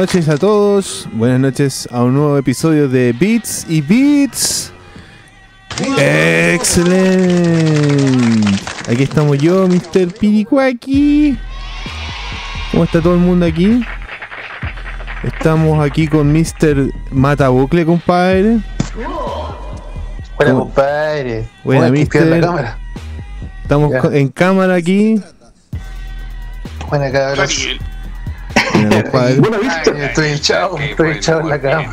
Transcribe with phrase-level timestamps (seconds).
[0.00, 1.06] Noches a todos.
[1.12, 4.72] Buenas noches a un nuevo episodio de Beats y Beats.
[5.98, 6.98] Excelente.
[8.90, 10.10] Aquí estamos yo, Mr.
[10.18, 11.38] Piricuaki.
[12.70, 13.84] ¿Cómo está todo el mundo aquí?
[15.22, 16.90] Estamos aquí con Mr.
[17.10, 18.60] Matabucle, compadre.
[20.38, 21.46] Buena, compadre.
[21.62, 22.26] Buena, Buena, mister.
[22.26, 22.78] la cámara.
[23.60, 24.00] Estamos Ya.
[24.18, 25.20] en cámara aquí.
[26.88, 27.68] Buena, cabros.
[28.88, 31.92] Bueno, Ay, Víctor, estoy hinchado, estoy hinchado en la cama.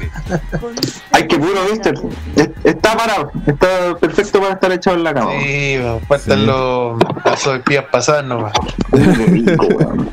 [1.27, 1.95] que puro, Víctor.
[2.35, 5.31] Es- Está parado, está perfecto para estar echado en la cama.
[5.41, 5.77] Sí,
[6.07, 6.45] faltan Sí.
[6.45, 8.51] los pasos de pías pasadas nomás.
[8.91, 10.09] Uy, qué rico, weón.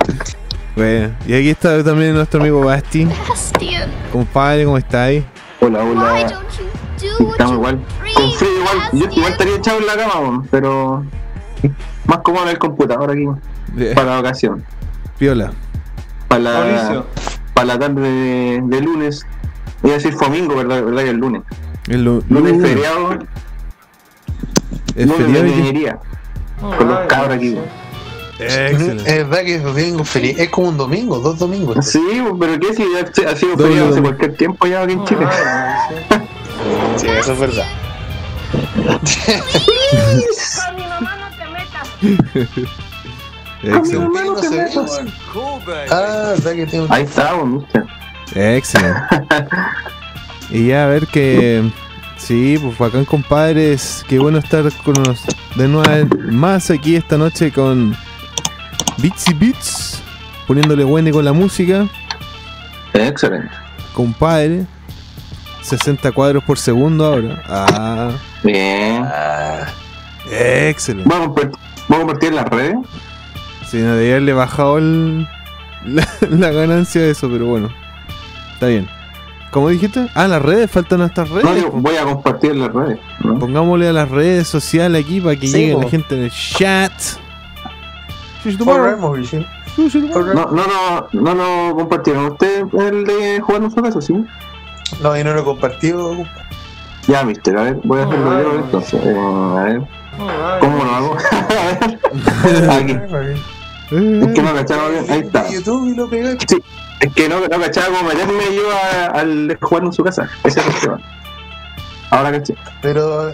[0.77, 3.05] Bueno, y aquí está también nuestro amigo Basti.
[3.29, 5.25] Bastian, Compadre, ¿cómo estáis?
[5.61, 6.27] Hola, hola.
[7.31, 7.81] Estamos igual.
[8.15, 8.79] Con frío igual.
[8.93, 11.05] Yo igual estaría echado en la cama, pero
[12.07, 13.25] más cómodo en el computador aquí
[13.95, 14.65] para la ocasión.
[15.19, 15.53] Piola.
[16.29, 17.05] Para la,
[17.55, 19.27] para la tarde de, de lunes.
[19.83, 20.83] Voy a decir domingo, ¿verdad?
[20.83, 21.03] ¿verdad?
[21.05, 21.43] Que el lunes.
[21.89, 22.63] El Lunes lunes.
[22.63, 23.19] feriado,
[24.97, 25.99] El lunes feriado de minería.
[26.61, 27.59] Con los cabros aquí.
[28.39, 29.03] Excelente.
[29.07, 30.39] Es verdad que es domingo feliz.
[30.39, 31.87] Es como un domingo, dos domingos.
[31.87, 32.01] Sí,
[32.41, 35.27] pero ¿qué si ha ha sido feriado hace cualquier tiempo ya aquí en Chile?
[36.97, 37.67] Sí, eso es verdad.
[43.67, 44.25] Excelente.
[44.25, 44.43] No
[44.89, 45.05] se.
[45.91, 47.85] Ah, verdad que tengo Ahí está, mister.
[48.35, 49.01] Excelente.
[50.51, 51.63] Y ya a ver que.
[52.17, 54.05] Sí, pues bacán, compadres.
[54.09, 55.25] Qué bueno estar con nos
[55.57, 57.97] de nuevo más aquí esta noche con
[58.99, 60.03] Beats y Beats.
[60.47, 61.87] Poniéndole bueno con la música.
[62.93, 63.51] Excelente.
[63.95, 64.67] Compadre.
[65.63, 67.43] 60 cuadros por segundo ahora.
[67.49, 68.11] Ah,
[68.43, 69.03] Bien.
[69.05, 69.67] Ah,
[70.31, 71.09] excelente.
[71.09, 71.59] Vamos a compartir,
[71.89, 72.77] vamos a compartir en las redes.
[73.75, 75.27] Si no debía haberle bajado el-
[75.85, 77.71] la, la ganancia de eso, pero bueno.
[78.53, 78.89] Está bien.
[79.51, 80.09] ¿Cómo dijiste?
[80.15, 81.45] Ah, las redes, faltan nuestras redes.
[81.45, 83.01] No, voy a compartir las redes.
[83.25, 83.37] ¿no?
[83.39, 85.83] Pongámosle a las redes sociales aquí para que Sí, llegue po.
[85.83, 86.93] la gente en el chat.
[89.77, 92.27] No, no, no, no lo compartieron.
[92.27, 94.15] ¿Usted el de jugar en su casa, sí?
[95.03, 96.17] No, yo no lo compartido.
[97.09, 99.01] Ya, mister, a ver, voy a hacerlo yo entonces.
[99.05, 99.83] Eh, a ver,
[100.61, 101.17] ¿cómo lo hago?
[102.43, 103.41] a ver, aquí.
[103.95, 105.07] Es que Eh, no cachaba bien.
[105.09, 105.45] Ahí está.
[105.45, 106.37] De YouTube y lo pegué.
[107.01, 108.63] Es que no, no cachaba cómo meterme yo
[109.15, 110.29] al jugar en su casa.
[110.45, 111.01] Ese es el tema.
[112.11, 112.55] Ahora caché.
[112.83, 113.33] Pero.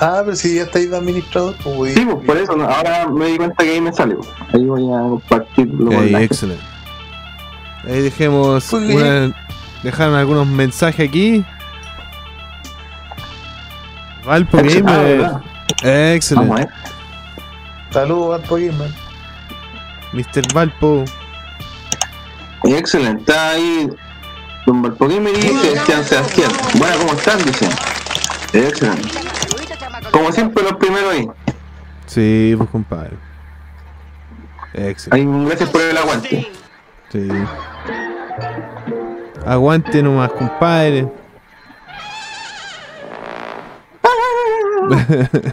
[0.00, 3.08] Ah, pero si ya estáis de administrador, pues voy Sí, pues por eso, no, ahora
[3.08, 4.14] me di cuenta que ahí me sale.
[4.14, 4.28] pues.
[4.54, 6.22] Ahí voy a compartirlo gente.
[6.24, 6.62] excelente.
[7.84, 9.34] Ahí dejemos una-
[9.82, 11.44] dejaron algunos mensajes aquí.
[14.24, 14.82] Valpo Ah, Gamer.
[14.84, 15.32] ¿verdad?
[15.32, 16.68] Vamos a Excelente.
[17.90, 18.90] Saludos, Alpo Gamer.
[20.12, 20.52] Mr.
[20.52, 21.04] Valpo.
[22.64, 23.88] Excelente, está ahí
[24.66, 26.50] Don Valpoquín y Cristian Sebastián.
[26.74, 27.42] Bueno, ¿cómo están?
[27.42, 27.70] Dicen.
[28.52, 29.08] Excelente.
[30.10, 31.26] Como siempre, los primeros ahí.
[32.06, 33.16] Sí, pues compadre.
[34.74, 35.46] Excelente.
[35.48, 36.50] Gracias por el aguante.
[37.10, 37.28] Sí.
[39.46, 41.08] Aguante nomás, compadre.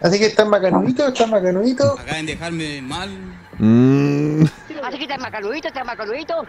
[0.00, 1.98] Así que está macanudito, está macanudito.
[1.98, 3.10] Acaban de dejarme mal.
[3.58, 4.44] Mm,
[4.84, 6.44] Así que está macanudito, está macanudito.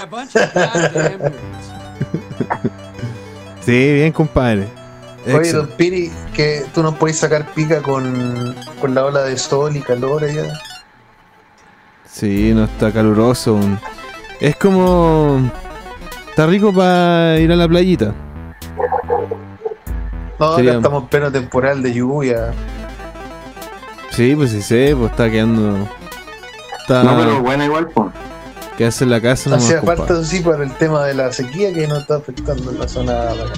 [0.00, 1.20] A bunch of goddamn
[3.60, 4.68] sí, bien, compadre.
[5.26, 5.68] Oye, don.
[5.76, 10.24] Piri, que tú no puedes sacar pica con, con la ola de sol y calor
[10.24, 10.58] allá.
[12.06, 13.58] Sí, no está caluroso.
[14.40, 15.50] Es como.
[16.30, 18.14] Está rico para ir a la playita.
[20.38, 22.52] No, Sería- acá estamos en pleno temporal de lluvia.
[24.10, 25.88] Sí, pues sí sé, pues está quedando.
[26.80, 27.02] Está.
[27.04, 28.08] No, pero buena igual, pues.
[28.76, 31.86] Quedarse en la casa nomás, Hacía falta, sí, para el tema de la sequía que
[31.86, 33.12] nos está afectando en la zona.
[33.12, 33.52] de acá.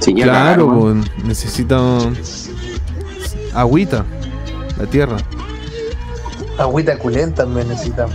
[0.00, 1.78] Sí, ya Claro, pues necesita.
[3.54, 4.04] Agüita.
[4.78, 5.16] La tierra.
[6.58, 8.14] Agüita culenta también necesitamos.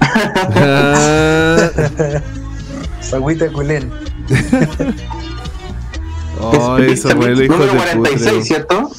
[3.12, 3.90] Agüita culén.
[6.40, 8.44] oh, Es- eso fue el hijo Número de 46, puta.
[8.44, 8.90] ¿cierto?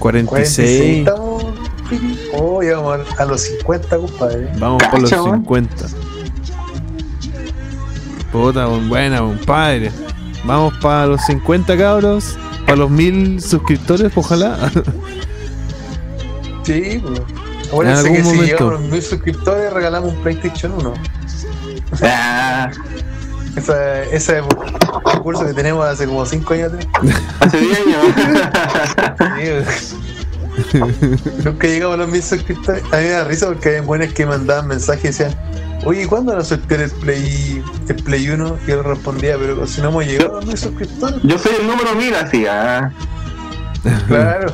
[0.00, 0.98] 46.
[0.98, 1.44] estamos.
[1.88, 2.18] Piri.
[2.34, 4.50] Oh, llegamos a, a los 50, compadre.
[4.58, 5.36] Vamos por los Cacha, weón.
[5.40, 5.86] 50.
[8.32, 9.90] Puta, buena, compadre.
[10.44, 12.36] Vamos para los 50 cabros.
[12.64, 14.70] Para los 1000 suscriptores, ojalá.
[16.62, 17.20] Sí, pues.
[17.68, 18.44] Acuérdense algún que si momento.
[18.44, 20.94] llegamos a los mil suscriptores regalamos un PlayStation 1.
[22.02, 22.70] Ah,
[23.56, 24.48] Esa, ese es un
[25.02, 26.86] concurso que tenemos hace como 5 años atrás.
[27.40, 28.00] hace 10 años.
[31.44, 32.82] Nunca llegamos a los mil suscriptores.
[32.92, 35.34] A mí me da risa porque hay buenas que mandaban mensajes y decían,
[35.84, 38.58] oye, ¿cuándo van a sortear el Play, el Play 1?
[38.66, 41.20] Y yo respondía, pero si no hemos llegado a los mil suscriptores.
[41.22, 42.90] Yo soy el número mil así, ah.
[44.08, 44.52] Claro.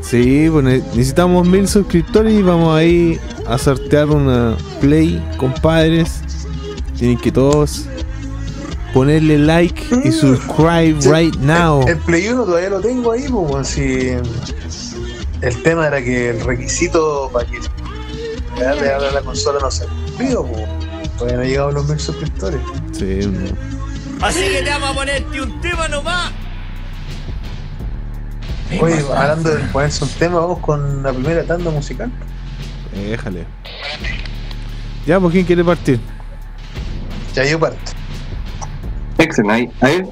[0.00, 6.20] Sí, pues ne- necesitamos mil suscriptores y vamos ahí a sortear una Play, compadres.
[6.98, 7.86] Tienen que todos
[8.92, 10.12] ponerle like y Mm.
[10.12, 11.82] subscribe Sí, right now.
[11.82, 14.10] El, el Play 1 todavía lo tengo ahí, pues, si
[15.40, 17.58] el tema era que el requisito para que
[18.58, 20.62] le abra la consola no se cumplió, pues.
[21.18, 22.60] Todavía no he llegado a los mil suscriptores.
[22.92, 24.24] Sí, no.
[24.26, 26.32] Así que te vamos a ponerte un tema nomás.
[28.80, 32.10] Oye, hablando de ponerse un tema, vamos con la primera tanda musical.
[32.94, 33.44] Déjale.
[35.06, 36.00] Ya, pues ¿quién quiere partir?
[37.34, 37.92] Ya yo parto.
[39.18, 39.72] Excelente.
[39.80, 40.02] Ahí, ahí,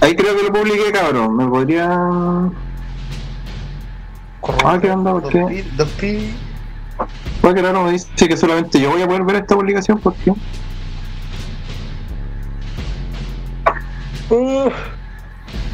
[0.00, 1.36] ahí creo que lo publiqué, cabrón.
[1.36, 1.88] Me podría.
[4.64, 5.12] Ah, ¿qué onda?
[5.12, 5.30] ¿Por Dos
[5.98, 6.30] qué?
[7.40, 10.32] Pues que raro me dice que solamente yo voy a poder ver esta publicación porque.
[14.30, 14.72] Uf.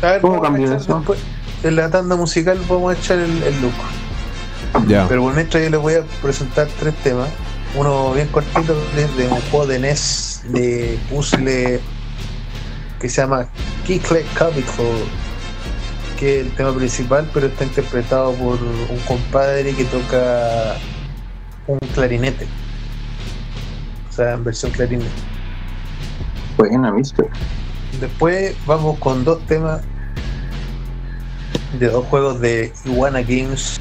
[0.03, 0.97] A ver, ¿Cómo cambió eso?
[0.97, 1.21] después-
[1.63, 3.73] En la tanda musical vamos a echar el, el look.
[4.89, 5.07] Ya.
[5.09, 7.29] Pero por mientras yo les voy a presentar tres temas.
[7.77, 11.79] Uno bien cortito de, un juego de NES de puzzle
[12.99, 13.47] que se llama
[13.87, 14.87] Kickle Capital,
[16.19, 20.77] que es el tema principal, pero está interpretado por un compadre que toca
[21.67, 22.47] un clarinete.
[24.09, 25.11] O sea, en versión clarinete.
[26.57, 27.27] Buena, mister.
[28.01, 29.83] Después vamos con dos temas
[31.79, 33.79] de dos juegos de Iguana Games,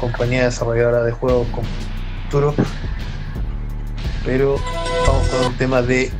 [0.00, 1.64] compañía desarrolladora de juegos con
[2.24, 2.54] futuro.
[4.26, 4.56] Pero
[5.06, 6.10] vamos con un tema de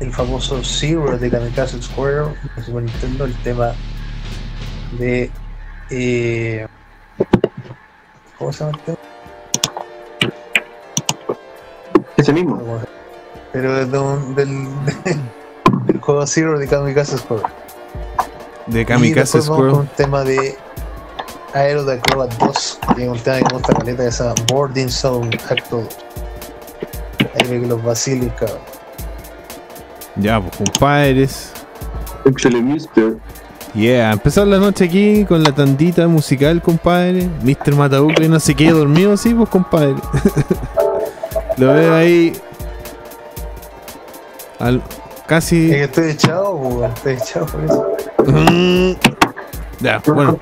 [0.00, 3.72] el famoso Zero de Kamikaze Square de Super Nintendo, el tema
[4.98, 5.30] de
[5.90, 6.66] eh,
[8.38, 8.98] ¿cómo se llama el tema?
[12.16, 12.60] Ese mismo.
[13.52, 14.68] Pero es de un- del,
[15.86, 17.42] del juego Zero de Kamikaze Square.
[18.66, 19.72] De Kamikaze vamos con Square.
[19.80, 20.56] un tema de
[21.54, 24.34] Aero de Acrobat 2, que es un tema que me gusta caleta, que se llama
[24.48, 25.88] Boarding Zone Actual.
[27.34, 27.80] Ahí ve que los
[28.38, 28.58] cabrón.
[30.16, 31.52] Ya, pues compadres.
[32.24, 33.16] Excelente, mister.
[33.74, 37.28] Yeah, empezar la noche aquí con la tandita musical, compadre.
[37.42, 37.74] Mr.
[37.74, 39.96] Matabuque no se quede dormido, sí, pues, compadre.
[41.56, 42.32] Lo veo ahí.
[44.60, 44.82] al-
[45.26, 45.70] casi.
[45.72, 47.86] Es que estoy echado, pues, weón, estoy echado por eso.
[48.26, 48.92] Mm.
[49.80, 50.38] Ya, bueno,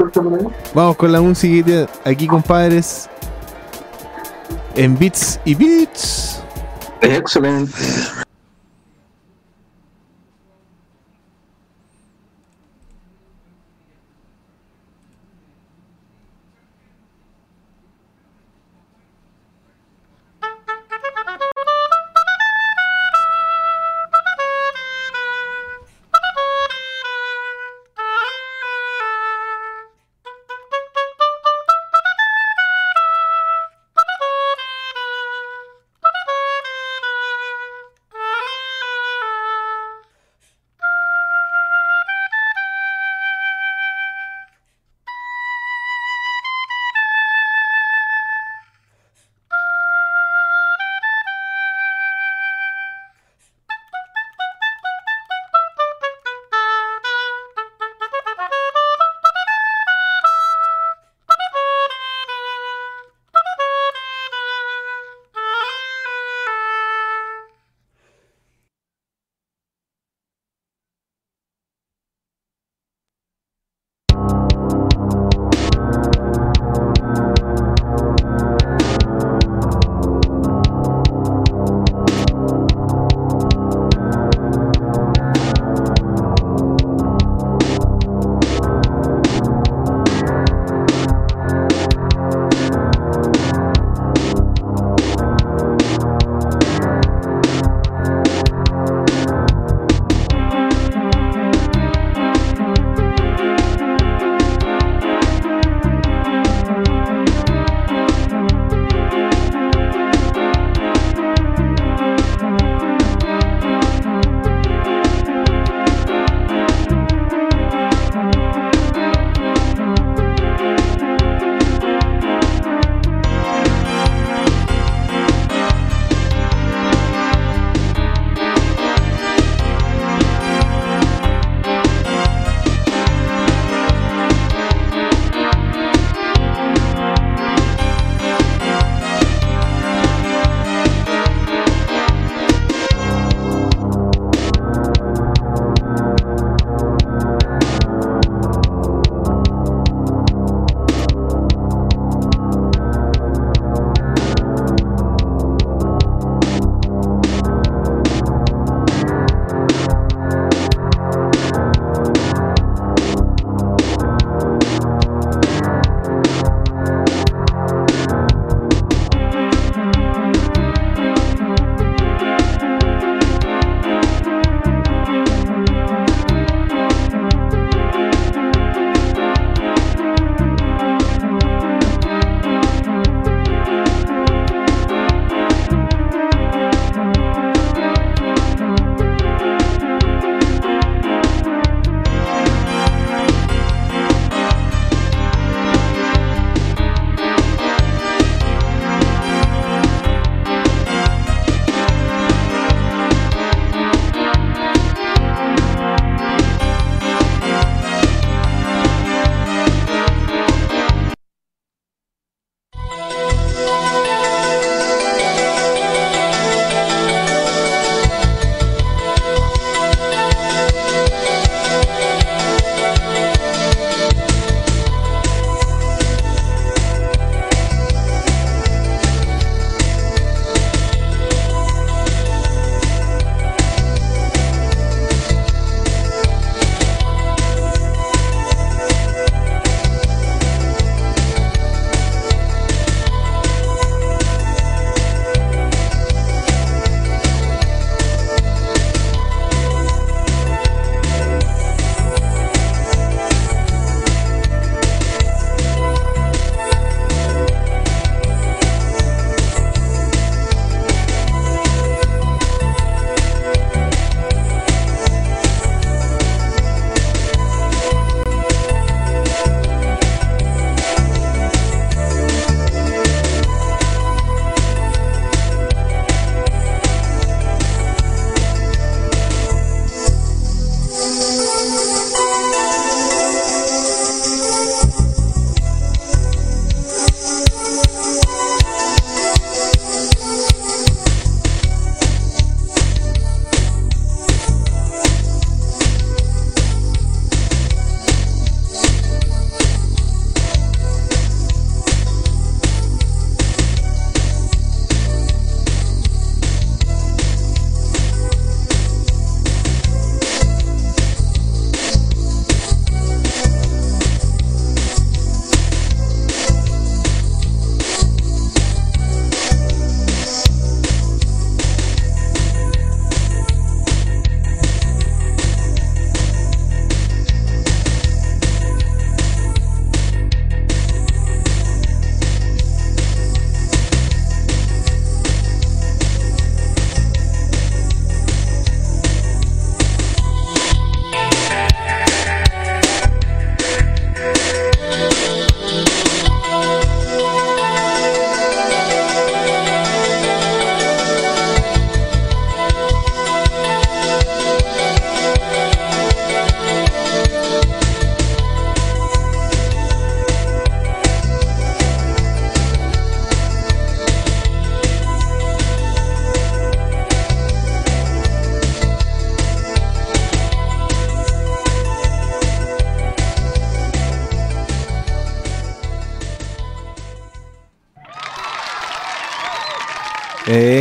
[0.74, 3.08] vamos con la música aquí, compadres.
[4.76, 6.41] En Beats y Beats.
[7.02, 7.72] Excelente.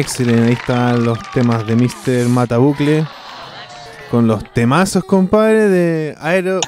[0.02, 2.28] Excelente, ahí están los temas de Mr.
[2.30, 3.06] Matabucle.
[4.10, 6.60] Con los temazos, compadre, de Aero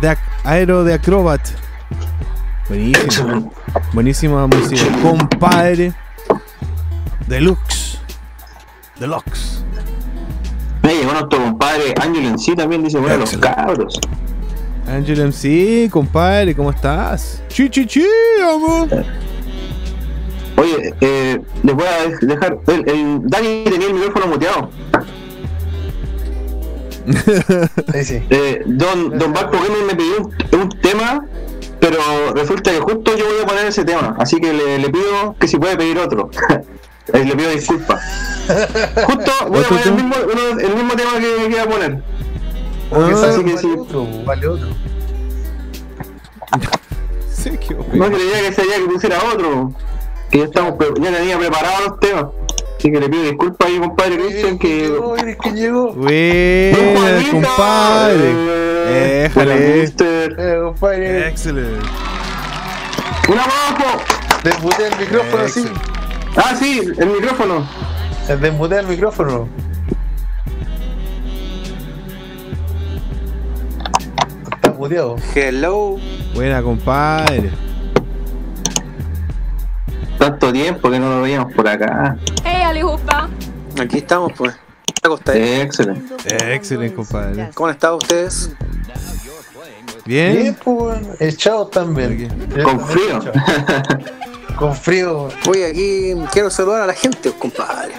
[0.00, 1.40] de, Ac- Aero de Acrobat.
[2.68, 3.52] Buenísimo.
[3.92, 5.92] Buenísima música, compadre.
[7.26, 7.98] Deluxe.
[9.00, 9.64] Deluxe.
[10.82, 13.98] Me llegó nuestro compadre Ángel en sí también dice, bueno, los cabros.
[14.86, 17.42] Angel MC, compadre, ¿cómo estás?
[17.48, 18.04] Chi, chi, chi,
[18.42, 18.88] amor.
[20.56, 22.58] Oye, eh, les voy a dej- dejar.
[22.66, 24.70] El, el Dani tenía el micrófono muteado.
[27.92, 28.22] Sí, sí.
[28.30, 31.26] Eh, don don Barco Gamer me pidió un, un tema,
[31.80, 31.98] pero
[32.34, 34.14] resulta que justo yo voy a poner ese tema.
[34.18, 36.30] Así que le, le pido que si puede pedir otro.
[37.12, 38.00] Le pido disculpas.
[39.06, 41.68] Justo voy a ¿Otro poner el mismo, uno- el mismo tema que, que iba a
[41.68, 42.02] poner.
[42.92, 43.68] Ah, así que vale sí.
[43.76, 44.68] otro, vale otro.
[47.34, 48.16] Sí, qué No bueno.
[48.16, 49.72] creía que sería que pusiera otro.
[50.32, 52.24] Que ya estamos ya tenía preparados los temas.
[52.78, 54.88] Así que le pido disculpas ahí, compadre Cristian, que.
[54.88, 55.92] llegó, quién llegó.
[55.92, 58.32] Buena, compadre.
[58.88, 59.84] Eh, Déjale.
[59.84, 61.86] Eh, compadre, Excelente.
[63.28, 64.02] ¡Un abajo!
[64.42, 65.42] desmutea el micrófono.
[65.42, 65.80] Excelente.
[66.34, 67.68] Ah, sí, el micrófono.
[68.40, 69.48] Desmutea el micrófono.
[74.50, 75.16] Está muteado.
[75.34, 75.98] Hello.
[76.34, 77.50] Buena, compadre.
[80.18, 82.16] Tanto tiempo que no lo veíamos por acá.
[82.44, 83.28] Hej allihopa!
[83.80, 84.54] Aquí estamos, pues.
[85.34, 86.14] Excelente.
[86.54, 87.50] Excelente, compadre.
[87.54, 88.50] ¿Cómo han estado ustedes?
[90.04, 90.36] Bien.
[90.36, 92.28] Bien, pues, bueno, echados también.
[92.62, 93.20] Con frío.
[94.56, 95.28] Con frío.
[95.48, 97.94] Oye, aquí quiero saludar a la gente, compadre.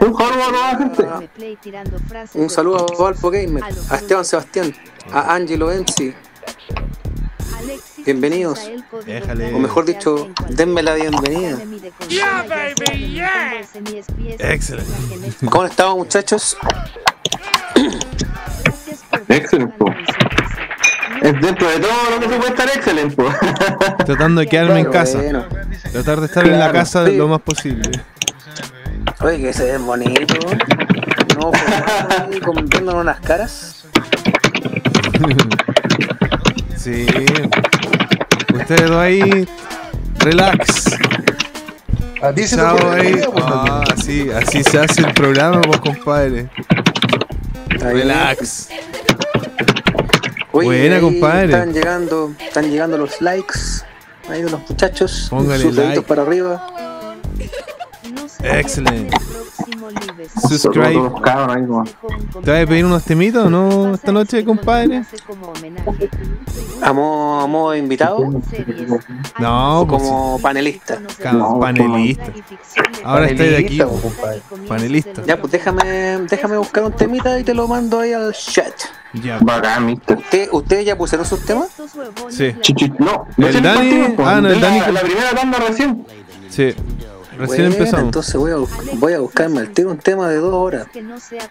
[0.00, 1.30] Un saludo a toda la gente.
[2.34, 4.74] Un saludo a Valpo Gamer, a Esteban Sebastián,
[5.12, 6.14] a Angelo MC,
[8.04, 8.70] Bienvenidos.
[9.06, 9.54] Déjale.
[9.54, 11.58] o mejor dicho, denme la bienvenida.
[12.08, 13.60] Yeah, baby, yeah.
[14.38, 14.92] Excelente.
[15.50, 16.56] ¿Cómo han estado, muchachos?
[19.28, 19.74] Excelente.
[21.22, 23.16] Es dentro de todo lo que se puede estar excelente.
[23.16, 23.28] po.
[24.04, 25.18] Tratando de quedarme en casa.
[25.18, 25.46] bueno.
[25.92, 27.16] Tratar de estar en la casa sí.
[27.16, 27.90] lo más posible.
[29.20, 30.38] Oye, que se ven bonitos.
[31.36, 31.52] No,
[32.70, 33.84] viéndonos las caras.
[36.82, 37.06] Sí.
[38.54, 39.46] Ustedes dos ahí.
[40.18, 40.86] Relax.
[42.22, 43.12] A ti se te Chao ahí.
[43.32, 46.48] pues, Ah, así, así se hace el programa, pues, compadre.
[47.68, 48.68] Relax.
[50.52, 51.52] Oye, Buena, compadre.
[51.52, 53.58] Están llegando, están llegando los likes
[54.28, 55.26] ahí de los muchachos.
[55.30, 56.08] Póngale sus deditos like.
[56.08, 57.16] para arriba.
[58.42, 59.16] Excelente.
[60.48, 60.94] Subscribe.
[60.94, 61.84] como-
[62.42, 65.02] ¿Te vas a pedir unos temitos o no esta noche, compadre?
[66.82, 68.18] A modo, a modo de invitado
[69.38, 70.98] No, o pues como panelista.
[71.60, 72.32] panelista.
[73.04, 73.78] Ahora estoy de aquí.
[73.78, 74.42] Panelista, pues, compadre.
[74.68, 75.22] Panelista.
[75.26, 75.82] Ya, pues déjame,
[76.28, 78.72] déjame buscar un temita y te lo mando ahí al chat.
[79.14, 79.38] Ya.
[79.40, 80.16] Bacán, mister.
[80.18, 81.68] ¿Usted, ¿Ustedes ya pusieron sus temas?
[82.30, 82.52] Sí.
[82.60, 84.24] Chichi- No, El Dani- po.
[84.24, 86.06] ah, no, el la, Dani- la primera tanda recién.
[86.48, 86.74] Sí.
[87.40, 88.04] Recién Bueno, empezamos.
[88.06, 88.56] Entonces voy a,
[88.98, 90.86] voy a buscarme al tiro un tema de dos horas.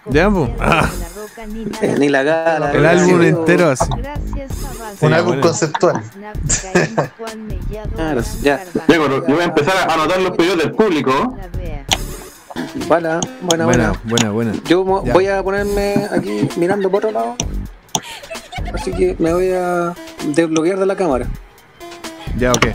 [0.09, 0.49] Ya, pues.
[0.59, 0.89] Ah.
[1.81, 2.71] Eh, ni la gala.
[2.71, 3.85] El ni álbum entero así.
[3.91, 4.03] Un
[4.99, 5.41] Sí, álbum bueno.
[5.41, 6.01] conceptual.
[7.95, 8.63] Claro, ya.
[8.87, 11.35] Luego, yo voy a empezar a anotar los pedidos del público.
[12.87, 13.65] Buena, buena, buena.
[13.65, 14.53] Buena, buena, buena.
[14.65, 15.13] Yo Ya.
[15.13, 17.35] voy a ponerme aquí mirando por otro lado.
[18.73, 19.93] Así que me voy a
[20.27, 21.25] desbloquear de la cámara.
[22.37, 22.67] Ya, ok.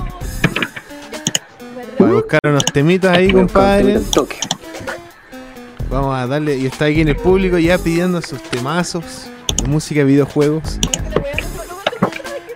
[1.98, 4.00] Para buscar unos temitas ahí, compadre.
[5.90, 6.56] Vamos a darle.
[6.56, 9.26] Y está aquí en el público ya pidiendo sus temazos
[9.62, 10.78] de música de videojuegos.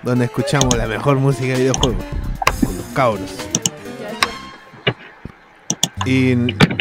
[0.02, 2.04] Donde escuchamos la mejor música de videojuegos.
[2.64, 3.48] Con los cabros.
[6.04, 6.34] Y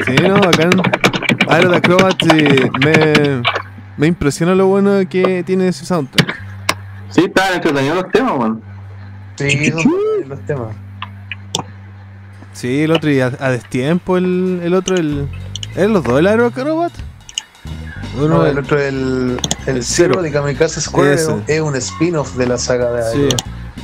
[0.05, 0.39] sí, no,
[1.49, 3.41] Aero de Acrobat eh, me,
[3.97, 6.39] me impresiona lo bueno que tiene ese soundtrack.
[7.09, 8.61] Sí, estaban entretenidos los temas, weón.
[9.35, 9.71] Sí,
[10.25, 10.86] los temas.
[12.57, 15.27] Sí, el otro y a, a destiempo el, el otro, el.
[15.75, 16.91] ¿Eran los dos el Aero Acrobat?
[18.17, 21.13] Uno, No, el- el otro, el, el el de Kamikaze Square
[21.45, 23.37] es un spin-off de la saga de Sí, Aero.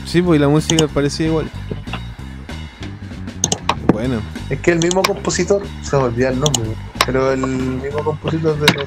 [0.07, 1.51] sí, pues y la música parecía igual.
[3.91, 6.63] Bueno, Es que el mismo compositor, se me olvidó el nombre,
[7.05, 8.86] pero el mismo compositor de los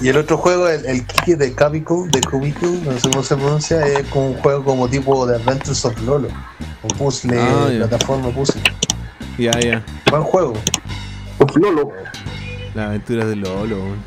[0.00, 3.34] Y el otro juego, el, el Kiki de Cabico, de Cubico, no sé cómo se
[3.34, 6.28] pronuncia, es como un juego como tipo de Adventures of Lolo.
[6.82, 8.62] Un puzzle, Ah, plataforma puzzle.
[9.38, 9.82] ya, ya.
[10.10, 10.52] Buen juego.
[11.40, 11.90] Uf, Lolo.
[12.74, 13.76] La aventura de Lolo.
[13.76, 13.98] weón.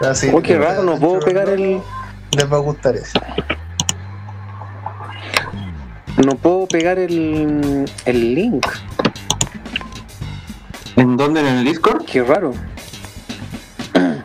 [0.00, 1.80] Así, Oh, qué raro, no puedo pegar el.
[2.36, 3.18] Les va a gustar ese.
[6.24, 8.66] no puedo pegar el, el link.
[10.96, 11.40] ¿En dónde?
[11.40, 12.04] ¿En el Discord?
[12.04, 12.52] Qué raro.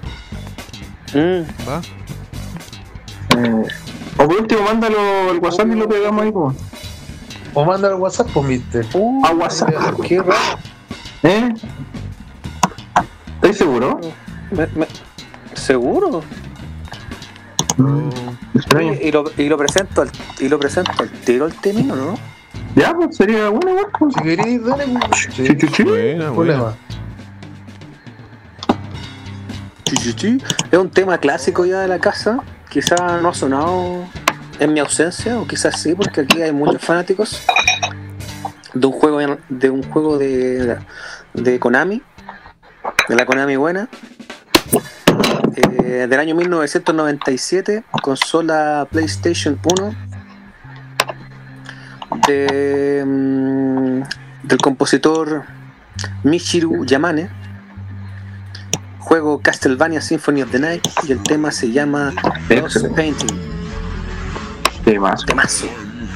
[1.13, 1.81] Mm, ¿Va?
[3.37, 3.63] Eh,
[4.17, 4.97] o por último, mándalo
[5.31, 6.53] al WhatsApp y lo pegamos ahí, po.
[7.53, 8.85] O manda al WhatsApp, mister.
[8.93, 9.73] uh, A WhatsApp.
[10.05, 10.33] qué raro.
[11.23, 11.49] ¿Eh?
[13.41, 13.99] ¿Estás seguro?
[14.51, 14.87] Me- me-
[15.53, 16.21] ¿Seguro?
[18.75, 22.15] Oye, y, lo, y lo presento al, y lo presento al tiro el término, ¿no?
[22.75, 24.13] Ya, pues sería bueno, igual, pues.
[24.15, 25.27] Si queréis, dale, pues.
[25.35, 25.83] Sí, sí, sí.
[25.83, 26.33] Buena, buena.
[26.33, 26.75] problema.
[30.71, 32.39] Es un tema clásico ya de la casa.
[32.69, 34.03] Quizá no ha sonado
[34.59, 37.41] en mi ausencia, o quizás sí, porque aquí hay muchos fanáticos
[38.73, 40.77] de un juego de un juego de,
[41.33, 42.01] de Konami,
[43.07, 43.89] de la Konami buena,
[45.55, 49.95] eh, del año 1997, consola PlayStation 1
[52.27, 54.01] de, mm,
[54.47, 55.43] del compositor
[56.23, 57.29] Michiru Yamane
[59.07, 62.13] juego Castlevania Symphony of the Night y el tema se llama
[62.49, 62.87] Lost.
[62.89, 63.56] Painting.
[64.95, 65.25] Más.
[65.25, 65.67] Temazo.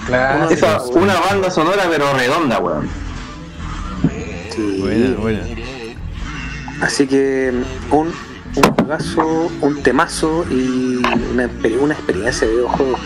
[0.08, 0.50] Claro.
[0.50, 2.88] Esa, una banda sonora, pero redonda, weón.
[4.56, 4.78] Sí.
[4.80, 5.42] Buena, buena.
[6.82, 7.52] Así que
[7.92, 8.08] un,
[8.56, 10.96] un juegazo, un temazo y
[11.34, 12.98] una, una experiencia de videojuego.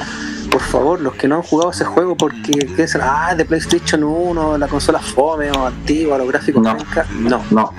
[0.51, 4.57] Por favor, los que no han jugado ese juego porque piensan, ah, de PlayStation 1,
[4.57, 6.77] la consola fome o antigua, los gráficos No.
[6.77, 7.05] penca".
[7.19, 7.43] no.
[7.51, 7.73] No.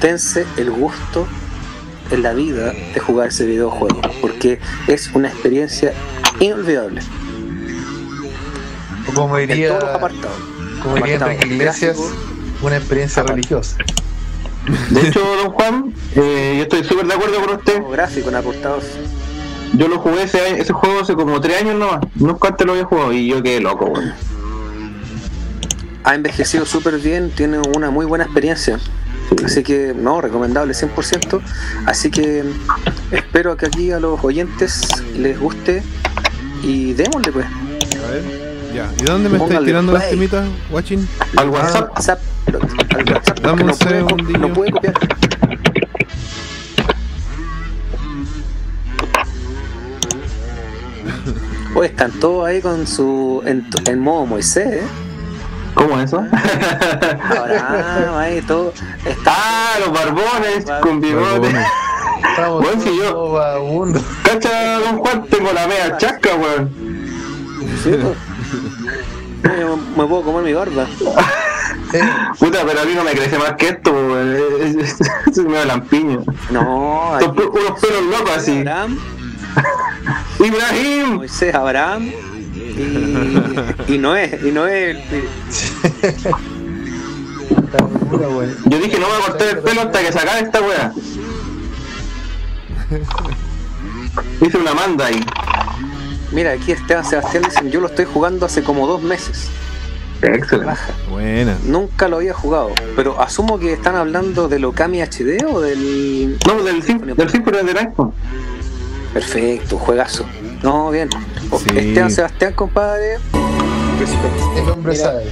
[0.00, 1.26] dense el gusto
[2.10, 5.92] en la vida de jugar ese videojuego, porque es una experiencia
[6.40, 7.00] inolvidable
[9.14, 10.36] Como en diría, todos los apartados.
[10.82, 11.96] como diría Enrique Iglesias,
[12.62, 13.34] una experiencia Aparte.
[13.36, 13.76] religiosa.
[14.90, 17.82] De hecho, don Juan, eh, yo estoy súper de acuerdo con usted.
[17.90, 18.84] gráfico en apartados.
[19.74, 22.00] Yo lo jugué ese, año- ese juego hace como tres años nomás.
[22.14, 24.12] Nunca antes lo había jugado y yo quedé loco, weón.
[26.04, 28.78] Ha envejecido súper bien, tiene una muy buena experiencia.
[29.44, 31.40] Así que, no, recomendable 100%.
[31.86, 32.44] Así que
[33.10, 35.82] espero que aquí a los oyentes les guste
[36.62, 37.46] y démosle pues.
[37.46, 38.57] A ver.
[38.74, 38.90] Ya.
[38.98, 40.14] ¿Y dónde me estáis tirando las play.
[40.14, 41.08] temitas, watching?
[41.36, 41.90] Al WhatsApp.
[41.94, 42.20] WhatsApp,
[42.96, 44.38] al WhatsApp, Dame un no, puede, co- segundillo.
[44.38, 44.94] no puede copiar.
[51.74, 53.42] Oye, están todos ahí con su.
[53.44, 54.86] en, en modo Moisés, ¿eh?
[55.74, 56.18] ¿Cómo es eso?
[57.30, 58.72] Abraham, ahí todo.
[59.04, 59.32] Está.
[59.36, 61.50] ah, los barbones con bigote.
[62.60, 63.92] Bueno, si yo-.
[64.24, 66.70] Cacha, don Juan, tengo la media chasca, weón.
[67.84, 68.16] Sí, pues.
[69.60, 70.86] Yo me puedo comer mi barba.
[72.38, 74.80] Puta, pero a mí no me crece más que esto, weón.
[74.80, 74.98] Es-
[75.38, 76.22] medio lampiño.
[76.50, 78.58] No, Son aquí- pe- unos pelos locos así.
[78.58, 78.98] Abraham,
[80.44, 81.14] ¡Ibrahim!
[81.16, 82.10] Moisés, Abraham
[82.54, 85.02] y, y Noé, y Noé.
[88.66, 90.92] Yo dije, no voy a cortar el pelo hasta que se acabe esta weá.
[94.46, 95.24] Hice una manda ahí.
[96.32, 99.48] Mira, aquí Esteban Sebastián dice, yo lo estoy jugando hace como dos meses.
[100.20, 100.74] Excelente.
[101.10, 101.56] Buena.
[101.64, 106.36] Nunca lo había jugado, pero asumo que están hablando del Okami HD o del...
[106.46, 107.90] No, del, sim- del Symphony Night.
[107.94, 108.12] po.
[109.14, 110.26] Perfecto, juegazo.
[110.62, 111.08] No, bien.
[111.50, 111.66] O- Sí.
[111.74, 113.14] Esteban Sebastián, compadre.
[114.56, 115.04] El hombre Mira.
[115.04, 115.24] sabe.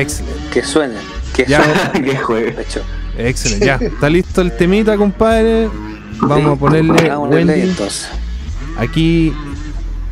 [0.00, 0.40] Excelente.
[0.52, 0.94] Que suene.
[1.34, 1.62] Que Ya.
[1.64, 2.12] suene.
[2.54, 2.82] De hecho,
[3.16, 3.66] Excelente.
[3.66, 3.74] Ya.
[3.80, 5.68] Está listo el temita, compadre.
[6.20, 8.08] Vamos a ponerle hagámosle play, Wendy entonces.
[8.78, 9.32] Aquí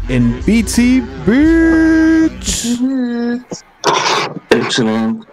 [0.09, 2.79] en Beatsy Beach.
[4.50, 5.26] Excelente.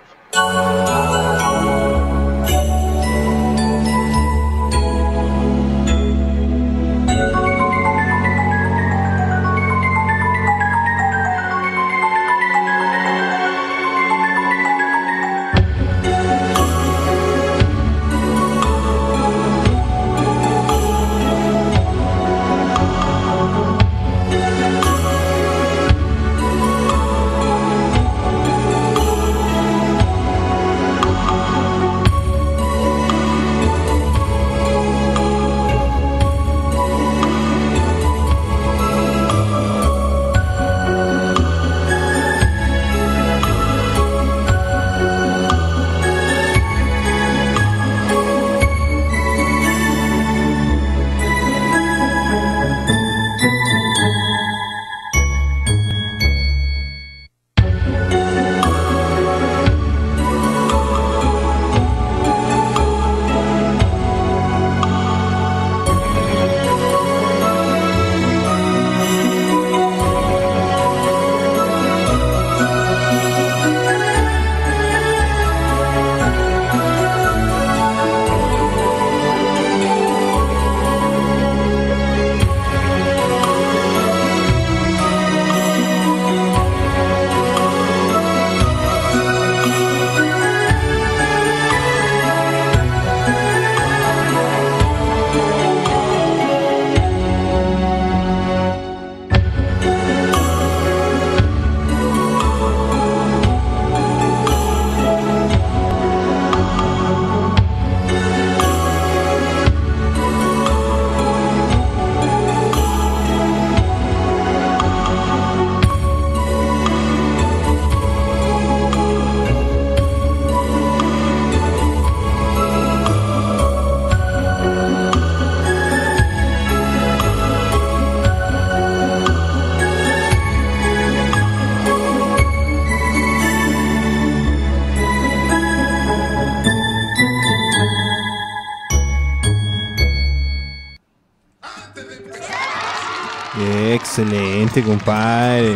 [144.08, 145.76] Excelente, compadre.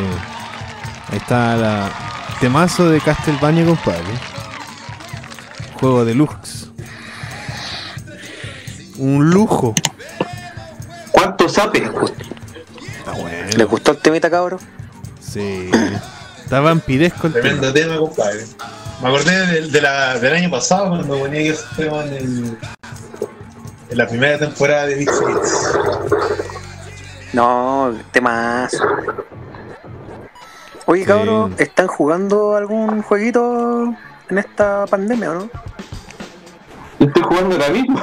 [1.10, 1.90] Ahí está la
[2.42, 4.04] temazo de Castlevania, compadre.
[5.80, 6.70] Juego de Lux.
[8.98, 9.74] Un lujo.
[11.12, 11.84] ¿Cuánto sape?
[12.98, 13.48] Está bueno.
[13.56, 14.60] ¿Les gustó el temita, cabrón?
[15.22, 15.72] Sí.
[16.44, 17.44] Está vampiresco el tema.
[17.46, 18.46] Tremendo tema, compadre.
[19.02, 22.58] Me acordé del, de la- del año pasado cuando ponía yo ese tema en, el-
[23.90, 25.78] en la primera temporada de Big Hits.
[27.34, 28.84] No, temazo.
[30.86, 31.08] Oye, Sí.
[31.08, 33.94] cabrón, ¿están jugando algún jueguito
[34.30, 35.50] en esta pandemia o no?
[37.00, 38.00] Yo estoy jugando ahora mismo.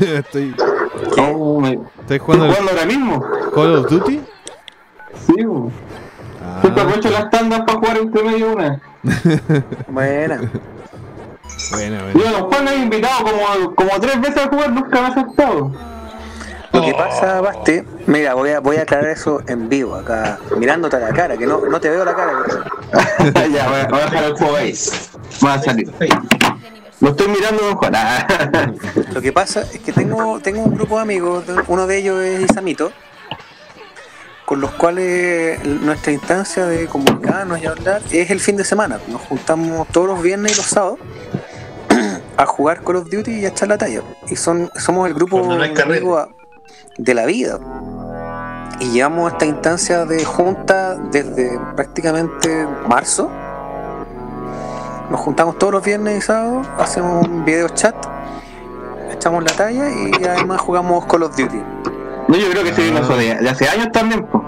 [0.00, 0.54] estoy,
[1.18, 3.24] Oh, me- estoy Estoy jugando el jugando ahora mismo.
[3.54, 4.20] Call of Duty.
[5.26, 5.34] Sí.
[6.42, 8.80] Ah, Siempre aprovecho las tandas para jugar entre medio una.
[9.88, 10.40] Buena.
[11.70, 12.28] bueno, Yo bueno.
[12.28, 15.08] a los Juan me he invitado como, como tres veces a jugar, nunca me ha
[15.08, 15.70] aceptado.
[16.72, 20.96] Lo que pasa, Basti, mira, voy a, voy a aclarar eso en vivo, acá, mirándote
[20.96, 22.32] a la cara, que no, no te veo la cara.
[22.46, 24.74] pero- ya, voy a, voy a dejar el juego ahí.
[25.44, 25.92] Va a salir.
[27.00, 27.92] Lo estoy mirando don Juan.
[29.12, 32.42] Lo que pasa es que tengo, tengo un grupo de amigos, uno de ellos es
[32.48, 32.92] Isamito,
[34.44, 39.00] con los cuales nuestra instancia de comunicarnos y hablar es el fin de semana.
[39.08, 40.98] Nos juntamos todos los viernes y los sábados
[42.36, 44.02] a jugar Call of Duty y a echar la talla.
[44.28, 45.96] Y son, somos el grupo Cuando no hay de carrera.
[45.98, 46.28] amigos a-
[47.02, 47.58] de la vida.
[48.78, 53.30] Y llevamos esta instancia de junta desde prácticamente marzo.
[55.10, 57.96] Nos juntamos todos los viernes y sábados, hacemos un video chat,
[59.12, 61.60] echamos la talla y además jugamos Call of Duty.
[62.28, 64.44] No, yo creo que se viene eso de, hace años también, po.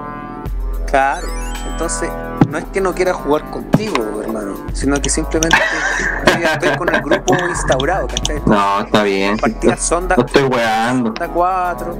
[0.86, 1.26] Claro,
[1.72, 2.08] entonces
[2.48, 5.56] no es que no quiera jugar contigo, hermano, sino que simplemente
[6.44, 8.40] estoy con el grupo instaurado, ¿cachai?
[8.46, 9.36] No, está bien.
[9.36, 11.06] Partidas sonda, No estoy weando.
[11.08, 11.96] sonda 4,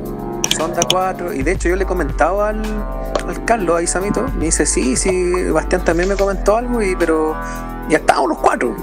[0.50, 2.62] sonda 4, y de hecho yo le comentaba al,
[3.26, 7.34] al Carlos, a Isamito, me dice, sí, sí, Bastián también me comentó algo, y pero
[7.88, 8.74] ya estábamos los cuatro.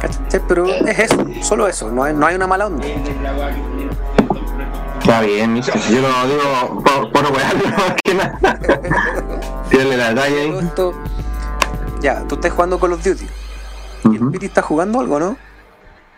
[0.00, 0.40] ¿Cachai?
[0.48, 2.86] Pero es eso, solo eso, no hay, no hay una mala onda.
[5.00, 5.60] Está bien.
[5.60, 7.54] Yo lo digo por, por más
[8.04, 8.58] que nada.
[9.68, 10.70] Tirarle la talla ahí.
[12.00, 13.26] ya, tú estás jugando Call of Duty.
[14.04, 14.30] ¿Y el.
[14.30, 15.36] Piti está jugando algo, no?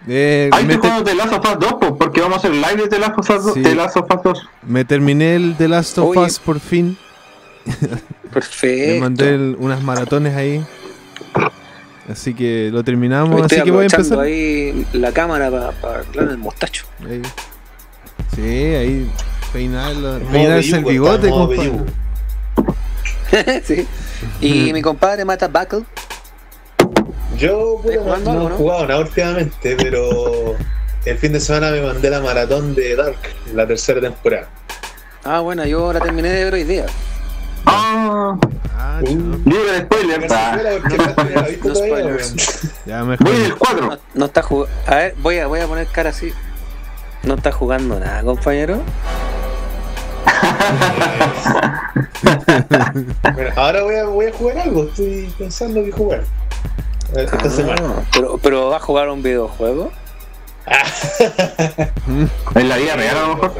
[0.08, 2.38] Eh, Ahí me, estoy te- jugando The Last of Us 2, po, porque vamos a
[2.48, 3.54] hacer live de The Last of Us 2.
[3.54, 3.62] Sí.
[3.62, 4.48] The Last of Us 2.
[4.66, 6.20] me terminé el The Last of Oye.
[6.26, 6.96] Us por fin.
[8.32, 8.94] Perfecto.
[8.94, 10.64] Me mandé el- unas maratones ahí.
[12.10, 13.42] Así que lo terminamos.
[13.42, 14.18] Estoy así que voy a empezar.
[14.18, 16.84] ahí la cámara para arreglar el mostacho.
[17.08, 17.22] Ahí.
[18.34, 19.10] Sí, ahí
[19.52, 21.72] peinarse el bigote, compadre.
[23.64, 23.86] sí.
[24.40, 25.84] Y mi compadre Mata Buckle.
[27.42, 28.56] Yo puta, ¿Estás jugando no, algo, he no?
[28.56, 30.54] jugado nada últimamente, pero
[31.04, 33.16] el fin de semana me mandé la maratón de Dark,
[33.54, 34.48] la tercera temporada.
[35.24, 36.86] Ah, bueno, yo la terminé de ver hoy día.
[37.66, 38.36] Ah,
[38.78, 39.38] Ah, Uh.
[39.48, 40.20] libre de spoiler.
[40.28, 42.34] No no spoilers.
[42.86, 43.26] Ya mejor.
[43.26, 43.86] Voy en el 4.
[43.86, 44.74] No, no está jugando.
[44.86, 46.32] A ver, voy a, voy a poner cara así.
[47.22, 48.80] No está jugando nada, compañero.
[53.34, 56.22] Bueno, ahora voy a, voy a jugar algo, estoy pensando que jugar.
[57.50, 57.94] Semana.
[57.98, 59.90] Ah, pero, pero va a jugar un videojuego.
[62.54, 63.52] En la vida real a lo mejor.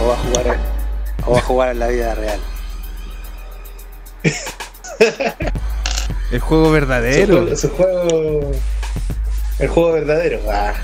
[0.00, 0.56] O va a jugar,
[1.26, 2.38] o va a jugar en la vida real.
[6.30, 7.36] El juego verdadero.
[7.36, 8.50] juego, ese juego-
[9.58, 10.40] El juego verdadero.
[10.50, 10.74] Ah,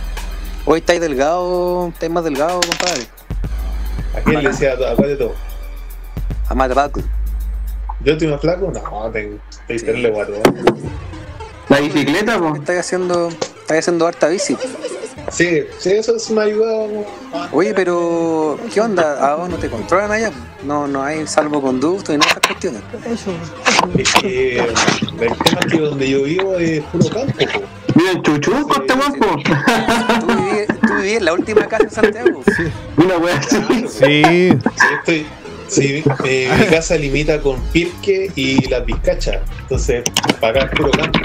[0.66, 3.06] Hoy estáis delgado, estáis más delgado, compadre.
[4.16, 5.34] ¿A quién le decía a cuál de todo?
[6.48, 7.04] A Mata Buckle.
[8.00, 8.70] ¿Yo estoy más flaco?
[8.72, 9.86] No, tengo, estoy Sí.
[9.86, 10.32] terrible guato.
[11.68, 12.54] La bicicleta, po.
[12.56, 14.56] Estáis haciendo, estáis haciendo harta bici.
[15.30, 16.88] Sí, sí, eso sí me ha ayudado.
[17.52, 19.32] Oye, pero ¿qué onda?
[19.32, 20.30] ¿A vos no te controlan allá?
[20.64, 22.82] No, no hay salvoconducto y no esas cuestiones.
[23.96, 24.74] Es que el
[25.18, 27.32] tema es que donde yo vivo es puro campo.
[27.32, 27.62] po.
[27.94, 29.42] Miren, chuchuco este guapo.
[30.20, 32.42] Tú vivías, tú vivías en la última casa en Santiago.
[32.98, 33.56] Una wea así.
[33.88, 34.22] Sí.
[34.50, 34.58] Sí,
[34.98, 35.26] estoy,
[35.74, 39.38] sí, eh, mi casa limita con Pirque y las Vizcachas.
[39.62, 40.02] Entonces,
[40.40, 41.18] para acá es puro campo.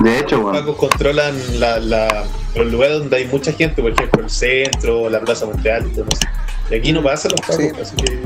[0.00, 3.92] Y De hecho, los pacos controlan la, la- los lugares donde hay mucha gente, por
[3.92, 6.26] ejemplo, el centro, la Plaza Monte Alto, no sé.
[6.70, 7.70] Y aquí no pasa los pacos, Sí.
[7.80, 8.18] así que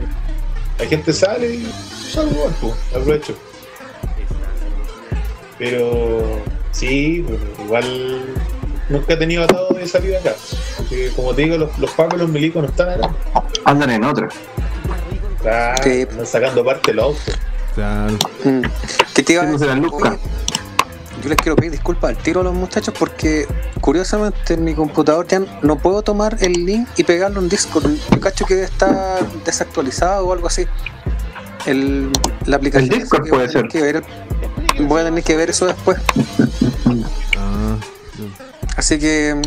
[0.79, 1.73] la gente sale y
[2.11, 3.35] salgo igual, pues, aprovecho.
[5.59, 6.41] Pero
[6.73, 8.21] sí, pues, igual
[8.89, 10.33] nunca he tenido atado de salir acá.
[10.77, 13.11] Porque como te digo, los, los pacos y los milicos no están acá.
[13.65, 14.29] Andan en otra.
[15.37, 15.91] Están, Sí.
[16.03, 17.39] están sacando parte los autos.
[17.75, 18.15] Claro.
[18.45, 18.61] Mm.
[19.15, 19.69] ¿Qué te iba a decir?
[21.23, 23.47] Yo les quiero pedir disculpas al tiro a los muchachos porque
[23.81, 27.87] curiosamente en mi computador ya no puedo tomar el link y pegarlo en Discord.
[28.11, 30.67] Yo cacho que está desactualizado o algo así.
[31.65, 32.11] El,
[32.47, 32.93] la aplicación.
[32.93, 34.03] El Discord puede que ver-
[34.81, 35.99] voy a tener que ver eso después.
[37.39, 37.77] Ah,
[38.77, 39.41] Así que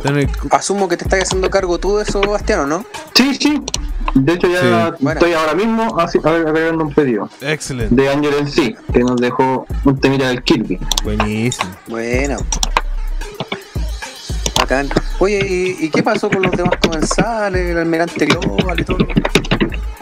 [0.52, 2.86] asumo que te estás haciendo cargo tú de eso, Bastiano, ¿no?
[3.14, 3.62] Sí, sí.
[4.14, 4.60] De hecho, ya
[4.92, 4.98] Sí.
[5.00, 5.20] Bueno.
[5.20, 7.94] estoy ahora mismo agregando un pedido Excelente.
[7.96, 10.80] de Angel en sí, que nos dejó un temita del Kirby.
[11.04, 11.72] Buenísimo.
[11.88, 12.38] Bueno.
[14.60, 14.90] Bacán.
[15.20, 18.98] Oye, ¿y, y qué pasó con los demás comensales, el almirante global y todo?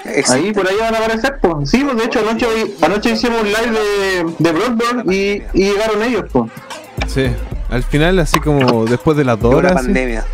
[0.06, 0.34] Existe.
[0.34, 1.70] Ahí por ahí van a aparecer, pues.
[1.70, 2.48] Sí, pues de hecho anoche,
[2.82, 3.80] anoche hicimos un live
[4.40, 4.52] de,
[5.06, 6.52] de y llegaron ellos, pues.
[7.08, 7.28] Sí.
[7.70, 9.82] Al final, así como después de las dos Llegó la horas.
[9.82, 9.88] sí.
[9.88, 10.26] pandemia.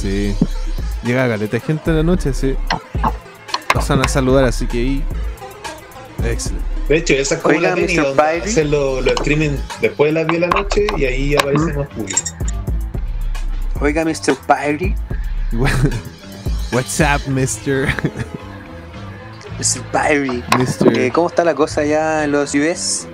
[0.00, 0.36] Sí.
[1.04, 2.56] Llega galeta de gente en la noche, sí.
[3.72, 5.04] Pasan a saludar, así que ahí.
[6.24, 6.64] Excelente.
[6.88, 8.08] De hecho, esa es como Oiga, la técnica Mr.
[8.08, 8.42] donde Byrie.
[8.50, 9.50] hacen los los streaming
[9.80, 12.20] después de las 10 de la noche y ahí aparece más público.
[13.80, 14.36] Oiga, Mr.
[14.46, 14.94] Pyrie.
[16.72, 17.88] What's up, Mr.
[19.58, 19.82] Mr.
[19.92, 20.42] Pyrie.
[20.94, 23.06] Eh, ¿Cómo está la cosa allá en los US?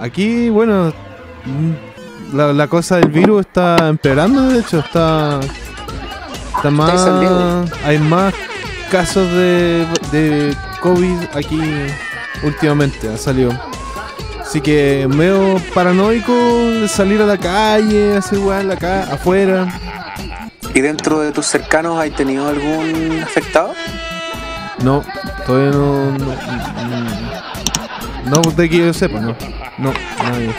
[0.00, 0.92] Aquí, bueno,
[2.32, 5.40] la, la cosa del virus está empeorando, de hecho, está.
[6.56, 7.70] Está más.
[7.84, 8.34] Hay más
[8.90, 11.60] casos de, de COVID aquí
[12.42, 13.52] últimamente, ha salido.
[14.40, 19.68] Así que medio paranoico de salir a la calle, en la calle, afuera.
[20.74, 23.74] ¿Y dentro de tus cercanos hay tenido algún afectado?
[24.82, 25.04] No,
[25.46, 26.12] todavía no.
[26.12, 26.34] No,
[28.24, 29.36] no, no de que yo sepa, no.
[29.76, 30.54] No, nadie.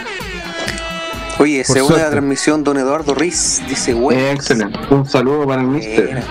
[1.39, 2.11] Oye, Por según la suerte.
[2.11, 4.19] transmisión, don Eduardo Riz dice, bueno.
[4.19, 4.77] Eh, excelente.
[4.89, 6.21] Un saludo para el mister.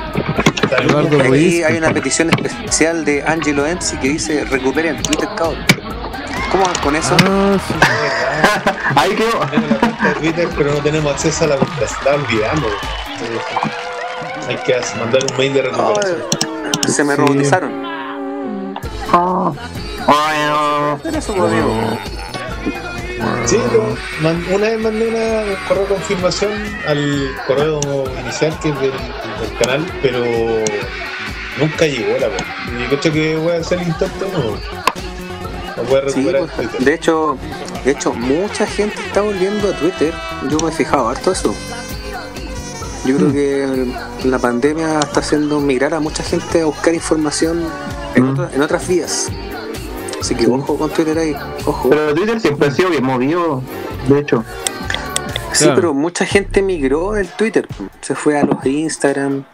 [0.83, 1.65] Eduardo Aquí Ruiz.
[1.65, 5.65] hay una petición especial de Angelo Enzi que dice recuperen Twitter, cabrón.
[6.53, 7.17] ¿Cómo van con eso?
[7.25, 7.75] Ah, sí.
[8.97, 9.39] Ahí quedó.
[9.51, 11.77] Tenemos la cuenta de Twitter, pero no tenemos acceso a la cuenta.
[11.79, 12.67] Se está olvidando.
[14.49, 16.17] Hay que hacer- mandar un mail de recuperación.
[16.87, 17.21] Ay, se me Sí.
[17.21, 18.77] robotizaron.
[19.13, 19.55] Oh,
[20.07, 21.99] oh, Pero eso, amigo.
[23.47, 23.57] Sí,
[24.53, 26.53] una vez mandé una, un correo de confirmación
[26.87, 27.81] al correo
[28.21, 30.21] inicial que es del, del canal, pero
[31.59, 32.45] nunca llegó la web.
[32.79, 34.59] Y yo creo que voy a hacer el intento nuevo.
[36.13, 37.39] Sí, pues, de hecho,
[37.85, 40.13] de hecho, mucha gente está volviendo a Twitter.
[40.51, 41.55] Yo me he fijado harto eso.
[43.05, 43.87] Yo creo que
[44.25, 47.65] la pandemia está haciendo migrar a mucha gente a buscar información
[48.17, 48.31] en, Mm.
[48.33, 49.29] otra- en otras vías.
[50.21, 51.89] Así que ojo con Twitter ahí, ojo.
[51.91, 53.63] Pero Twitter siempre ha sido bien movido,
[54.09, 54.45] de hecho.
[55.53, 55.75] sí, claro.
[55.77, 57.67] pero mucha gente migró del Twitter.
[58.01, 59.45] Se fue a los Instagram,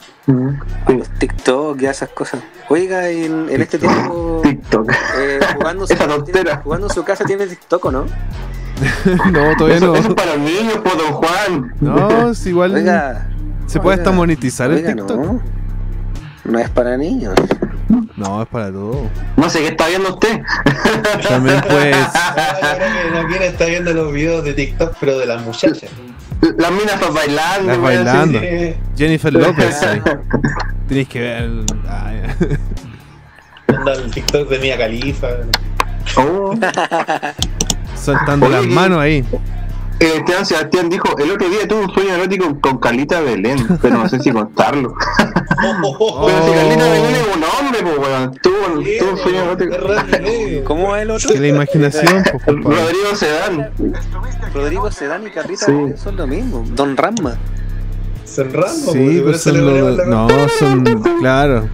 [0.87, 2.41] a los TikTok y a esas cosas.
[2.71, 4.91] Oiga, en, en este tiempo, TikTok.
[5.19, 5.95] eh, jugando, su,
[6.65, 8.05] jugando en su casa tiene TikTok, ¿o no?
[9.33, 9.95] No, todavía Eso, no.
[9.97, 11.75] eso es para niños, pues, don Juan.
[11.81, 12.75] No, es igual.
[12.75, 13.29] Oiga,
[13.67, 15.17] se puede hasta oiga, monetizar el TikTok.
[15.21, 15.41] No,
[16.45, 17.35] no es para niños.
[18.17, 19.11] No, es para todo.
[19.37, 20.41] No sé qué está viendo usted.
[21.29, 21.97] También pues.
[23.13, 25.91] No quiere estar viendo los videos de TikTok, pero de las muchachas.
[26.59, 27.69] Las minas están bailando.
[27.69, 28.41] Las bailando.
[28.97, 29.83] Jennifer López.
[29.83, 30.01] ahí.
[30.89, 31.51] Tenéis que ver.
[33.69, 35.29] Anda el TikTok de Mia Califa.
[36.17, 36.55] Oh.
[37.97, 39.25] Soltando Oye, las manos ahí.
[40.01, 43.97] Eh, Esteban Sebastián dijo, el otro día tuve un sueño erótico con Carlita Belén, pero
[43.99, 44.95] no sé si contarlo.
[45.65, 49.77] Pero si Carlita Belén es un hombre, pues weón, tuvo, un- tuvo un sueño erótico.
[50.65, 51.33] ¿Cómo es el otro?
[51.33, 52.45] Que la imaginación, pues.
[52.47, 53.71] Rodrigo Sedán.
[54.53, 55.73] Rodrigo Sedán y Carlita Sí.
[55.73, 56.65] Belén son lo mismo.
[56.75, 57.37] Don Ramma.
[58.25, 60.29] Son random, Sí, pues eso son la No,
[60.59, 60.85] son.
[61.21, 61.69] Claro.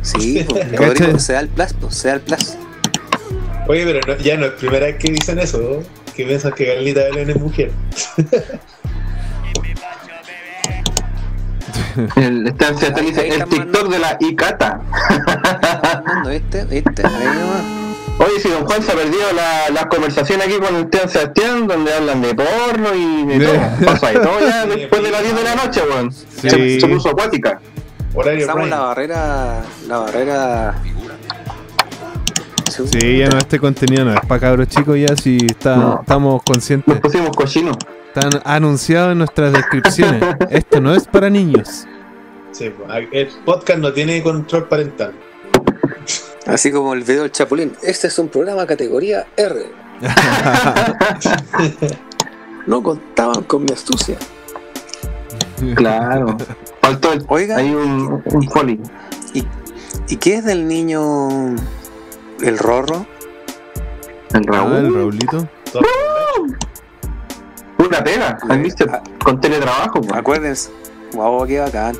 [0.00, 0.72] Sí, pues.
[0.76, 2.54] Rodrigo se da el plus, pues, se da el plus.
[3.68, 6.01] Oye, pero no- ya no es primera vez que dicen eso, ¿no?
[6.14, 7.72] Que piensan que Carlita Belén es mujer.
[12.16, 14.80] El dice, Ahí el están TikTok de la Icata.
[15.24, 16.64] Fernando, ¿viste?
[16.64, 17.06] ¿Viste?
[17.06, 17.82] Ahí nomás.
[18.18, 21.66] Oye, si don Juan se ha perdido la, la conversación aquí con el Esteban Sebastián,
[21.66, 23.86] donde hablan de porno y de todo.
[23.86, 26.12] Pasa de todo ya después de las 10 de la noche, weón.
[26.12, 26.50] Sí.
[26.50, 27.60] Se, se puso acuática.
[28.14, 29.62] Horario Pasamos la barrera.
[29.88, 30.74] La barrera.
[32.72, 35.98] Sí, ya no, este contenido no es para cabros chicos, ya si está, No.
[36.00, 37.00] estamos Nos conscientes.
[37.00, 37.76] pusimos cochinos.
[38.14, 40.22] Están anunciados en nuestras descripciones.
[40.50, 41.86] Esto no es para niños.
[42.52, 45.12] Sí, pues, el podcast no tiene control parental.
[46.46, 47.72] Así como el video del Chapulín.
[47.82, 49.66] Este es un programa categoría R.
[52.66, 54.16] No contaban con mi astucia.
[55.74, 56.36] Claro.
[56.80, 57.56] Faltó el, Oiga.
[57.56, 58.80] hay un, un folly.
[59.34, 59.44] ¿Y,
[60.08, 61.56] ¿Y qué es del niño.
[62.42, 63.06] El Rorro?
[64.34, 64.94] El Ah, el Raúl.
[64.94, 65.48] Raulito.
[67.76, 68.86] Pura pega, ¿has visto?
[69.24, 70.12] Con teletrabajo, pues.
[70.14, 70.70] Acuérdense.
[71.14, 71.96] Wow, qué bacán.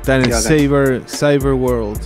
[0.00, 0.34] Está en el Qué.
[0.34, 2.00] Cyber, cyber World.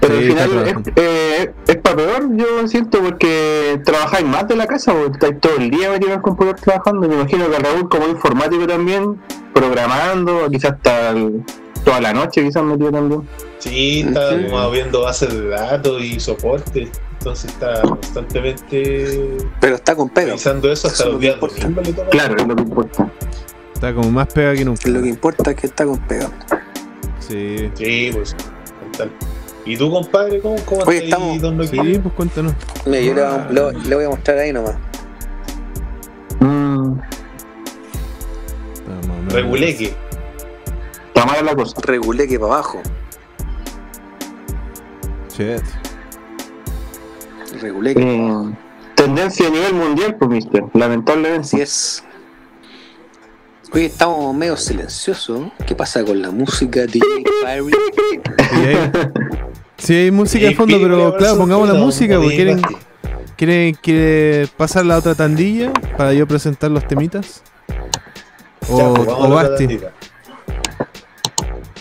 [0.00, 4.56] Pero Sí, al final es, eh, es para peor, yo siento, porque trabajáis más de
[4.56, 7.08] la casa, o estáis todo el día metido en el computador trabajando.
[7.08, 9.20] Me imagino que Raúl, como informático también,
[9.54, 11.44] programando, quizás hasta el-
[11.84, 13.22] toda la noche, quizás metido también.
[13.58, 14.50] Sí, está Ujú.
[14.50, 16.90] como viendo bases de datos y soporte.
[17.18, 20.28] Entonces está constantemente Pero está con pega.
[20.28, 21.36] revisando eso hasta los días.
[22.10, 23.12] Claro, es lo que importa.
[23.74, 24.88] Está como más pega que nunca.
[24.88, 26.30] Lo que importa es que está con pega.
[27.20, 27.70] Sí.
[27.74, 28.34] Sí, pues.
[28.98, 29.10] tal.
[29.64, 32.52] ¿Y tú, compadre, cómo, cómo Oye, estás ahí, estamos- don Sí, pues cuéntanos.
[32.84, 34.74] Mira, yo le, voy a- le- voy a mostrar ahí nomás.
[36.40, 36.94] Mm.
[39.30, 39.94] Reguleque.
[41.12, 41.76] Está mala la cosa.
[41.82, 42.82] Regulé que para abajo.
[45.36, 45.62] Shit.
[47.60, 48.16] Regulé que.
[48.16, 48.54] Eh,
[48.94, 50.64] tendencia a nivel mundial, pues, mister.
[50.72, 51.40] Lamentablemente.
[51.40, 52.04] Así es.
[53.74, 55.50] Oye, estamos medio silenciosos.
[55.66, 57.72] ¿Qué pasa con la música DJ Fiery?
[59.78, 62.62] Sí, hay música de fondo, pero claro, pongamos la música, porque quieren,
[63.36, 67.42] quieren, quieren pasar la otra tandilla para yo presentar los temitas.
[68.68, 69.80] O, Ya, pues, o otra Basti.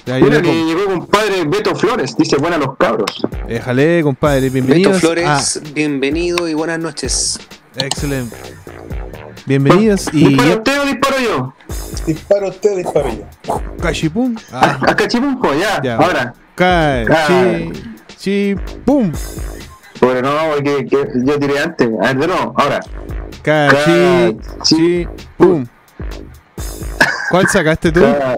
[0.06, 3.22] Mira que llegó compadre Beto Flores, dice buenas los cabros.
[3.48, 5.00] Déjale, compadre, Beto bienvenidos.
[5.00, 7.40] Flores, bienvenido y buenas noches.
[7.76, 8.36] Excelente.
[9.46, 11.54] Bienvenidos y ¿Dispara usted o disparo yo?
[12.06, 13.62] Dispara usted, disparo yo.
[13.82, 14.36] Cachipum.
[14.52, 15.82] Ah, A cachipumpo, ya.
[15.82, 15.96] Ya.
[15.98, 16.34] Ahora.
[16.56, 17.26] cae, Ah.
[17.28, 17.72] chi,
[18.18, 19.12] chi, pum.
[20.00, 21.90] Bueno, no, porque que yo tiré antes.
[22.02, 22.80] A ver, de nuevo, ahora.
[23.44, 25.66] Cachi, Cachi, chi, pum.
[27.32, 28.02] ¿Cuál sacaste tú?
[28.02, 28.38] Cada-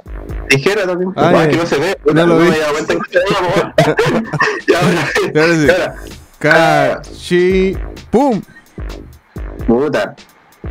[0.50, 1.12] Tijera también.
[1.16, 1.98] Ah, Ah, que no se ve.
[2.14, 2.50] No lo vi.
[4.68, 5.10] Ya, ahora.
[5.34, 5.68] Y ahora sí.
[6.40, 7.78] Cachi,
[8.12, 8.42] pum.
[9.68, 10.16] Puta.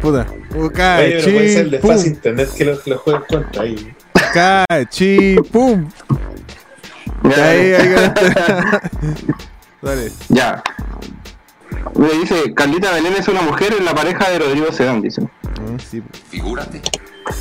[0.01, 0.27] Puta.
[0.55, 1.91] Uh, Oye, pero puede ser de pum.
[1.91, 3.95] fácil internet que lo, que lo juegue en cuenta ahí.
[4.35, 5.89] Cachi, pum.
[7.25, 8.33] Ya, Ahí, ahí ganaste.
[9.83, 10.13] Dale.
[10.29, 10.63] Ya.
[11.97, 15.23] Me dice, Carlita Belén es una mujer en la pareja de Rodrigo Sedán, dice.
[15.45, 16.03] Ah, sí.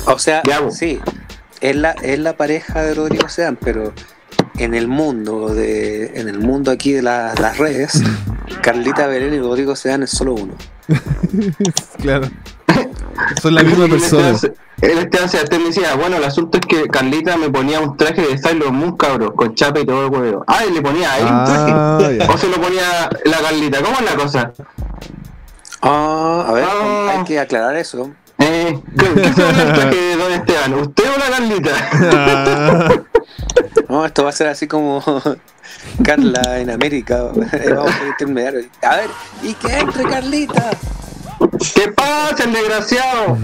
[0.06, 1.00] O sea, sí,
[1.60, 3.92] es la, es la pareja de Rodrigo Sean, pero
[4.58, 8.02] en el mundo de, en el mundo aquí de la- las redes,
[8.62, 10.54] Carlita Belén y Rodrigo Sean es solo uno.
[12.00, 12.28] Claro.
[13.40, 14.30] Son la misma persona.
[14.30, 18.20] Esteban- El Esteban Sebastián decía, bueno, el asunto es que Carlita me ponía un traje
[18.22, 20.44] de Sailor Moon, cabros, con chapa y todo el huevo.
[20.48, 22.18] Ah, y le ponía a él un Ah, traje.
[22.18, 22.30] ya.
[22.30, 23.80] O se lo ponía la Carlita.
[23.82, 24.52] ¿Cómo es la cosa?
[25.82, 27.14] Ah, a ver, Ah.
[27.16, 28.10] hay que aclarar eso.
[28.52, 30.74] Eh, ¿qué, qué se pone el traje de Don Esteban?
[30.74, 31.70] ¿Usted o la Carlita?
[32.12, 32.88] Ah,
[33.88, 35.02] No, esto va a ser así como
[36.04, 37.22] Carla en América.
[37.74, 38.60] Vamos a intermediario.
[38.82, 39.10] A ver,
[39.42, 40.70] ¿y qué entre Carlita?
[41.74, 43.38] ¿Qué pasa, el desgraciado?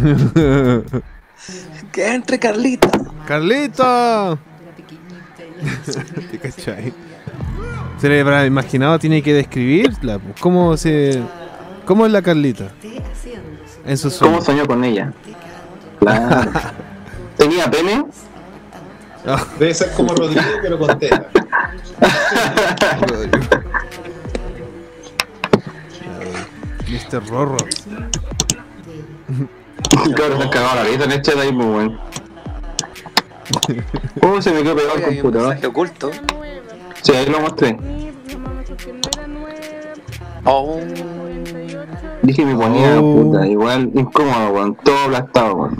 [1.92, 2.90] ¿Qué entre Carlita?
[3.26, 4.38] ¡Carlito!
[6.30, 6.92] ¿Te cachai?
[8.00, 10.18] Se le habrá imaginado, tiene que describirla.
[10.18, 10.40] pues.
[10.40, 11.20] ¿Cómo se.
[11.84, 12.72] ¿Cómo es la Carlita?
[13.84, 14.42] En su ¿Cómo sueño.
[14.42, 15.12] soñó con ella?
[16.00, 16.50] Claro.
[17.36, 18.04] ¿Tenía pene?
[19.58, 21.26] Debe ser como Rodrigo, pero con tela.
[26.88, 27.26] Mr.
[27.28, 27.56] Rorro.
[30.14, 31.98] Claro, se han cagado la vida en el chat ahí, muy bueno.
[34.22, 35.66] Oh, se me quedó pegado el computador.
[35.66, 36.10] oculto.
[37.02, 37.78] Sí, ahí lo mostré.
[40.44, 40.80] Oh,
[42.28, 43.22] Dije me ponía, Oh.
[43.22, 45.76] puta, igual incómodo, weón, todo aplastado, weón.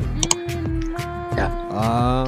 [1.37, 1.53] ya.
[1.73, 2.25] Ah.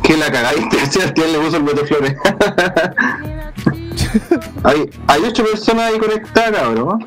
[0.00, 2.14] Que la cagadiste, Sebastián le puso el Beto Flores.
[4.62, 7.04] hay, hay ocho personas ahí conectadas, cabrón.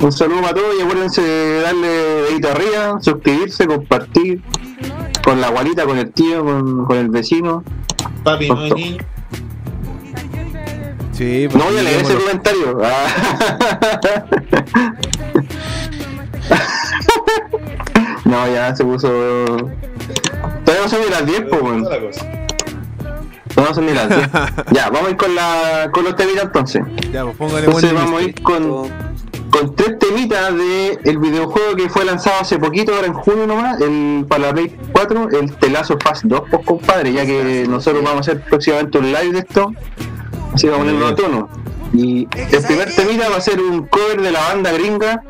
[0.00, 4.40] Un saludo para todos y acuérdense de darle dedito arriba, suscribirse, compartir
[5.22, 7.62] con la abuelita, con el tío, con, con el vecino.
[8.24, 8.96] Papi, no niño.
[11.12, 12.20] Sí, No voy a leer ese digámoslo.
[12.20, 12.78] comentario.
[12.82, 13.06] Ah.
[18.26, 19.08] no, ya se puso.
[20.64, 21.88] Todavía no son ni las 10, pues, weón.
[23.56, 24.30] No son ni las 10.
[24.72, 26.82] ya, vamos a ir con, la, con los temitas entonces.
[27.12, 28.88] Ya, pues póngale Entonces buen vamos a ir con,
[29.50, 33.80] con tres temitas de el videojuego que fue lanzado hace poquito, ahora en junio nomás,
[33.80, 38.18] el, para la Play 4, el Telazo Fast 2, pues compadre, ya que nosotros vamos
[38.28, 39.72] a hacer próximamente un live de esto,
[40.52, 41.48] así que vamos a ponerlo a tono.
[41.92, 45.22] Y el primer temita va a ser un cover de la banda gringa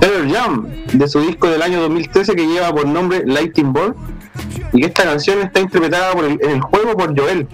[0.00, 3.94] Pearl Jam, de su disco del año 2013 que lleva por nombre Lightning Ball,
[4.72, 7.46] y que esta canción está interpretada por el- en el juego por Joel.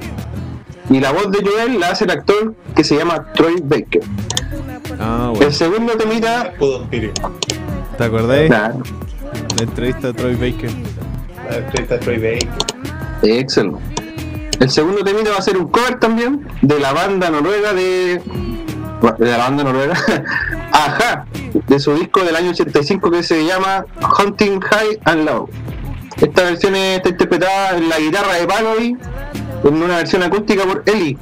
[0.90, 4.02] Y la voz de Joel la hace el actor que se llama Troy Baker.
[5.00, 5.46] Ah, bueno.
[5.46, 6.52] El segundo temita.
[7.96, 8.48] ¿Te acordáis?
[8.50, 8.82] Claro.
[9.56, 10.70] La entrevista de Troy Baker.
[11.50, 12.48] La entrevista de Troy Baker.
[13.22, 13.78] Excelente.
[14.60, 18.20] El segundo temita va a ser un cover también de la banda noruega de.
[19.12, 19.94] De la banda noruega.
[20.72, 21.26] Ajá.
[21.66, 23.84] De su disco del año 85 que se llama
[24.18, 25.48] Hunting High and Low.
[26.20, 28.96] Esta versión está interpretada en la guitarra de Parody
[29.64, 31.16] en una versión acústica por Ellie.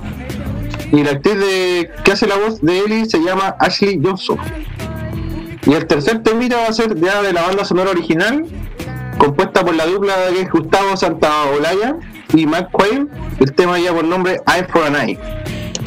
[0.93, 4.39] Y la actriz de, que hace la voz de Ellie se llama Ashley Johnson.
[5.65, 8.45] Y el tercer temita va a ser ya de la banda sonora original,
[9.17, 11.97] compuesta por la dupla que es Gustavo Santaolalla
[12.35, 13.07] y Matt Quayle.
[13.39, 15.19] El tema ya por nombre Eye for an Eye.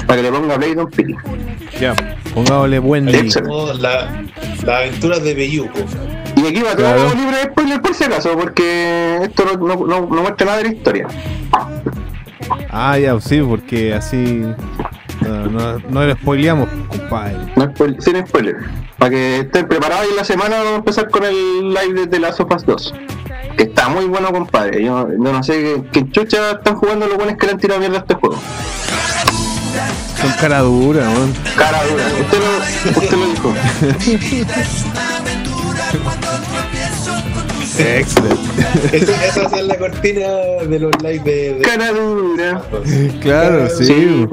[0.07, 1.15] Para que le ponga play Don Pili.
[1.79, 1.93] Ya,
[2.33, 3.05] pongámosle buen
[3.79, 4.23] la,
[4.63, 5.79] la aventura de Beyuko.
[6.37, 7.13] Y aquí va todo Claro.
[7.15, 10.63] libre de spoiler por si acaso, porque esto no, no, no- no muestra nada de
[10.65, 11.07] la historia.
[12.69, 14.43] Ah, ya, sí, porque así
[15.21, 17.37] no, no, no lo spoileamos, compadre.
[17.55, 18.57] No spoil- sin spoiler.
[18.97, 22.19] Para que estén preparados y en la semana vamos a empezar con el live de
[22.19, 22.93] las Sofas 2.
[23.57, 24.83] Que está muy bueno, compadre.
[24.83, 27.79] Yo, yo no sé qué, qué chucha están jugando los buenos que le han tirado
[27.79, 28.35] mierda a este juego.
[30.21, 31.33] Son cara dura, weón.
[31.57, 32.03] Cara dura.
[32.21, 33.53] Usted lo, usted lo dijo.
[37.77, 38.97] Excelente.
[39.27, 40.27] Esa, ser la cortina
[40.67, 41.53] de los lives de.
[41.55, 42.61] de- Cara dura.
[43.21, 44.27] Claro, sí, Sí,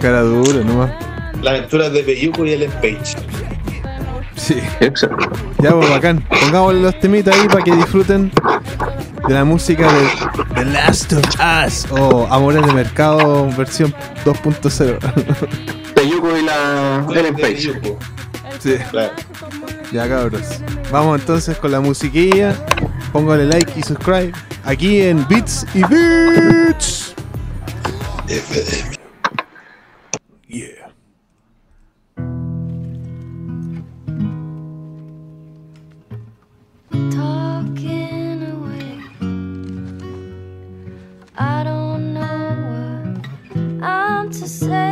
[0.00, 0.90] cara dura nomás.
[1.42, 3.16] La aventura de Beyuko y Ellen Page.
[4.40, 4.56] Sí.
[4.80, 5.28] Exacto.
[5.62, 6.24] Ya, pues bacán.
[6.28, 8.32] Pongámosle los temitas ahí para que disfruten
[9.28, 10.08] de la música de
[10.54, 11.24] The Last of
[11.66, 14.98] Us o Amores de Mercado versión 2.0.
[15.94, 17.98] Peyuco y la Ellen De Page.
[18.58, 18.76] Sí.
[18.90, 19.12] claro.
[19.92, 20.42] Ya cabros.
[20.90, 22.54] Vamos entonces con la musiquilla.
[23.12, 24.32] Póngale like y subscribe.
[24.64, 27.14] Aquí en Beats y Beats.
[44.32, 44.89] To say,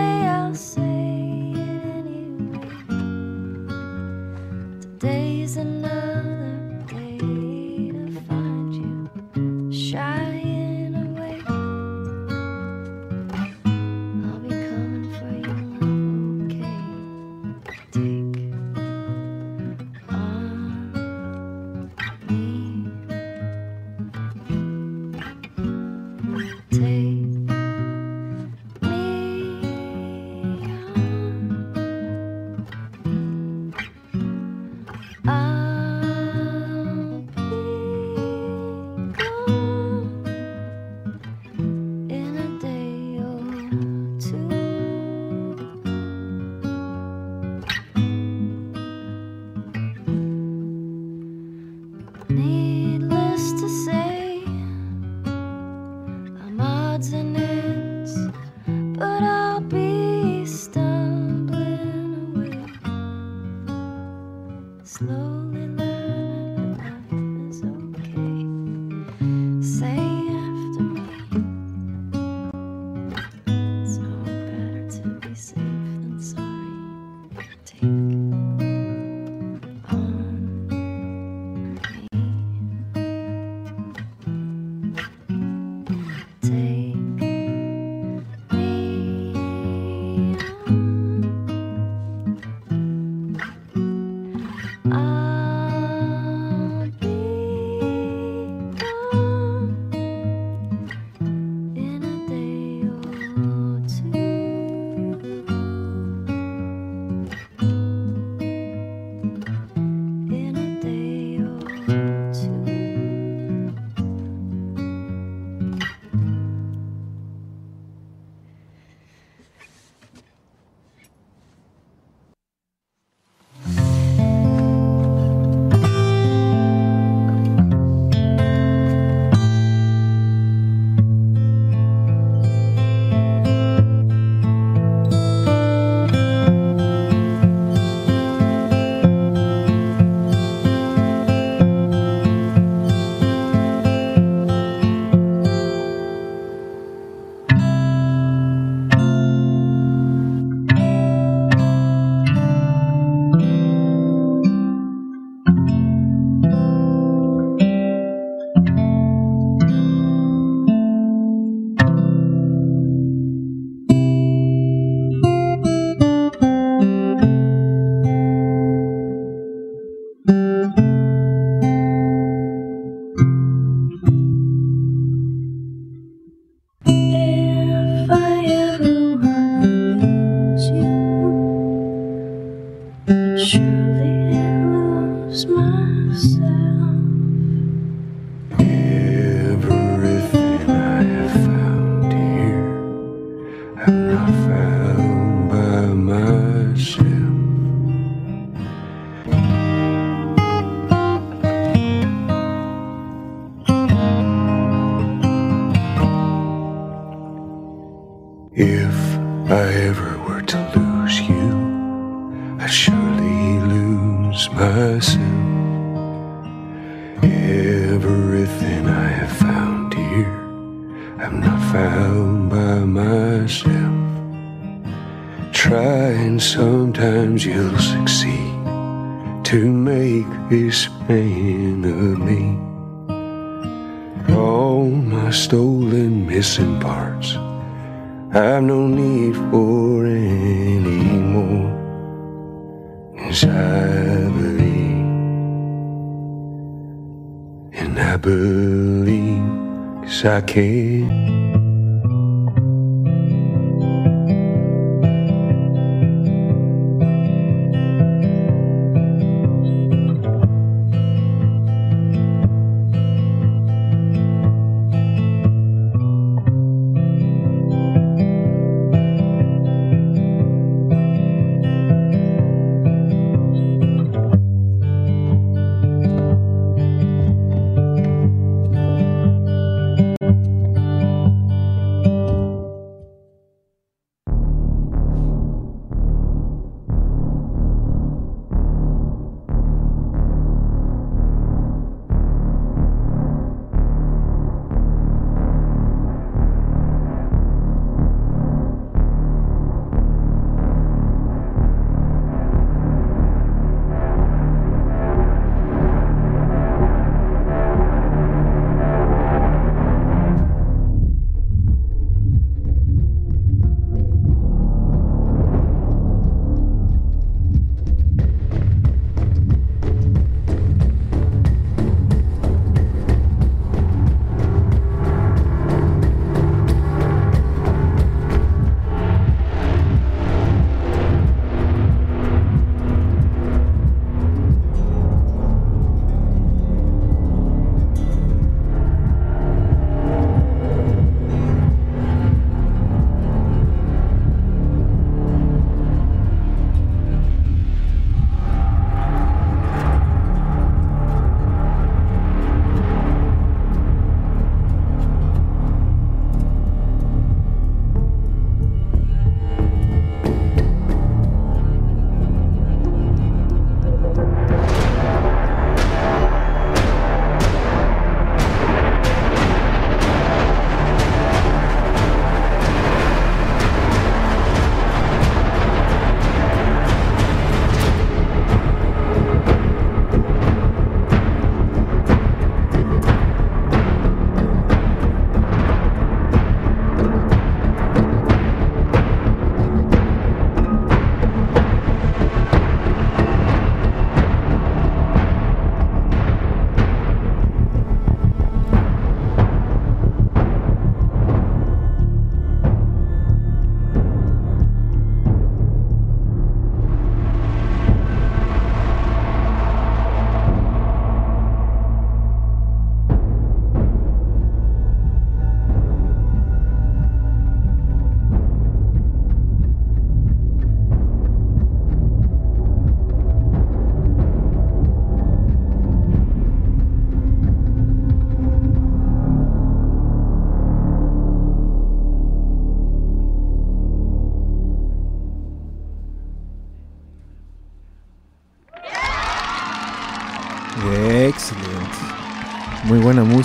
[250.48, 250.87] care.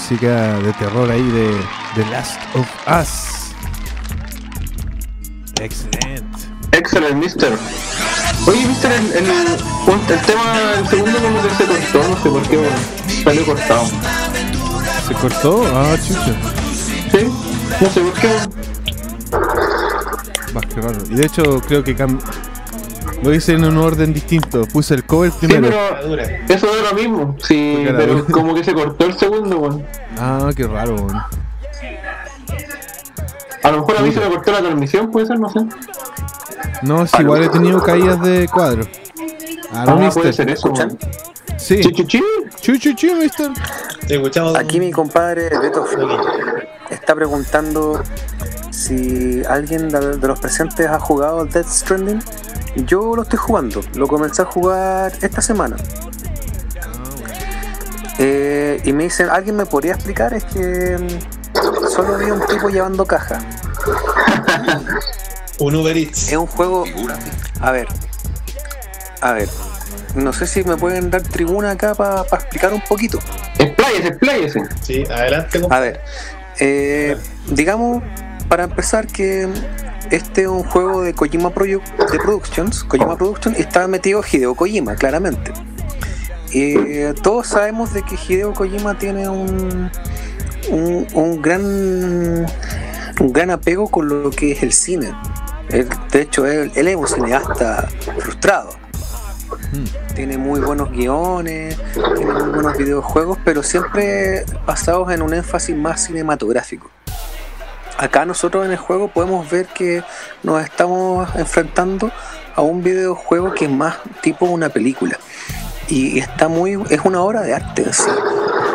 [0.03, 1.55] Música de terror ahí de
[1.95, 3.53] The Last of Us.
[5.61, 6.37] Excelente.
[6.73, 7.53] Excelente, mister.
[8.45, 12.41] Oye, mister, el, el, el tema, el segundo como que se cortó, no sé por
[12.49, 12.75] qué, bueno,
[13.23, 13.85] salió cortado.
[15.07, 15.65] ¿Se cortó?
[15.73, 16.35] Ah, chucha.
[17.09, 17.29] Sí,
[17.79, 18.29] no sé por qué.
[20.53, 20.97] Más que raro.
[21.09, 22.19] Y de hecho creo que cam-
[23.23, 24.65] lo hice en un orden distinto.
[24.65, 25.75] Puse el cover Sí, primero.
[26.01, 27.35] pero eso es lo mismo.
[27.43, 29.85] Sí, pero como que se cortó el segundo, weón.
[30.19, 31.21] Ah, qué raro, weón.
[33.63, 35.59] A lo mejor a mí se me cortó la transmisión, puede ser, no sé.
[36.81, 38.83] No, si igual he tenido caídas de cuadro.
[39.73, 40.21] Ah, no, Ah, mister.
[40.21, 40.97] puede ser eso, weón.
[41.57, 41.79] Sí.
[41.79, 42.21] Chuchuchi.
[42.61, 43.51] Chuchuchi, mister.
[44.07, 44.55] Te escuchamos.
[44.57, 45.85] Aquí mi compadre Beto
[46.89, 48.03] está preguntando
[48.69, 52.19] si alguien de de los presentes ha jugado al Death Stranding.
[52.75, 55.75] Yo lo estoy jugando, lo comencé a jugar esta semana.
[58.19, 60.33] Eh, y me dicen, ¿alguien me podría explicar?
[60.33, 63.39] Es que mm, solo vi un tipo llevando caja.
[65.59, 66.29] Un Uber Eats.
[66.29, 66.85] Es un juego.
[67.61, 67.87] A ver.
[69.21, 69.47] A ver.
[70.15, 73.19] No sé si me pueden dar tribuna acá para explicar un poquito.
[73.57, 74.59] Expláyese, expláyese.
[74.81, 75.61] Sí, adelante.
[75.69, 76.01] A ver,
[76.59, 77.17] eh,
[77.47, 78.03] digamos,
[78.47, 79.47] para empezar, que
[80.11, 81.81] este es un juego de Kojima Produ-
[82.11, 82.83] de Productions.
[82.83, 85.51] Kojima Productions está metido Hideo Kojima, claramente.
[86.53, 89.89] Eh, todos sabemos de que Hideo Kojima tiene un,
[90.69, 92.45] un, un gran
[93.19, 95.13] un gran apego con lo que es el cine.
[95.69, 97.87] Él, de hecho, él, él es un cineasta
[98.19, 98.71] frustrado.
[100.15, 101.77] Tiene muy buenos guiones,
[102.15, 106.89] tiene muy buenos videojuegos, pero siempre basados en un énfasis más cinematográfico.
[107.97, 110.03] Acá nosotros en el juego podemos ver que
[110.41, 112.11] nos estamos enfrentando
[112.55, 115.17] a un videojuego que es más tipo una película.
[115.87, 116.79] Y está muy.
[116.89, 118.09] es una obra de arte en sí.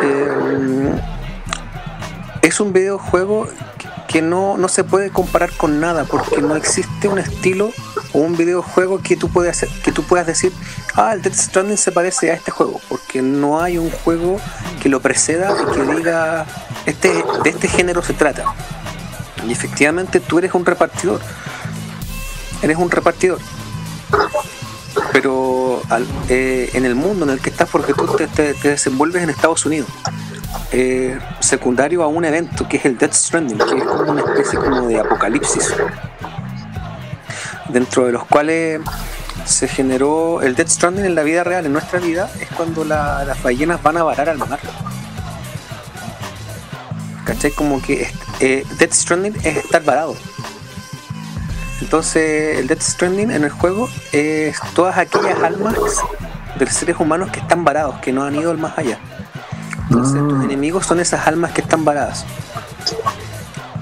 [0.03, 1.01] Eh,
[2.41, 3.47] es un videojuego
[4.07, 7.71] que no, no se puede comparar con nada porque no existe un estilo
[8.13, 10.51] o un videojuego que tú puedas que tú puedas decir
[10.95, 14.39] ah el Death Stranding se parece a este juego porque no hay un juego
[14.81, 16.47] que lo preceda y que diga
[16.87, 18.45] este de este género se trata
[19.47, 21.19] y efectivamente tú eres un repartidor
[22.61, 23.39] eres un repartidor
[25.13, 25.81] pero
[26.29, 29.29] eh, en el mundo en el que estás porque tú te, te- te desenvuelves en
[29.29, 29.89] Estados Unidos
[30.71, 34.59] eh, secundario a un evento que es el Death Stranding, que es como una especie
[34.59, 35.73] como de apocalipsis,
[37.69, 38.81] dentro de los cuales
[39.45, 43.23] se generó el Death Stranding en la vida real, en nuestra vida, es cuando la-
[43.25, 44.59] las ballenas van a varar al mar.
[47.25, 47.51] ¿Cachai?
[47.51, 50.15] Como que eh, Death Stranding es estar varado.
[51.81, 55.75] Entonces, el Death Stranding en el juego es todas aquellas almas
[56.57, 58.99] de seres humanos que están varados, que no han ido al más allá.
[59.89, 62.25] Entonces, tus enemigos son esas almas que están varadas.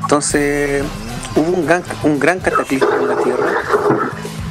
[0.01, 0.83] Entonces,
[1.35, 3.45] hubo un gran, un gran cataclismo en la Tierra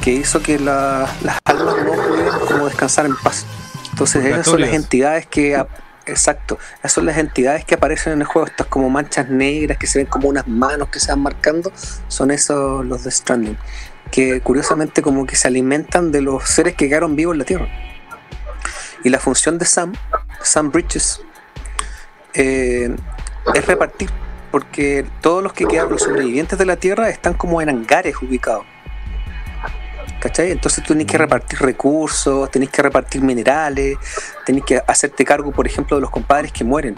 [0.01, 3.45] que hizo que la- las almas no pudieran como descansar en paz.
[3.91, 5.65] Entonces, esas son las entidades que.
[6.07, 9.87] Exacto, esas son las entidades que aparecen en el juego, estas como manchas negras que
[9.87, 11.71] se ven como unas manos que se van marcando,
[12.07, 13.57] son esos los de Stranding,
[14.09, 17.67] que curiosamente como que se alimentan de los seres que quedaron vivos en la Tierra.
[19.03, 19.93] Y la función de Sam,
[20.41, 21.21] Sam Bridges,
[22.33, 22.95] eh,
[23.53, 24.09] es repartir,
[24.49, 28.65] porque todos los que quedan, los sobrevivientes de la Tierra, están como en hangares ubicados.
[30.19, 30.51] ¿Cachai?
[30.51, 33.97] Entonces tú tenés que repartir recursos, tenés que repartir minerales,
[34.45, 36.95] tenés que hacerte cargo, por ejemplo, de los compadres que mueren.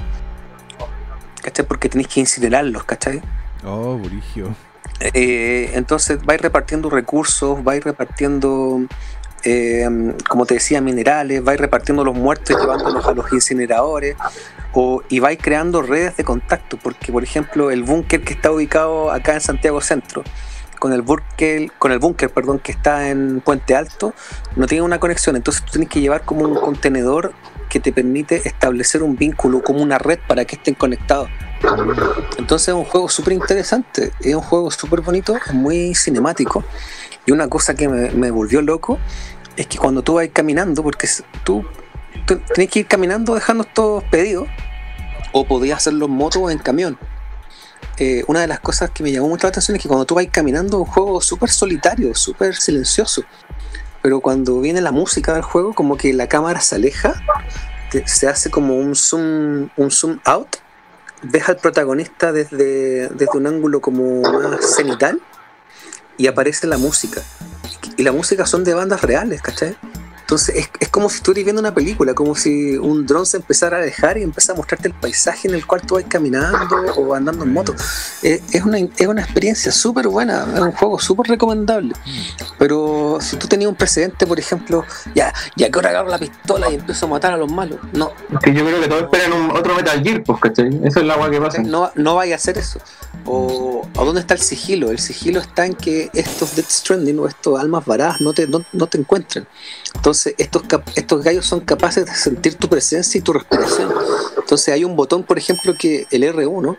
[1.42, 1.66] ¿Cachai?
[1.66, 3.22] Porque tenés que incinerarlos, ¿cachai?
[3.66, 4.56] Oh, Burigio.
[5.00, 8.82] Eh, entonces vais repartiendo recursos, vais repartiendo,
[9.44, 9.88] eh,
[10.28, 14.16] como te decía, minerales, vais repartiendo los muertos llevándolos a los incineradores,
[14.74, 19.12] o, y vais creando redes de contacto, porque por ejemplo el búnker que está ubicado
[19.12, 20.24] acá en Santiago Centro,
[20.80, 24.14] con el búnker, con el búnker, perdón, que está en Puente Alto,
[24.56, 27.34] no tiene una conexión, entonces tú tienes que llevar como un contenedor
[27.70, 31.30] que te permite establecer un vínculo, como una red para que estén conectados.
[32.38, 36.64] Entonces es un juego súper interesante, es un juego súper bonito, es muy cinemático.
[37.26, 38.98] Y una cosa que me, volvió loco
[39.56, 41.08] es que cuando tú vas caminando, porque
[41.44, 41.64] tú,
[42.26, 44.48] tú tienes que ir caminando dejando todos pedidos,
[45.32, 46.98] o podías hacerlo en moto o en camión.
[48.00, 50.16] Eh, una de las cosas que me llamó mucho la atención es que cuando tú
[50.16, 53.24] vas caminando un juego súper solitario, súper silencioso.
[54.02, 57.22] Pero cuando viene la música del juego, como que la cámara se aleja,
[58.06, 60.58] se hace como un zoom, un zoom out
[61.22, 65.20] ves al protagonista desde, desde un ángulo como más cenital
[66.18, 67.22] y aparece la música.
[67.98, 69.76] Y la música son de bandas reales, ¿cachai?
[70.30, 73.78] Entonces es, es como si estuvieras viendo una película, como si un dron se empezara
[73.78, 77.16] a alejar y empezara a mostrarte el paisaje en el cual tú vas caminando o
[77.16, 77.74] andando en moto.
[78.22, 81.96] Eh, es, una, es una experiencia súper buena, es un juego súper recomendable.
[82.60, 86.70] Pero si tú tenías un precedente, por ejemplo, ya, ya que ahora agarro la pistola
[86.70, 88.12] y empiezo a matar a los malos, no,
[88.44, 90.80] Que yo creo que todos esperan un, otro Metal Gear, pues, ¿cachai?
[90.84, 91.64] Esa es la agua que pasa.
[91.64, 92.80] no, no vaya a hacer eso.
[93.26, 94.92] O, ¿o dónde está el sigilo?
[94.92, 98.64] El sigilo está en que estos Death Stranding o estos almas varadas no te, no,
[98.74, 99.48] no te encuentren.
[99.96, 100.64] Entonces, estos,
[100.96, 103.92] estos gallos son capaces de sentir tu presencia y tu respiración.
[104.38, 106.78] Entonces, hay un botón, por ejemplo, que el R1,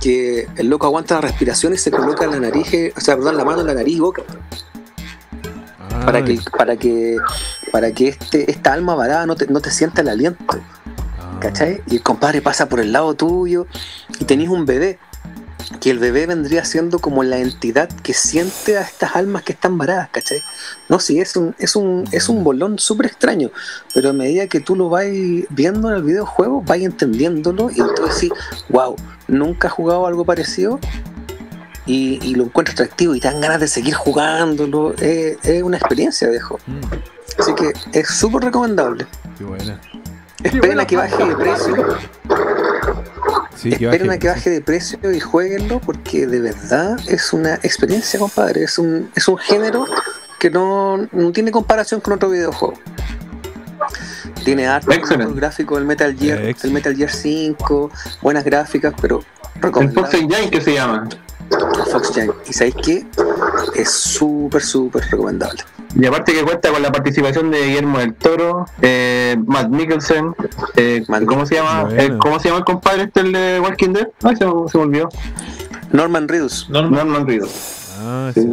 [0.00, 3.36] que el loco aguanta la respiración y se coloca la nariz, eh, o sea, perdón,
[3.36, 4.22] la mano en la nariz y boca
[6.06, 7.16] para que, para que
[7.72, 10.58] para que este, esta alma varada no te, no te sienta el aliento.
[11.40, 11.82] ¿Cachai?
[11.86, 13.66] Y el compadre pasa por el lado tuyo
[14.18, 14.98] y tenés un bebé.
[15.80, 19.78] Que el bebé vendría siendo como la entidad que siente a estas almas que están
[19.78, 20.42] varadas, ¿cachai?
[20.88, 23.50] No, sí, es un, es un, es un bolón súper extraño,
[23.92, 25.06] pero a medida que tú lo vas
[25.50, 28.30] viendo en el videojuego, vas entendiéndolo y entonces sí,
[28.68, 28.94] wow,
[29.26, 30.78] nunca he jugado algo parecido
[31.84, 34.94] y, y lo encuentro atractivo y te dan ganas de seguir jugándolo.
[34.94, 36.58] Es, es una experiencia, viejo.
[37.38, 39.06] Así que es súper recomendable.
[39.36, 39.80] Qué buena.
[40.42, 41.96] Esperen a que baje de precio.
[43.56, 44.16] Sí, que Esperen baje.
[44.16, 48.62] a que baje de precio y jueguenlo porque de verdad es una experiencia, compadre.
[48.64, 49.84] Es un, es un género
[50.38, 52.74] que no, no tiene comparación con otro videojuego.
[54.44, 55.00] Tiene arte
[55.34, 56.66] gráfico del Metal Gear, Excelente.
[56.66, 57.90] el Metal Gear 5,
[58.22, 59.24] buenas gráficas, pero
[59.60, 59.92] El.
[59.92, 61.08] Fox Engine que se llama.
[61.90, 62.32] Fox Giant.
[62.48, 63.06] Y sabéis que
[63.74, 65.62] es súper, súper recomendable.
[65.98, 70.34] Y aparte que cuenta con la participación de Guillermo del Toro, eh, Matt Mikkelsen,
[70.76, 71.84] eh, ¿cómo se llama?
[71.84, 72.02] Bueno.
[72.02, 74.08] Eh, ¿Cómo se llama el compadre este el de Walking Dead?
[74.22, 75.08] Ay, se, me- se me olvidó.
[75.92, 76.68] Norman Reedus.
[76.68, 76.92] Normal.
[77.06, 77.50] Norman Reedus.
[78.00, 78.46] Ah, sí.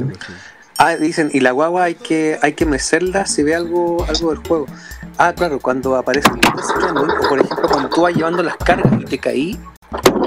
[0.78, 4.40] Ah, dicen, y la guagua hay que, hay que mecerla si ve algo, algo del
[4.48, 4.66] juego.
[5.18, 8.56] Ah, claro, cuando aparece el Death Stranding, o por ejemplo cuando tú vas llevando las
[8.58, 9.60] cargas y te caí,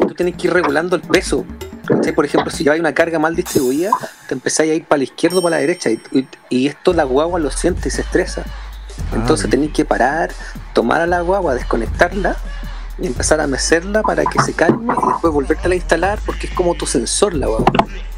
[0.07, 1.45] tú tienes que ir regulando el peso.
[1.87, 2.13] ¿Cachai?
[2.13, 3.91] Por ejemplo, si llevas una carga mal distribuida,
[4.27, 6.93] te empezáis a ir para la izquierda o para la derecha, y, y- y esto
[6.93, 8.43] la guagua lo siente y se estresa.
[9.13, 10.31] Entonces Ah, tenéis que parar,
[10.73, 12.37] tomar a la guagua, desconectarla
[12.99, 16.55] y empezar a mecerla para que se calme y después volverte a instalar porque es
[16.55, 17.71] como tu sensor la guagua.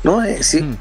[0.04, 0.22] ¿no?
[0.24, 0.76] Eh, sí, Mm.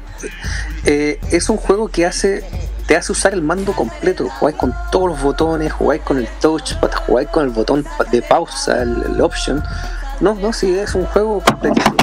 [0.86, 2.44] eh, es un juego que hace
[2.86, 4.26] te hace usar el mando completo.
[4.30, 8.80] Jugáis con todos los botones, jugáis con el touchpad, jugáis con el botón de pausa,
[8.82, 9.62] el, el option.
[10.20, 11.96] No, no, sí, es un juego completísimo.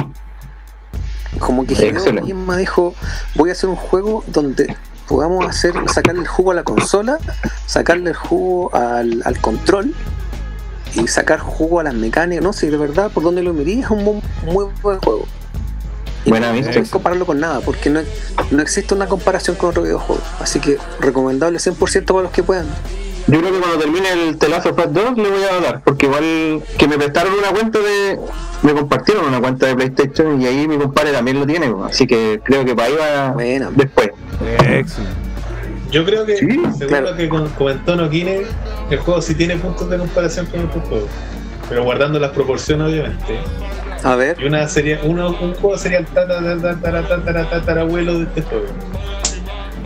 [1.40, 2.16] Como que Hideo.
[2.22, 2.96] Kojima dijo,
[3.36, 4.76] voy a hacer un juego donde
[5.08, 7.18] podamos hacer, sacarle el jugo a la consola,
[7.66, 9.94] sacarle el jugo al, al control
[10.94, 12.44] y sacar jugo a las mecánicas.
[12.44, 15.26] No sé, de verdad, por donde lo miré, es un muy, muy buen juego.
[16.26, 18.02] Y Buena no puedes compararlo con nada, porque no,
[18.50, 20.22] no existe una comparación con otro videojuego.
[20.40, 22.66] Así que recomendable 100% para los que puedan.
[23.28, 26.62] Yo creo que cuando termine el Telazo Fat 2 le voy a dar, porque igual
[26.78, 28.20] que me prestaron una cuenta de.
[28.62, 32.40] Me compartieron una cuenta de PlayStation y ahí mi compadre también lo tiene, así que
[32.44, 33.72] creo que para ahí va Buena.
[33.76, 34.10] después.
[34.42, 35.26] Excelente.
[35.92, 36.48] Yo creo que, Sí,
[36.78, 37.12] según claro.
[37.12, 38.42] lo que con- comentó Nokine,
[38.90, 41.10] el juego sí tiene puntos de comparación con otros juegos.
[41.70, 43.40] Pero guardando las proporciones, obviamente.
[44.04, 48.24] A ver, Y una sería, uno, un juego sería el tatara, tatara, tatara, tatarabuelo de
[48.26, 48.66] este juego.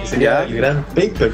[0.04, 0.44] Y sería Ya.
[0.46, 1.32] el gran Paper.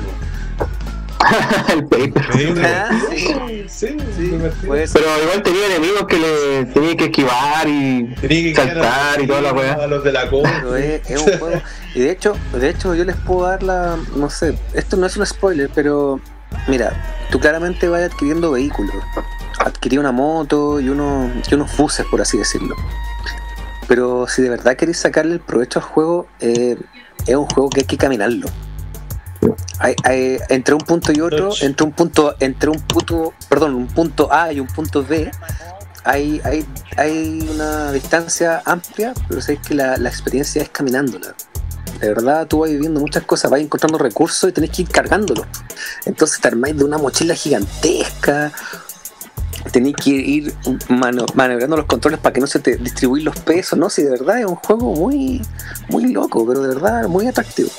[1.74, 2.24] el paper.
[2.64, 3.28] Ah, sí.
[3.68, 4.40] sí, sí.
[4.62, 9.42] Pero igual tenía enemigos que le tenía que esquivar y Tenía que saltar y toda
[9.42, 9.74] la weá.
[9.74, 10.52] a los de la copa.
[10.62, 11.62] Pero es, es un juego.
[11.94, 13.98] Y de hecho, de hecho yo les puedo dar la.
[14.16, 16.20] No sé, esto no es un spoiler, pero
[16.68, 16.94] mira,
[17.32, 18.96] tú claramente vas adquiriendo vehículos.
[19.60, 22.76] Adquirí una moto y, uno, y unos buses, por así decirlo.
[23.88, 26.78] Pero si de verdad queréis sacarle el provecho al juego, eh,
[27.26, 28.48] es un juego que hay que caminarlo.
[29.80, 33.88] Hay- hay- entre un punto y otro, entre un punto, entre un punto, perdón, un
[33.88, 35.30] punto A y un punto B,
[36.04, 36.66] hay, hay,
[36.98, 41.36] hay una distancia amplia, pero sabes que la, la experiencia es caminándola.
[42.00, 45.46] De verdad, tú vas viviendo muchas cosas, vas encontrando recursos y tenés que ir cargándolos.
[46.06, 48.52] Entonces te armáis de una mochila gigantesca,
[49.72, 50.54] tenéis que ir
[51.34, 53.90] maniobrando los controles para que no se te distribuyan los pesos, ¿no?
[53.90, 55.42] Si de verdad es un juego muy,
[55.90, 57.70] muy loco, pero de verdad muy atractivo.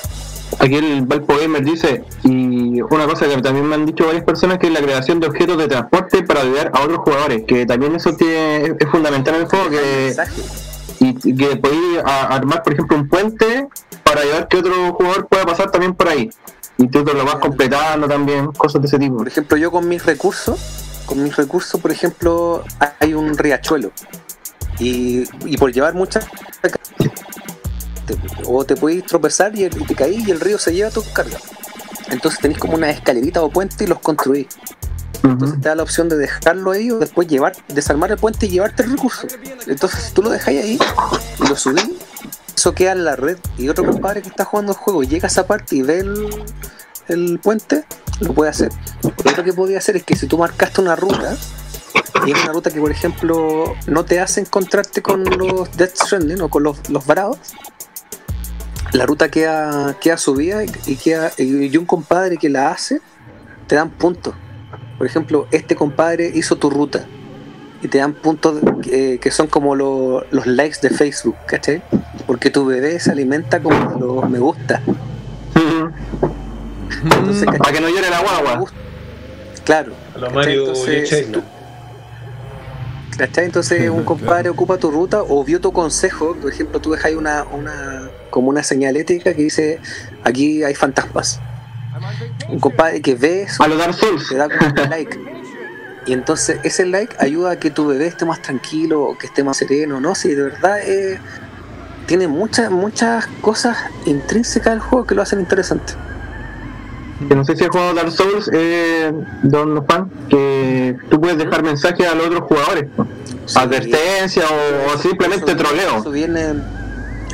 [0.58, 4.58] Aquí el Valpo Gamer dice, y una cosa que también me han dicho varias personas,
[4.58, 7.94] que es la creación de objetos de transporte para ayudar a otros jugadores, que también
[7.94, 10.16] eso tiene, es fundamental en el juego, que,
[11.00, 13.68] y, que podéis armar, por ejemplo, un puente
[14.02, 16.30] para ayudar que otro jugador pueda pasar también por ahí.
[16.78, 19.16] Y tú te lo vas completando también, cosas de ese tipo.
[19.16, 20.58] Por ejemplo, yo con mis recursos,
[21.06, 22.64] con mis recursos, por ejemplo,
[23.00, 23.90] hay un riachuelo.
[24.78, 26.26] Y, y por llevar muchas
[28.06, 30.90] te- o te podéis tropezar y, el- y te caís y el río se lleva
[30.90, 31.42] tus cargas.
[32.10, 34.46] Entonces tenéis como una escalerita o puente y los construís.
[35.22, 38.50] Entonces te da la opción de dejarlo ahí o después llevar, desarmar el puente y
[38.50, 39.26] llevarte el recurso.
[39.66, 40.78] Entonces si tú lo dejáis ahí
[41.44, 41.84] y lo subís,
[42.56, 45.30] eso queda en la red y otro compadre que está jugando el juego llega a
[45.30, 46.44] esa parte y ve el,
[47.08, 47.84] el puente,
[48.20, 48.70] lo puede hacer.
[49.02, 51.36] Lo otro que podía hacer es que si tú marcaste una ruta,
[52.24, 56.40] y es una ruta que por ejemplo no te hace encontrarte con los Death Stranding
[56.40, 57.38] o con los, los varados,
[58.92, 63.00] la ruta queda, queda subida y, y queda, y un compadre que la hace
[63.66, 64.34] te dan puntos.
[64.98, 67.04] Por ejemplo, este compadre hizo tu ruta
[67.82, 68.60] y te dan puntos
[68.90, 71.82] eh, que son como lo- los likes de Facebook, ¿cachai?
[72.26, 74.80] Porque tu bebé se alimenta como de los me gusta.
[77.02, 77.58] Entonces, ¿cachai?
[77.58, 78.70] Para que no llore la guagua.
[79.64, 79.92] Claro.
[80.14, 80.34] A lo ¿cachai?
[80.34, 81.42] Mario y Entonces, tú-
[83.18, 83.44] ¿Cachai?
[83.46, 87.14] Entonces un compadre ocupa tu ruta o vio tu consejo, por ejemplo, tú dejas ahí
[87.14, 89.80] una, una como una señalética que dice
[90.22, 91.40] aquí hay fantasmas.
[92.50, 94.28] Un compadre que ve eso, A los Dark Souls.
[94.28, 95.18] te da como un like.
[96.04, 99.42] Y entonces ese like ayuda a que tu bebé esté más tranquilo, o que esté
[99.42, 100.14] más sereno, ¿no?
[100.14, 101.18] Si de verdad eh,
[102.04, 105.94] tiene muchas, muchas cosas intrínsecas al juego que lo hacen interesante.
[107.26, 109.10] Que no sé si has jugado Dark Souls, eh,
[109.44, 112.84] Don Juan, que tú puedes dejar mensajes a los otros jugadores.
[112.98, 113.08] ¿no?
[113.46, 113.58] Sí.
[113.58, 115.96] Advertencia o, o simplemente Eso- troleo.
[116.00, 116.52] Eso viene,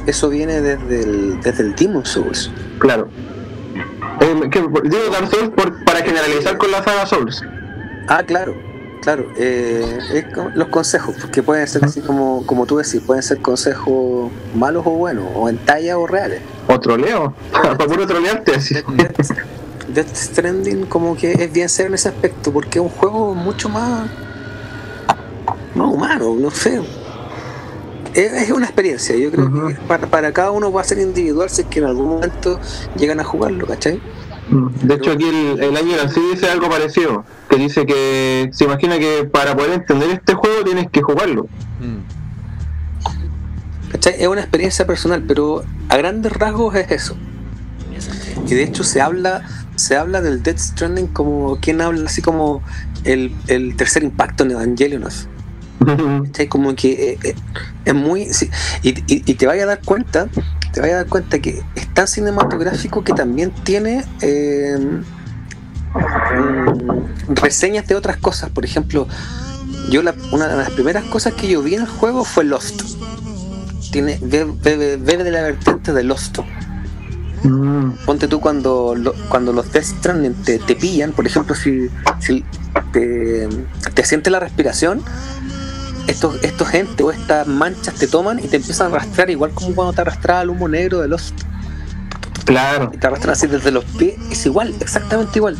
[0.06, 2.50] eso viene desde el, desde el Demon Souls.
[2.78, 3.08] Claro.
[4.20, 7.42] Eh, que- digo Dark Souls por- para generalizar con la saga Souls.
[8.08, 8.54] Ah, claro,
[9.00, 9.26] claro.
[9.36, 10.24] eh, es
[10.54, 14.90] los consejos, porque pueden ser así como, como tú decís, pueden ser consejos malos o
[14.90, 16.40] buenos, o en talla o reales.
[16.68, 17.34] O troleo.
[17.52, 18.74] para puro trolearte así.
[19.94, 23.68] Death, Stranding como que es bien serio en ese aspecto, porque es un juego mucho
[23.68, 24.08] más,
[25.74, 26.80] más humano, no sé.
[28.14, 31.62] Es, una experiencia, yo creo que para, para cada uno va a ser individual si
[31.62, 32.60] es que en algún momento
[32.96, 34.00] llegan a jugarlo, ¿cachai?
[34.50, 34.68] Mm.
[34.82, 37.24] De hecho, aquí el, el año sí dice algo parecido.
[37.48, 41.46] Que dice que se imagina que para poder entender este juego tienes que jugarlo.
[41.80, 42.22] Mm.
[43.92, 44.14] ¿Cachai?
[44.18, 47.16] Es una experiencia personal, pero a grandes rasgos es eso.
[48.46, 49.42] Y de hecho se habla,
[49.76, 52.62] se habla del Death Stranding como quien habla así como
[53.04, 55.04] el, el tercer impacto en Evangelion.
[56.26, 56.48] ¿Cachai?
[56.48, 57.34] Como que eh, eh,
[57.84, 58.26] es muy.
[58.32, 58.50] sí,
[58.82, 60.28] y, y- y te vayas a dar cuenta,
[60.72, 64.78] te vayas a dar cuenta que es tan cinematográfico que también tiene eh,
[65.94, 68.50] mm, reseñas de otras cosas.
[68.50, 69.06] Por ejemplo,
[69.90, 72.82] yo la- una de las primeras cosas que yo vi en el juego fue Lost.
[73.90, 76.38] Tiene, bebe, de la vertiente de Lost.
[77.42, 77.90] Mm.
[78.06, 81.88] Ponte tú cuando, lo- cuando los Death Stranding te, te pillan, por ejemplo, si,
[82.20, 82.44] si
[82.92, 83.48] te,
[83.94, 85.02] te siente la respiración,
[86.06, 89.74] estos, estos gente o estas manchas te toman y te empiezan a arrastrar igual como
[89.74, 91.34] cuando te arrastraba el humo negro de Lost.
[92.44, 92.90] Claro.
[92.92, 95.56] Y te arrastran así desde los pies, es igual, exactamente igual.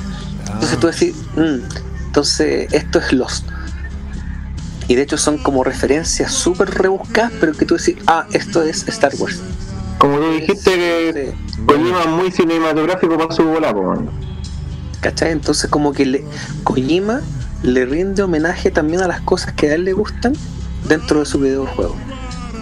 [0.52, 1.60] Entonces tú decís, "Mm,
[2.06, 3.46] entonces esto es Lost.
[4.88, 8.86] Y de hecho son como referencias súper rebuscadas, pero que tú decís, ah, esto es
[8.88, 9.40] Star Wars.
[9.98, 11.34] Como tú dijiste que
[11.64, 13.72] Kojima es muy cinematográfico para su bola.
[15.00, 15.32] ¿Cachai?
[15.32, 16.24] Entonces como que le,
[16.64, 17.22] Kojima
[17.62, 20.34] le rinde homenaje también a las cosas que a él le gustan
[20.88, 21.96] dentro de su videojuego.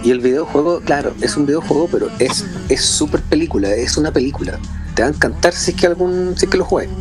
[0.03, 4.57] Y el videojuego, claro, es un videojuego, pero es es súper película, es una película.
[4.95, 6.93] Te va a encantar si es que algún si es que lo juegues.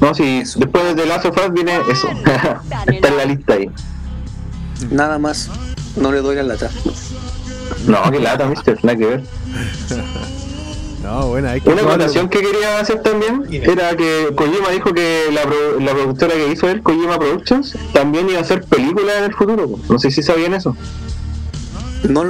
[0.00, 2.08] No, si después de The Last of Us viene eso.
[2.86, 3.70] Está en la lista ahí.
[4.90, 5.50] Nada más,
[5.96, 6.70] no le doy la lata.
[7.86, 9.22] No, que lata, mister, nada que ver.
[11.04, 15.26] No, bueno, hay que Una acotación que quería hacer también era que Kojima dijo que
[15.32, 19.24] la, pro- la productora que hizo él, Kojima Productions, también iba a hacer películas en
[19.24, 19.78] el futuro.
[19.88, 20.74] No sé si sabían eso.
[22.08, 22.24] No,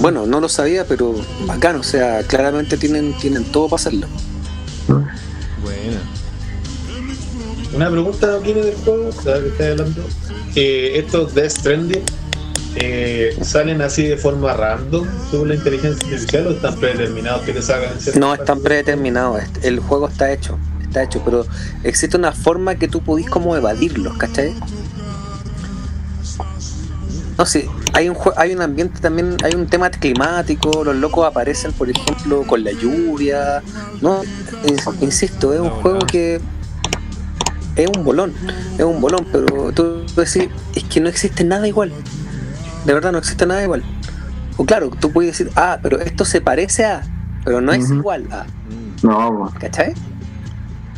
[0.00, 1.14] Bueno, no lo sabía, pero
[1.46, 4.06] bacán, o sea, claramente tienen, tienen todo para hacerlo.
[4.88, 6.00] Buena.
[7.74, 10.02] Una pregunta aquí del juego, ¿sabes que estoy hablando?
[10.56, 12.02] Eh, estos Death Stranding
[12.76, 17.62] eh, salen así de forma random según la inteligencia artificial o están predeterminados que te
[17.62, 21.46] salgan No están predeterminados, el juego está hecho, está hecho, pero
[21.84, 24.54] existe una forma que tú podís como evadirlos, ¿cachai?
[27.36, 31.26] No sé, hay un jue- hay un ambiente también, hay un tema climático, los locos
[31.26, 33.60] aparecen, por ejemplo, con la lluvia,
[34.00, 34.22] no,
[34.64, 36.40] ins- insisto, es un juego que
[37.74, 38.32] es un bolón,
[38.78, 41.92] es un bolón, pero tú decís, es que no existe nada igual,
[42.84, 43.82] de verdad no existe nada igual.
[44.56, 47.02] O claro, tú puedes decir, ah, pero esto se parece a,
[47.44, 48.46] pero no es igual a,
[49.02, 49.52] No.
[49.58, 49.94] ¿cachai?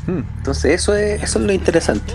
[0.06, 0.22] Hmm.
[0.38, 2.12] Entonces eso es, eso es lo interesante.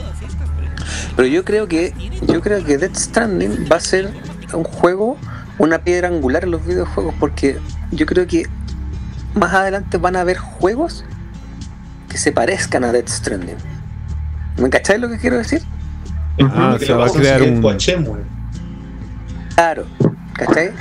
[1.16, 1.94] Pero yo creo que
[2.28, 4.10] yo creo que Death Stranding va a ser
[4.54, 5.18] un juego,
[5.58, 7.58] una piedra angular en los videojuegos, porque
[7.92, 8.48] yo creo que
[9.36, 11.04] más adelante van a haber juegos
[12.10, 13.58] que se parezcan a Death Stranding.
[14.58, 15.62] ¿Me cacháis lo que quiero decir?
[16.42, 17.62] Ah, que se le va a crear un.
[19.56, 19.86] Claro,
[20.34, 20.72] ¿cachai?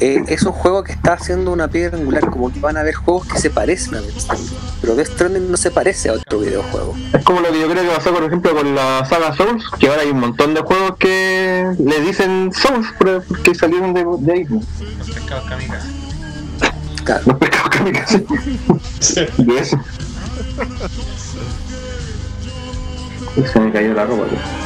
[0.00, 2.94] Eh, es un juego que está haciendo una piedra angular, como que van a haber
[2.94, 4.56] juegos que se parecen a Death Stranding.
[4.82, 6.94] Pero Death Stranding no se parece a otro videojuego.
[7.14, 9.88] Es como lo que yo creo que pasó, por ejemplo, con la saga Souls, que
[9.88, 14.32] ahora hay un montón de juegos que le dicen Souls pero- porque salieron de, de
[14.32, 14.44] ahí.
[14.98, 15.88] Los pescados kamikaze.
[17.04, 17.22] Claro.
[17.26, 18.26] Los pescados kamikaze.
[19.38, 19.78] Y eso.
[23.52, 24.24] Se me cayó la ropa.
[24.28, 24.65] tío.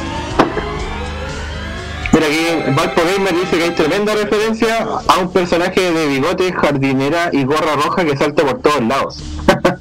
[2.21, 7.29] Mira, aquí Valpo Gamer dice que hay tremenda referencia a un personaje de bigote, jardinera
[7.33, 9.17] y gorra roja que salta por todos lados.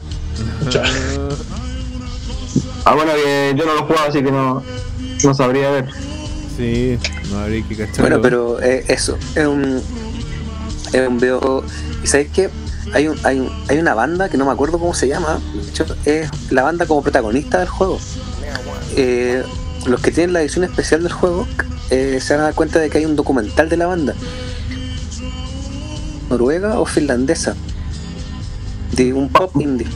[2.85, 4.63] Ah, bueno, que yo no lo jugaba, así que no,
[5.23, 5.89] no sabría ver.
[6.57, 6.99] Sí,
[7.31, 8.03] no habría que cacharlo.
[8.03, 9.81] Bueno, pero eh, eso, es un,
[10.93, 11.63] es un videojuego.
[12.03, 12.51] ¿Y sabéis qué?
[12.95, 15.39] Hay, un, hay, un- hay una banda que no me acuerdo cómo se llama.
[15.55, 17.99] De hecho, es la banda como protagonista del juego.
[18.97, 19.45] Eh,
[19.87, 21.47] los que tienen la edición especial del juego
[21.91, 24.15] eh, se van a dar cuenta de que hay un documental de la banda.
[26.29, 27.57] Noruega o finlandesa.
[28.93, 29.87] De un pop indie.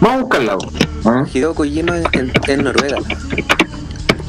[0.00, 0.58] Vamos a buscarla.
[1.04, 1.24] ¿ah?
[1.32, 2.98] Hideo Kojima en, en Noruega.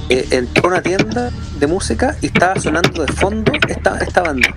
[0.10, 4.50] Eh, entró a una tienda de música y estaba sonando de fondo esta, esta banda.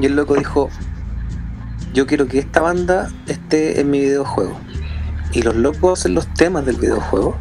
[0.00, 0.70] Y el loco dijo,
[1.92, 4.56] yo quiero que esta banda esté en mi videojuego.
[5.32, 7.36] Y los locos hacen los temas del videojuego.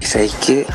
[0.00, 0.66] Y sabéis que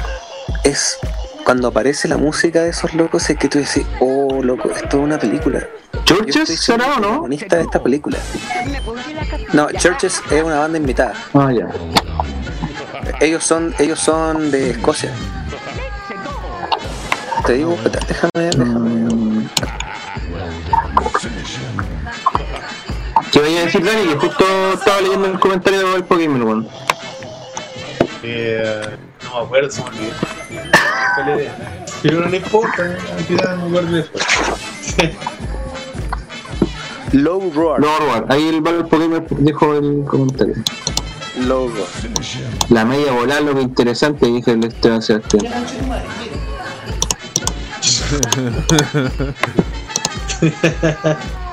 [0.64, 0.98] es
[1.44, 5.04] cuando aparece la música de esos locos es que tú dices, oh loco, esto es
[5.04, 5.68] una película.
[6.06, 7.00] ¿Churches será o no?
[7.00, 8.18] protagonista de esta película.
[9.54, 11.14] No, Churches es una banda invitada.
[11.34, 11.68] Ah, ya.
[13.20, 15.12] Ellos son, ellos son de Escocia.
[17.46, 19.50] Te digo, déjame, déjame.
[23.32, 26.68] Que vaya a decir Dani que justo estaba leyendo el comentario del Pokémon, weón.
[28.24, 28.82] Eh,
[29.32, 30.12] no me acuerdo, se me olvidó.
[32.02, 32.98] Pero no importa,
[33.30, 34.24] ya me acuerdo después.
[37.14, 37.80] Low Roar.
[37.82, 38.26] No, Roar.
[38.30, 40.56] Ahí el Val Pokémon dijo el comentario.
[41.40, 41.88] Low Roar.
[42.70, 45.42] La media volar, lo que interesante, dije el Esteban Sebastián.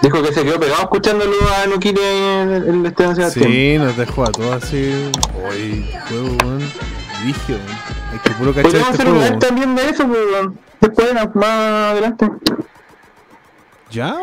[0.03, 3.51] Dijo que se quedó pegado escuchándolo a ahí en el, el Esteban Sebastián.
[3.51, 5.11] Sí, nos dejó a todos así.
[5.51, 6.63] Uy, juego, weón.
[7.25, 7.57] Vigio.
[8.13, 9.29] Hay que puro cachar este hacer un juego.
[9.29, 10.59] live también de eso, pues, weón.
[10.81, 12.29] Después, más adelante.
[13.91, 14.17] Ya.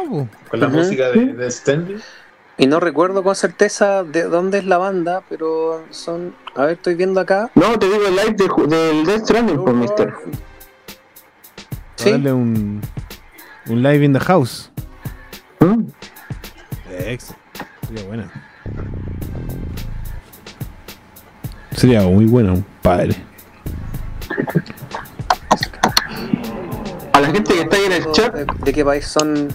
[0.49, 2.01] Con la música de, de Stanley.
[2.57, 6.33] Y no recuerdo con certeza de dónde es la banda, pero son.
[6.55, 7.51] A ver, estoy viendo acá.
[7.55, 9.89] No, te digo el live de del Death Stranding, Low pues, Roar.
[9.89, 10.13] mister.
[11.97, 12.11] Sí.
[12.11, 12.81] Darle un,
[13.67, 14.71] un live in the house.
[15.59, 15.83] ¿Mm?
[16.91, 17.45] Excelente.
[17.87, 18.31] Sería buena.
[21.75, 23.15] Sería muy bueno, padre.
[27.13, 29.47] A la gente que está ahí en el chat, ¿De, qué país son?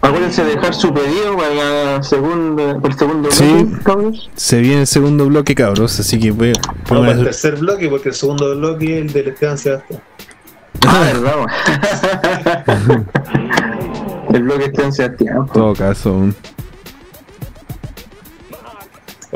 [0.00, 1.54] acuérdense de dejar su pedido para
[1.96, 3.44] la segunda, el segundo Sí.
[3.64, 4.30] bloque, cabros.
[4.36, 7.88] Se viene el segundo bloque, cabros, así que voy, No, podemos para el tercer bloque,
[7.88, 10.00] porque el segundo bloque es el del Esteban Sebastián.
[10.86, 11.34] Ah, verdad.
[14.32, 15.36] El bloque está en Sebastián.
[15.38, 16.28] en todo caso.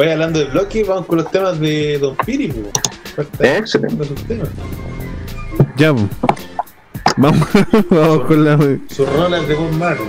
[0.01, 2.51] Oye, hablando de bloque, vamos con los temas de Don Piri.
[3.39, 4.09] Excelente.
[5.77, 5.93] Ya.
[7.19, 7.49] Vamos,
[7.91, 8.57] vamos con la.
[8.89, 10.09] Sus rolas de Bob Marley.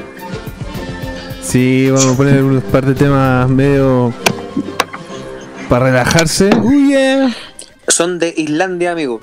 [1.41, 4.13] Sí, vamos a poner unos par de temas medio.
[5.67, 6.51] para relajarse.
[6.63, 7.35] Uy, yeah.
[7.89, 9.19] Son de Islandia, amigo.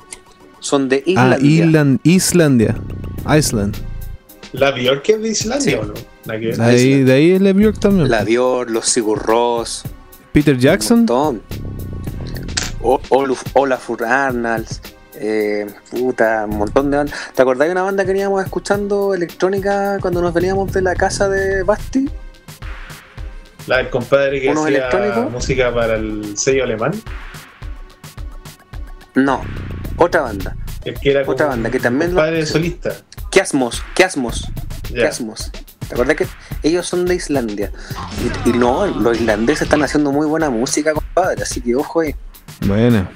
[0.60, 1.48] Son de Ah, Islandia.
[1.64, 2.76] Island, Islandia.
[3.38, 3.74] Island.
[4.52, 5.78] ¿La Bjork es de Islandia Sí.
[5.80, 5.94] o no?
[6.26, 8.10] La que De ahí, de ahí es la Bjork también.
[8.10, 9.84] La Dior, los Sigur Rós.
[10.32, 11.06] Peter Jackson.
[13.10, 14.80] Oluf, Olafur Arnalds.
[15.20, 17.18] Eh, puta, un montón de bandas.
[17.34, 21.28] ¿Te acordás de una banda que veníamos escuchando electrónica cuando nos veníamos de la casa
[21.28, 22.08] de Basti?
[23.66, 26.92] La del compadre que ¿Unos hacía música para el sello alemán.
[29.16, 29.42] No,
[29.96, 30.56] otra banda.
[30.84, 32.92] El que era Otra banda que también lo- compadre solista.
[33.30, 34.46] Kiasmos, Kiasmos,
[34.90, 35.00] Ya.
[35.02, 35.50] Kiasmos.
[35.88, 36.26] ¿Te acordás que
[36.62, 37.72] ellos son de Islandia?
[38.44, 42.14] Y, y no, los islandeses están haciendo muy buena música, compadre, así que ojo ahí.
[42.66, 43.10] Buena,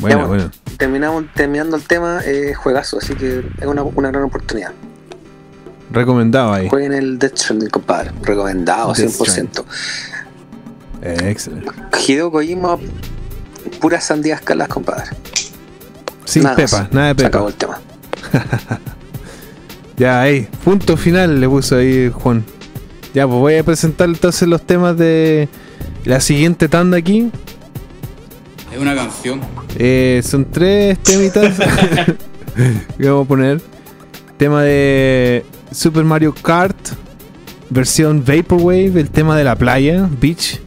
[0.00, 0.50] Ya, buena.
[0.78, 4.72] Terminamos, terminando el tema, eh, juegazo, así que es una, una gran oportunidad.
[5.90, 6.68] Recomendado ahí.
[6.68, 8.10] Jueguen el Death Stranding, compadre.
[8.22, 9.64] Recomendado, Death 100%.
[11.02, 11.70] Eh, excelente.
[12.08, 12.78] Hideo Kojima,
[13.80, 15.10] puras sandías calas, compadre.
[16.24, 16.92] Sin Nada pepa, más.
[16.92, 17.78] nada de Se acabó pepa.
[18.32, 18.80] el tema.
[19.96, 20.48] Ya, ahí.
[20.64, 22.44] Punto final le puso ahí Juan.
[23.14, 25.48] Ya, pues voy a presentar entonces los temas de
[26.04, 27.30] la siguiente tanda aquí.
[28.72, 29.40] Es una canción.
[29.76, 31.56] Eh, son tres temitas
[32.96, 33.60] que vamos a poner.
[34.36, 36.76] Tema de Super Mario Kart,
[37.70, 40.60] versión Vaporwave, el tema de la playa, Beach.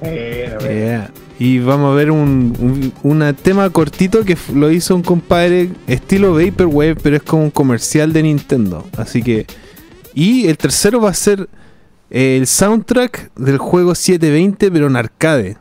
[0.00, 0.60] Bueno.
[0.60, 1.10] Yeah.
[1.42, 6.34] Y vamos a ver un, un una tema cortito que lo hizo un compadre estilo
[6.34, 8.86] Vaporwave, pero es como un comercial de Nintendo.
[8.96, 9.48] Así que.
[10.14, 11.48] Y el tercero va a ser
[12.10, 15.56] eh, el soundtrack del juego 720, pero en arcade.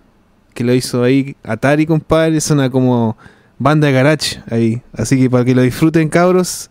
[0.53, 2.39] Que lo hizo ahí Atari, compadre.
[2.41, 3.17] Suena como
[3.57, 4.83] banda de garage ahí.
[4.93, 6.69] Así que para que lo disfruten, cabros.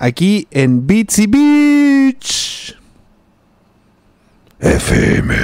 [0.00, 2.76] Aquí en Beatsy Beach.
[4.58, 5.36] FM.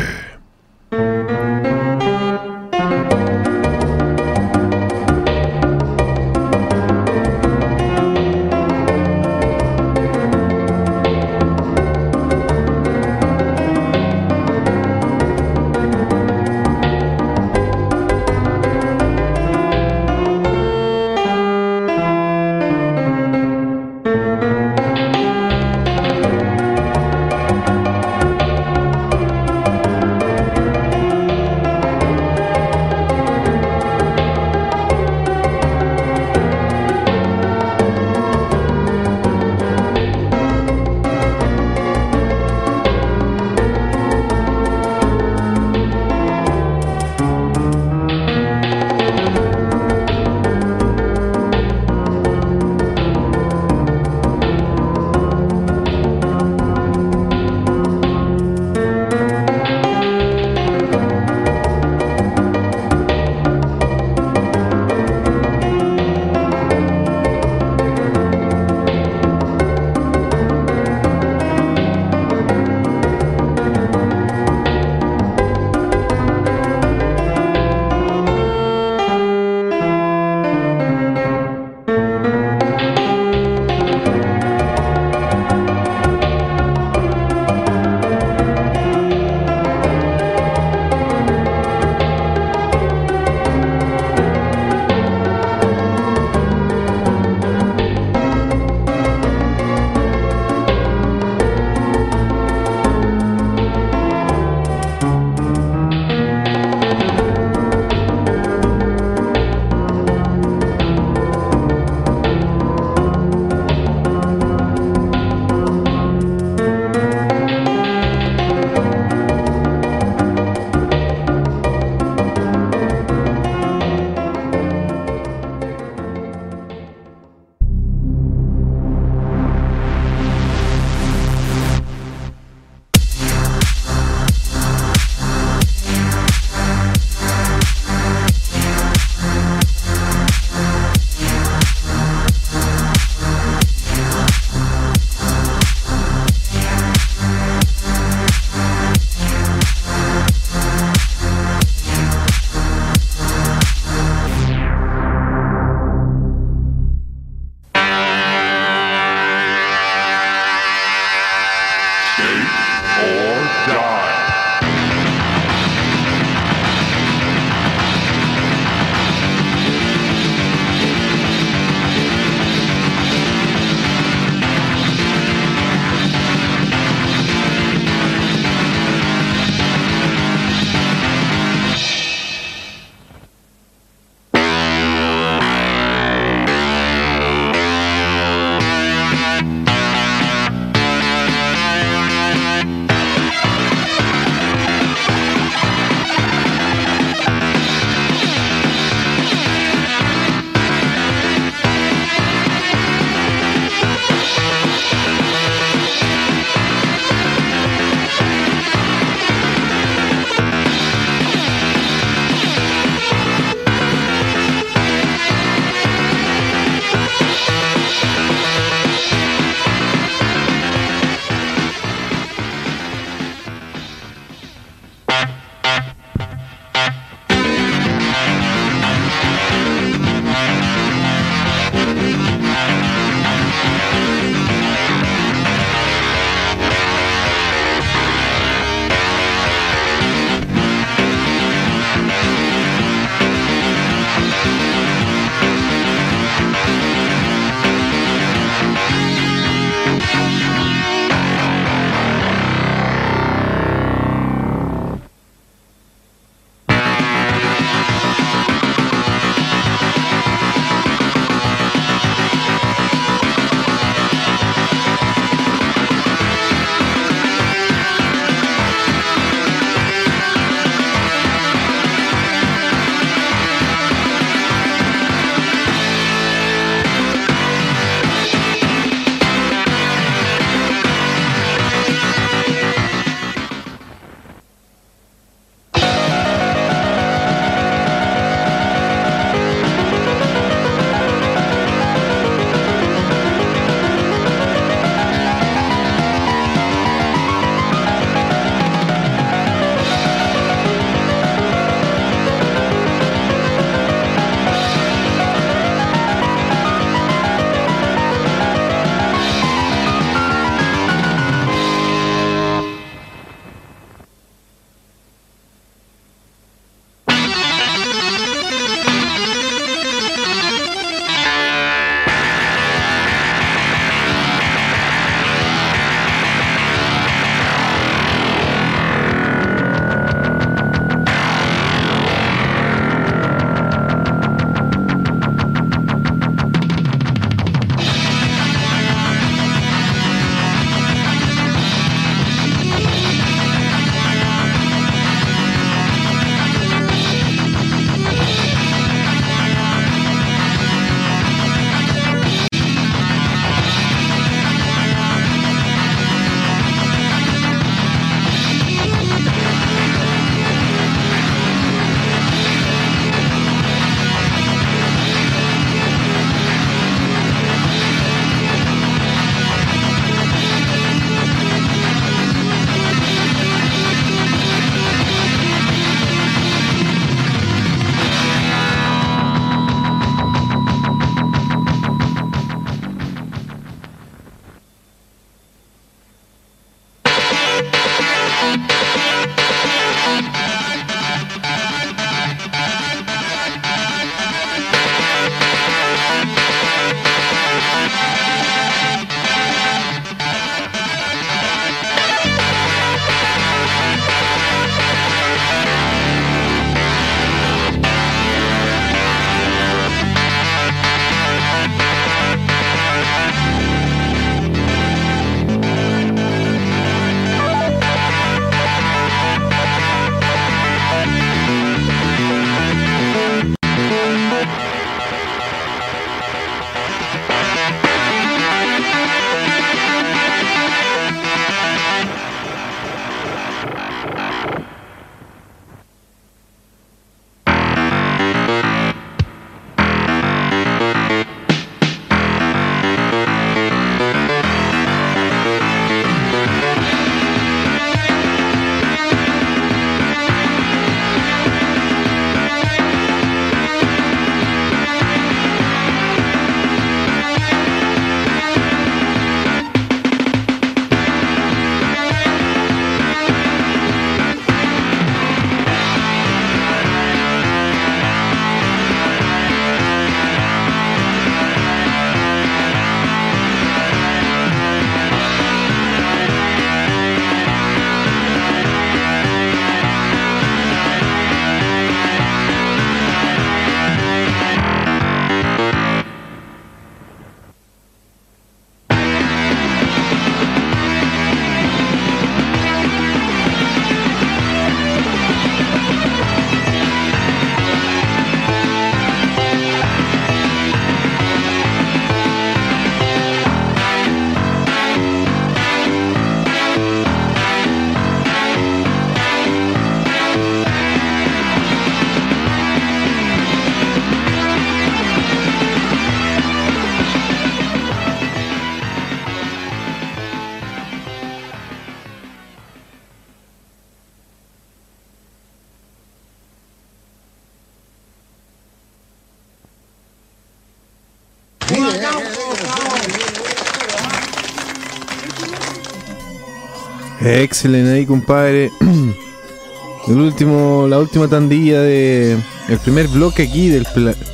[537.27, 538.71] Excelente ahí, compadre.
[540.09, 542.39] El último, la última tandilla de
[542.69, 543.85] el primer bloque aquí del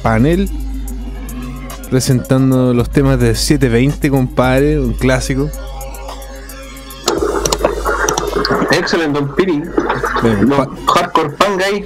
[0.03, 0.51] panel
[1.89, 5.49] presentando los temas de 720, compadre, un clásico.
[8.71, 9.63] Excelente, Don Piri.
[10.87, 11.85] Hardcore pan gay.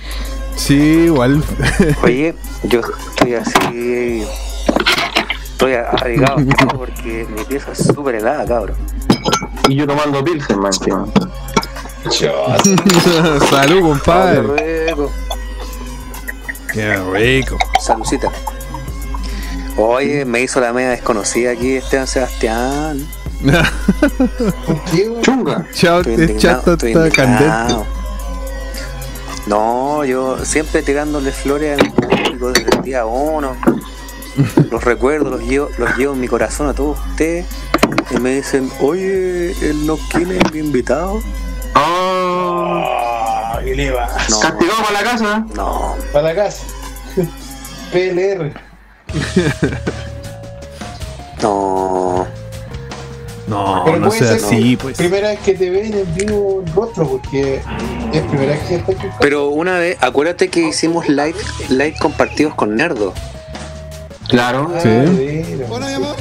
[0.57, 1.43] sí, igual.
[2.03, 2.35] Oye,
[2.65, 2.81] yo
[3.11, 4.25] estoy así.
[5.45, 6.37] Estoy abrigado
[6.77, 8.77] porque mi pieza es súper helada, cabrón.
[9.69, 10.73] Y yo tomando pilsen, man.
[13.51, 14.43] Salud, compadre.
[14.57, 15.13] Qué rico.
[16.73, 17.59] Qué rico.
[17.81, 18.31] Saludcita.
[19.77, 23.05] Oye, me hizo la media desconocida aquí Esteban Sebastián.
[25.23, 25.67] Chunga.
[25.75, 27.11] Chao, indignado, chato estoy está indignado.
[27.13, 27.75] candente.
[29.47, 33.57] No, yo siempre tirándole flores al público desde el día uno.
[34.71, 37.47] Los recuerdo, los llevo, los llevo en mi corazón a todos ustedes.
[38.11, 41.21] Y me dicen, oye, el no quiere mi invitado.
[41.75, 44.09] Oh, Ah, ¿qué le va?
[44.31, 45.47] No, castigado para la casa.
[45.55, 46.65] no, Para la casa.
[47.93, 48.53] PLR.
[51.43, 52.27] no.
[53.47, 54.97] No, Pero no sea así, pues.
[54.97, 57.63] Primera vez que te ven en vivo en rostro, porque
[58.13, 61.37] es primera vez que estás Pero una vez, acuérdate que hicimos live,
[61.69, 63.15] live compartidos con Nerdo.
[64.29, 64.73] Claro.
[64.75, 64.89] Ah, Sí.
[64.89, 66.17] de veras,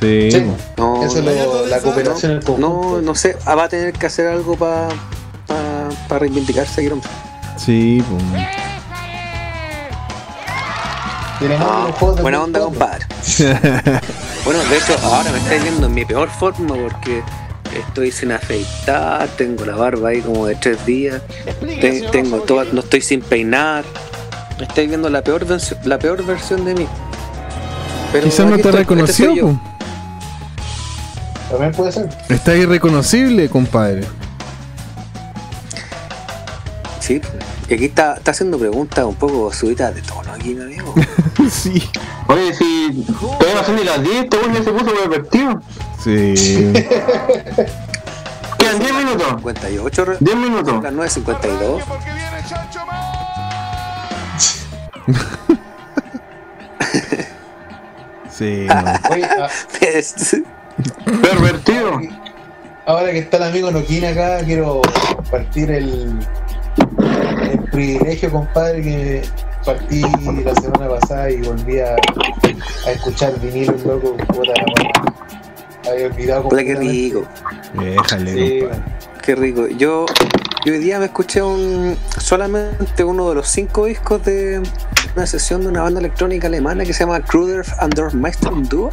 [0.00, 0.30] Sí.
[0.30, 0.44] Sí.
[0.76, 3.00] No, Eso es lo- la cooperación en no, conjunto.
[3.02, 4.88] no sé, ah, va a tener que hacer algo para
[6.08, 7.02] pa, reivindicarse, Guillermo.
[7.56, 8.22] Sí, pues.
[11.60, 11.86] Ah,
[12.20, 13.06] buena onda, compadre.
[14.44, 17.22] Bueno, de hecho, ahora me estáis viendo en mi peor forma porque
[17.74, 21.22] estoy sin afeitar, tengo la barba ahí como de tres días,
[21.80, 23.84] te- tengo toda, no estoy sin peinar.
[24.60, 25.44] Estáis viendo la peor,
[25.84, 26.86] la peor versión de mí.
[28.12, 29.56] Pero Quizás no te estoy, este reconoció, pues.
[31.50, 32.08] También puede ser.
[32.28, 34.02] Está irreconocible, compadre.
[37.00, 37.20] Sí,
[37.68, 40.94] y aquí está, está haciendo preguntas un poco subidas de tono aquí, mi amigo.
[41.50, 41.82] sí.
[42.28, 45.60] Oye, si todavía no son ni las 10, este güey ya se puso pervertido.
[46.02, 46.72] Sí.
[48.58, 49.26] Quedan 10 minutos.
[49.36, 50.82] 58, re- 10 minutos.
[50.82, 51.82] las 9.52.
[58.30, 59.14] Sí, no.
[59.14, 59.48] Oye, a-
[61.22, 62.00] Pervertido.
[62.84, 64.82] ahora que está el amigo Noquín acá, quiero
[65.14, 66.18] compartir el,
[67.42, 69.22] el privilegio, compadre, que
[69.64, 70.00] partí
[70.42, 71.94] la semana pasada y volví a,
[72.86, 74.52] a escuchar vinilo, loco, puta.
[75.88, 77.24] Había olvidado Hola, qué rico.
[77.74, 78.64] Déjale, Sí.
[79.22, 79.68] Qué rico.
[79.68, 80.06] Yo,
[80.64, 84.62] yo hoy día me escuché un solamente uno de los cinco discos de
[85.14, 88.90] una sesión de una banda electrónica alemana que se llama Kruder and der Meisterin Duo.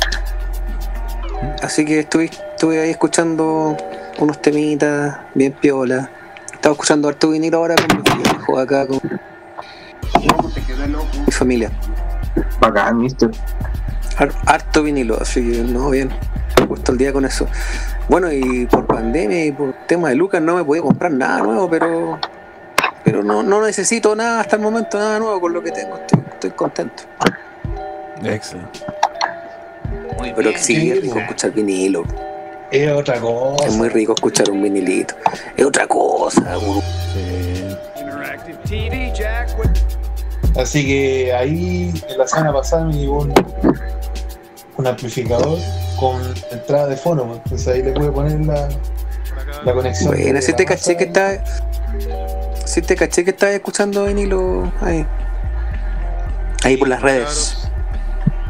[1.63, 3.77] Así que estuve, estuve ahí escuchando
[4.19, 6.11] unos temitas bien piola.
[6.53, 8.99] Estaba escuchando harto vinilo ahora con mi viejo acá con
[11.25, 11.71] mi familia.
[12.59, 13.31] Bacán, mister.
[14.17, 16.09] Har- harto vinilo, así que no, bien.
[16.67, 17.47] Puesto el día con eso.
[18.07, 21.69] Bueno, y por pandemia y por tema de Lucas no me podía comprar nada nuevo,
[21.69, 22.19] pero
[23.03, 25.95] pero no, no necesito nada hasta el momento, nada nuevo con lo que tengo.
[25.97, 27.03] Estoy, estoy contento.
[28.23, 28.79] Excelente.
[30.35, 32.03] Pero sí, sí, es rico escuchar vinilo.
[32.69, 33.65] Es otra cosa.
[33.65, 35.15] Es muy rico escuchar un vinilito.
[35.57, 36.55] Es otra cosa.
[36.55, 36.81] güey.
[40.57, 43.33] Así que ahí, en la semana pasada me llegó un,
[44.77, 45.57] un amplificador
[45.99, 46.21] con
[46.51, 47.39] entrada de fono, pues.
[47.45, 48.69] entonces ahí le pude poner la,
[49.63, 50.15] la conexión.
[50.15, 51.43] Bueno, si te caché que está.
[52.65, 55.05] Si te caché que estás escuchando vinilo ahí.
[56.63, 57.57] Ahí por las redes.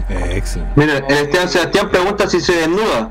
[0.09, 0.73] Excelente.
[0.75, 3.09] Mira, el Esteban Sebastián pregunta si se desnuda.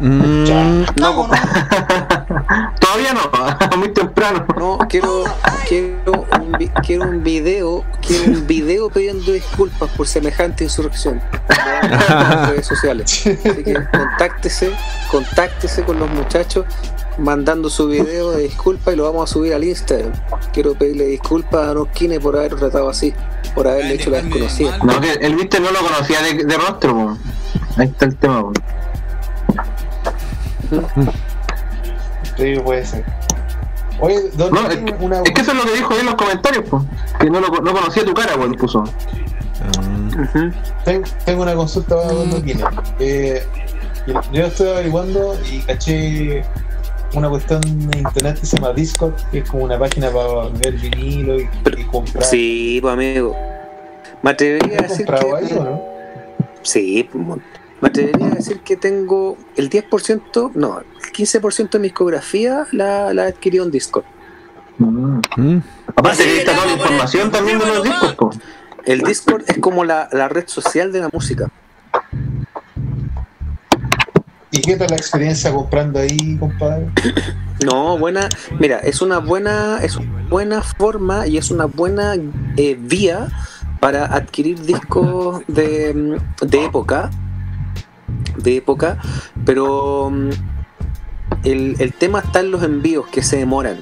[0.00, 1.28] Mm, No,
[2.80, 4.46] Todavía no, muy temprano.
[4.58, 5.24] No, quiero,
[5.68, 6.52] quiero, un,
[6.84, 11.20] quiero un video, quiero un video pidiendo disculpas por semejante insurrección
[11.82, 13.26] en las redes sociales.
[13.26, 14.70] Así que contáctese,
[15.10, 16.64] contáctese con los muchachos
[17.18, 20.12] mandando su video de disculpas y lo vamos a subir al Instagram.
[20.52, 23.14] Quiero pedirle disculpas a Nosquine por haber tratado así,
[23.54, 24.78] por haberle hecho la desconocida.
[24.78, 27.16] No, que el viste no lo conocía de, de rostro.
[27.78, 28.44] Ahí está el tema.
[32.36, 33.04] Sí, puede ser.
[34.00, 36.06] Oye, Don No, es, que- una, es que eso es lo que dijo ahí en
[36.06, 36.84] los comentarios, po.
[37.18, 38.84] Que no, lo, no conocía tu cara, pues, puso.
[38.84, 40.50] ah,
[40.84, 42.44] ten- tengo una consulta para Don.
[42.98, 43.42] Eh,
[44.32, 46.44] yo estoy averiguando y caché
[47.14, 50.74] una cuestión de internet que se llama Discord, que es como una página para ver
[50.74, 52.22] vinilo y, y comprar.
[52.24, 53.34] Sí, pues amigo.
[54.22, 55.54] Me atrevería a ¿Has decir comprado ahí que.
[55.54, 55.82] o no?
[56.62, 57.42] Sí, pues, mon-
[57.80, 63.12] Me atrevería a decir que tengo el 10%, no, el 15% de mi discografía la,
[63.12, 64.04] la he adquirido en Discord.
[64.78, 65.20] Mm.
[65.36, 65.62] Mm.
[65.94, 68.30] Aparte que ahí está toda la información también de los discos, po.
[68.84, 71.50] El Discord es como la, la red social de la música.
[74.52, 76.86] ¿Y qué tal la experiencia comprando ahí, compadre?
[77.64, 78.28] No, buena,
[78.60, 82.14] mira, es una buena, es una buena forma y es una buena
[82.58, 83.28] eh, vía
[83.80, 87.10] para adquirir discos de, de época,
[88.36, 88.98] de época,
[89.44, 90.30] pero mm,
[91.44, 93.78] el, el tema está en los envíos que se demoran.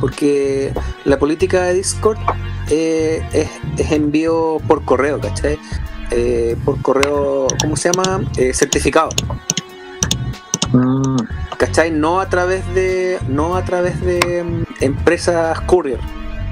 [0.00, 0.72] Porque
[1.04, 2.18] la política de Discord
[2.68, 3.48] eh, es,
[3.78, 5.58] es envío por correo, ¿cachai?
[6.10, 8.22] Eh, por correo, ¿cómo se llama?
[8.36, 9.10] Eh, certificado.
[10.72, 11.16] Mm.
[11.56, 11.90] ¿cachai?
[11.90, 16.00] No a través de no a través de mm, empresas courier,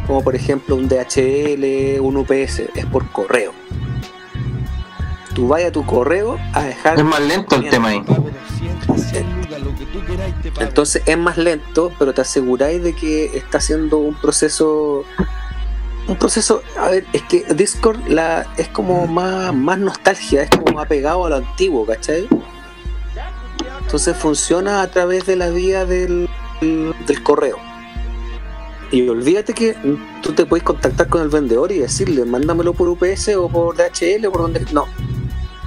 [0.07, 3.53] como por ejemplo un DHL, un UPS, es por correo.
[5.35, 6.99] Tú vayas a tu correo a dejar.
[6.99, 8.03] Es más lento el tema ahí.
[10.61, 15.05] Entonces es más lento, pero te aseguráis de que está haciendo un proceso.
[16.07, 20.77] Un proceso, a ver, es que Discord la, es como más, más nostalgia, es como
[20.77, 22.29] más pegado a lo antiguo, ¿cachai?
[23.81, 26.29] Entonces funciona a través de la vía del,
[26.61, 27.57] del correo.
[28.91, 29.75] Y olvídate que
[30.23, 34.27] tú te puedes contactar con el vendedor y decirle, mándamelo por UPS o por DHL
[34.27, 34.61] o por donde.
[34.73, 34.87] No,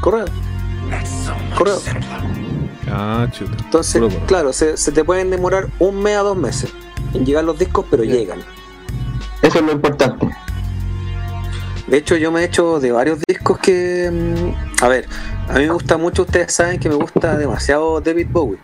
[0.02, 0.26] correo.
[1.58, 1.80] Correo.
[2.90, 3.58] Ah, chuta.
[3.64, 4.26] Entonces, Puro correo.
[4.28, 6.72] claro, se, se te pueden demorar un mes a dos meses
[7.14, 8.40] en llegar los discos, pero llegan.
[9.42, 10.28] Eso es lo importante.
[11.88, 14.10] De hecho, yo me he hecho de varios discos que.
[14.12, 15.08] mm, A ver,
[15.48, 18.60] a mí me gusta mucho, ustedes saben que me gusta demasiado David Bowie.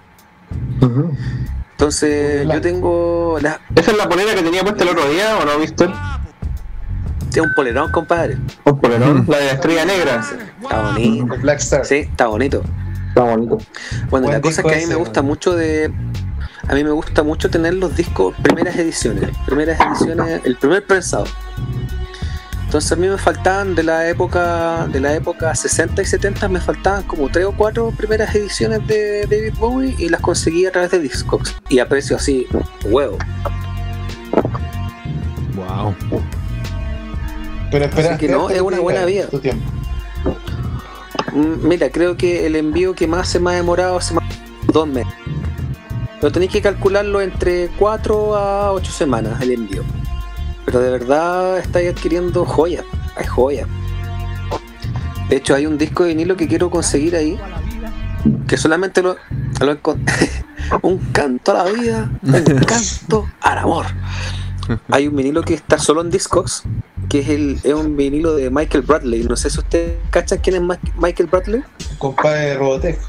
[1.71, 3.37] Entonces, yo tengo.
[3.41, 5.91] La, ¿Esa es la polera que tenía puesta el otro día o no, Víctor?
[7.39, 8.37] Es un polerón, compadre.
[8.65, 10.23] Un polerón, la de la estrella negra.
[10.61, 11.37] Está bonito.
[11.41, 11.85] Black Star.
[11.85, 12.63] Sí, está bonito.
[13.09, 13.57] Está bonito.
[14.09, 15.29] Bueno, Buen la cosa es que a mí ese, me gusta man.
[15.29, 15.93] mucho de.
[16.67, 19.29] A mí me gusta mucho tener los discos primeras ediciones.
[19.45, 21.25] Primeras ediciones, el primer prensado.
[22.65, 26.59] Entonces a mí me faltaban de la época de la época 60 y 70 me
[26.59, 30.89] faltaban como tres o cuatro primeras ediciones de David Bowie y las conseguí a través
[30.89, 32.47] de Discogs y a precio así
[32.85, 33.19] huevo.
[35.55, 35.95] Wow.
[37.73, 39.25] Pero espera, Así que no, es una buena vía.
[41.33, 44.71] Mm, Mira, creo que el envío que más se me ha demorado se me ha
[44.71, 45.11] dos meses.
[46.21, 49.83] Pero tenéis que calcularlo entre 4 a 8 semanas el envío.
[50.65, 52.85] Pero de verdad estáis adquiriendo joyas.
[53.15, 53.67] Hay joyas.
[55.29, 57.39] De hecho, hay un disco de vinilo que quiero conseguir ahí.
[58.47, 59.17] Que solamente lo,
[59.59, 59.99] lo encon-
[60.83, 63.87] un canto a la vida, un canto al amor.
[64.89, 66.63] Hay un vinilo que está solo en Discogs,
[67.09, 69.23] que es, el, es un vinilo de Michael Bradley.
[69.23, 71.63] No sé si ustedes cachan quién es Ma- Michael Bradley.
[71.97, 72.99] Compadre de Robotech.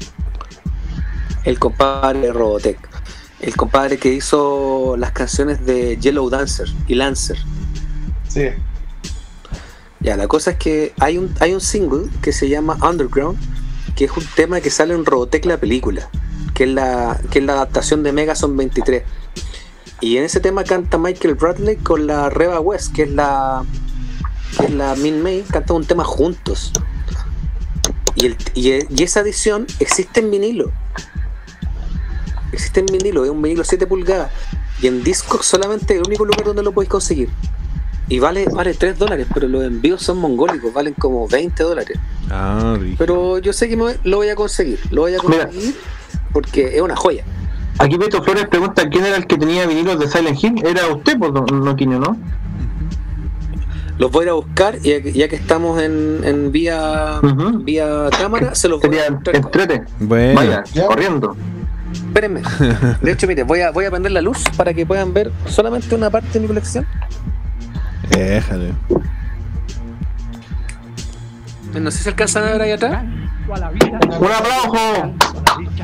[1.43, 2.77] El compadre de Robotech.
[3.39, 7.37] El compadre que hizo las canciones de Yellow Dancer y Lancer.
[8.27, 8.49] Sí.
[9.99, 13.37] Ya, la cosa es que hay un, hay un single que se llama Underground,
[13.95, 16.09] que es un tema que sale en Robotech la película,
[16.53, 19.03] que es la, que es la adaptación de Megason 23.
[20.05, 23.63] Y en ese tema canta Michael Bradley con la Reba West, que es la,
[24.55, 26.71] que es la Min May, cantan un tema juntos.
[28.13, 30.71] Y, el, y, y esa edición existe en vinilo.
[32.51, 34.29] Existe en vinilo, es un vinilo 7 pulgadas.
[34.79, 37.29] Y en disco solamente el único lugar donde lo podéis conseguir.
[38.07, 41.97] Y vale, vale 3 dólares, pero los envíos son mongólicos, valen como 20 dólares.
[42.29, 42.95] Ah, rico.
[42.99, 45.47] Pero yo sé que me- lo voy a conseguir, lo voy a Mira.
[45.47, 45.75] conseguir
[46.31, 47.25] porque es una joya.
[47.77, 50.65] Aquí Beto Flores pregunta quién era el que tenía vinilos de Silent Hill.
[50.65, 52.17] Era usted, pues, no, no Quinio, ¿no?
[53.97, 57.19] Los voy a ir a buscar y ya que, estamos en, en vía,
[57.61, 59.83] vía cámara, se los voy a entrete.
[59.99, 60.35] Bueno.
[60.35, 60.85] Vaya, Ya.
[60.87, 61.35] corriendo.
[61.93, 62.41] Espérenme.
[63.01, 65.95] De hecho, mire, voy a, voy a prender la luz para que puedan ver solamente
[65.95, 66.85] una parte de mi colección.
[68.09, 68.73] Déjale.
[71.81, 73.03] No sé si alcanzan a ver ahí atrás.
[74.19, 75.13] ¡Un aplauso!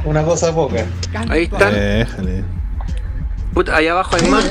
[0.06, 0.86] Una cosa poca.
[1.30, 1.74] Ahí están.
[1.74, 2.44] Déjale.
[3.54, 4.50] Puta, ahí abajo hay más.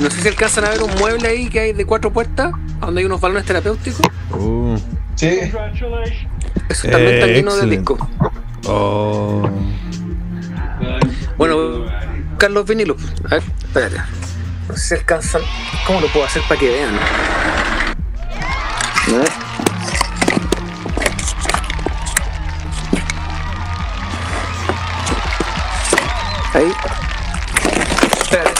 [0.00, 3.00] No sé si alcanzan a ver un mueble ahí que hay de cuatro puertas, donde
[3.00, 4.06] hay unos balones terapéuticos.
[4.32, 4.76] Uh.
[5.14, 5.40] Sí.
[6.68, 7.98] Eso también está lleno de discos.
[8.66, 9.48] Oh.
[11.38, 12.98] Bueno, voy a buscar los vinilos.
[13.24, 13.96] A ver, espérate.
[14.68, 15.42] No sé si alcanzan.
[15.86, 16.98] ¿Cómo lo puedo hacer para que vean?
[26.56, 26.72] Ahí.
[28.22, 28.50] Espérate.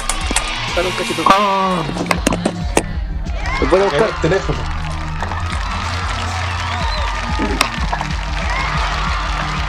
[0.68, 1.22] Espera un cachito.
[3.58, 4.08] Los voy a buscar.
[4.08, 4.58] el teléfono.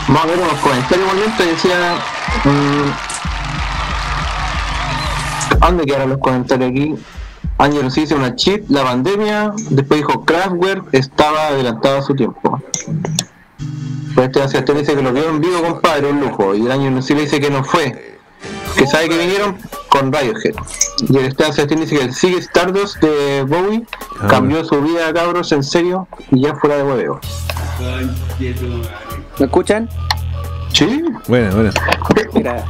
[0.10, 1.46] Vamos a ver unos comentarios igualmente.
[1.46, 1.96] Decía.
[2.44, 2.92] mm,
[5.62, 6.96] ¿a ¿Dónde quedaron los comentarios aquí?
[7.60, 9.54] Ángel sí dice una chip, la pandemia.
[9.70, 12.62] Después dijo Kraftwerk estaba adelantado a su tiempo.
[14.16, 16.56] Pues este Sebastián dice que lo vio en vivo, compadre, un lujo.
[16.56, 18.17] Y el año sí le dice que no fue.
[18.78, 19.58] Que sabe que vinieron
[19.90, 20.54] con Radiohead.
[21.10, 23.84] Y el Esteban Sebastián dice que el Sigue Stardust de Bowie
[24.22, 24.28] Ah.
[24.30, 27.20] cambió su vida, cabros, en serio, y ya fuera de hueveo.
[29.40, 29.90] ¿Me escuchan?
[30.74, 31.04] Sí.
[31.28, 31.72] Bueno, bueno.
[32.34, 32.66] Mira,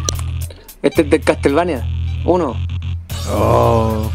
[0.82, 1.86] este es de Castlevania.
[2.26, 2.56] Uno.
[3.32, 4.10] Oh,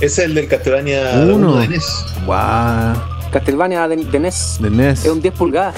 [0.00, 1.34] Ese es el del Castlevania Uno.
[1.36, 2.04] uno de NES.
[2.24, 2.94] guau.
[3.32, 4.56] Castlevania de, de NES.
[4.60, 5.04] De NES.
[5.04, 5.74] Es un 10 pulgadas.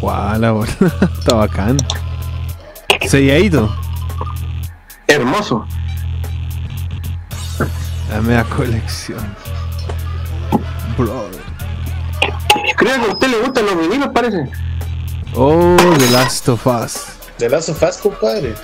[0.00, 0.72] Guau, la bola.
[1.18, 1.76] Está bacán.
[3.02, 3.74] Selladito.
[5.06, 5.66] Hermoso.
[8.10, 9.18] La media colección.
[10.96, 11.42] Brother.
[12.76, 14.50] Creo que a usted le gustan los vinilos, parece.
[15.34, 17.06] Oh, The Last of Us.
[17.38, 18.54] De Last of Us, compadre.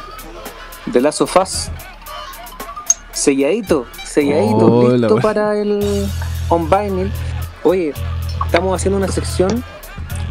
[0.87, 1.71] De Last of Us.
[3.13, 6.09] Selladito, selladito, Oh, listo para el
[6.49, 7.11] on vinyl.
[7.65, 7.93] Oye,
[8.47, 9.63] estamos haciendo una sección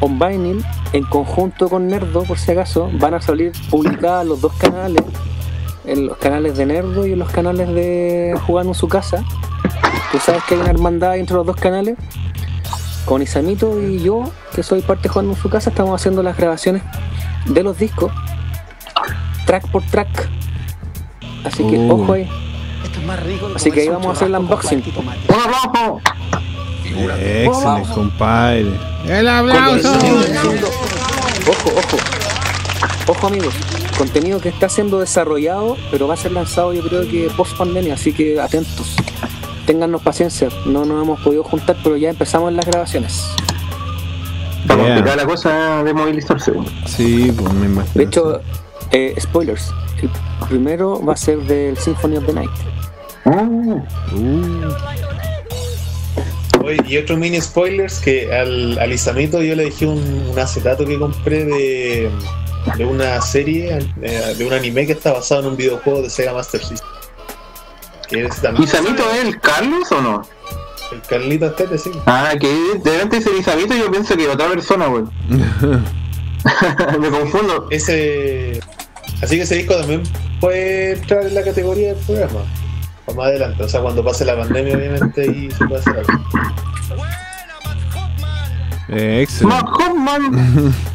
[0.02, 0.64] on vinyl
[0.94, 2.90] en conjunto con Nerdo, por si acaso.
[2.94, 5.04] Van a salir publicadas los dos canales,
[5.86, 9.24] en los canales de Nerdo y en los canales de Jugando en su casa.
[10.12, 11.98] Tú sabes que hay una hermandad entre los dos canales.
[13.06, 14.24] Con Isamito y yo,
[14.54, 16.84] que soy parte de Jugando en su casa, estamos haciendo las grabaciones
[17.46, 18.12] de los discos,
[19.46, 20.30] track por track.
[21.44, 21.96] Así que Oh.
[21.96, 22.30] ojo ahí.
[23.56, 24.84] Así que ahí vamos a hacer el unboxing.
[24.98, 26.02] ¡Un aplauso!
[26.98, 28.66] Excelente, compadre.
[29.08, 30.70] El Contenido-
[31.48, 31.98] Ojo, ojo.
[33.08, 33.54] Ojo amigos.
[33.98, 37.96] Contenido que está siendo desarrollado, pero va a ser lanzado yo creo que post pandemia,
[37.96, 38.96] así que atentos.
[39.66, 43.24] Téngannos paciencia, no nos hemos podido juntar, pero ya empezamos las grabaciones.
[44.62, 44.86] Está Yeah.
[44.86, 46.54] complicada la cosa de movilizarse.
[46.86, 47.94] Sí, pues me imagino.
[47.96, 48.42] De hecho,
[48.92, 49.72] eh, spoilers.
[50.02, 52.50] El primero va a ser del Symphony of the Night.
[53.26, 53.82] Uh,
[56.72, 60.00] y otro mini spoilers que al, al Isamito yo le dejé un,
[60.32, 62.10] un acetato que compré de,
[62.78, 66.34] de una serie, eh, de un anime que está basado en un videojuego de Sega
[66.34, 66.88] Master System.
[68.08, 70.22] Que es también ¿Y Samito es el Carlos o no?
[70.92, 71.92] el Carlito Astete, sí.
[72.06, 75.12] Ah, que de delante dice Isamito y yo pienso que otra persona, weón.
[77.00, 77.68] Me confundo.
[77.70, 78.60] Ese.
[79.22, 80.04] Así que ese disco también
[80.40, 82.42] puede entrar en la categoría del programa.
[83.10, 86.12] O más adelante, o sea, cuando pase la pandemia, obviamente, y se puede hacer algo.
[88.90, 89.66] eh, excelente.
[89.66, 90.74] Hoffman.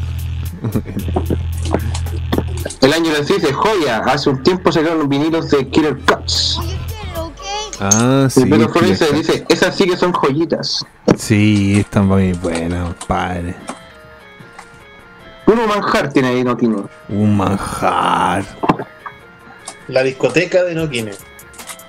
[2.81, 3.97] El año les dice joya.
[4.05, 6.59] Hace un tiempo sacaron los vinilos de Killer Cuts.
[7.81, 8.41] Ah, sí.
[8.41, 10.85] y Pedro Flores Killer dice, esas sí que son joyitas.
[11.17, 13.55] Sí, están muy buenas, compadre.
[15.47, 16.77] Uno manjar tiene ahí, no tiene.
[17.09, 18.45] Un manjar.
[19.87, 21.11] La discoteca de Nokine.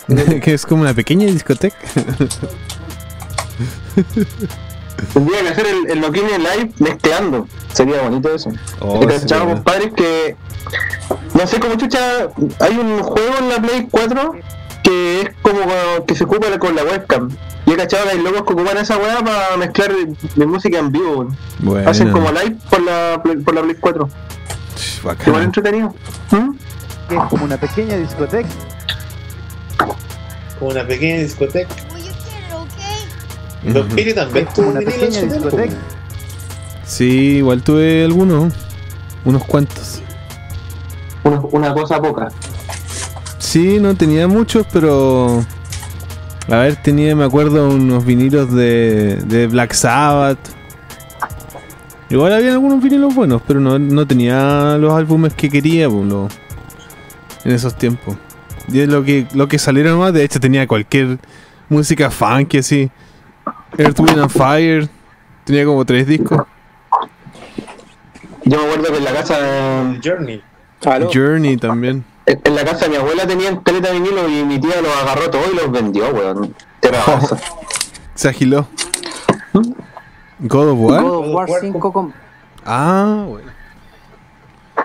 [0.42, 1.76] que es como una pequeña discoteca.
[5.12, 7.46] Tendría que hacer el, el Noquine live mezclando.
[7.72, 8.50] Sería bonito eso.
[8.80, 10.36] Oh, He cachado, compadres, que.
[11.34, 12.28] No sé cómo chucha.
[12.60, 14.32] Hay un juego en la Play 4
[14.82, 15.60] que es como
[16.06, 17.28] que se ocupa con la webcam.
[17.66, 19.90] Y he cachado que hay locos que ocupan esa weá para mezclar
[20.36, 21.28] de música en vivo.
[21.58, 24.08] Bueno, Hacen como live por la, Play- por la Play 4.
[24.76, 25.94] ch, Igual entretenido.
[26.30, 26.50] ¿Mm?
[27.08, 28.48] que es como una pequeña discoteca.
[30.58, 31.74] Como una pequeña discoteca.
[33.62, 35.74] Don Piri también como tuvo una pequeña discoteca.
[36.84, 38.52] Sí, igual tuve algunos.
[39.24, 40.00] Unos cuantos.
[41.24, 42.28] Una, una cosa poca.
[43.38, 45.44] Sí, no tenía muchos, pero.
[46.48, 50.38] A ver, tenía, me acuerdo, unos vinilos de, de Black Sabbath.
[52.08, 56.28] Igual había algunos vinilos buenos, pero no, no tenía los álbumes que quería pues, lo-
[57.44, 58.16] en esos tiempos.
[58.68, 61.18] Y es lo que, lo que salieron más, de hecho tenía cualquier
[61.68, 62.90] música funky así.
[63.78, 64.88] Earth, Wind and Fire.
[65.44, 66.42] Tenía como tres discos.
[68.44, 70.42] Yo me acuerdo que en la casa de, Journey.
[70.84, 71.10] Aló.
[71.12, 72.04] Journey también.
[72.26, 75.30] en la casa de mi abuela tenían caleta de vinilo y mi tía los agarró
[75.30, 76.54] todos y los vendió, weón.
[77.06, 77.38] Basa.
[78.14, 78.66] Se agiló.
[80.40, 81.02] God of War.
[81.02, 82.14] God of War God of War 5 con
[82.64, 83.52] Ah, bueno.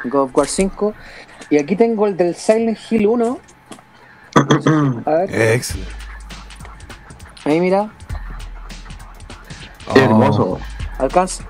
[0.05, 0.93] God of War 5.
[1.49, 3.39] Y aquí tengo el del Silent Hill 1.
[5.05, 5.91] A ver, Excelente.
[7.45, 7.89] ahí mira,
[9.95, 10.59] hermoso.
[10.97, 11.43] alcanza.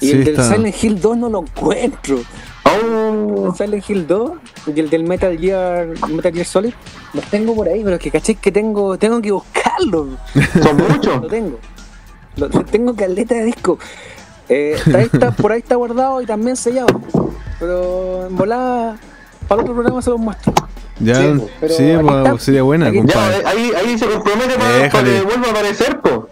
[0.00, 0.54] Y Sí, el del está.
[0.54, 2.18] Silent Hill 2 no lo encuentro.
[2.64, 4.30] Oh, El Silent Hill 2
[4.74, 6.72] y el del Metal Gear, Metal Gear Solid,
[7.14, 10.08] los tengo por ahí, pero es que caché que tengo, tengo que buscarlo.
[10.62, 11.22] son muchos.
[11.22, 11.58] Lo tengo.
[12.36, 13.78] Lo, tengo caleta de disco.
[14.48, 17.00] Eh, ahí está, por ahí está guardado y también sellado.
[17.58, 18.96] Pero en volada,
[19.48, 20.52] para otro programa se los muestro.
[21.00, 21.22] Ya, Sí,
[21.60, 22.38] pero pues, está.
[22.38, 23.42] sería buena, Aquí- Ya, compadre.
[23.46, 26.28] ahí, ahí se compromete para, para que vuelva a aparecer, po.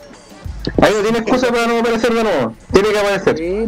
[0.82, 2.54] Ahí no tiene excusa para no aparecer de nuevo.
[2.72, 3.38] Tiene que aparecer.
[3.38, 3.66] Sí.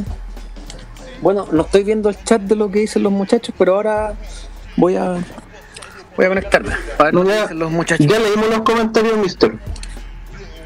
[1.23, 4.15] Bueno, no estoy viendo el chat de lo que dicen los muchachos, pero ahora
[4.77, 5.17] voy a
[6.17, 6.73] voy a conectarme.
[6.99, 8.07] A ver No, lo que ya, dicen los muchachos.
[8.07, 9.55] ya leímos los comentarios, mister.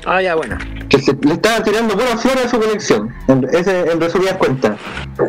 [0.05, 0.57] Ah, ya, bueno.
[0.89, 3.11] Que se, le estaban tirando pura flores a su colección.
[3.29, 4.79] En, ese, en resumidas cuentas.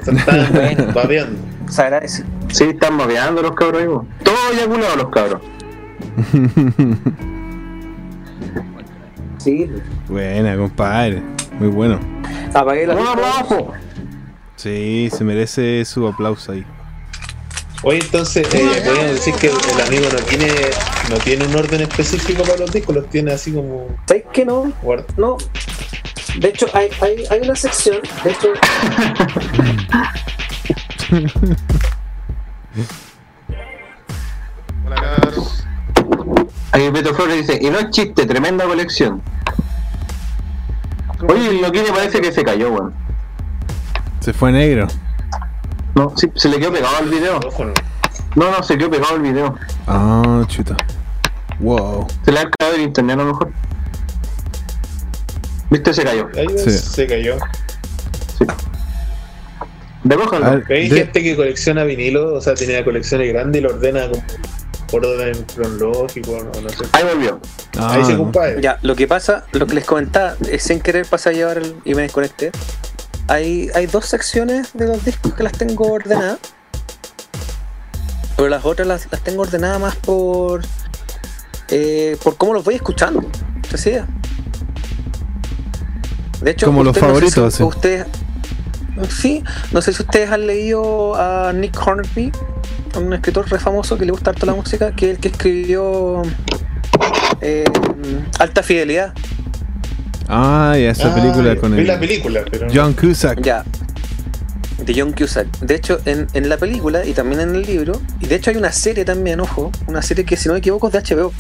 [0.04, 0.94] Se están Bueno.
[0.94, 1.40] babeando.
[1.70, 2.24] Se agradece.
[2.50, 4.06] Sí, están mapeando los cabros.
[4.24, 5.42] Todos eyaculados los cabros.
[9.38, 9.70] Sí.
[10.08, 11.22] Buena, compadre.
[11.60, 12.00] Muy bueno.
[12.54, 13.72] Apagué la Un aplauso.
[14.56, 16.64] Sí, se merece su aplauso ahí.
[17.84, 20.48] Oye, entonces, eh, podríamos decir que el, amigo no tiene,
[21.10, 24.72] no tiene un orden específico para los discos, los tiene así como ¿Sabes qué no?
[24.82, 25.38] guard- No.
[26.40, 27.98] De hecho, hay, hay, hay una sección.
[28.24, 28.54] De hecho,
[36.72, 39.22] Ahí Beto Flores dice, y no es chiste, tremenda colección.
[41.28, 42.94] Oye, el Loquini parece que se cayó, weón.
[44.22, 44.88] Se fue negro.
[45.96, 47.40] No, sí, se le quedó pegado al video.
[48.36, 48.52] No.
[48.52, 49.56] No, se quedó pegado al video.
[49.88, 50.76] Ah, chuta.
[51.60, 52.08] Wow.
[52.26, 53.52] Se le ha caído el internet a lo mejor.
[55.70, 55.94] ¿Viste?
[55.94, 56.28] Se cayó.
[56.58, 56.70] Sí.
[56.72, 57.38] se cayó.
[60.06, 63.70] A ver, Hay de- gente que colecciona vinilo, o sea, tiene colecciones grandes y lo
[63.74, 64.22] ordena como
[64.92, 66.86] por orden cronológico, no, no sé.
[66.92, 67.40] Ahí volvió.
[67.80, 68.18] Ah, Ahí se no.
[68.20, 68.62] compadre.
[68.62, 71.76] ya, lo que pasa, lo que les comentaba, es sin querer pasar a llevar el,
[71.86, 72.52] y me desconecté.
[73.28, 76.40] Hay, hay dos secciones de los discos que las tengo ordenadas.
[78.36, 80.62] Pero las otras las, las tengo ordenadas más por.
[81.70, 83.24] eh, por cómo los voy escuchando.
[83.70, 84.04] ¿Se sigue?
[86.42, 87.62] De hecho, Como los usted- no sé si favoritos.
[87.62, 88.06] Ustedes.
[89.10, 92.32] Sí, no sé si ustedes han leído a Nick Hornby,
[92.96, 96.22] un escritor re famoso que le gusta harto la música, que es el que escribió
[97.42, 97.64] eh,
[98.40, 99.14] Alta Fidelidad.
[100.28, 102.74] Ah, ya, esa Ah, película con Vi el la película, pero no.
[102.74, 103.42] John Cusack.
[103.42, 103.64] Ya.
[104.86, 105.48] De John Cusack.
[105.60, 108.58] De hecho, en, en la película y también en el libro, y de hecho hay
[108.58, 111.32] una serie también, ojo, una serie que si no me equivoco es de HBO.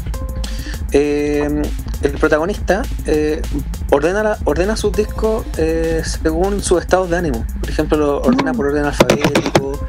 [0.91, 1.61] Eh,
[2.03, 3.41] el protagonista eh,
[3.89, 7.45] ordena, la- ordena sus discos eh, según sus estados de ánimo.
[7.61, 9.79] Por ejemplo, lo ordena por orden alfabético,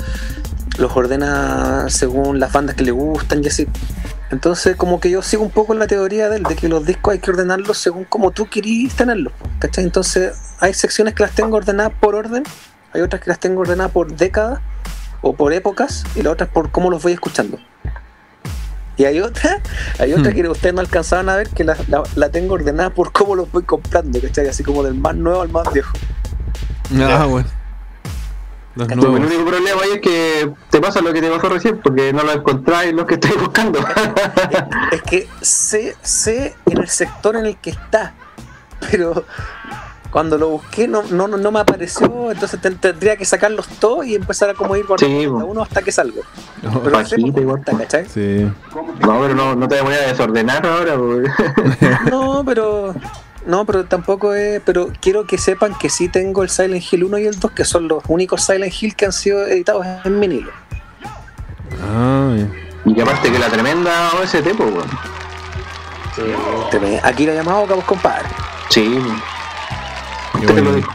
[0.78, 3.66] los ordena según las bandas que le gustan y así.
[4.34, 7.12] Entonces, como que yo sigo un poco la teoría de él, de que los discos
[7.12, 9.32] hay que ordenarlos según como tú querís tenerlos.
[9.60, 9.84] ¿Cachai?
[9.84, 12.42] Entonces, hay secciones que las tengo ordenadas por orden,
[12.92, 14.60] hay otras que las tengo ordenadas por décadas
[15.22, 17.58] o por épocas, y las otras por cómo los voy escuchando.
[18.96, 19.60] Y hay otra,
[19.98, 20.34] hay otra Hmm.
[20.34, 23.50] que ustedes no alcanzaban a ver que la, la- la tengo ordenada por cómo los
[23.50, 24.48] voy comprando, ¿cachai?
[24.48, 25.92] Así como del más nuevo al más viejo.
[27.00, 27.48] Ah, bueno.
[28.76, 29.20] Los El nuevos.
[29.20, 32.32] único problema ahí es que te pasa lo que te pasó recién, porque no lo
[32.32, 33.78] encontráis lo que estáis buscando.
[34.90, 38.14] Es que sé, sé en el sector en el que está,
[38.90, 39.24] pero
[40.10, 44.14] cuando lo busqué no, no, no me apareció, entonces ten- tendría que sacarlos todos y
[44.14, 46.20] empezar a como ir guardando Sí, uno hasta que salgo.
[46.72, 48.06] Oh, Pero no sé por igual, ¿cachai?
[48.08, 48.48] sí.
[49.00, 51.30] No, pero no, no te voy a desordenar ahora, porque...
[52.10, 52.94] No, pero.
[53.46, 54.60] No, pero tampoco es.
[54.64, 57.64] Pero quiero que sepan que sí tengo el Silent Hill 1 y el 2, que
[57.64, 60.50] son los únicos Silent Hill que han sido editados en vinilo.
[61.82, 62.34] Ah.
[62.86, 64.88] Y que aparte que la tremenda OST, pues, weón.
[66.70, 68.26] Te me- Aquí la llamado cabos compadre.
[68.70, 68.98] Sí,
[70.40, 70.72] Qué te lo bueno.
[70.76, 70.88] digo.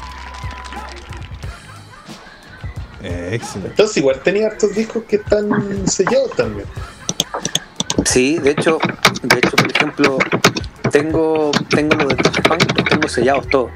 [3.01, 3.69] Eh, excelente.
[3.71, 6.67] Entonces igual tenía hartos discos que están sellados también.
[8.05, 8.79] Sí, de hecho,
[9.23, 10.17] de hecho, por ejemplo,
[10.91, 13.71] tengo, tengo los de Daft Punk, los tengo sellados todos.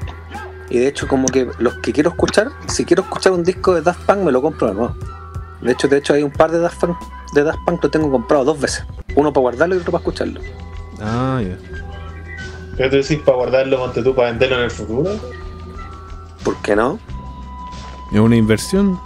[0.70, 3.82] Y de hecho, como que los que quiero escuchar, si quiero escuchar un disco de
[3.82, 4.96] Daft Punk, me lo compro de nuevo.
[5.60, 6.96] De hecho, de hecho hay un par de Daft Punk,
[7.34, 8.84] de Daft Punk lo tengo comprado dos veces.
[9.16, 10.40] Uno para guardarlo y otro para escucharlo.
[11.00, 11.56] Ah, ya.
[12.76, 15.10] Pero tú decís para guardarlo, monte tú, para venderlo en el futuro.
[16.42, 16.98] ¿Por qué no?
[18.12, 18.98] Es una inversión.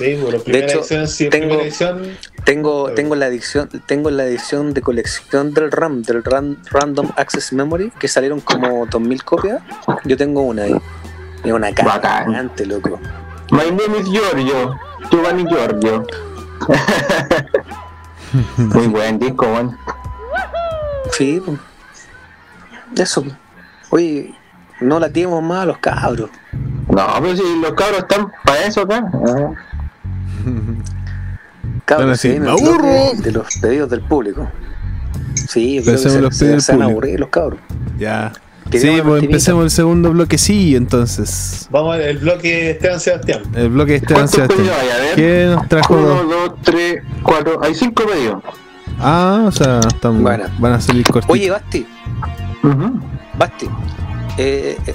[0.00, 2.16] Sí, por primera hecho, edición, sí, tengo- primera edición.
[2.44, 7.52] Tengo, tengo la edición, tengo la edición de colección del RAM, del Ran- Random Access
[7.52, 9.60] Memory, que salieron como 2000 copias.
[10.04, 10.74] Yo tengo una ahí.
[11.44, 12.26] Es una Bacán.
[12.28, 12.98] gigante, loco.
[13.50, 14.78] My name is Giorgio.
[15.10, 16.06] Giovanni Giorgio.
[18.56, 19.76] Muy buen disco, weón.
[21.12, 21.58] Sí, pues.
[22.96, 23.22] eso.
[23.22, 23.34] pues.
[23.90, 24.34] Oye,
[24.80, 26.30] no la tenemos más a los cabros.
[26.88, 29.04] No, pero si los cabros están para eso acá.
[31.86, 33.22] Así, sí, ¡me bloque aburro!
[33.22, 34.50] De los pedidos del público.
[35.34, 37.60] Sí, yo creo que Pensemos se, los pedidos se van a los cabros.
[37.98, 38.32] Ya.
[38.72, 41.66] Sí, pues empecemos el segundo bloquecillo entonces.
[41.70, 43.42] Vamos al bloque Esteban Sebastián.
[43.54, 44.78] El bloque de Esteban ¿Cuántos Sebastián.
[44.80, 44.88] hay?
[44.90, 45.14] A ver.
[45.16, 45.94] ¿Qué nos trajo?
[45.94, 46.28] Uno, dos?
[46.28, 47.60] dos, tres, cuatro.
[47.62, 48.42] Hay cinco pedidos.
[49.00, 50.44] Ah, o sea, están, Bueno.
[50.58, 51.34] van a salir cortitos.
[51.34, 51.86] Oye, Basti,
[53.38, 53.66] Basti,
[54.36, 54.94] eh, eh,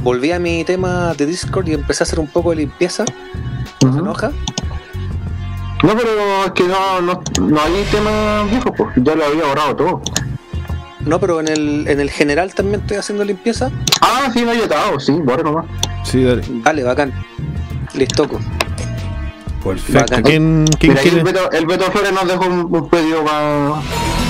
[0.00, 3.04] volví a mi tema de Discord y empecé a hacer un poco de limpieza.
[3.86, 4.30] ¿No se enoja?
[5.82, 8.88] No, pero es que no, no, no hay temas viejos, pues.
[8.96, 10.02] Ya lo había borrado todo.
[11.00, 13.70] No, pero en el, en el general también estoy haciendo limpieza.
[14.00, 15.66] Ah, sí, no hay atado, sí, borra nomás.
[16.04, 16.42] Sí, dale.
[16.48, 17.12] Dale, bacán.
[17.94, 18.40] Listoco.
[19.62, 20.00] Perfecto.
[20.00, 20.22] Bacán.
[20.24, 21.18] ¿Quién, quién Mira, ahí quiere?
[21.18, 23.74] el Beto, el Beto Flores nos dejó un, un pedido para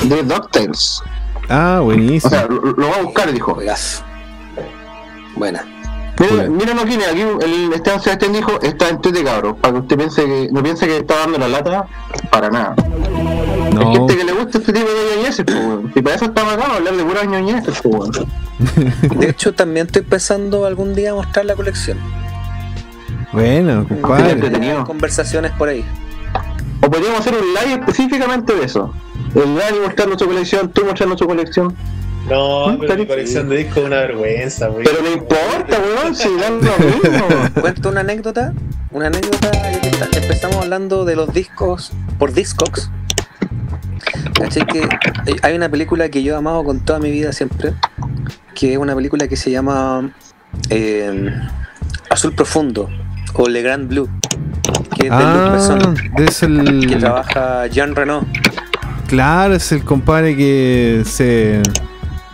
[0.02, 1.02] de DuckTales.
[1.48, 2.28] Ah, O buenísimo.
[2.30, 3.54] sea, lo, lo va a buscar, dijo.
[3.54, 4.02] Juegazo.
[6.18, 9.96] Mira, que tiene, aquí el Esteban Sebastián dijo, está en de cabros, para que usted
[9.96, 11.86] piense que, no piense que está dando la lata,
[12.30, 12.74] para nada.
[12.78, 15.92] Hay No, gente que le gusta este tipo de ñoñeces, pues, weón.
[15.94, 18.12] Y para eso está bacano hablar de puras ñoñeces, pues, weón.
[19.18, 21.98] De hecho, también estoy pensando algún día mostrar la colección.
[23.32, 24.32] bueno, compadre.
[24.32, 25.84] Hay conversaciones por ahí.
[26.80, 28.92] O podríamos hacer un live específicamente de eso.
[29.34, 31.74] El Dani mostrando su colección, tú mostrando su colección.
[32.28, 32.78] No, ¿Mm?
[32.80, 34.84] pero mi colección de discos es una vergüenza, güey.
[34.84, 37.60] Pero no importa, weón, si dan lo mismo.
[37.60, 38.52] Cuento una anécdota.
[38.90, 39.50] Una anécdota.
[40.10, 42.90] que Empezamos hablando de los discos por Discogs.
[44.34, 44.66] ¿Cachai?
[44.66, 47.74] Que eh, hay una película que yo he amado con toda mi vida siempre.
[48.54, 50.10] Que es una película que se llama
[50.70, 51.30] eh,
[52.10, 52.88] Azul Profundo
[53.34, 54.08] o Le Grand Blue.
[54.98, 55.96] Que es de Luc Ah, Besson.
[56.18, 56.86] es el.
[56.88, 58.26] Que trabaja Jean Reno.
[59.06, 61.62] Claro, es el compadre que se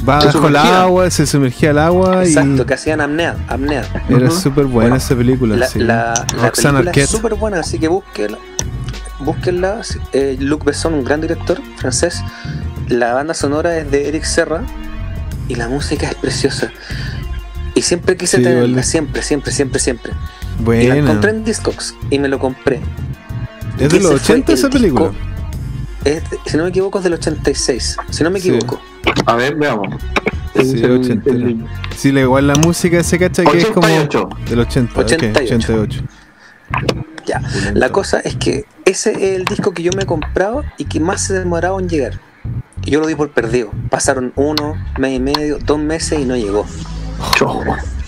[0.08, 3.36] va Se bajo el agua, se sumergía al agua Exacto, y que hacían apnea.
[3.48, 3.84] apnea.
[4.08, 4.30] era Ujú.
[4.36, 5.56] súper buena Bueno, esa película.
[5.56, 5.78] La, sí.
[5.78, 6.96] la, la película Arquette.
[7.04, 8.38] es súper buena, así que búsquenla.
[9.20, 9.80] Búsquenla.
[10.12, 12.22] Eh, Luc Besson, un gran director francés.
[12.88, 14.62] La banda sonora es de Eric Serra
[15.48, 16.70] y la música es preciosa.
[17.74, 18.82] Y siempre quise Sí, tenerla, vale.
[18.82, 20.12] siempre, siempre, siempre, siempre.
[20.66, 22.80] Y la encontré en Discogs y me lo compré.
[23.78, 25.10] Es de los fue 80 el esa película.
[25.10, 25.31] disco.
[26.04, 27.96] Es si no me equivoco, es del 86.
[28.10, 28.50] Si no me Sí.
[28.50, 28.80] equivoco.
[29.26, 29.88] A ver, veamos.
[30.54, 31.30] Sí, El- 80.
[31.30, 31.64] el-
[31.96, 34.28] Sí, le igual la música se cacha que es como 88.
[34.48, 35.54] del 80, ok, 88.
[35.54, 36.02] 88.
[37.26, 37.40] Ya.
[37.74, 40.98] La cosa es que ese es el disco que yo me he comprado y que
[41.00, 42.20] más se demoraba en llegar.
[42.84, 43.70] Y yo lo di por perdido.
[43.90, 46.66] Pasaron uno, mes y medio, dos meses y no llegó.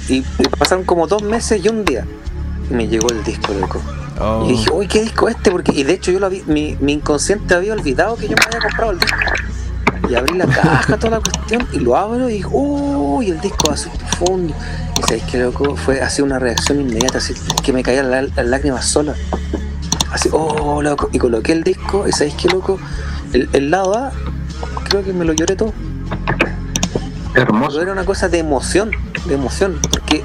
[0.09, 0.25] Y, y
[0.59, 2.05] pasaron como dos meses y un día.
[2.71, 3.81] Y me llegó el disco, loco.
[4.21, 4.45] Oh.
[4.47, 5.51] Y dije, uy, ¿qué disco es este?
[5.51, 8.45] Porque, y de hecho yo lo había, mi, mi inconsciente había olvidado que yo me
[8.47, 9.19] había comprado el disco.
[10.09, 13.71] Y abrí la caja, toda la cuestión, y lo abro y digo, uy, el disco
[13.71, 14.55] azul profundo.
[14.99, 18.47] Y sabéis que loco, fue así una reacción inmediata, así que me caían la- las
[18.47, 19.17] lágrimas solas.
[20.13, 21.09] Así, oh, loco.
[21.13, 22.79] Y coloqué el disco, y sabéis que loco,
[23.33, 24.13] el, el lado A,
[24.89, 25.73] creo que me lo lloré todo.
[27.35, 27.71] Hermoso.
[27.79, 28.91] Pero era una cosa de emoción,
[29.27, 30.23] de emoción, porque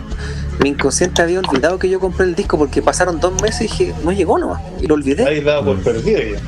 [0.61, 3.95] mi inconsciente había olvidado que yo compré el disco porque pasaron dos meses y dije,
[4.03, 5.25] no llegó nomás, y lo olvidé.
[5.25, 6.39] Ahí dado por perdido ya.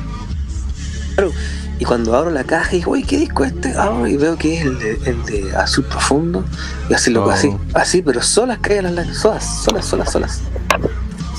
[1.14, 1.32] Claro.
[1.78, 3.76] Y cuando abro la caja y digo, uy, ¿qué disco es este?
[3.76, 6.44] Abro y veo que es el de, el de Azul Profundo.
[6.88, 7.32] Y así, loco, Oh.
[7.32, 10.40] así, así, pero solas caen las lágrimas, solas, solas, solas, solas.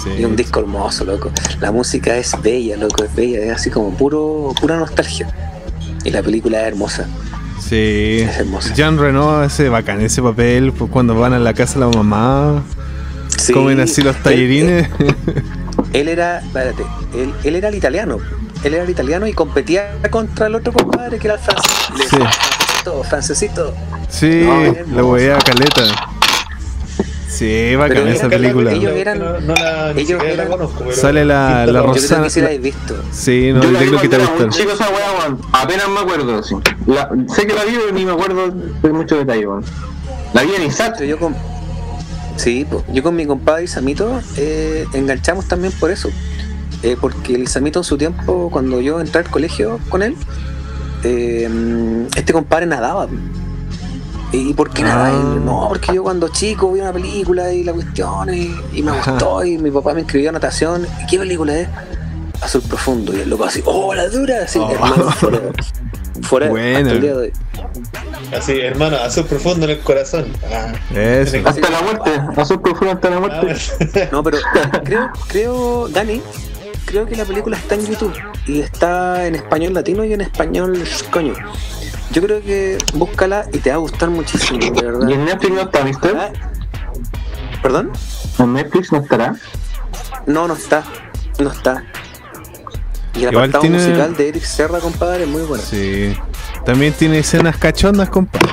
[0.04, 0.10] Sí.
[0.20, 1.32] Y un disco hermoso, loco.
[1.62, 5.30] La música es bella, loco, es bella, es así como puro, pura nostalgia.
[6.04, 7.08] Y la película es hermosa.
[7.68, 8.20] Sí.
[8.22, 8.74] Es hermosa.
[8.74, 12.64] Jean Reno ese bacán ese papel pues, cuando van a la casa de la mamá,
[13.38, 14.90] Sí, comen así los él- tallerines.
[15.94, 16.84] Él era, espérate,
[17.16, 18.18] él, él era el italiano.
[18.64, 21.72] Él era el italiano y competía contra el otro compadre que era el francés.
[22.10, 22.16] Sí.
[22.18, 23.74] Francesito, francesito.
[24.10, 24.46] Sí,
[24.88, 25.84] No, la wea caleta.
[27.44, 28.72] Sí, bacán esa ellos- película.
[28.72, 30.96] ellos eran- No, no la, ellos siquiera la eran- conozco, pero.
[30.96, 32.96] Sale la- la Yo Yo creo Rosana- que la habéis visto.
[33.12, 34.62] Sí, no, Yo yo la vi creo que te cuando era muy gusta.
[34.62, 35.42] chico esa weá, weón.
[35.52, 36.56] Apenas me acuerdo, sí.
[36.88, 39.64] La- sé que la vi, pero ni me acuerdo de mucho detalle, weón.
[40.34, 41.02] La vi en Isaac.
[41.04, 41.36] Yo con,
[42.38, 46.10] sí, yo con mi compadre Isamito eh, enganchamos también por eso.
[46.82, 50.16] Eh, porque el Isamito en su tiempo, cuando yo entré al colegio con él,
[51.04, 51.50] eh,
[52.16, 53.08] este compadre nadaba.
[54.34, 55.10] ¿Y por qué nadaba?
[55.10, 55.40] Ah.
[55.46, 59.44] No, porque yo cuando chico vi una película y la cuestión y, y me gustó
[59.46, 60.88] y mi papá me inscribió a natación.
[61.04, 61.68] ¿Y qué película es?
[62.42, 63.16] Azul Profundo.
[63.16, 64.40] Y el loco así, ¡oh, la dura!
[64.44, 64.70] Así, Oh.
[64.72, 65.54] hermano, forever.
[66.24, 67.34] Forever, hasta el día de hoy.
[68.36, 70.26] Así, hermano, azul profundo en el corazón.
[70.52, 70.74] Ah.
[70.98, 71.38] Eso.
[71.46, 72.12] Hasta la muerte.
[72.36, 74.10] Azul profundo hasta la muerte.
[74.12, 74.38] No, pero
[74.84, 76.22] creo, creo, Dani,
[76.86, 78.14] creo que la película está en YouTube
[78.48, 81.34] y está en español latino y en español coño.
[82.12, 85.08] Yo creo que búscala y te va a gustar muchísimo, de verdad.
[85.08, 86.16] ¿Y en Netflix no está, mister?
[86.18, 86.32] Ah,
[87.62, 87.92] ¿Perdón?
[88.40, 89.36] ¿En Netflix no estará?
[90.28, 90.84] No, no está.
[91.40, 91.84] No está.
[93.16, 95.64] Y el Igual apartado tiene- musical de Eric Serra, compadre, es muy bueno.
[95.64, 96.16] Sí.
[96.66, 98.48] También tiene escenas cachondas, compadre.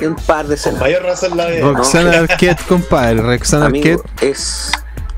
[0.00, 0.80] Y un par de escenas.
[0.80, 1.72] mayor razón la veo.
[1.74, 3.22] Roxana Arquette, compadre.
[3.22, 4.22] Roxana Amigo, Arquette.
[4.30, 4.70] es,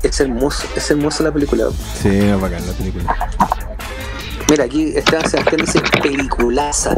[0.03, 1.65] es hermoso, es hermosa la película.
[2.01, 3.29] Sí, es bacán la película.
[4.49, 6.95] Mira, aquí Esteban Sebastián dice peliculaza.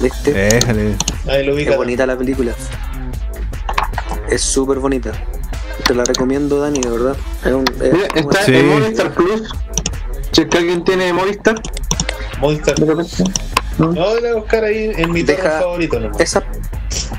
[0.00, 0.32] ¿Viste?
[0.32, 0.96] Déjale.
[1.28, 1.72] Ahí lo ubica.
[1.72, 2.52] Es bonita la película.
[4.30, 5.12] Es súper bonita.
[5.86, 7.16] Te la recomiendo, Dani, de verdad.
[7.44, 8.54] Es un, es- Mira, está Sí.
[8.56, 9.42] en Movistar Plus.
[10.30, 11.60] Si es que alguien tiene Movistar,
[12.40, 12.74] Movistar.
[12.78, 13.24] repente.
[13.78, 16.20] No, voy a buscar ahí en mi Deja- favorito nomás.
[16.20, 16.42] esa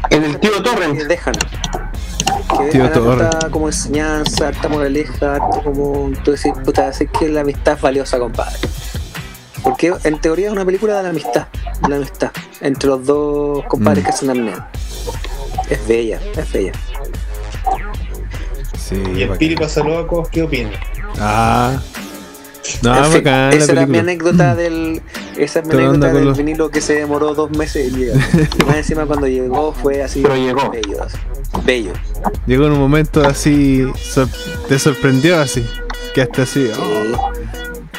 [0.10, 1.00] En el tío Torrent.
[1.04, 1.34] dejan.
[1.34, 3.26] Que Tío dejan Torre.
[3.26, 6.12] harta como enseñanza, harta moraleja, harto como.
[6.24, 8.58] Tú decís, puta, así que la amistad es valiosa, compadre.
[9.64, 11.48] Porque en teoría es una película de la amistad.
[11.82, 12.32] De la amistad.
[12.62, 14.06] Entre los dos compadres Mm.
[14.06, 14.70] que hacen apnea.
[15.70, 16.72] Es bella, es bella.
[18.78, 19.26] Sí, Y.
[19.38, 20.72] Piri Pasalocos, ¿qué opina?
[21.20, 21.80] Ah.
[22.82, 25.02] No, En fin, bacán la esa era mi anécdota del.
[25.38, 28.18] Esa es mi anécdota del los- vinilo que se demoró dos meses en llegar.
[28.60, 30.22] Y más encima cuando llegó fue así.
[30.22, 30.70] Pero llegó.
[30.70, 31.04] Bello.
[31.04, 31.18] así,
[31.66, 31.92] Bello.
[32.48, 33.86] Llegó en un momento así.
[33.98, 34.30] sor-
[34.68, 35.66] te sorprendió así.
[36.14, 36.70] Que hasta así.
[36.78, 37.33] oh.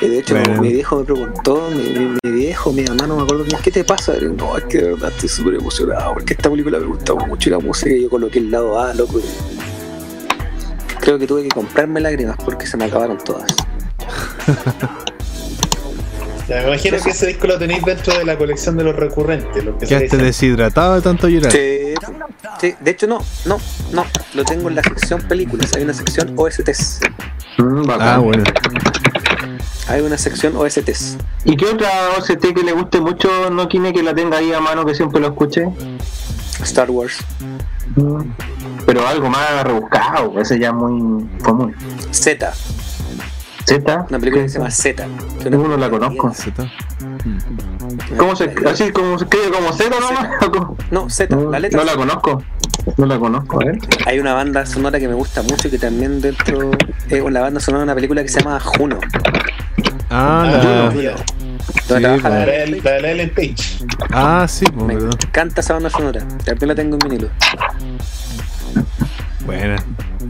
[0.04, 0.60] Y de hecho, Bueno.
[0.62, 3.84] mi viejo me preguntó, mi, mi- mi viejo, mi mamá, no me acuerdo ¿qué te
[3.84, 4.18] pasa?
[4.18, 7.48] Yo, no, es que de verdad estoy súper emocionado porque esta película me gusta mucho
[7.48, 9.18] y la música y yo coloqué el lado A, loco.
[9.20, 9.22] y
[11.00, 13.46] Creo que tuve que comprarme lágrimas porque se me acabaron todas.
[16.46, 19.64] Ya, me imagino que ese disco lo tenéis dentro de la colección de los recurrentes.
[19.64, 21.50] Los que se Quedaste deshidratado de tanto llorar.
[21.50, 21.94] Sí,
[22.60, 23.56] sí, de hecho no, no,
[23.92, 24.04] no,
[24.34, 27.00] lo tengo en la sección películas, hay una sección OSTs,
[27.56, 27.88] Mm.
[27.98, 28.44] Ah, bueno.
[29.88, 31.16] Hay una sección OSTs.
[31.44, 31.88] ¿Y qué otra
[32.18, 35.20] OCT que le guste mucho no tiene que la tenga ahí a mano que siempre
[35.20, 35.66] lo escuche?
[36.62, 37.18] Star Wars,
[38.86, 41.74] Pero algo más rebuscado, ese ya es muy común.
[42.10, 42.52] Z,
[43.66, 45.06] Z, una película que se llama Z.
[45.42, 46.32] Yo no la película conozco.
[46.34, 46.70] Z.
[48.16, 50.42] ¿Cómo se, así como se escribe como Z nomás?
[50.46, 50.76] ¿O cómo?
[50.90, 51.80] No, Z, No, la letra.
[51.80, 52.42] no la conozco.
[52.96, 53.78] No la conozco, a ver.
[54.06, 56.70] Hay una banda sonora que me gusta mucho que también dentro
[57.08, 58.98] es la banda sonora de una película que se llama Juno.
[60.10, 61.16] Ah, Ah, la.
[61.74, 63.54] Sí, trabaja La de la de la Ellen Page.
[64.12, 65.18] Ah, sí, pues, Me verdad.
[65.26, 66.20] encanta esa banda sonora.
[66.44, 67.28] También la tengo en vinilo.
[69.46, 69.76] Buena.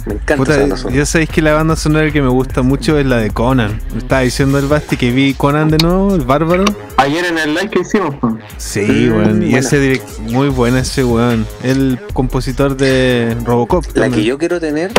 [0.07, 0.97] Me encanta Puta, esa sonora.
[0.97, 3.81] ya sabéis que la banda sonora que me gusta mucho es la de Conan.
[3.93, 6.65] Me estaba diciendo el Basti que vi Conan de nuevo, el bárbaro.
[6.97, 8.35] Ayer en el live que hicimos, pues.
[8.57, 9.43] Sí, Mm, weón.
[9.43, 9.59] Y buena.
[9.61, 11.47] ese direct, muy bueno ese weón.
[11.63, 13.85] El compositor de Robocop.
[13.95, 14.91] La que yo quiero tener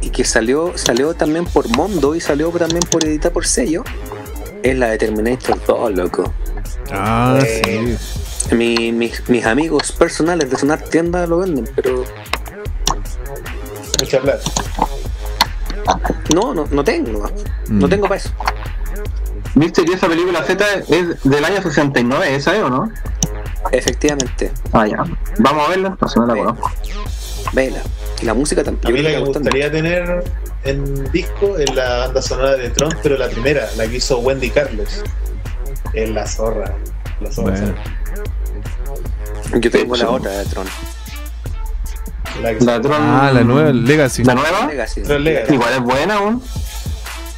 [0.00, 3.84] y que salió salió también por Mondo y salió también por editar por sello
[4.62, 6.34] es la de Terminator 2, loco.
[6.92, 7.96] Ah, Eh.
[7.96, 8.54] sí.
[8.56, 12.04] Mi- mis, mis amigos personales de Sonar Tienda lo venden, pero
[14.00, 14.42] Mucha plata.
[16.34, 17.28] no, no, no tengo.
[17.68, 17.90] No Mm.
[17.90, 18.30] tengo para eso.
[19.54, 22.90] ¿Viste que esa película Z es del año 69, esa es o no?
[23.72, 24.52] Efectivamente.
[24.72, 25.04] Ah, ya.
[25.38, 26.70] Vamos a verla, entonces no la conozco.
[27.52, 27.80] Vela.
[28.22, 28.86] Y la música también.
[28.86, 30.24] A mí la que me gusta gustaría tener
[30.64, 34.50] en disco es la banda sonora de Tron, pero la primera, la que hizo Wendy
[34.50, 35.02] Carlos.
[35.94, 36.74] Es la zorra.
[37.20, 37.50] La zorra.
[37.52, 37.74] Bueno.
[39.60, 40.66] Yo tengo la otra de Tron.
[42.42, 42.96] La que La Tron.
[43.00, 44.24] Ah, la nueva, el Legacy.
[44.24, 44.66] ¿La nueva?
[44.68, 45.02] Legacy.
[45.50, 46.42] Igual es buena, aún.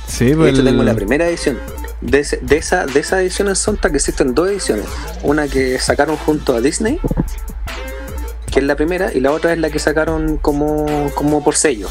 [0.07, 1.59] Sí, De pues hecho, tengo la primera edición.
[2.01, 4.85] De, ese- de esa, de esa edición en Sontag existen dos ediciones.
[5.23, 6.99] Una que sacaron junto a Disney,
[8.51, 11.89] que es la primera, y la otra es la que sacaron como, como por sello.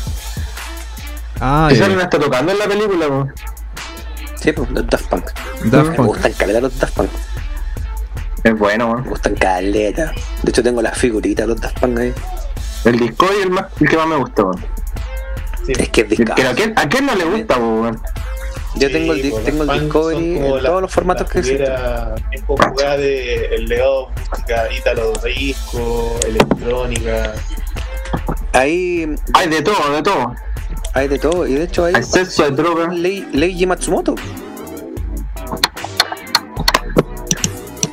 [1.39, 1.83] Ah, Y ya.
[1.83, 3.33] salen hasta tocando en la película, pues.
[4.41, 5.25] Sí, pues, los Daft Punk.
[5.65, 6.07] Daft Me Punk.
[6.09, 7.09] gustan caleta los Daft Punk.
[8.43, 10.13] Es bueno, Me gustan caleta.
[10.43, 12.13] De hecho, tengo las figuritas de los Daft Punk ahí.
[12.85, 14.65] El disco y el, más, el que más me gusta, weón.
[15.65, 15.73] Sí.
[15.77, 16.33] Es que es discazo.
[16.35, 18.01] Pero ¿a quién, ¿a quién no le gusta, weón?
[18.75, 21.67] Yo Sí, tengo el, tengo el Discovery como en la- todos los formatos que existen.
[21.67, 27.33] juguera bien conjugada de el legado de música ítalo disco, electrónica.
[28.53, 30.35] Ahí Hay de todo, de todo.
[30.93, 31.45] hay de todo.
[31.47, 32.87] Y de hecho hay Hay sexo, hay droga.
[32.93, 34.15] Lei- Leiji Matsumoto.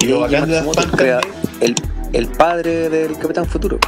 [0.00, 1.20] Y lo Leiji de Matsumoto,
[1.60, 1.74] el,
[2.12, 3.78] el padre del Capitán Futuro.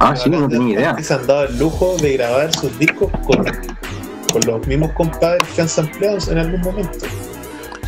[0.00, 1.02] Ah, sí, no tenía idea.
[1.02, 3.44] Se han dado el lujo de grabar sus discos con,
[4.32, 7.06] con los mismos compadres que han sampleado en algún momento.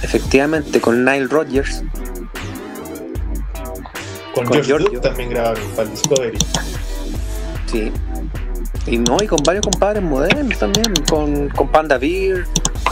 [0.02, 1.82] Efectivamente, con Nile Rodgers.
[4.34, 4.84] Con, Con George.
[4.84, 6.38] Duke también grabaron para el Discovery.
[7.66, 7.92] Sí.
[8.86, 10.92] Y no, y con varios compadres modernos también.
[11.08, 12.46] Con, con Panda Beer,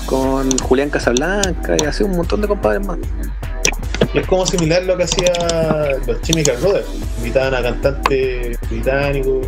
[0.06, 2.98] con Julián Casablanca y así un montón de compadres más.
[4.14, 5.32] Es como similar lo que hacía
[6.06, 6.86] los Chemical Brothers.
[7.18, 9.46] Invitaban a cantantes británicos,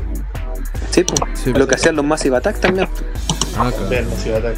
[0.91, 2.87] Sí, pues, Sí, lo que hacían los Massive Attack también.
[3.57, 3.89] Ah, claro.
[3.89, 4.57] ver Massive Attack.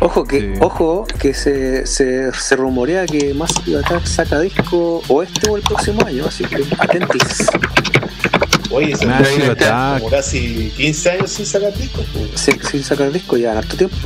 [0.00, 5.48] Ojo que, ojo que se, se, se rumorea que Massive Attack saca disco o este
[5.48, 7.46] o el próximo año, así que atentis.
[8.70, 9.98] Oye, se Massive me Attack.
[10.00, 12.04] como casi 15 años sin sacar discos.
[12.12, 12.28] pues.
[12.34, 13.96] Sí, sí saca el disco ya harto tiempo.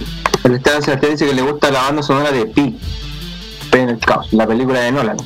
[0.47, 2.77] El Esteban Sebastián dice que le gusta la banda sonora de Pi.
[3.73, 5.16] Pi en el caos, la película de Nolan.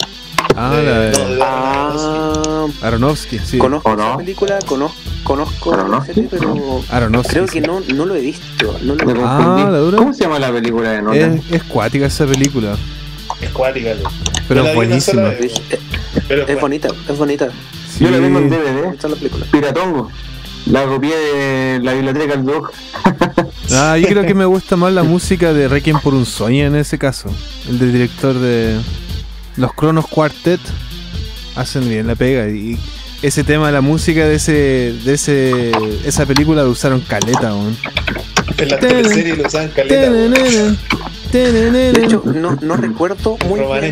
[0.57, 3.59] Ah, la de No, de Ah, Aronofsky, sí.
[3.59, 4.09] conozco ¿O no?
[4.09, 7.33] esa película, conozco, conozco serie, pero Aronofsky.
[7.35, 8.75] creo que no, no lo he visto.
[8.83, 9.29] No lo Me he visto.
[9.29, 9.73] Ah, confundí.
[9.73, 9.97] ¿la dura?
[9.99, 11.35] ¿Cómo se llama la película de Nolan?
[11.51, 12.77] Es, es cuática esa película,
[13.43, 13.91] Es cuática,
[14.49, 15.31] pero es sola buenísima.
[16.29, 17.49] Pero Es bonita, es bonita.
[17.91, 18.05] Sí.
[18.05, 18.85] Yo la tengo en DVD.
[18.87, 19.47] gusta la película.
[19.53, 20.11] Piratongo.
[20.67, 22.73] La copié de la biblioteca del Doc.
[23.73, 26.75] Ah, yo creo que me gusta más la música de Requiem por un sueño en
[26.77, 27.31] ese caso.
[27.69, 28.81] El del director de
[29.57, 30.61] los Cronos Quartet
[31.57, 32.79] hacen bien la pega y
[33.23, 35.73] ese tema, la música de ese, de ese,
[36.07, 37.77] esa película lo usaron caleta, weón.
[38.57, 40.11] En las teleseries lo usaban caleta.
[41.31, 43.91] De hecho, no, no recuerdo muy Romané.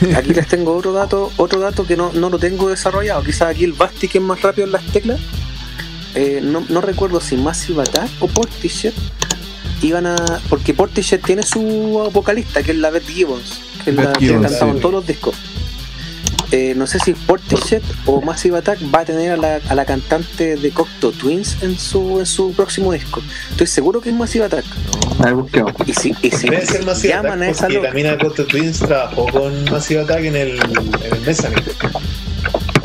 [0.00, 0.16] bien.
[0.16, 3.22] Aquí les tengo otro dato, otro dato que no, no lo tengo desarrollado.
[3.22, 5.20] Quizás aquí el Basti que es más rápido en las teclas.
[6.14, 8.92] Eh, no, no recuerdo si Massive Attack o Portishead
[9.82, 10.40] iban a.
[10.48, 11.60] Porque Portishead tiene su
[12.12, 14.94] vocalista, que es la Beth Gibbons, que es la Beth que Gibbons, cantaba en todos
[14.94, 15.34] los discos.
[16.50, 19.86] Eh, no sé si Portishead o Massive Attack va a tener a la, a la
[19.86, 23.22] cantante de Cocteau Twins en su, en su próximo disco.
[23.52, 24.66] Estoy seguro que es Massive Attack.
[25.34, 25.72] Busquemos.
[25.86, 28.80] Y si, y si Debe ser Massive llaman a Attack esa la mina Costa Twins
[28.80, 31.62] trabajó con Massive Attack en el, en el Mezzanine.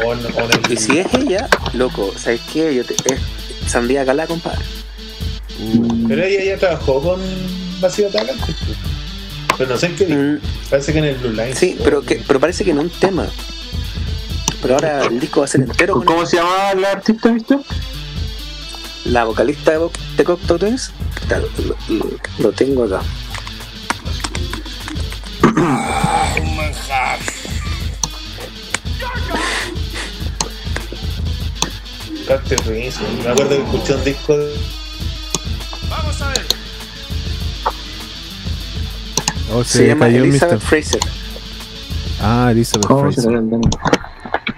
[0.04, 2.74] O en, o en el, Y si es ella, loco, ¿sabes qué?
[2.76, 3.20] Yo te, es
[3.68, 4.60] sandía calá, compadre.
[6.08, 8.56] Pero ella ya trabajó con antes.
[8.66, 8.78] pues.
[9.58, 10.06] Pero no sé en qué.
[10.08, 11.56] Mm, Parece que en el Blue Line.
[11.56, 13.26] sí, pero, que, pero parece que en un tema.
[14.62, 17.58] Pero ahora el disco va a ser entero con ¿Cómo se llama la artista, viste?
[19.06, 19.88] la vocalista de,
[20.18, 20.92] de Cocteau Twins.
[21.28, 22.10] Claro, lo, lo-
[22.40, 23.02] lo tengo acá.
[32.28, 34.54] Me acuerdo que escuché un disco de.
[35.90, 36.46] Vamos a ver.
[39.54, 40.60] Oh, se, Se llama Elizabeth Mr.
[40.62, 41.00] Fraser.
[42.22, 43.44] Ah, Elizabeth ¿Cómo se Fraser.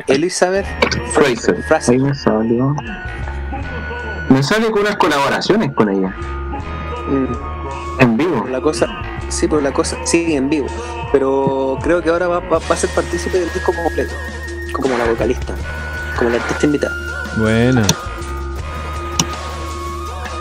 [0.08, 0.66] Elizabeth
[1.14, 1.64] Fraser.
[1.64, 1.94] Fraser.
[1.96, 2.76] Ahí me salió.
[4.30, 6.10] Me sale con unas colaboraciones con ella.
[7.08, 8.48] Mm, En vivo.
[8.50, 8.88] La cosa,
[9.30, 10.68] sí, pero la cosa sigue en vivo.
[11.12, 14.14] Pero creo que ahora va, va- va a ser partícipe del disco completo.
[14.74, 15.54] Como la vocalista.
[16.18, 16.94] Como la artista invitada.
[17.40, 17.86] Buena.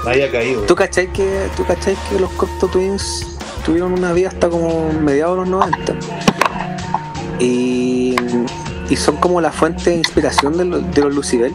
[0.05, 0.62] Me haya caído.
[0.62, 5.35] ¿Tú cachai que, tú cachai que los Cocteau Twins tuvieron una vida hasta como mediados
[5.37, 5.95] de los 90?
[7.41, 8.16] Y,
[8.89, 11.55] y son como la fuente de inspiración de los, de los Lucibel.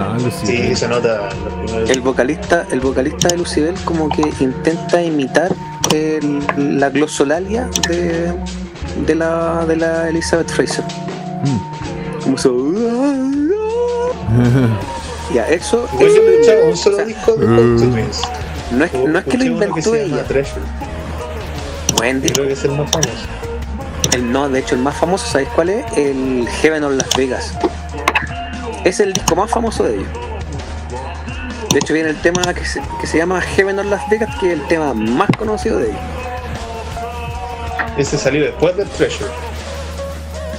[0.00, 0.74] Ah, lo sí.
[0.74, 1.28] Se nota.
[1.88, 5.54] El vocalista, el vocalista de Lucibel como que intenta imitar
[5.92, 6.44] el-
[6.80, 8.34] la glosolalia de,
[9.06, 10.84] de la de la Elizabeth Fraser.
[12.24, 12.52] Como eso.
[15.34, 17.78] Ya, eso, Yo eso he escuchado un o solo sea, disco de Mm.
[17.92, 18.22] Twins.
[18.72, 20.24] no es, no es que lo inventó ella.
[21.96, 22.34] Buen Yo disco.
[22.34, 23.10] creo que es el más famoso.
[24.12, 25.84] El, no, de hecho, el más famoso, ¿sabéis cuál es?
[25.96, 27.52] El Heaven on Las Vegas.
[28.84, 30.08] Es el disco más famoso de ellos.
[31.72, 34.52] De hecho, viene el tema que se, que se llama Heaven on Las Vegas, que
[34.52, 36.00] es el tema más conocido de ellos.
[37.96, 39.30] Ese salió después de Treasure.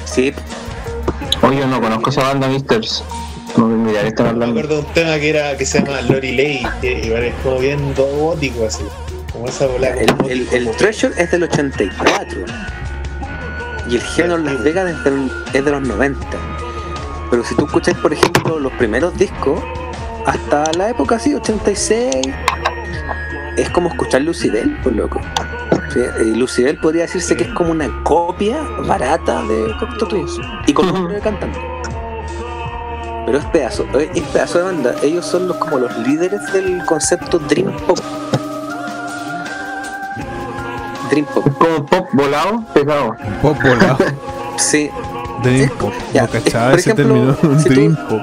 [0.05, 0.33] Sí,
[1.41, 3.03] Oye, yo no conozco esa banda, Misters.
[3.57, 7.23] No me acuerdo de un tema que era que se llama Lori Lay, que igual
[7.23, 8.83] es como bien gótico así.
[9.31, 9.89] Como esa bola.
[9.89, 12.39] el, el, el Treasure es del 84.
[13.89, 16.19] Y el on Las Vegas es, del- es de los 90.
[17.29, 19.61] Pero si tú escuchas, por ejemplo, los primeros discos,
[20.25, 22.15] hasta la época así, 86,
[23.57, 25.21] es como escuchar Lucibel, pues loco.
[25.93, 25.99] Sí,
[26.35, 28.57] Lucibel podría decirse que es como una copia
[28.87, 31.59] barata de Cocteau Twins y con nombre de cantante.
[33.25, 34.95] Pero es pedazo, es es pedazo de banda.
[35.01, 37.99] Ellos son los como los líderes del concepto Dream Pop.
[41.09, 41.43] Dream Pop.
[41.57, 43.15] Como pop volado, pegado.
[43.41, 43.97] Pop volado.
[44.57, 44.89] Sí,
[45.43, 45.91] Dream Pop.
[46.13, 47.59] Ya, No cachaba por ese ejemplo, término.
[47.59, 48.21] si tú- Dream Pop.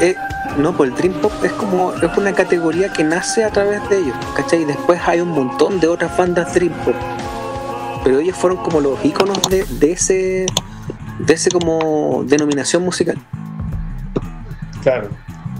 [0.00, 0.14] eh,
[0.58, 3.98] no, pues el Dream Pop es como es una categoría que nace a través de
[3.98, 4.62] ellos, ¿cachai?
[4.62, 6.94] Y después hay un montón de otras bandas Dream Pop.
[8.04, 10.46] Pero ellos fueron como los íconos de, de ese
[11.18, 13.18] de ese como denominación musical.
[14.82, 15.08] Claro.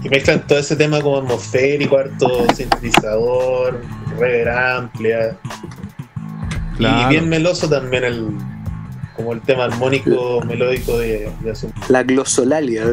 [0.03, 3.81] Y mezclan todo ese tema como atmosférico, harto sintetizador,
[4.19, 5.37] rever amplia.
[6.77, 7.07] Claro.
[7.07, 8.27] Y bien meloso también el
[9.15, 11.79] como el tema armónico melódico de, de Asunto.
[11.87, 12.83] La glosolalia.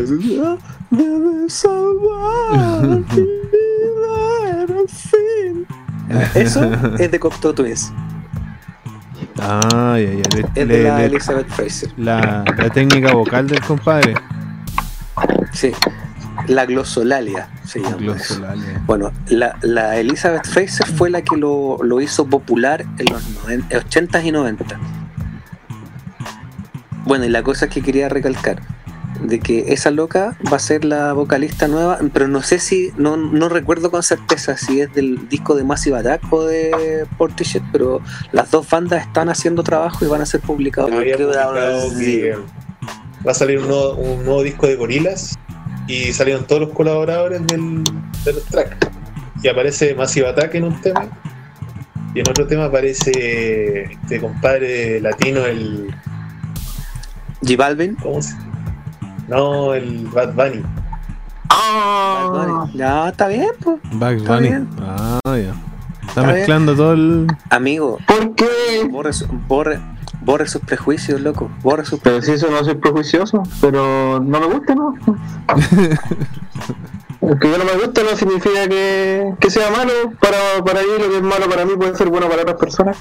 [6.34, 7.92] Eso es de Cocteau Twins.
[9.38, 10.36] Ah, ya, ya.
[10.36, 11.90] Le- Es le- de la le- Elizabeth Fraser.
[11.96, 14.14] la, la técnica vocal del compadre.
[15.52, 15.72] Sí.
[16.48, 17.96] La glosolalia se llama.
[17.96, 18.82] Glosolalia.
[18.86, 23.76] Bueno, la, la Elizabeth Fraser fue la que lo, lo hizo popular en los 90,
[23.76, 24.80] 80s y 90.
[27.04, 28.60] Bueno, y la cosa que quería recalcar,
[29.22, 33.16] de que esa loca va a ser la vocalista nueva, pero no sé si, no,
[33.16, 38.00] no recuerdo con certeza si es del disco de Massive Attack o de Portishead, pero
[38.32, 40.90] las dos bandas están haciendo trabajo y van a ser publicados.
[40.90, 42.36] Creo publicado que
[43.26, 45.38] va a salir un nuevo, un nuevo disco de gorilas
[45.90, 47.82] y salieron todos los colaboradores del,
[48.24, 48.76] de los tracks.
[49.42, 51.06] Y aparece Massive Attack en un tema
[52.14, 55.94] y en otro tema aparece este compadre latino, el.
[57.42, 57.94] G Balvin.
[57.96, 58.34] ¿Cómo se
[59.28, 60.62] No, el Bad Bunny.
[61.48, 62.72] Bad Bunny.
[62.78, 63.78] Ya, está bien, pues.
[63.84, 64.48] Está Bunny.
[64.48, 64.68] bien.
[64.82, 65.32] Ah, ya.
[65.32, 65.54] Está,
[66.08, 66.34] Está bien.
[66.34, 67.26] mezclando todo el.
[67.50, 68.46] Amigo, ¿Por qué?
[68.90, 69.80] borre,
[70.22, 71.50] borre sus prejuicios, loco.
[71.62, 74.94] Borre sus Pero si eso no soy prejuicioso, pero no me gusta, ¿no?
[77.20, 81.08] que yo no me gusta no significa que, que sea malo para, para ellos, lo
[81.08, 82.96] que es malo para mí puede ser bueno para otras personas.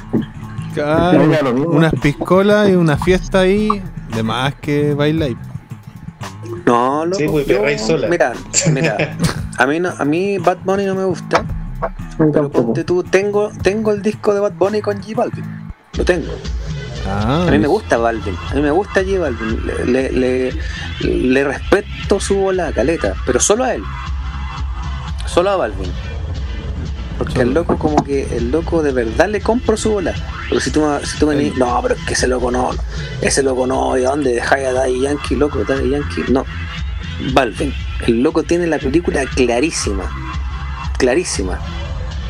[0.74, 3.82] Claro, unas piscolas y una fiesta ahí.
[4.16, 5.32] De más que bailar.
[6.66, 7.18] No, loco.
[7.18, 8.08] Sí, pues, yo- sola.
[8.08, 8.34] Mira,
[8.72, 8.98] mira.
[9.58, 11.44] A mí, no, a mí Bad Bunny no me gusta.
[12.18, 15.44] Pero ponte tú, tengo, tengo el disco de Bad Bunny con J Balvin.
[15.98, 16.32] Lo tengo.
[17.12, 18.36] Ah, A mí me gusta Balvin.
[18.52, 19.66] A mí me gusta J Balvin.
[19.66, 20.54] Le, le, le,
[21.02, 23.16] le respeto su bola caleta.
[23.26, 23.84] Pero solo a él.
[25.26, 25.92] Solo a Balvin.
[27.18, 30.14] Porque el loco como que el loco de verdad le compro su bola.
[30.48, 32.70] Pero si tú, me- si tú me dices, no, pero es que ese loco no,
[33.22, 35.64] ese loco no, ¿y a dónde dejáis a Daddy Yankee, loco?
[35.66, 36.46] Daddy Yankee, no.
[37.34, 37.74] Balvin,
[38.08, 40.04] el loco tiene la película clarísima.
[40.98, 41.60] Clarísima.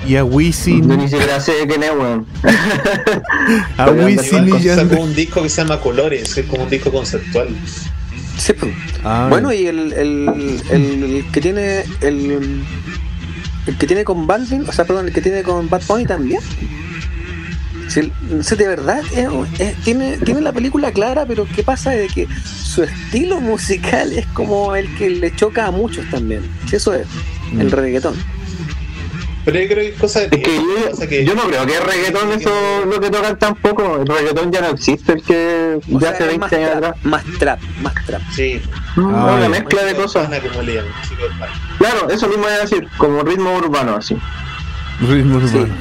[0.07, 0.87] Y a Wisin.
[0.89, 2.25] Yo ni siquiera sé quién es, weón.
[3.77, 4.89] A Wisin y Yandel.
[4.89, 7.49] sacó un disco que se llama Colores, que es como un disco conceptual.
[8.37, 8.73] Sí, pues.
[9.03, 12.63] Ah, Bueno, y el, el, el que tiene el,
[13.67, 16.39] el que tiene con Balvin, o sea, perdón, el que tiene con Bad Bunny también.
[17.89, 18.11] Si,
[18.43, 21.89] si de verdad es- es- tiene, tiene la película clara, pero ¿qué pasa?
[21.91, 26.41] De que su estilo musical es como el que le choca a muchos también.
[26.69, 27.07] Si eso es,
[27.57, 27.71] el Mm.
[27.71, 28.15] reggaetón.
[29.51, 31.65] Pero yo creo que es cosa de Es que yo, pasa que- yo no creo
[31.65, 32.51] que el reggaetón eso
[32.85, 33.95] lo que tocan tampoco.
[34.01, 36.71] El reggaetón ya no existe, el que O de sea, hace es 20 más años
[36.75, 36.95] atrás.
[37.03, 38.21] más trap, más trap.
[38.35, 38.61] Sí,
[38.95, 39.49] Mm, Ah, una ya.
[39.49, 40.29] mezcla de cosas.
[41.77, 44.17] Claro, eso mismo voy a decir, como ritmo urbano así.
[45.01, 45.57] Ritmo Sí.
[45.57, 45.73] urbano.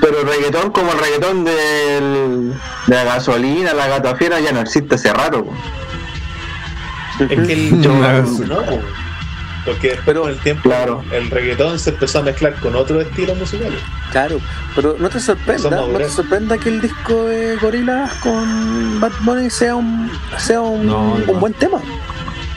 [0.00, 2.52] Pero el reggaetón como el reggaetón del,
[2.88, 5.44] de la gasolina, la gata fiera, ya no existe hace rato.
[5.44, 5.54] po.
[7.20, 9.01] Es que el Yo- no.
[9.64, 11.04] Porque después Pero- con el tiempo Claro.
[11.12, 13.78] el reggaetón se empezó a mezclar con otros estilos musicales.
[14.10, 14.38] Claro,
[14.74, 19.50] pero no te sorprenda, no te sorprenda que el disco de Gorillaz con Bad Bunny
[19.50, 21.80] sea un, sea un, No, un buen tema.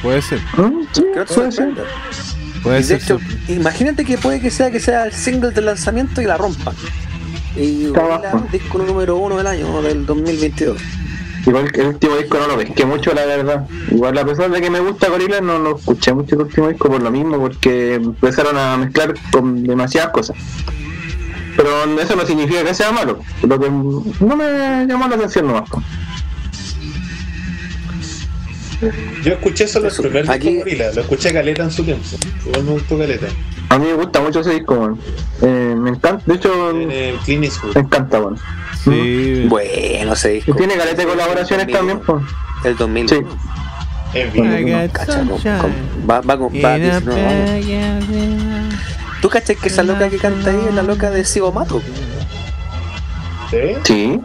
[0.01, 0.39] Puede ser.
[0.57, 0.81] ¿Mm?
[0.91, 1.69] Sí, Que no te puede ser.
[2.63, 3.01] Puede Y de ser.
[3.01, 6.73] hecho, imagínate que puede que sea que sea el single de lanzamiento y la rompan.
[7.55, 10.77] Y Gorillaz, disco número uno del año, del 2022.
[11.45, 13.67] Igual que el último disco no lo pesqué mucho, la verdad.
[13.91, 16.89] Igual a pesar de que me gusta Gorilla, no lo escuché mucho el último disco
[16.89, 20.35] por lo mismo, porque empezaron a mezclar con demasiadas cosas.
[21.55, 21.69] Pero
[21.99, 23.19] eso no significa que sea malo.
[23.43, 25.69] Lo que no me llamó la atención nomás.
[29.23, 31.83] Yo escuché solo Eso, el primer disco aquí- de Gorila, lo escuché caleta en su
[31.83, 32.03] tiempo.
[32.45, 33.27] Igual me gustó caleta.
[33.69, 34.97] A mí me gusta mucho ese disco.
[35.41, 38.37] Eh, me encanta, de hecho, En me encanta, weón.
[38.85, 39.45] Sí.
[39.47, 40.55] Bueno, ese Y disco.
[40.55, 42.23] tiene caleta de colaboraciones también, pues.
[42.63, 43.09] El 2000.
[43.09, 43.15] Sí.
[44.13, 44.91] Es bien.
[46.09, 46.53] va, va con
[49.21, 51.81] ¿Tú cachas que esa loca que canta ahí es la loca de Sigo Mato?
[53.49, 53.57] ¿Sí?
[53.83, 54.21] Sí.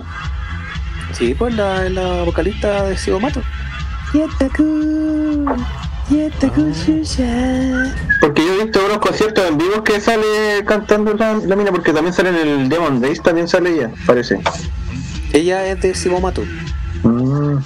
[1.13, 3.43] Sí, pues la, la vocalista de Sigo Mato.
[8.21, 11.93] Porque yo he visto unos conciertos en vivo que sale cantando la, la mina, porque
[11.93, 14.41] también sale en el Demon Days, también sale ella, parece.
[15.33, 16.43] Ella es de Sigo Mato,
[17.03, 17.59] Mm.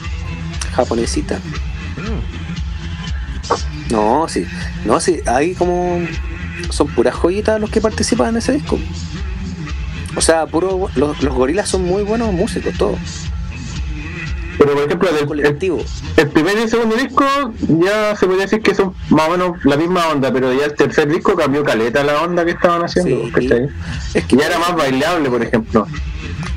[0.74, 1.40] japonesita.
[3.90, 4.46] No, sí,
[4.84, 6.00] no, sí, ahí como
[6.70, 8.78] son puras joyitas los que participan en ese disco.
[10.16, 12.98] O sea, puro, los, los gorilas son muy buenos músicos, todos.
[14.58, 15.82] Pero por ejemplo, del- el, Colectivo.
[16.16, 17.24] el primer y el segundo disco
[17.68, 20.74] ya se podría decir que son más o menos la misma onda, pero ya el
[20.74, 23.26] tercer disco cambió caleta la onda que estaban haciendo.
[24.14, 25.86] Es que Ya era más bailable, por ejemplo.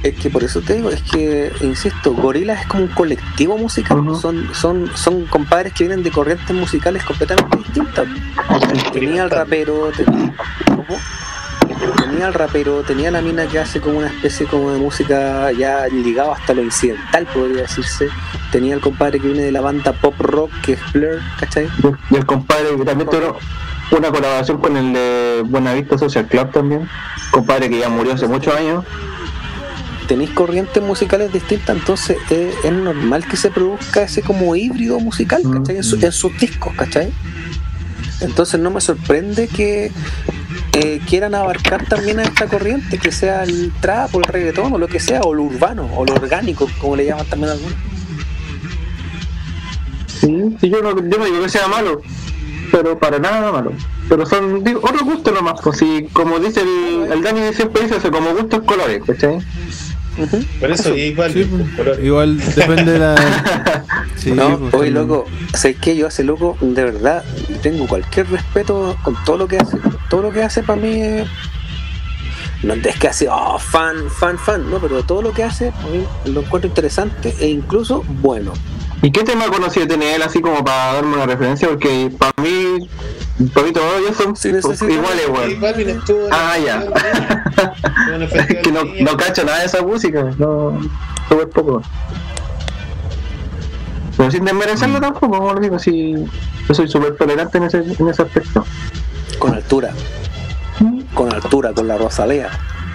[0.03, 4.03] Es que por eso te digo, es que, insisto, Gorillaz es como un colectivo musical.
[4.21, 8.05] Son, son, son compadres que vienen de corrientes musicales completamente distintas.
[8.93, 10.33] Tenía el rapero, tenía,
[10.67, 10.99] ¿cómo?
[12.17, 15.85] Tenía el rapero, tenía la mina que hace como una especie como de música ya
[15.87, 18.07] ligado hasta lo incidental, podría decirse.
[18.51, 21.67] Tenía el compadre que viene de la banda pop rock que es Blur, ¿cachai?
[22.09, 23.37] Y el compadre que también tuvo
[23.91, 26.89] una colaboración con el de Buenavista Social Club también.
[27.29, 28.83] Compadre que ya murió hace muchos años.
[30.07, 35.43] Tenéis corrientes musicales distintas, entonces eh, es normal que se produzca ese como híbrido musical,
[35.53, 35.77] ¿cachai?
[35.77, 37.13] En, su- en sus discos, ¿cachai?
[38.21, 39.91] Entonces no me sorprende que
[40.79, 44.77] eh, quieran abarcar también a esta corriente, que sea el trap o el reggaetón o
[44.77, 47.77] lo que sea, o lo urbano, o lo orgánico, como le llaman también algunos.
[50.07, 52.01] Sí, sí, yo no, yo no digo que sea malo,
[52.71, 53.73] pero para nada malo.
[54.07, 58.11] Pero son digo, otros gustos nomás, pues si como dice el, el Dani siempre dice
[58.11, 59.39] como gustos colores, ¿cachai?
[60.59, 61.33] Por eso, igual,
[61.75, 62.03] colores.
[62.03, 63.15] Igual depende de la.
[64.15, 65.95] Sí, no, pues, oye, loco, ¿sabes qué?
[65.95, 67.23] Yo ese loco, de verdad,
[67.61, 69.77] tengo cualquier respeto con todo lo que hace.
[70.09, 71.27] Todo lo que hace para mí es.
[72.63, 75.71] No es que hace, oh, fan, fan, fan, no, pero todo lo que hace
[76.25, 78.53] lo encuentro interesante e incluso bueno.
[79.03, 81.67] ¿Y qué tema conocido tiene él así como para darme una referencia?
[81.67, 82.89] Porque para mí,
[83.39, 83.43] Y
[85.27, 85.61] weón.
[85.61, 86.83] Balvin estuvo en Ah, ya.
[88.49, 90.79] Es que no, no cacho nada de esa música, no,
[91.29, 91.81] súper poco.
[94.15, 96.15] Pero sin desmerecerlo tampoco, como lo digo, si
[96.67, 98.65] yo soy súper tolerante en ese, en ese aspecto.
[99.37, 99.91] Con altura.
[101.13, 102.49] Con altura, con la Rosalía.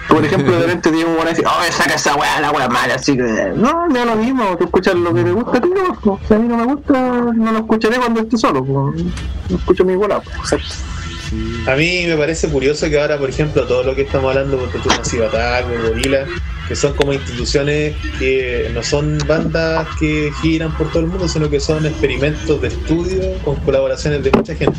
[0.07, 2.95] Por ejemplo, de repente tiene un weón así, oh, saca esa weá, la weá mala,
[2.95, 3.53] así que.
[3.55, 6.37] No, me lo mismo, tú escuchas lo que te gusta a ti, no, si a
[6.37, 6.93] mí no me gusta,
[7.33, 10.21] no lo escucharé cuando esté solo, no escucho mi bola.
[11.67, 14.77] A mí me parece curioso que ahora, por ejemplo, todo lo que estamos hablando, porque
[14.79, 16.25] tú Massive Attack o Gorilla,
[16.67, 21.49] que son como instituciones que no son bandas que giran por todo el mundo, sino
[21.49, 24.77] que son experimentos de estudio con colaboraciones de mucha gente.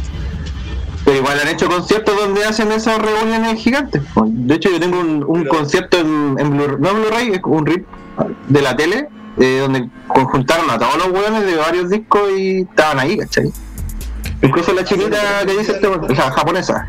[1.05, 4.02] Pero igual han hecho conciertos donde hacen esas reuniones gigantes.
[4.24, 7.66] De hecho, yo tengo un, un concierto en, en Blu- no en Blu-ray, es un
[7.66, 7.86] rip
[8.48, 9.09] de la tele,
[9.39, 13.52] eh, donde conjuntaron a todos los hueones de varios discos y estaban ahí, ¿cachai?
[14.40, 16.86] Incluso la chiquita que dice este, weón, o sea, japonesa.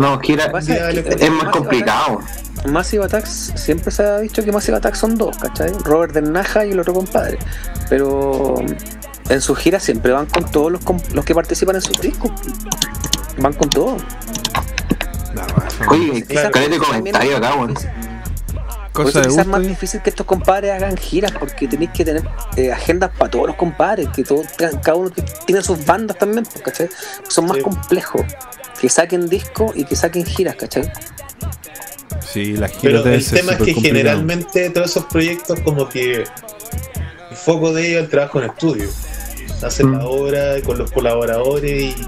[0.00, 2.20] no, gira, pasa es que- es más complicado.
[2.68, 5.70] Massive Attacks, siempre se ha dicho que Massive Attacks son dos, ¿cachai?
[5.84, 7.38] Robert del Naja y el otro compadre.
[7.90, 8.54] Pero
[9.28, 12.30] en sus giras siempre van con todos los, com- los que participan en sus discos.
[13.38, 13.96] Van con todo.
[15.88, 17.74] Oye, caleta de comentario acá, weón.
[18.92, 19.68] Por Cosa eso de quizás es más gusto.
[19.70, 22.22] difícil que estos compadres hagan giras porque tenéis que tener
[22.56, 25.10] eh, agendas para todos los compadres, que todos, cada uno
[25.46, 26.88] tiene sus bandas también, pues, ¿cachai?
[27.28, 28.22] Son más complejos.
[28.80, 30.92] Que saquen discos y que saquen giras, ¿cachai?
[32.20, 36.22] Sí, las giras Pero el tema es que generalmente todos esos proyectos como que
[37.30, 38.88] el foco de ellos es el trabajo en estudio.
[39.62, 42.04] Hacen la obra con los colaboradores y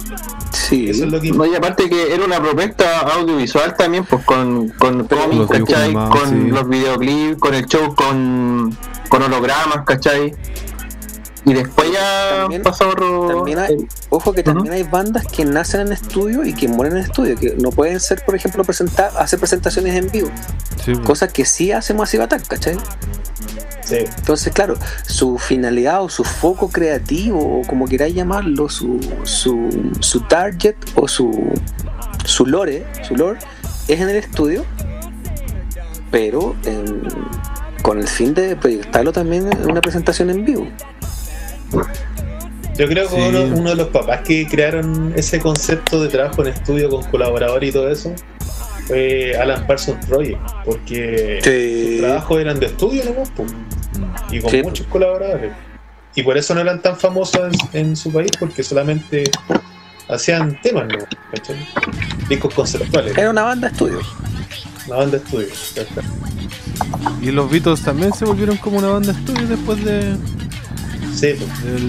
[0.53, 0.91] sí.
[0.91, 4.69] eso es lo que No, y aparte que era una propuesta audiovisual también, pues con,
[4.71, 5.85] con cómics, ¿cachai?
[5.87, 6.51] animados, Con sí.
[6.51, 8.77] los videoclips, con el show con,
[9.09, 10.35] con hologramas, ¿cachai?
[11.47, 13.29] Y después ya También- pasó otro...
[13.29, 13.77] También hay,
[14.11, 17.55] ojo que también hay bandas que nacen en estudio y que mueren en estudio, que
[17.57, 20.29] no pueden ser, por ejemplo, presentar, hacer presentaciones en vivo.
[20.85, 21.07] Sí, pues.
[21.07, 22.77] Cosas que sí hace Massive Attack, ¿cachai?
[23.87, 23.99] Sí.
[24.19, 24.75] Entonces, claro,
[25.07, 29.69] su finalidad o su foco creativo, o como queráis llamarlo, su, su,
[30.01, 31.53] su target o su,
[32.25, 33.39] su lore, su lore,
[33.87, 34.65] es en el estudio,
[36.11, 37.03] pero en-
[37.83, 40.67] con el fin de proyectarlo también en una presentación en vivo.
[42.77, 43.23] Yo creo que Sí.
[43.29, 47.71] uno, uno de los papás que crearon ese concepto de trabajo en estudio con colaboradores
[47.71, 48.13] y todo eso
[48.87, 53.31] fue Alan Parsons Project, porque sus trabajos eran de estudio nomás,
[54.31, 54.63] y con Sí.
[54.63, 55.53] muchos colaboradores.
[56.15, 57.41] Y por eso no eran tan famosos
[57.73, 59.25] en, en su país, porque solamente
[60.09, 60.99] hacían temas, ¿no?
[61.33, 61.57] ¿Cachai?
[62.29, 64.01] Discos conceptuales, Era una banda de estudio.
[64.87, 65.49] una banda de estudio.
[65.75, 66.05] ¿cachai?
[67.23, 70.17] Y los Beatles también se volvieron como una banda de estudio después de
[71.15, 71.35] Sí,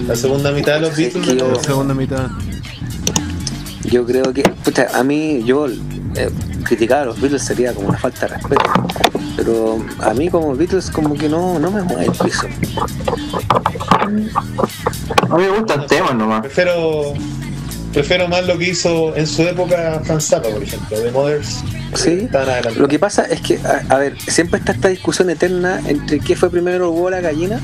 [0.06, 2.28] la segunda mitad de los Sí, Beatles no- yo- la segunda mitad.
[3.84, 5.66] Yo creo que, pucha, a mí, yo
[6.18, 6.30] eh,
[6.64, 8.62] criticar a los Beatles sería como una falta de respeto.
[9.36, 12.48] Pero a mí, como Beatles, como que no, no me mueve el piso.
[14.00, 14.06] A
[15.36, 16.40] mí me gustan temas nomás.
[16.40, 17.14] Prefiero,
[17.92, 21.62] prefiero más lo que hizo en su época Franz Zappa, por ejemplo, de Mothers.
[21.94, 22.28] Sí.
[22.76, 26.34] Lo que pasa es que, a, a ver, siempre está esta discusión eterna entre qué
[26.34, 27.60] fue primero el huevo o la gallina.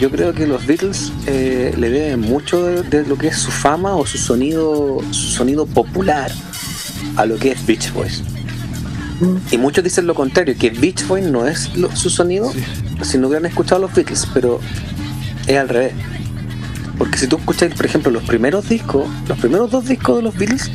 [0.00, 3.52] Yo creo que los Beatles eh, le deben mucho de, de lo que es su
[3.52, 6.32] fama o su sonido, su sonido popular
[7.16, 8.22] a lo que es Beach Boys.
[9.50, 12.52] Y muchos dicen lo contrario, que Beach Boys no es lo- su sonido
[13.02, 14.60] si no hubieran escuchado a los Beatles, pero
[15.46, 15.92] es al revés.
[16.98, 20.34] Porque si tú escuchas, por ejemplo, los primeros discos, los primeros dos discos de los
[20.36, 20.70] Beatles,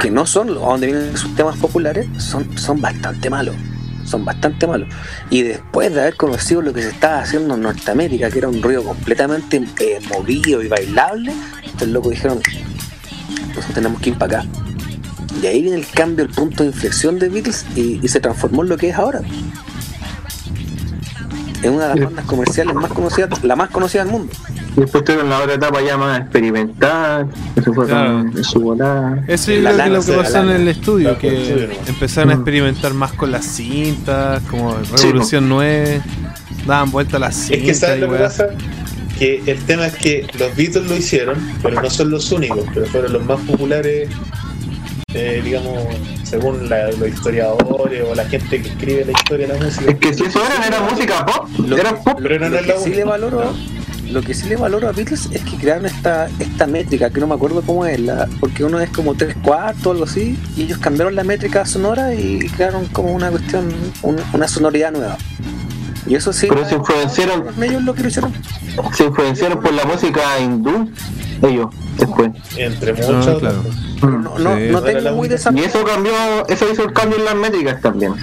[0.00, 3.54] que no son donde vienen sus temas populares, son, son bastante malos.
[4.04, 4.88] Son bastante malos.
[5.28, 8.62] Y después de haber conocido lo que se estaba haciendo en Norteamérica, que era un
[8.62, 11.32] ruido completamente eh, movido y bailable,
[11.64, 12.40] estos locos dijeron,
[13.48, 14.48] nosotros tenemos que ir para acá.
[15.42, 18.62] Y ahí viene el cambio, el punto de inflexión de Beatles y, y se transformó
[18.64, 19.20] en lo que es ahora.
[21.62, 24.32] Es una de las bandas comerciales más conocidas, la más conocida del mundo.
[24.76, 28.26] Después tuvieron la otra etapa ya más experimental, que se fue Claro.
[28.32, 29.24] con su volada.
[29.26, 31.30] Eso es La lo que, lana, lo que sí, la pasó en el estudio, que
[31.30, 32.38] sí, empezaron a Mm.
[32.38, 36.00] experimentar más con las cintas, como Revolución 9,
[36.64, 38.46] daban vuelta a las Es cintas que sabes lo que pasa,
[39.18, 42.86] que el tema es que los Beatles lo hicieron, pero no son los únicos, pero
[42.86, 44.08] fueron los más populares,
[45.14, 45.78] eh, digamos,
[46.22, 49.90] según la- los historiadores o la gente que escribe la historia de la música.
[49.90, 52.18] Es que si eso eran, era música pop, Lo era pop.
[52.22, 53.54] Pero no, lo es la que sí le valoro
[54.10, 57.26] lo que sí le valoro a Beatles es que crearon esta esta métrica que no
[57.26, 60.62] me acuerdo cómo es la, porque uno es como tres cuartos o algo así y
[60.62, 63.68] ellos cambiaron la métrica sonora y crearon como una cuestión
[64.02, 65.18] un- una sonoridad nueva
[66.06, 67.44] y eso sí Pero se influenciaron.
[67.62, 68.32] ellos lo que hicieron
[68.94, 70.88] Se influenciaron por la música hindú,
[71.42, 71.66] ellos,
[71.98, 72.30] después.
[72.56, 73.38] Entre Ah, muchos.
[73.40, 73.62] claro.
[74.38, 74.68] No, no, Sí.
[74.72, 76.12] no Era tengo muy desarrollado Y eso cambió,
[76.48, 78.14] eso hizo el cambio en las métricas también,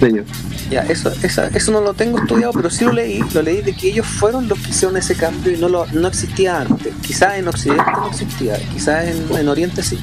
[0.00, 0.26] de ellos.
[0.70, 3.74] Ya, eso, esa- eso no lo tengo estudiado, pero sí lo leí, lo leí de
[3.74, 6.92] que ellos fueron los que hicieron ese cambio y no lo, no existía antes.
[7.00, 9.98] Quizás en Occidente no existía, quizás en, en Oriente sí,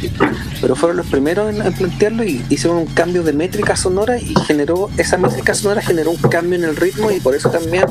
[0.61, 4.33] pero fueron los primeros en, en plantearlo y hicieron un cambio de métrica sonora y
[4.47, 7.85] generó, esa métrica sonora generó un cambio en el ritmo y por eso también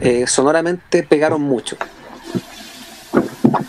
[0.00, 1.76] eh, sonoramente pegaron mucho.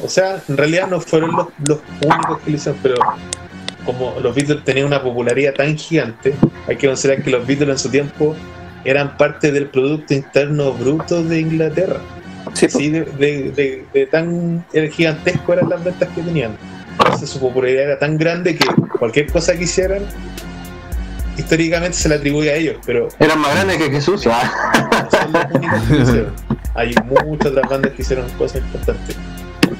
[0.05, 2.95] O sea, en realidad no fueron los, los únicos que lo hicieron, pero
[3.85, 6.35] como los Beatles tenían una popularidad tan gigante,
[6.67, 8.35] hay que considerar que los Beatles en su tiempo
[8.83, 11.99] eran parte del Producto Interno Bruto de Inglaterra.
[12.53, 12.69] Sí.
[12.69, 16.55] Sí, de, de- de- de tan gigantesco eran las ventas que tenían.
[16.99, 18.65] Entonces su popularidad era tan grande que
[18.99, 20.03] cualquier cosa que hicieran,
[21.37, 24.25] históricamente se le atribuye a ellos, pero Eran más grandes que Jesús.
[24.27, 25.07] ah.
[25.11, 26.33] son los únicos que hicieron.
[26.75, 26.93] Hay
[27.27, 29.15] muchas otras bandas que hicieron cosas importantes.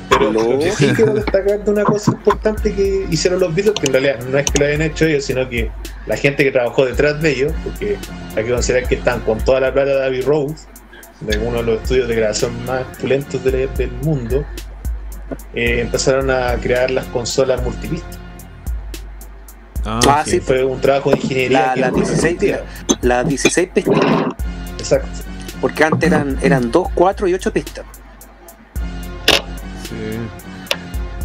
[0.10, 3.94] Pero que sí quiero destacar de una cosa importante que hicieron los Beatles, que en
[3.94, 5.72] realidad no es que lo hayan hecho ellos, sino que
[6.06, 7.98] la gente que trabajó detrás de ellos, porque
[8.36, 10.52] hay que considerar que están con toda la plata de Abbey Road,
[11.22, 14.45] de uno de los estudios de grabación más pulentos del, del mundo,
[15.53, 18.07] eh, empezaron a crear las consolas multipista.
[19.86, 20.40] Ah, Ah, sí.
[20.40, 21.73] Fue un trabajo de ingeniería.
[21.76, 22.64] La, la no 16, existía.
[23.02, 23.95] la 16 pistas,
[24.80, 25.07] Exacto.
[25.61, 27.86] porque antes eran, eran 2, 4 y 8 pistas.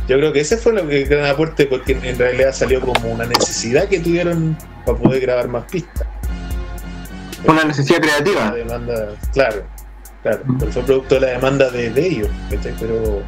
[0.08, 3.26] Yo creo que ese fue lo que gran aporte porque en realidad salió como una
[3.26, 6.06] necesidad que tuvieron para poder grabar más pistas.
[7.46, 8.50] Una necesidad creativa.
[8.50, 9.62] demanda, claro,
[10.22, 12.74] claro, pero fue producto de la demanda de, de ellos, ¿cachai?
[12.80, 13.22] Pero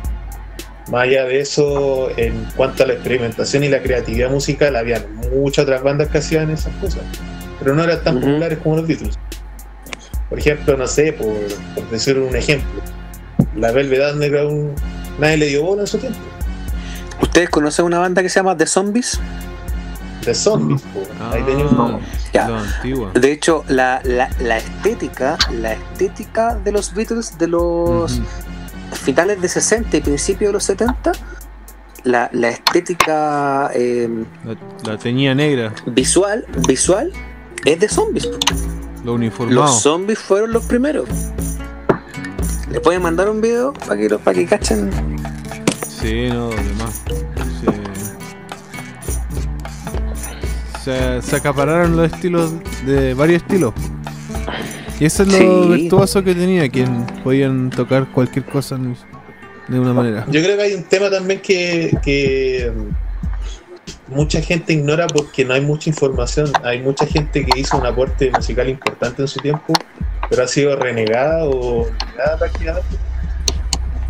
[0.90, 5.62] más allá de eso, en cuanto a la experimentación y la creatividad musical, habían muchas
[5.62, 7.02] otras bandas que hacían esas cosas,
[7.60, 9.18] pero no eran tan populares como los Beatles.
[10.28, 11.34] Por ejemplo, no sé, por,
[11.74, 12.82] por decir un ejemplo,
[13.54, 14.74] la Velvet Underground
[15.18, 16.18] nadie le dio bola en su tiempo.
[17.20, 19.18] ¿Ustedes conocen una banda que se llama The Zombies?
[20.24, 21.02] De zombies, po.
[21.32, 21.98] ahí Ah,
[22.32, 22.48] Ya.
[22.48, 23.10] lo antiguo.
[23.12, 28.20] De hecho, la, la, la estética, la estética de los Beatles de los
[28.92, 31.10] finales de 60 y principios de los 70,
[32.04, 34.08] la, la estética eh,
[34.44, 34.56] La,
[34.92, 37.12] la tenía negra, visual, visual
[37.64, 38.28] es de zombies.
[39.04, 39.62] lo uniformado.
[39.62, 41.08] Los zombies fueron los primeros.
[42.72, 44.90] Les pueden mandar un video para que, para que cachen.
[45.86, 47.02] Sí, no, demás.
[50.82, 52.52] Se, se, se acapararon los estilos
[52.86, 53.72] de varios estilos.
[54.98, 55.68] Y eso es lo Sí.
[55.82, 58.78] virtuoso que tenía, quien podían tocar cualquier cosa
[59.68, 60.24] de una manera.
[60.28, 62.72] Yo creo que hay un tema también que, que
[64.14, 66.50] mucha gente ignora porque no hay mucha información.
[66.62, 69.72] Hay mucha gente que hizo un aporte musical importante en su tiempo,
[70.28, 72.96] pero ha sido renegada o negada prácticamente.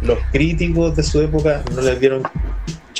[0.03, 2.23] Los críticos de su época no les dieron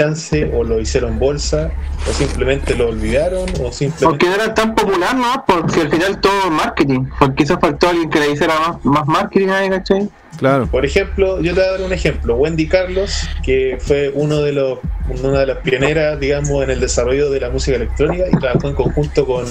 [0.03, 1.71] chance o lo hicieron bolsa
[2.09, 5.45] o simplemente lo olvidaron o simplemente Porque no era tan popular, ¿no?
[5.47, 7.07] Porque al final todo marketing.
[7.19, 10.09] Porque quizás faltó alguien que le hiciera más, más marketing ahí, ¿cachai?
[10.39, 10.67] Claro.
[10.67, 12.37] Por ejemplo, yo te voy a dar un ejemplo.
[12.37, 14.79] Wendy Carlos, que fue uno de los,
[15.23, 18.75] una de las pioneras, digamos, en el desarrollo de la música electrónica y trabajó en
[18.75, 19.45] conjunto con,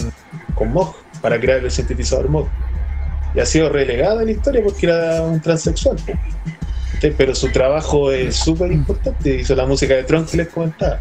[0.55, 2.47] con Moog para crear el sintetizador Moog.
[3.33, 5.97] Y ha sido relegada en la historia porque era un transexual.
[7.09, 9.35] Pero su trabajo es súper importante.
[9.41, 10.99] Hizo la música de Tron que les comentaba.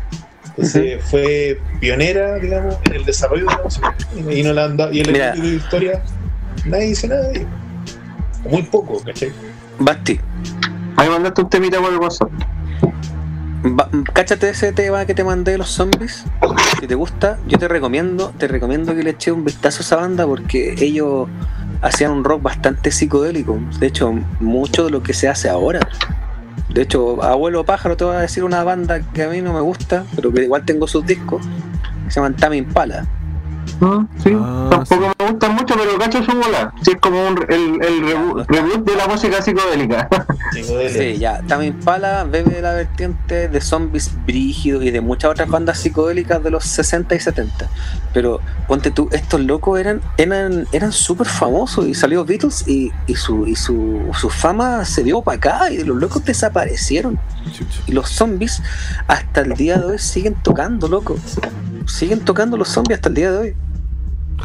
[0.49, 3.95] Entonces fue pionera, digamos, en el desarrollo de la música.
[4.31, 5.29] Y, no la han dado- y en el Mira.
[5.31, 6.03] estudio de historia
[6.67, 7.47] nadie dice nada de.
[8.49, 9.33] Muy poco, ¿cachai?
[9.79, 10.19] Basti,
[10.97, 12.31] Ahí mandaste un temita por el WhatsApp.
[14.15, 16.25] Cáchate ese tema que te mandé de los zombies.
[16.81, 19.97] Si te gusta, yo te recomiendo, te recomiendo que le eches un vistazo a esa
[19.97, 21.29] banda porque ellos
[21.83, 23.59] hacían un rock bastante psicodélico.
[23.79, 25.81] De hecho, mucho de lo que se hace ahora.
[26.73, 29.61] De hecho, Abuelo Pájaro te voy a decir una banda que a mí no me
[29.61, 31.45] gusta, pero que igual tengo sus discos,
[32.09, 33.07] se llaman Tame Impala.
[34.23, 36.73] Sí, Ah, tampoco me gustan mucho, pero cacho su bola.
[36.83, 40.09] Sí, es como un, el, el reboot, reboot de la música psicodélica.
[40.53, 41.41] Sí, ya.
[41.47, 46.43] Tame Impala bebe de la vertiente de zombies brígidos y de muchas otras bandas psicodélicas
[46.43, 47.69] de los 60 y 70.
[48.13, 53.15] Pero ponte tú, estos locos eran eran eran súper famosos y salió Beatles y, y
[53.15, 57.19] su y su, su fama se dio para acá y los locos desaparecieron.
[57.87, 58.63] Y los zombies
[59.07, 61.17] hasta el día de hoy siguen tocando, loco.
[61.87, 63.57] Siguen tocando los zombies hasta el día de hoy.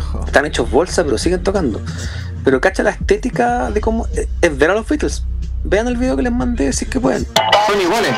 [0.25, 1.81] Están hechos bolsa, pero siguen tocando.
[2.43, 5.23] Pero cacha la estética de cómo es- es ver a los Beatles.
[5.63, 7.25] Vean el video que les mandé si es que pueden.
[7.67, 8.11] Son iguales.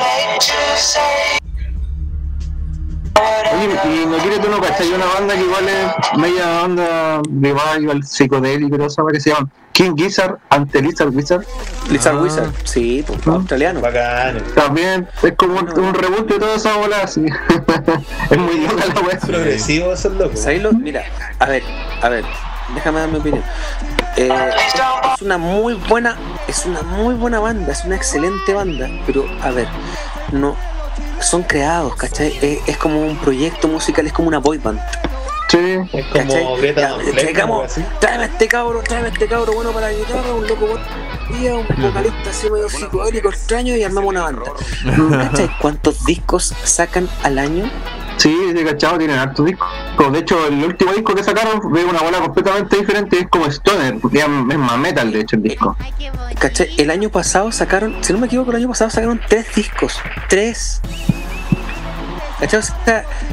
[3.55, 8.03] Oye, y no quieres tú no cachai una banda que igual es media onda revival,
[8.03, 11.45] psicodélico, pero esa que se llama King Gizzard ante Lizard Wizard.
[11.91, 12.21] Lizard Ah.
[12.23, 13.79] Wizard, sí, pues, australiano.
[13.79, 14.41] Bacán.
[14.55, 17.23] También es como un, un reboot de toda esa bola así.
[18.31, 19.19] es muy loca la wea.
[19.19, 20.39] Progresivo esos locos.
[20.39, 20.73] ¿Sabéis lo?
[20.73, 21.03] Mira,
[21.37, 21.61] a ver,
[22.01, 22.25] a ver,
[22.73, 23.43] déjame dar mi opinión.
[24.15, 24.31] Eh,
[25.15, 26.17] es una muy buena,
[26.47, 29.67] es una muy buena banda, es una excelente banda, pero a ver,
[30.31, 30.55] no
[31.19, 32.35] son creados, ¿cachai?
[32.41, 34.79] Es, es como un proyecto musical, es como una boy band.
[35.47, 35.57] Sí.
[35.93, 36.61] Es como ¿cachai?
[36.61, 36.97] Greta
[37.99, 40.67] tráeme a este cabro, tráeme a este cabro bueno para la guitarra, un loco
[41.29, 44.51] día, un vocalista así medio psicodélico extraño y armamos una banda.
[45.09, 45.49] ¿Cachai?
[45.61, 47.71] ¿Cuántos discos sacan al año?
[48.17, 49.67] Sí, de cachado tienen hartos discos.
[50.11, 53.99] De hecho, el último disco que sacaron ve una bola completamente diferente, es como Stoner,
[53.99, 55.77] porque es más metal de hecho el disco.
[56.39, 56.69] ¿Cachai?
[56.77, 59.99] El año pasado sacaron, si no me equivoco, el año pasado sacaron tres discos.
[60.27, 60.81] Tres.
[62.39, 62.61] ¿Cachai?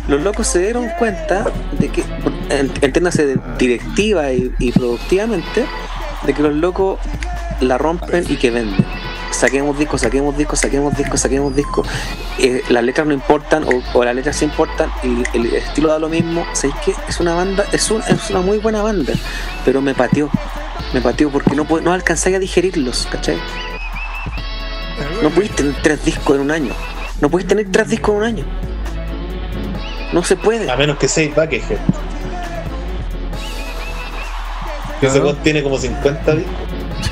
[0.09, 1.45] Los locos se dieron cuenta
[1.79, 2.03] de que,
[2.49, 5.67] en- entiéndase directiva y, productivamente,
[6.27, 6.99] de que los locos
[7.61, 8.85] la rompen y que venden.
[9.31, 11.87] Saquemos discos, saquemos discos, saquemos discos, saquemos discos.
[12.39, 16.09] Eh, las letras no importan o, las letras sí importan y el estilo da lo
[16.09, 16.47] mismo.
[16.53, 16.95] ¿Sabéis qué?
[17.09, 19.13] Es una banda, es, un- es una muy buena banda,
[19.65, 20.31] pero me pateó.
[20.93, 21.93] Me pateó porque no, no
[22.37, 23.37] a digerirlos, ¿cachai?
[25.23, 26.73] No podéis tener tres discos en un año.
[27.21, 28.45] No podéis tener tres discos en un año.
[30.15, 30.71] No se puede.
[30.71, 31.79] A menos que sea Buckethead.
[35.01, 36.55] Que ese tiene como 50 discos.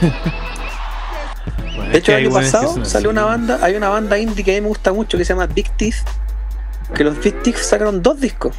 [1.91, 4.61] De hecho, el año pasado salió una banda, hay una banda indie que a mí
[4.63, 5.97] me gusta mucho que se llama Big Teeth,
[6.95, 8.55] que los Big Teeth sacaron dos discos.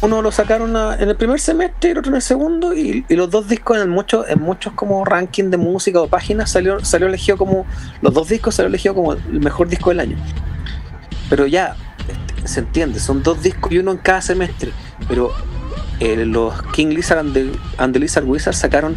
[0.00, 3.04] Uno lo sacaron a- en el primer semestre y el otro en el segundo, y,
[3.08, 6.82] y los dos discos en muchos, en muchos como ranking de música o páginas salió,
[6.84, 7.66] salió elegido como,
[8.00, 10.16] los dos discos salió elegido como el mejor disco del año.
[11.28, 11.76] Pero ya,
[12.46, 14.72] se entiende, son dos discos y uno en cada semestre.
[15.08, 15.32] Pero
[16.00, 18.96] eh, los King Lizard and the, and the Lizard Wizard sacaron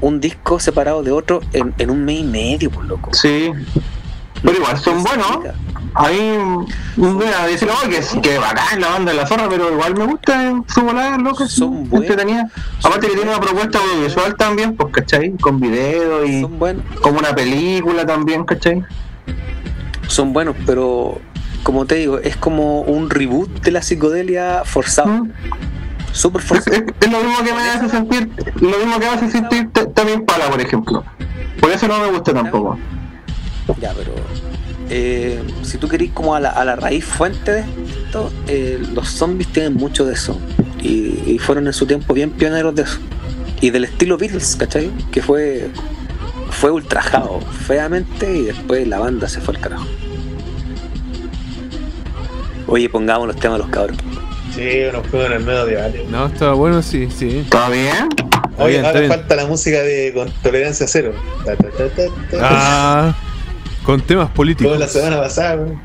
[0.00, 3.12] un disco separado de otro en, en un mes y medio, por loco.
[3.12, 3.52] Sí.
[4.42, 5.38] Pero igual son buenos.
[5.94, 9.72] A mí, voy a decir oh, que, que bacán la banda de la zorra, pero
[9.72, 11.46] igual me gusta su volada, loco.
[11.46, 12.48] Son entretenida.
[12.82, 15.32] Aparte que tiene una propuesta audiovisual también, pues, ¿cachai?
[15.32, 16.42] Con video y
[17.02, 18.84] como una película también, ¿cachai?
[20.06, 21.20] Son buenos, pero
[21.62, 25.26] como te digo, es como un reboot de la psicodelia forzado.
[26.12, 26.76] Súper forzado.
[26.76, 28.30] Es lo mismo que me hace sentir,
[28.60, 31.04] lo mismo que me hace sentir también Pala, por ejemplo.
[31.60, 32.78] Por eso no me gusta tampoco.
[33.80, 34.12] Ya, pero
[34.88, 39.08] eh, si tú querís como a la, a la raíz fuente de esto, eh, los
[39.08, 40.38] zombies tienen mucho de eso.
[40.82, 42.98] Y, y fueron en su tiempo bien pioneros de eso.
[43.60, 44.90] Y del estilo Beatles, ¿cachai?
[45.12, 45.70] Que fue,
[46.50, 49.86] fue ultrajado feamente y después la banda se fue al carajo.
[52.66, 53.96] Oye, pongamos los temas de los cabros.
[54.54, 56.08] Sí, unos juegos en el medio de varios.
[56.08, 57.38] No, estaba bueno, sí, sí.
[57.38, 58.08] ¿Está bien?
[58.58, 59.10] Oye, bien, ahora bien.
[59.12, 61.12] falta la música de con tolerancia cero.
[61.44, 62.38] Ta, ta, ta, ta, ta.
[62.42, 63.16] Ah,
[63.84, 64.72] con temas políticos.
[64.72, 65.80] Como la semana pasada, weón.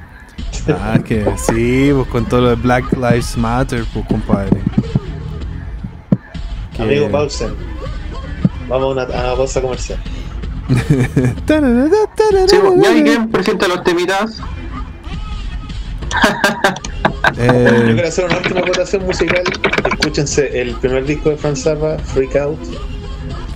[0.68, 4.60] Ah, que sí, pues con todo lo de Black Lives Matter, pues compadre.
[6.76, 7.53] Que- Amigo Pausen.
[8.68, 9.99] Vamos a una, a una pausa comercial.
[10.68, 14.41] Sí, pues, ¿y alguien presenta los temitas?
[17.36, 19.44] Yo Eh, quiero hacer una última votación musical.
[19.92, 22.60] Escúchense el primer disco de Franz Zappa, Freak Out,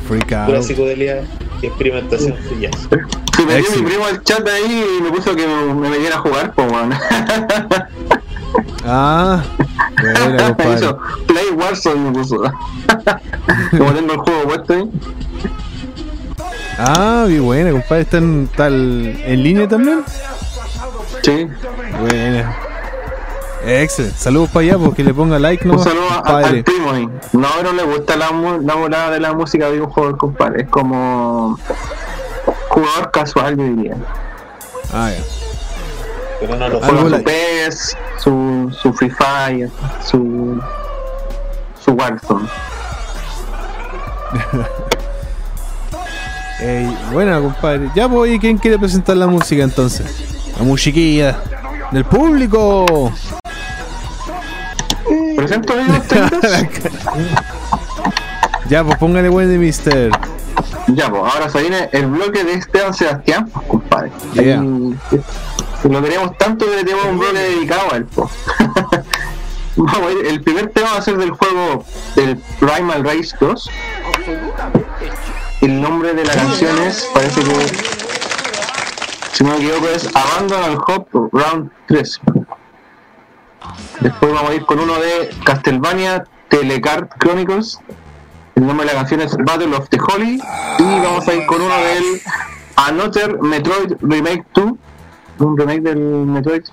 [0.07, 0.64] freak pura out.
[0.64, 1.23] psicodelia
[1.61, 2.88] y experimentación jazz.
[3.36, 6.18] Se me dio mi primo al chat ahí y me puso que me, me metiera
[6.18, 6.94] a jugar, pues, weón.
[8.86, 9.44] Ah,
[10.02, 10.76] buena, compadre.
[10.76, 12.41] Eso, Play Warzone me puso.
[13.77, 14.90] Como tengo el juego puesto ahí.
[16.77, 18.02] Ah, bien buena, compadre.
[18.02, 18.73] ¿Está en, tal,
[19.26, 20.02] en línea también?
[21.23, 21.47] Sí.
[21.99, 22.55] Buena.
[23.65, 24.17] Excelente.
[24.17, 25.73] Saludos para allá porque le ponga like, ¿no?
[25.73, 27.09] Un saludo a- al primo ahí.
[27.33, 28.31] No, no le gusta la,
[28.61, 30.63] la volada de la música de un jugador, compadre.
[30.63, 31.59] Es como
[32.69, 33.95] jugador casual, yo diría.
[34.93, 35.23] Ah, ya.
[36.39, 37.23] Pero no lo Algo Juega su.
[37.25, 39.69] PES, su, su Free Fire,
[40.05, 40.61] su,
[41.83, 42.47] su Warzone.
[46.61, 47.89] Ey, buena, compadre.
[47.95, 50.39] Ya voy, ¿quién quiere presentar la música entonces?
[50.60, 51.40] La musiquilla
[51.91, 53.14] del público.
[55.38, 55.73] Presento
[58.69, 60.11] ya, pues póngale buen de mister.
[60.88, 64.11] Ya, pues ahora se viene el bloque de Esteban Sebastián, pues, compadre.
[64.34, 64.61] Yeah.
[64.61, 64.98] Y-
[65.88, 68.30] lo queremos tanto que le tenemos un bloque dedicado a él, pues.
[69.77, 71.86] Vamos a ir, el primer tema va a ser del juego
[72.18, 73.69] del Primal Race 2.
[75.61, 77.98] El nombre de la canción es, parece que,
[79.31, 82.22] si no me equivoco, es Abandon al Hop Round 3.
[84.01, 87.80] Después vamos a ir con uno de Castlevania Telecard Chronicles.
[88.56, 90.41] El nombre de la canción es Battle of the Holy.
[90.80, 92.22] Y vamos a ir con uno del
[92.75, 94.72] Another Metroid Remake 2.
[95.40, 96.64] Un remake del Metroid.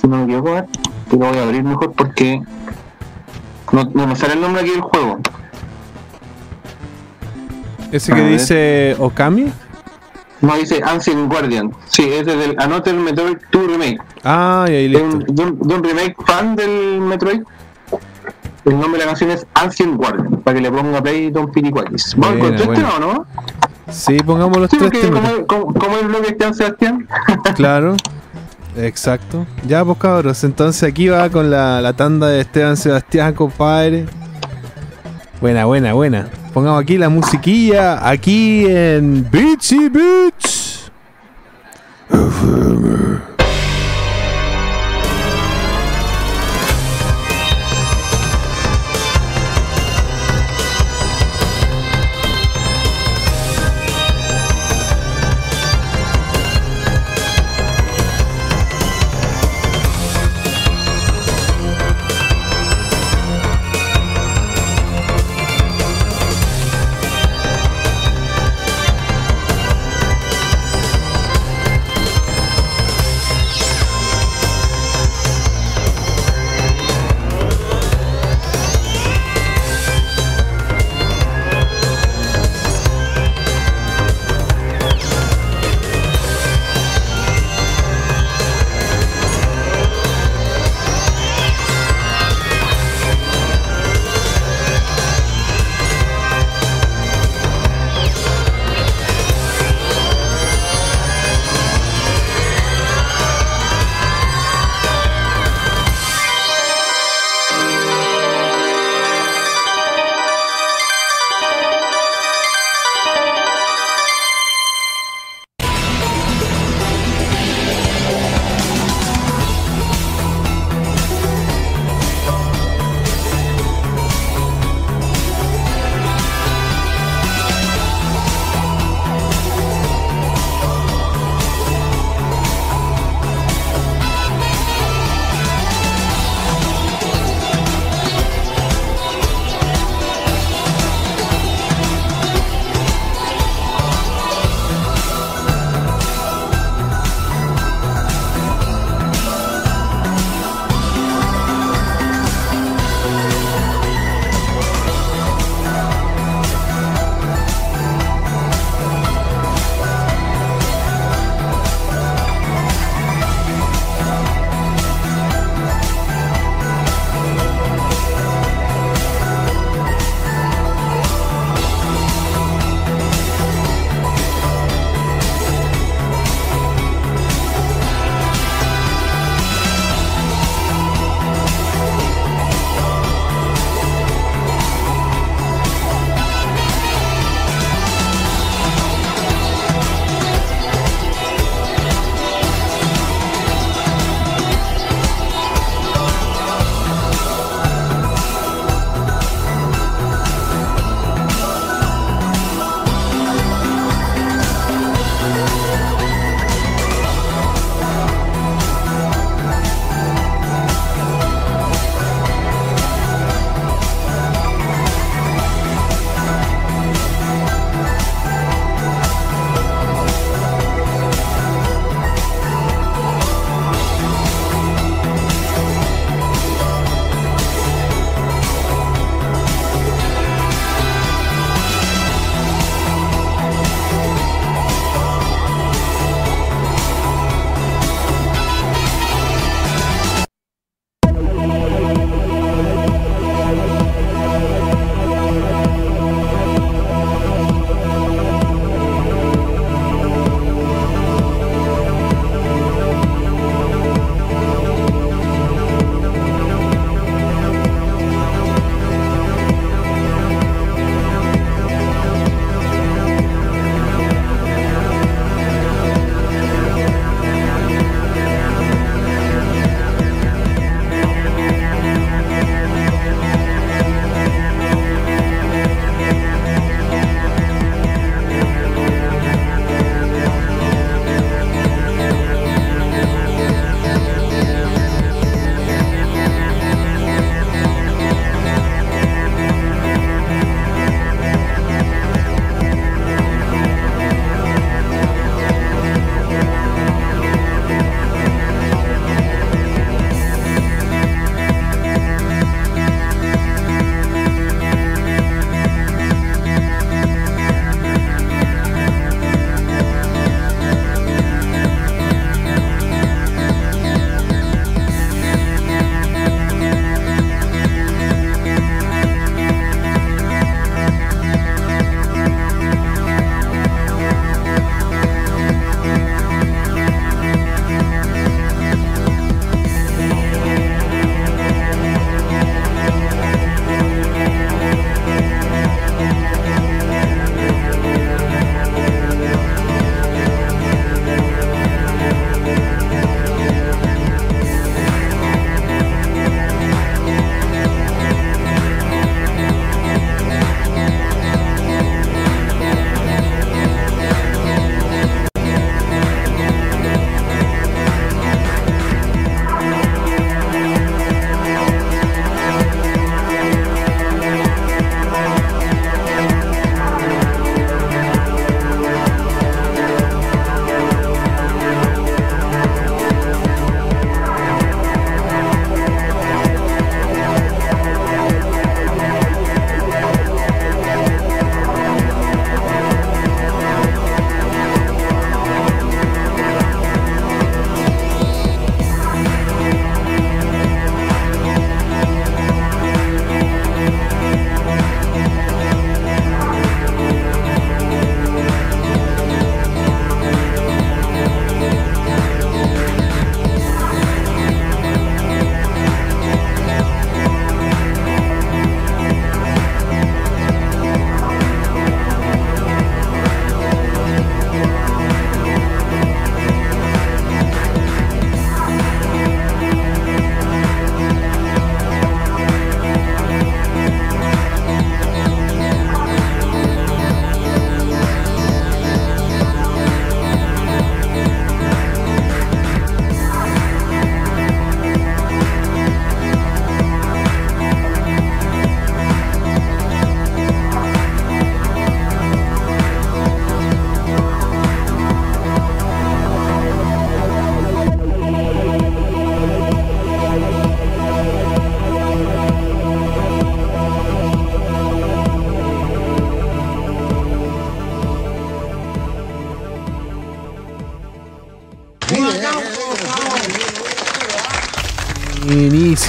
[0.00, 0.66] Si no me equivoco,
[1.10, 2.40] que lo voy a abrir mejor porque
[3.72, 5.20] no, no me sale el nombre aquí del juego.
[7.92, 9.52] Ese que dice Okami.
[10.42, 11.72] No dice Ancient Guardian.
[11.86, 13.98] Sí, es del Another Metroid 2 Remake.
[14.24, 15.04] Ah, y ahí listo.
[15.04, 17.42] un, de, un, de un remake fan del Metroid.
[18.64, 22.14] El nombre de la canción es Ancient Guardian, para que le ponga play Don Piricuakis.
[22.16, 23.26] ¿Vamos con tres temas o no?
[23.90, 25.32] Sí, pongamos los Sí, tres como, temas.
[25.48, 27.08] como, como el bloque Esteban Sebastián.
[27.56, 27.96] Claro.
[28.76, 29.46] Exacto.
[29.66, 30.44] Ya, pues cabros.
[30.44, 34.06] Entonces aquí va con la, la tanda de Esteban Sebastián, compadre.
[35.42, 36.28] Buena, buena, buena.
[36.54, 38.08] Pongamos aquí la musiquilla.
[38.08, 40.88] Aquí en Beachy Beach.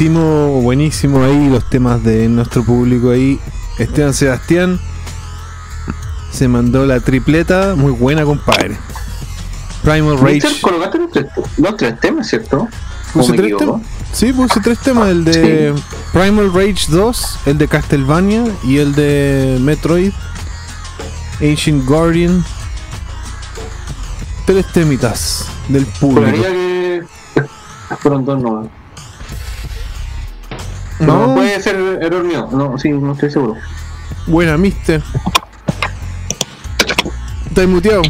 [0.03, 3.39] Buenísimo, buenísimo ahí los temas de nuestro público ahí.
[3.77, 4.77] Esteban Sebastián
[6.29, 8.77] se mandó la tripleta, muy buena compadre.
[9.81, 10.59] Primal Rage.
[10.59, 12.67] Colocaste los tres, los tres temas, ¿cierto?
[13.13, 13.81] ¿O Puse tres temas.
[14.11, 15.73] Sí, puse tres temas, el de
[16.11, 20.11] Primal Rage 2, el de Castlevania y el de Metroid,
[21.41, 22.43] Ancient Guardian.
[24.45, 26.43] Tres temitas del público.
[26.43, 27.05] Que
[28.01, 28.82] fueron dos nomás.
[31.05, 32.49] No, No, puede ser error mío.
[32.51, 33.55] No, sí, no estoy seguro.
[34.27, 35.01] buena, mister.
[37.47, 38.01] Estás muteado.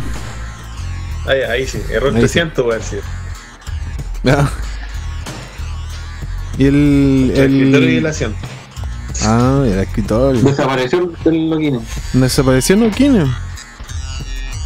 [1.27, 2.27] Ahí, ahí sí, error Ahí sí.
[2.27, 3.01] 300 voy a decir.
[6.57, 7.31] Y el.
[7.35, 8.05] El escritorio y el el...
[8.05, 8.38] asiento.
[9.23, 10.41] Ah, el escritorio.
[10.41, 11.83] Desapareció el loquino.
[12.13, 13.25] ¿Desapareció Noquine?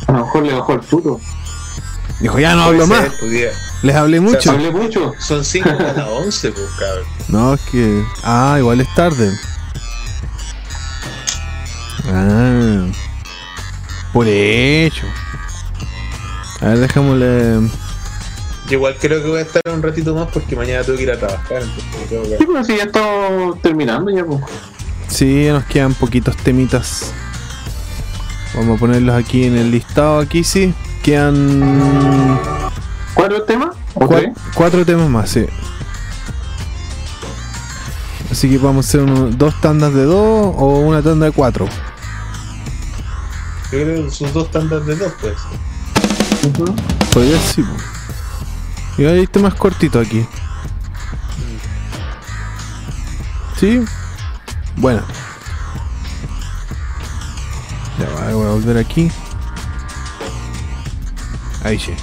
[0.08, 1.20] A lo mejor le bajó el puto.
[2.20, 3.10] Dijo, ya no hablo más.
[3.84, 4.52] Les hablé mucho.
[4.52, 5.14] Hablé mucho.
[5.20, 7.06] Son 5 a las 11, pues, cabrón.
[7.30, 8.04] No, es que.
[8.24, 9.32] Ah, igual es tarde.
[12.06, 12.86] Ah.
[14.14, 15.06] Por hecho.
[16.62, 17.70] A ver, dejémosle.
[18.68, 21.12] Yo igual creo que voy a estar un ratito más porque mañana tengo que ir
[21.12, 21.62] a trabajar.
[21.62, 24.42] Entonces tengo que- Sí, pero si ya estamos terminando ya, pues.
[25.08, 27.14] Sí, ya nos quedan poquitos temitas.
[28.56, 30.20] Vamos a ponerlos aquí en el listado.
[30.20, 30.74] Aquí sí.
[31.04, 32.40] Quedan
[33.14, 33.70] ¿Cuatro temas?
[33.94, 34.30] ¿O cua- tres?
[34.54, 35.46] cuatro temas más, sí.
[38.38, 41.68] Así que vamos a hacer dos tandas de dos o una tanda de cuatro.
[43.72, 45.34] Yo creo que sus dos tandas de dos, pues.
[46.46, 46.76] Ujú.
[47.12, 47.66] Podría sí.
[49.00, 50.24] Y hay temas cortitos aquí.
[53.60, 53.84] ¿Sí?
[54.76, 55.02] Bueno.
[57.98, 59.12] Ya voy a volver aquí.
[61.64, 61.96] Ahí sí.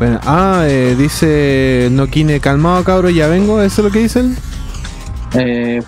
[0.00, 4.36] Bueno, ah, eh, dice Noquine, calmado cabro, ya vengo, ¿eso es lo que dice él?
[5.34, 5.82] Eh,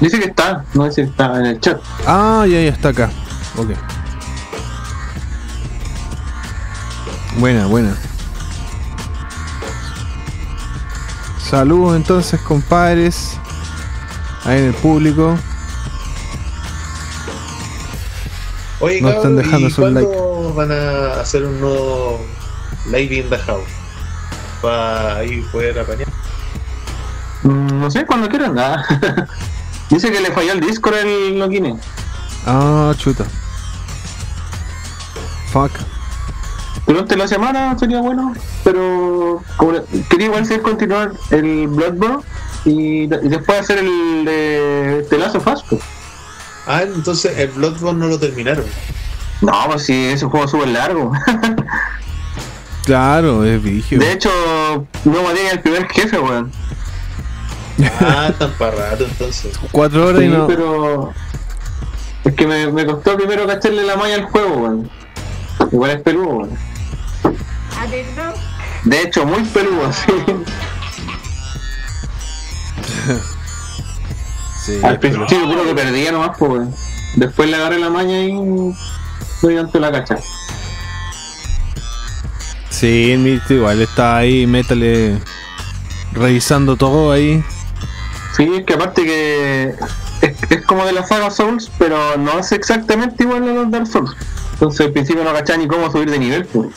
[0.00, 1.80] dice que está, no dice que está en el chat.
[2.08, 3.08] Ah, ya, ya está acá.
[3.56, 3.70] Ok.
[7.38, 7.96] Buena, buena.
[11.38, 13.38] Saludos entonces, compadres.
[14.44, 15.38] Ahí en el público.
[18.80, 22.26] Oye, No están cabrón, dejando ¿y su cuándo van a hacer un nuevo
[22.90, 23.68] live in the house?
[24.62, 26.08] Para ahí poder apañar.
[27.42, 28.84] Mm, No sé, cuando quieran, nada.
[29.90, 31.76] dice que le falló el Discord el loquine.
[32.46, 33.24] Ah, chuta.
[35.52, 35.72] Fuck.
[36.86, 38.32] Durante la semana sería bueno,
[38.62, 42.22] pero como le- quería igual seguir continuar el Bloodborne
[42.64, 45.82] y, de- y después hacer el de Last of Us, pues.
[46.68, 48.64] Ah, entonces el Bloodborne no lo terminaron.
[49.40, 51.12] No, pues si ese juego es súper largo.
[52.86, 53.98] Claro, es vigio.
[53.98, 54.30] De hecho,
[55.04, 56.52] no maté al primer jefe, weón.
[58.00, 59.58] Ah, tan para rato entonces.
[59.70, 60.46] Cuatro horas y no.
[60.46, 61.12] pero
[62.24, 64.90] es que me, me costó primero cacharle la malla al juego, weón.
[65.72, 66.50] Igual es peludo, weón.
[68.84, 70.12] De hecho, muy peludo, sí.
[74.64, 76.74] Sí, Al principio puro que perdía nomás, pues, weón.
[77.16, 78.32] Después le agarré la maña y
[79.42, 80.18] doy ante la cacha.
[82.76, 85.18] Sí, el igual está ahí, métale.
[86.12, 87.42] Revisando todo ahí.
[88.36, 89.74] Sí, es que aparte que
[90.20, 93.86] es, es como de la saga Souls, pero no es exactamente igual a los Dark
[93.86, 94.14] Souls.
[94.52, 96.68] Entonces al principio no cachaba ni cómo subir de nivel, pues.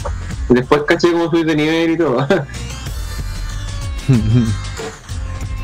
[0.49, 2.25] Y después caché cómo subir de nivel y todo.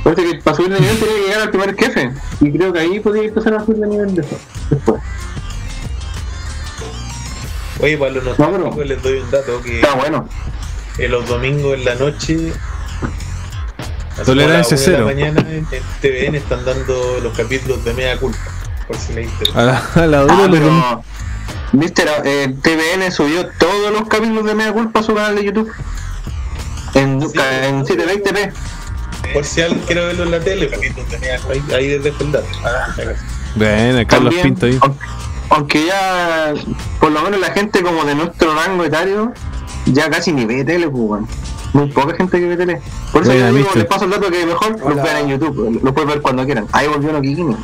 [0.04, 2.12] Parece que para subir de nivel tenía que llegar al primer jefe.
[2.42, 4.42] Y creo que ahí podía empezar a subir de nivel después.
[4.70, 5.02] después.
[7.82, 10.30] Oye, para los No, nostálgicos pero- les doy un dato que Está bueno.
[10.98, 12.54] en los domingos en la noche
[14.26, 14.98] Tolerancia una de cero.
[15.00, 18.40] la mañana en, en TVN están dando los capítulos de Media Culpa.
[18.88, 19.60] Por si les interesa.
[19.60, 21.04] A la, a la dura Ah, le pero,
[21.74, 25.70] Mister, eh, TVN subió todos los capítulos de Media Culpa a su canal de YouTube.
[26.94, 28.54] En, Sí, en 720p.
[29.34, 31.76] Por si alguien quiere verlo en la tele, capítulos de Media Culpa.
[31.76, 32.48] Ahí, dejo el dato.
[32.64, 32.88] Ah,
[33.56, 34.80] Bueno, Carlos También, Pinto ahí.
[35.50, 36.54] Aunque ya,
[37.00, 39.34] por lo menos la gente como de nuestro rango etario,
[39.86, 41.24] ya casi ni ve tele, pues.
[41.74, 42.82] Muy poca gente que ve tele.
[43.12, 45.94] Por eso yo digo, les paso el dato que mejor los vean en YouTube, lo
[45.94, 46.68] pueden ver cuando quieran.
[46.72, 47.56] Ahí volvió Noquini.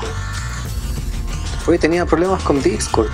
[1.66, 3.10] Hoy tenía problemas con Discord.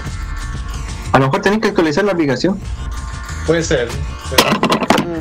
[1.12, 2.60] A lo mejor tenéis que actualizar la aplicación.
[3.46, 3.90] Puede ser.
[4.30, 5.20] pero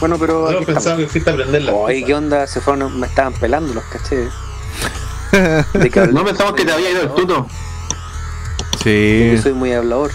[0.00, 0.52] Bueno, pero.
[0.52, 1.88] Yo pensaba que fuiste a aprender la estamos.
[1.88, 2.46] Oye, ¿qué onda?
[2.46, 4.28] Se fueron, me estaban pelando los caché.
[6.12, 7.46] No pensamos que te había ido el tuto.
[8.82, 9.32] Sí.
[9.36, 10.10] Yo soy muy hablador.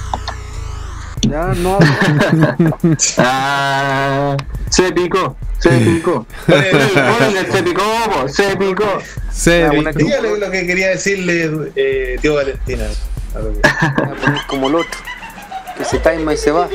[1.22, 2.68] Ya no hablo.
[3.18, 4.38] Ah,
[4.70, 6.26] se picó, se picó.
[6.48, 9.00] Se picó, se picó.
[9.32, 12.86] Se una- Dígale lo que quería decirle, eh, tío Valentina.
[13.36, 15.00] a lo que- a como el otro.
[15.78, 16.68] Que se taima y se va.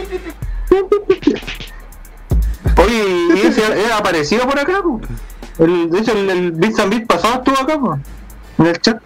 [2.77, 3.05] Oye,
[3.37, 3.63] ¿y ese
[3.93, 4.81] ha aparecido por acá?
[4.83, 5.01] po?
[5.59, 7.99] El, de hecho, el, el Bits and Bits pasado estuvo acá, po,
[8.59, 8.99] en el chat.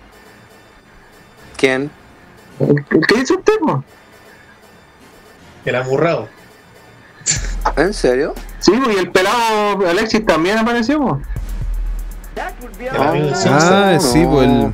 [1.57, 1.91] ¿Quién?
[2.61, 3.85] El, el que dice usted, po.
[5.65, 6.29] El amurrado.
[7.77, 8.35] ¿En serio?
[8.61, 11.21] Sí, y el pelado Alexis también apareció, po.
[12.79, 13.33] El.
[13.47, 14.01] Ah, no.
[14.01, 14.73] sí, pues el,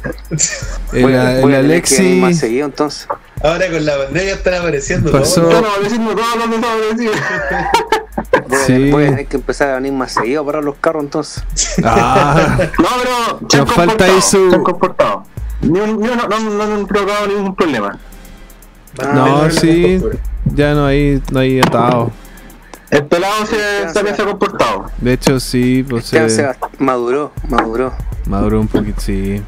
[1.05, 3.07] el, el venir más Alexis seguido entonces.
[3.43, 5.55] Ahora con la pandemia están apareciendo Pasó- todos.
[5.55, 7.17] Están apareciendo todos los desaparecidos.
[8.67, 8.91] Sí.
[8.91, 11.43] voy a tener que empezar a venir más seguido para los carros entonces.
[11.85, 12.89] Ah, No,
[13.49, 15.25] pero Nos falta ahí su- se han comportado.
[15.63, 17.99] Ni un- ni uno- no, no, no han provocado ningún problema.
[19.15, 20.01] no, sí,
[20.55, 22.11] ya no hay, no hay atado.
[22.91, 23.57] El pelado se,
[23.95, 24.91] también se ha comportado.
[24.99, 27.95] De hecho, sí, pues Esteban se Sebast- maduró, maduró.
[28.27, 29.43] maduró un poquito, sí.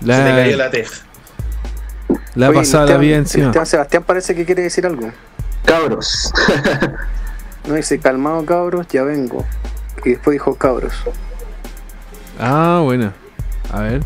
[0.00, 0.94] Se le cayó La, teja.
[2.36, 3.46] la ha Oye, pasado la Esteban- vida encima.
[3.46, 5.10] Esteban Sebastián parece que quiere decir algo.
[5.64, 6.32] Cabros.
[7.66, 9.44] No dice calmado cabros, ya vengo.
[10.04, 10.92] Y después dijo cabros.
[12.38, 13.12] Ah, bueno.
[13.72, 14.02] A ver.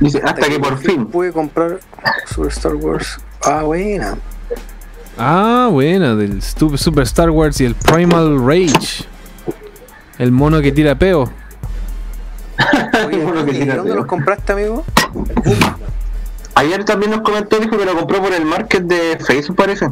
[0.00, 1.06] Dice, hasta que por fin.
[1.06, 1.78] pude comprar
[2.26, 3.18] Super Star Wars.
[3.42, 4.16] Ah, buena.
[5.18, 9.04] Ah, buena, del Super Star Wars y el Primal Rage.
[10.18, 11.30] El mono que tira peo.
[13.06, 14.84] Oye, Bueno, que ¿y tira ¿dónde los compraste, amigo?
[16.54, 19.88] Ayer también nos comentó, dijo que lo compró por el market de Facebook, parece.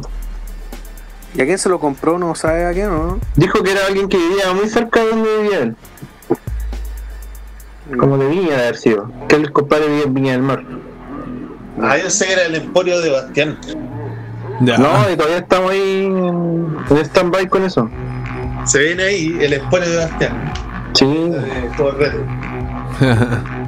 [1.35, 2.17] ¿Y a quién se lo compró?
[2.17, 3.19] ¿No sabe a quién o no?
[3.35, 5.75] Dijo que era alguien que vivía muy cerca de donde vivía él.
[7.99, 9.11] Como de Viña de haber sido.
[9.27, 10.63] Que el compadre vivía en Viña del Mar.
[11.81, 13.57] Ah, yo sé que era el emporio de Bastián.
[14.61, 14.77] Ya.
[14.77, 17.89] No, y todavía estamos ahí en en stand-by con eso.
[18.65, 20.53] Se viene ahí el emporio de Bastián.
[20.93, 21.05] Sí.
[21.05, 22.17] Eh, todo el reto.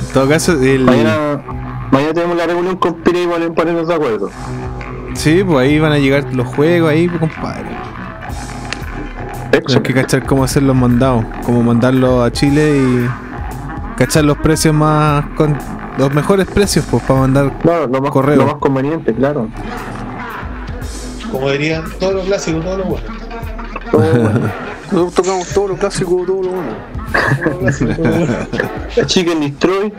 [0.00, 0.84] En todo caso, el.
[0.84, 1.42] Mañana,
[1.90, 4.30] mañana tenemos la reunión con Pira y para ponernos de acuerdo.
[5.14, 7.66] Sí, pues ahí van a llegar los juegos ahí, pues, compadre.
[9.50, 13.08] Tenemos que cachar cómo hacer los mandados, cómo mandarlos a Chile y
[13.98, 15.56] cachar los precios más con
[15.96, 18.36] los mejores precios pues para mandar Claro, lo más, correo.
[18.36, 19.48] lo más conveniente, claro.
[21.32, 23.10] Como dirían todos los clásicos, todos los buenos.
[23.90, 24.40] Todo bueno.
[24.90, 26.72] Nosotros tocamos todo lo clásico, todo lo bueno.
[27.12, 28.46] Todos los clásicos, todos los buenos.
[29.06, 29.92] Chicken Destroy,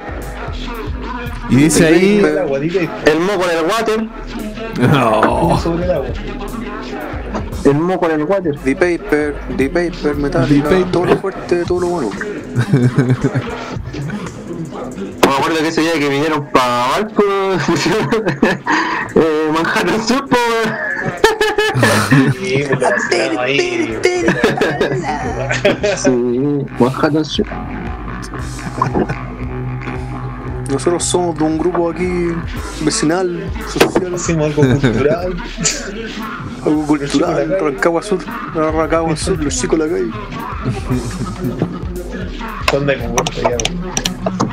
[1.50, 4.08] Y dice ahí El agua, dile, el moco en el water,
[4.92, 5.60] No.
[5.60, 6.08] sobre el agua.
[7.72, 8.58] el moco en el water.
[8.64, 10.92] The Paper, The Paper, Metallica, The Paper.
[10.92, 12.10] todo lo fuerte, todo lo bueno.
[15.30, 17.24] Me acuerdo que ese día que vinieron para Valpo,
[19.16, 20.28] eh, Manhattan Sur,
[25.98, 27.46] Sí, Manhattan Sur.
[30.70, 32.30] Nosotros somos de un grupo aquí
[32.82, 35.36] vecinal, social, Hacemos algo cultural.
[36.70, 37.72] Algo Los chicos de la cultural, calle.
[37.76, 38.20] Rancagua Sur,
[38.56, 40.12] Rancagua Sur, los chicos de la calle.
[42.72, 43.02] ¿Dónde hay?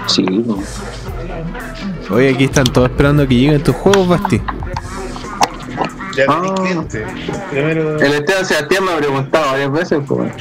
[0.07, 0.59] Sí, no.
[2.11, 4.41] Oye, aquí están todos esperando que lleguen tus juegos, Basti.
[6.17, 6.55] Ya Ah.
[6.57, 7.05] cliente.
[7.51, 7.99] Primero.
[8.01, 10.33] El Esteban Sebastián me ha preguntado varias veces, pues.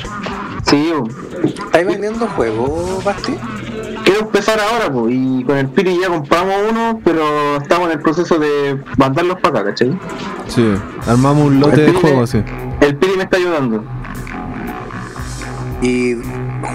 [0.65, 1.07] Sí, po.
[1.43, 3.33] ¿Estáis vendiendo juegos, Basti?
[4.05, 5.13] Quiero empezar ahora, pues.
[5.13, 9.59] Y con el Piri ya compramos uno, pero estamos en el proceso de mandarlos para
[9.59, 9.99] acá, ¿cachai?
[10.47, 10.73] Sí,
[11.07, 12.43] armamos un lote de juegos, sí.
[12.79, 13.83] El Piri me está ayudando.
[15.81, 16.15] ¿Y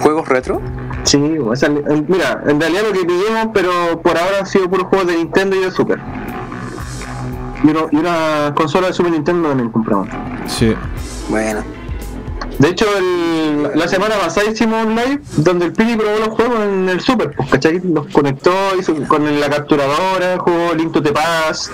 [0.01, 0.61] juegos retro?
[1.03, 4.87] Sí, o sea, mira, en realidad lo que pidimos, pero por ahora han sido puros
[4.87, 5.99] juegos de Nintendo y de Super.
[7.63, 10.09] Y una consola de Super Nintendo también compramos.
[10.47, 10.75] Sí.
[11.29, 11.63] Bueno,
[12.61, 16.59] De hecho, el- la semana pasada hicimos un live donde el Piri probó los juegos
[16.61, 17.81] en el Super, pues, ¿cachai?
[17.83, 21.71] Los conectó hizo con la capturadora, jugó Link to the Past,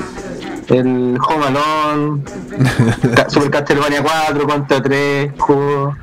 [0.69, 2.21] el Home Alone,
[3.15, 5.95] Ca- Super Castlevania 4, Contra 3, jugó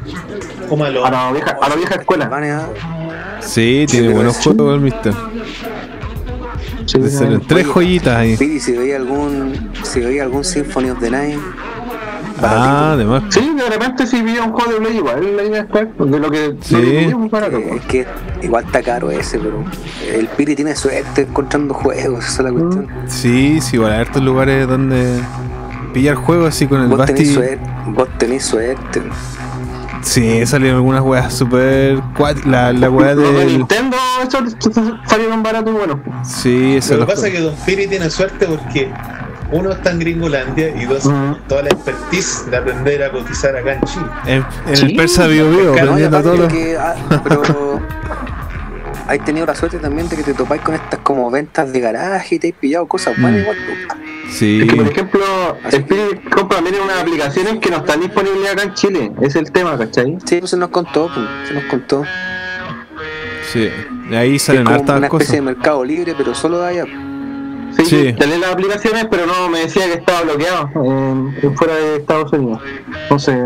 [0.68, 1.06] Como a los.
[1.06, 2.28] a la vieja, a la vieja escuela.
[3.40, 5.14] Sí, tiene buenos juegos el Mister.
[6.86, 6.98] Sí,
[7.48, 8.36] tres joyitas ahí.
[8.36, 11.40] Piri, si veía algún, si veía algún Symphony of the Night,
[12.42, 13.22] Ah, además.
[13.30, 15.66] Sí, de repente si pilla un juego de Play igual, la idea es
[16.10, 16.74] de lo que, Sí.
[16.74, 17.56] que pillamos barato.
[17.58, 17.80] eh, pues.
[17.80, 18.06] es que
[18.42, 19.64] igual está caro ese, pero
[20.12, 22.88] el Piri tiene suerte encontrando juegos, esa es la cuestión.
[23.06, 25.20] Sí, sí, igual hay hartos lugares donde
[25.92, 27.34] pillar juegos así con el Vos tenés Basti.
[27.34, 29.02] suerte, vos tenés suerte.
[30.02, 31.98] Sí, salieron algunas weas super
[32.44, 33.46] La, la wea de.
[33.46, 34.54] Nintendo, esos
[35.06, 35.98] salieron y buenos.
[36.04, 36.28] pues.
[36.28, 38.90] Sí, eso Lo que pasa es que Don Piri tiene suerte porque
[39.54, 41.36] uno está en Gringolandia y dos, Ujú.
[41.48, 44.06] toda la expertise de aprender a cotizar acá en Chile.
[44.26, 46.48] En, en Sí, el Persa Bio Bio, aprendiendo todo.
[46.48, 47.42] que, ah, pero
[49.08, 52.34] has tenido la suerte también de que te topáis con estas como ventas de garaje
[52.36, 53.42] y te has pillado cosas buenas Mm.
[53.42, 53.56] igual.
[53.66, 54.34] pues.
[54.34, 54.62] Sí.
[54.62, 55.22] Es que, por ejemplo,
[55.70, 59.12] Spirit compra también unas aplicaciones que no están disponibles acá en Chile.
[59.20, 60.18] Es el tema, ¿cachai?
[60.24, 62.02] Sí, pues se nos contó, pues, se nos contó.
[63.52, 63.68] Sí.
[64.08, 65.32] De ahí Es salen como hartas una especie cosas.
[65.32, 66.84] de mercado libre, pero solo de allá.
[67.76, 68.12] Sí, Sí.
[68.18, 72.32] tenía las aplicaciones, pero no me decía que estaba bloqueado en, en fuera de Estados
[72.32, 72.60] Unidos.
[73.02, 73.36] Entonces,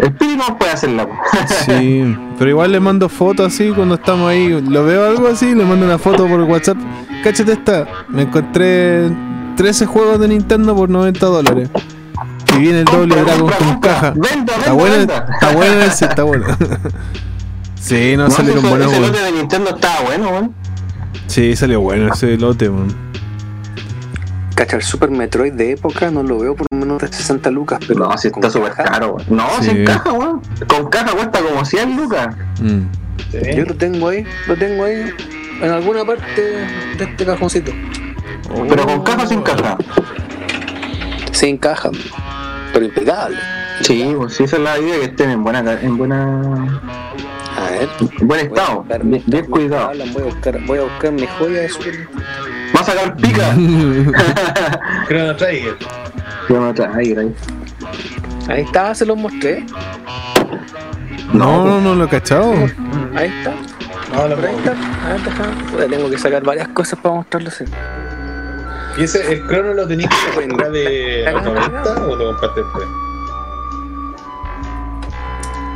[0.00, 1.08] Spirit no puede hacerla.
[1.66, 4.48] Sí, pero igual le mando fotos así cuando estamos ahí.
[4.68, 6.76] Lo veo algo así, le mando una foto por WhatsApp.
[7.24, 7.86] Cáchate esta.
[8.08, 9.10] Me encontré
[9.56, 11.68] 13 juegos de Nintendo por 90 dólares.
[12.54, 13.90] Y viene el doble Compra, Dragon compra, con compra.
[13.92, 14.14] caja.
[14.16, 16.46] Venda, Está bueno, está bueno ese, está bueno.
[17.80, 18.98] Sí, no, No, salieron ese, buenos.
[18.98, 20.54] lote de Nintendo estaba bueno, weón.
[21.26, 22.94] Sí, salió bueno ese lote, weón.
[24.54, 28.00] Cacha, el Super Metroid de época no lo veo por menos de 60 lucas, pero
[28.00, 29.26] No, si está súper caro, weón.
[29.36, 29.70] No, Sí.
[29.70, 30.40] sin caja, weón.
[30.66, 32.34] Con caja cuesta como 100 lucas.
[32.60, 32.80] Mm.
[33.30, 33.38] ¿sí?
[33.56, 35.10] Yo lo tengo ahí, lo tengo ahí
[35.62, 36.40] en alguna parte
[36.98, 37.72] de este cajoncito.
[38.68, 39.76] Pero con caja o sin caja.
[41.32, 41.90] Sin caja,
[42.72, 43.36] pero impecable.
[43.82, 46.80] Sí, pues sí, esa es la idea que estén en buena, en buena,
[47.68, 47.88] A ver.
[48.20, 48.84] en buen estado.
[49.26, 49.88] Bien, cuidado.
[49.90, 52.08] hablan, Voy a buscar, voy a buscar mi joya de Super.
[52.74, 53.54] Va a sacar pica.
[55.08, 55.76] Chrono Trigger.
[56.48, 57.34] Yo no tra- ahí, ahí.
[58.48, 59.64] Ahí está, se los mostré.
[61.32, 62.52] No, no, no lo he cachado.
[63.14, 63.52] Ahí está.
[64.14, 64.72] No, lo ahí está.
[65.06, 65.64] A ver, déjame.
[65.70, 67.64] Puta, Tengo que sacar varias cosas para mostrarles.
[68.96, 72.86] ¿Y ese, el crono lo tenías que comprar de los 90 o lo compraste después?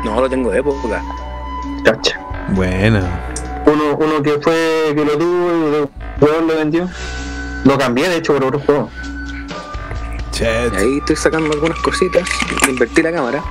[0.04, 1.02] No, lo tengo de época.
[1.84, 2.20] Cacha.
[2.50, 3.20] Buena.
[3.66, 5.88] Uno, uno que fue, que lo tuvo
[6.20, 6.88] y weón lo vendió.
[7.64, 8.90] Lo cambié, de hecho, por otro juego.
[10.32, 10.72] Chet.
[10.74, 12.28] Y ahí estoy sacando algunas cositas.
[12.68, 13.42] Invertí la cámara.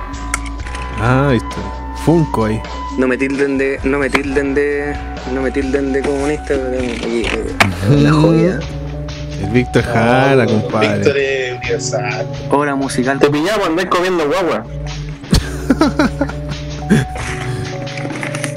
[1.00, 1.56] Ah, ahí está.
[2.04, 2.60] Funko ahí.
[2.98, 3.80] No me tilden de.
[3.84, 4.94] No me tilden de.
[5.32, 6.48] No me tilden de comunista.
[6.48, 7.54] pero aquí, eh,
[8.02, 8.58] La joya.
[9.40, 11.48] El Víctor Jara, Víctor compadre.
[11.48, 12.26] es universal.
[12.50, 13.18] Obra musical.
[13.18, 14.64] Te pillamos andáis comiendo guagua.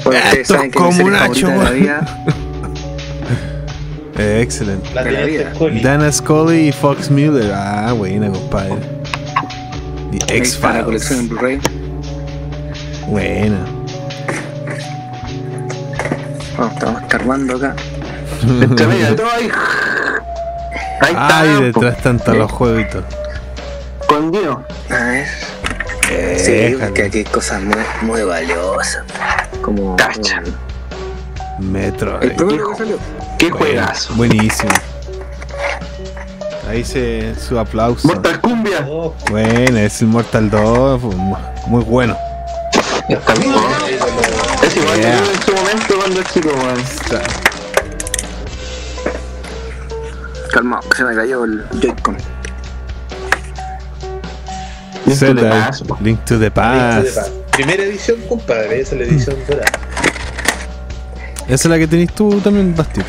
[0.06, 2.24] Bueno, ustedes Esto saben que como serie un favorita hacho, de la vida.
[4.18, 4.88] Eh, excelente.
[4.94, 5.54] La De la vida.
[5.54, 5.80] Scully.
[5.82, 7.52] Dana Scully y Fox Muller.
[7.54, 8.70] Ah, buena, compadre.
[8.70, 11.28] La colección en X-Files.
[11.28, 11.60] Blu-ray.
[13.08, 13.58] Buena.
[16.56, 17.74] Vamos, estamos escarbando acá.
[18.62, 19.50] Entre medio todo ahí.
[21.02, 21.40] Ahí está.
[21.40, 23.04] Ay, detrás están todos los jueguitos.
[24.00, 24.64] Escondido.
[24.88, 25.26] A ver.
[26.38, 26.86] Sí, Déjalo.
[26.86, 29.04] porque aquí hay cosas muy, muy valiosas.
[29.66, 29.96] Como.
[31.58, 32.20] Metro.
[32.20, 32.98] El primero que salió.
[33.36, 34.14] Qué juegazo.
[34.14, 34.70] Buenísimo.
[36.70, 38.06] Ahí se su aplauso.
[38.06, 38.86] Mortal Cumbia.
[38.88, 41.00] Oh, Bueno, es el Mortal 2.
[41.00, 41.36] fue mu-
[41.66, 42.16] Muy bueno.
[43.08, 43.58] Está bien, ¿no?
[44.64, 45.18] Es igual Yeah.
[45.18, 46.82] que yo en su momento cuando es chico, weón.
[50.52, 52.16] Calma, que se me cayó el Joy-Con.
[55.06, 55.82] Link to the Past.
[55.82, 57.45] Link to the Link to the Past.
[57.56, 58.80] Primera edición, compadre.
[58.80, 59.66] Esa es la edición dorada.
[61.48, 63.00] Esa es la que tenés tú también, Basti.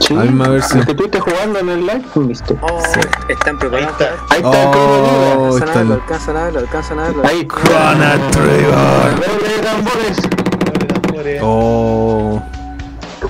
[0.00, 0.14] Sí.
[0.14, 0.80] La misma versión.
[0.80, 2.54] El que tú estás jugando en el live, ¿viste?
[2.60, 2.78] Oh,
[3.28, 3.92] están Ahí preparados.
[4.00, 4.14] está.
[4.30, 6.58] Ahí está el Chrono Oh, Alcanzan a está ver, lo el alcanzan a ver, lo
[6.60, 7.16] alcanzan a ver.
[7.16, 7.36] lo- Trigger.
[7.36, 9.60] Ahí, Chrono Trigger.
[9.64, 10.18] Tambores.
[11.02, 11.40] Tambores.
[11.42, 12.42] Oh,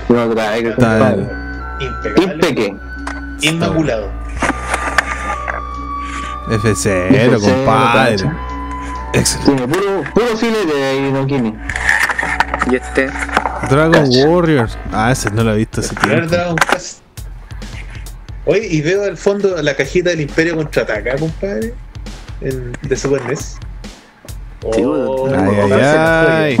[0.07, 1.15] Chrono Trigger, Está.
[1.79, 2.33] Impecable.
[2.33, 2.75] Impeque.
[3.41, 4.09] Inmaculado.
[6.49, 8.17] F0, F0, compadre.
[9.15, 9.67] Excelente.
[9.67, 10.25] Puro, puro
[11.11, 11.53] no tiene.
[12.71, 13.09] Y este.
[13.69, 14.27] Dragon Cacha.
[14.27, 14.77] Warriors.
[14.91, 16.27] Ah, ese no lo he visto hace tiempo.
[16.27, 16.99] Dragon Quest.
[18.45, 21.73] Oye, y veo al fondo la cajita del Imperio contraataca, compadre.
[22.41, 23.57] En, de Super NES.
[24.73, 25.43] Sí, Oh, bueno.
[25.43, 26.57] Ay, ay, esa ay.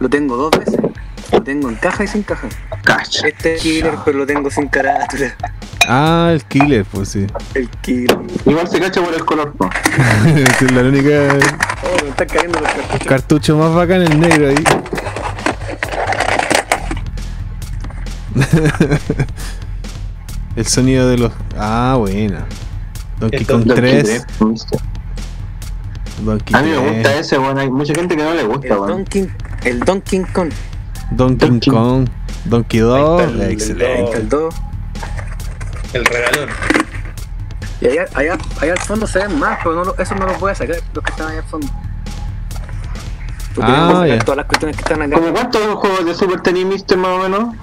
[0.00, 0.74] Lo tengo dos veces.
[1.34, 2.46] Lo tengo en caja y sin caja.
[2.84, 3.26] Cacha.
[3.26, 5.34] Este es killer, pero lo tengo sin carátula.
[5.88, 7.26] Ah, el killer, pues sí.
[7.54, 8.16] El killer.
[8.46, 9.68] Igual se cacha por el color, po.
[10.36, 11.10] Esa es la única
[11.82, 13.08] Oh, me están cayendo los cartuchos.
[13.08, 14.64] cartucho más bacán, el negro ahí.
[20.56, 21.32] el sonido de los.
[21.58, 22.46] Ah, buena.
[23.18, 24.26] Donkey El Kong Donkey 3.
[24.50, 24.78] ¿viste?
[26.22, 27.58] Donkey A mí me 3, gusta ese, weón.
[27.58, 28.88] Hay mucha gente que no le El gusta, weón.
[28.88, 29.28] Donkey,
[29.64, 30.50] el Donkey Kong.
[31.10, 31.72] Donkey Donkey.
[31.72, 32.08] Kong.
[32.44, 32.94] Donkey 2.
[32.94, 34.16] Ahí está el- el Excelente.
[34.16, 34.54] El 2.
[35.92, 36.48] El regalón.
[37.80, 40.40] Y allá, allá, allá al fondo se ven más, pero no, lo- eso no los
[40.40, 41.66] voy a sacar, los que están allá al fondo.
[43.54, 44.18] Porque Ah, ya.
[44.18, 45.14] todas las cuestiones que están acá.
[45.16, 47.54] ¿Como cuántos juegos de Super tenis viste más o menos?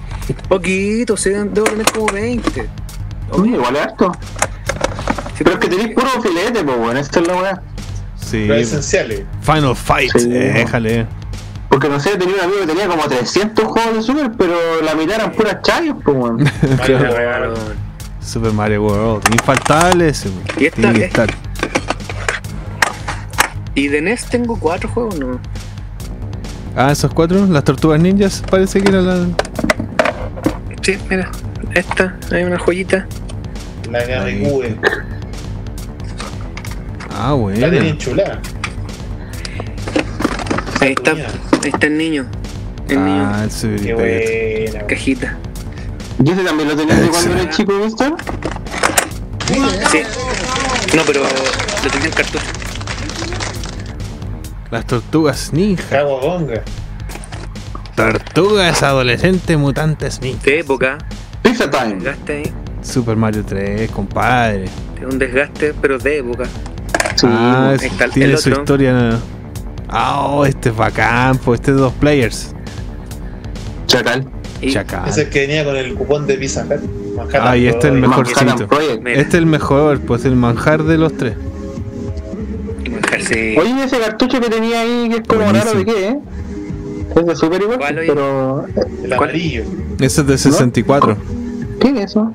[0.48, 2.68] Poquito, sí, debo tener como 20.
[3.32, 4.12] Uy, igual es harto.
[5.38, 6.96] Pero es que tenéis puro filete, pues, weón.
[6.96, 7.62] Esto es la weá.
[8.16, 8.46] Sí.
[8.46, 9.24] Los esenciales.
[9.42, 10.28] Final Fight, Sí.
[10.28, 11.06] déjale.
[11.72, 14.94] Porque no sé, tenía un amigo que tenía como 300 juegos de Super, pero la
[14.94, 16.44] mitad eran puras chayos, pues, weón.
[16.84, 17.54] Claro.
[18.20, 19.24] Super Mario World.
[19.32, 20.42] Infaltable ese, weón.
[20.58, 21.30] Y esta Tiene que es- estar.
[23.74, 25.40] Y de NES tengo cuatro juegos, ¿no?
[26.76, 29.26] Ah, esos cuatro, las tortugas ninjas, parece que era la.
[30.82, 31.30] Sí, mira.
[31.74, 33.06] Esta, hay una joyita.
[33.90, 34.76] La GameCube.
[37.14, 37.96] Ah, La tenía bueno.
[40.82, 41.12] Ahí está.
[41.12, 42.26] Ahí está el niño.
[42.88, 43.30] El niño.
[43.32, 44.86] Ah, el Super Qué buena.
[44.86, 45.36] Cajita.
[46.24, 48.16] ¿Y ese también lo tenías de cuando eras chico, Víctor?
[49.90, 50.02] Sí.
[50.96, 52.44] No, pero lo tenía en cartucho.
[54.70, 56.02] Las tortugas ninja.
[57.94, 60.42] Tortugas adolescentes mutantes ninja.
[60.44, 60.98] De época.
[61.42, 61.94] Pizza Time.
[61.96, 62.52] Desgaste ahí.
[62.82, 64.64] Super Mario 3, compadre.
[64.64, 66.44] Es un desgaste, pero de época.
[67.16, 69.18] Sí, ah, ahí está el- tiene el su historia.
[69.92, 72.54] Ah, oh, este es bacán, pues este es dos players.
[73.86, 74.26] Chacal.
[74.62, 75.08] Y Chacal.
[75.08, 76.80] Ese que venía con el cupón de Pizza Hut.
[77.38, 78.68] Ah, y este es el mejorcito.
[79.04, 81.34] Este es el mejor, pues el manjar de los tres.
[82.90, 83.56] manjarse.
[83.58, 85.72] Oye, ¿y ese cartucho que tenía ahí, que es como Buenísimo.
[85.72, 86.18] raro de qué, ¿eh?
[87.14, 88.64] Es de Super igual, pero...
[89.04, 89.64] El amarillo.
[90.00, 91.16] Ese es de 64.
[91.80, 92.32] ¿Qué es eso?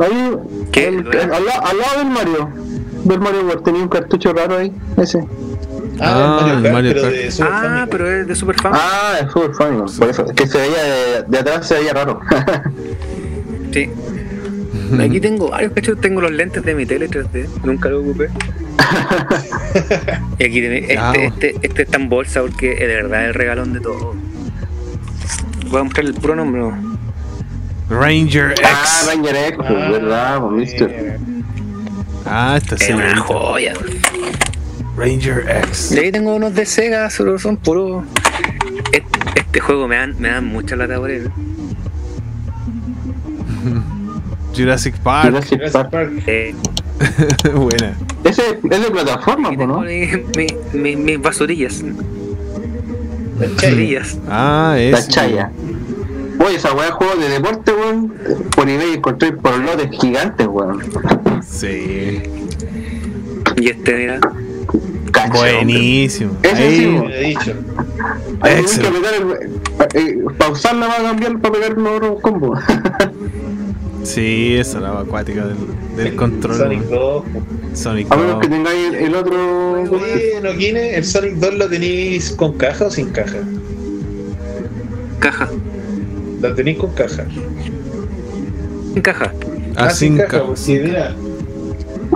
[0.00, 0.36] Ahí,
[0.70, 0.88] ¿Qué?
[0.88, 2.48] el- el- al, al lado del Mario.
[3.04, 5.24] Del Mario World tenía un cartucho raro ahí, ese.
[6.00, 7.14] Ah, Ah, el el Mario Kart, Mario pero Kart.
[7.14, 7.88] de Super Ah, Famicom.
[7.90, 8.72] pero es de Super Fan.
[8.74, 10.26] Ah, es Super Famicom, por eso.
[10.26, 12.20] Es que se veía de, de atrás, se veía raro.
[13.72, 13.90] Sí.
[15.00, 16.00] Aquí tengo varios, cachos.
[16.00, 17.48] Tengo los lentes de mi tele 3D.
[17.64, 18.28] Nunca lo ocupé.
[20.38, 23.80] y aquí este, este, este está en bolsa porque es de verdad el regalón de
[23.80, 24.14] todo.
[25.70, 26.60] Voy a mostrar el puro nombre.
[26.60, 26.98] ¿no?
[27.90, 29.06] Ranger ah, X.
[29.08, 31.18] Ranger X, pues, Ah, verdad, pues, mister.
[32.26, 32.92] Ah, esta Es sí.
[32.92, 33.72] una joya.
[34.96, 35.92] Ranger X.
[35.92, 38.04] Y ahí tengo unos de Sega, solo son puros.
[38.92, 39.06] Este,
[39.36, 41.30] este juego me dan, me dan mucha lata por él.
[44.56, 45.44] Jurassic Park.
[45.48, 46.10] Jurassic Park.
[46.26, 46.54] Eh,
[47.54, 47.96] Buena.
[48.22, 49.80] Ese es de plataforma, ¿no?
[49.80, 50.06] mi-
[50.36, 51.82] mi- mi- mis basurillas.
[53.38, 54.16] Basurillas.
[54.28, 55.08] Ah, La es.
[55.08, 55.50] chaya.
[56.38, 58.12] Oye, esa weá de juego de deporte, weón.
[58.54, 60.82] Por eBay encontré por lotes gigantes, weón.
[61.46, 62.22] Sí.
[63.56, 64.20] Y este, mira.
[65.14, 66.32] Cacha, Buenísimo.
[66.42, 67.54] Ese Ahí- sí, Lo he dicho.
[68.40, 72.58] Ahí que el, eh, pausarla para cambiar, para pegar los otros combos.
[74.04, 75.56] Sí, esa era la acuática del,
[75.96, 76.58] del control.
[76.58, 77.22] Sonic weón.
[77.72, 77.78] 2.
[77.78, 78.40] Sonic A menos 2.
[78.42, 79.80] que tengáis el, el otro.
[79.80, 83.38] Oye, Noquine, ¿el Sonic 2 lo tenéis con caja o sin caja?
[85.20, 85.48] Caja.
[86.42, 87.24] Lo tenéis con caja.
[88.94, 89.32] En caja.
[89.74, 90.28] Ah, sin caja.
[90.28, 91.14] ca- Porque mira,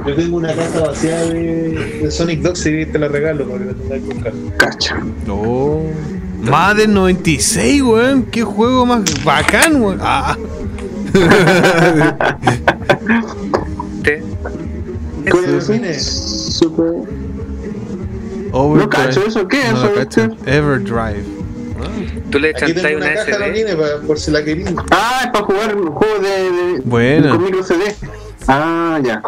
[0.06, 3.72] yo tengo una caja vacía de, de Sonic 2 y te la regalo porque la
[3.74, 4.36] tengáis con caja.
[4.56, 4.96] Cacha.
[5.28, 5.82] Oh.
[6.42, 8.22] Madden 96, weón.
[8.24, 9.98] Qué juego más bacán, weón.
[10.00, 10.36] Ah.
[15.30, 15.90] ¿Cuál es Noquine.
[15.90, 16.00] ese?
[16.52, 16.86] Super.
[18.52, 18.84] Overdrive.
[18.84, 20.28] No cacho eso, ¿qué es No eso?
[20.46, 21.24] Everdrive.
[22.30, 23.76] Tú le chantáis una una caja SD.
[23.76, 24.68] Para, por si la queréis.
[24.90, 27.30] Ah, es para jugar juegos de, de, Buena.
[27.30, 27.94] con micro CD.
[28.46, 29.22] Ah, ya.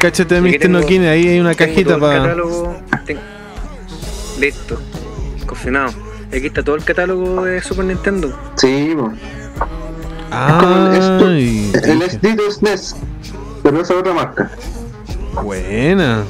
[0.00, 0.70] Cáchate, Aquí Mr.
[0.70, 1.08] Noquine.
[1.08, 2.22] Ahí hay una cajita para.
[2.22, 2.74] catálogo.
[3.06, 3.18] Ten-
[4.38, 4.80] Listo.
[5.46, 5.92] Cocinado.
[6.32, 8.32] Y aquí está todo el catálogo de Super Nintendo.
[8.56, 9.12] Sí, po.
[10.30, 12.96] Ay, el SD SNES.
[13.62, 14.50] Pero esa es otra marca.
[15.42, 16.24] buena.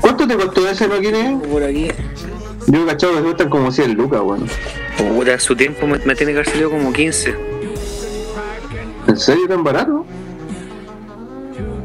[0.00, 1.38] ¿Cuánto te costó ese máquina?
[1.50, 1.88] Por aquí.
[2.66, 4.46] Yo cachado que cuestan como 100 lucas, weón.
[4.96, 7.34] Puta, su tiempo me, me tiene que haber salido como 15.
[9.06, 10.04] ¿En serio tan barato?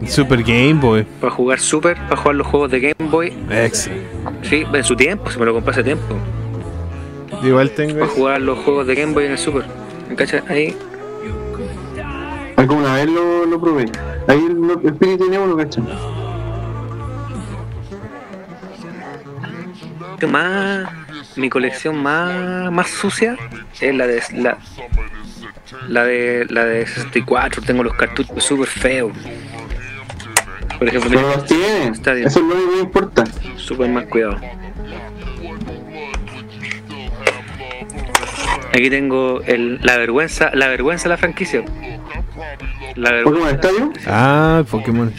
[0.08, 1.04] Super Game Boy.
[1.22, 3.34] Para jugar Super, para jugar los juegos de Game Boy.
[3.50, 4.08] Excelente.
[4.44, 6.16] Sí, en su tiempo, se me lo compré hace tiempo.
[7.44, 8.00] Igual tengo.
[8.00, 9.66] Para jugar los juegos de Game Boy en el Super.
[10.10, 10.44] ¿Me cachas?
[10.50, 10.76] Ahí.
[12.56, 13.86] Alguna vez lo, lo probé.
[14.28, 15.84] Ahí el, el espíritu tenía uno, ¿cachai?
[20.28, 20.90] más
[21.36, 23.38] mi colección más, más sucia
[23.80, 24.58] es la de la,
[25.88, 29.12] la de la de 64 tengo los cartuchos súper feos
[30.84, 31.88] por ejemplo Pero los tiene.
[31.88, 32.28] Estadio.
[32.28, 33.24] Eso es lo único que importa.
[33.56, 34.38] súper más cuidado
[38.74, 41.64] aquí tengo el, la vergüenza la vergüenza de la franquicia
[42.96, 43.92] la ¿Pokémon Estadio?
[44.08, 45.12] Ah, Pokémon.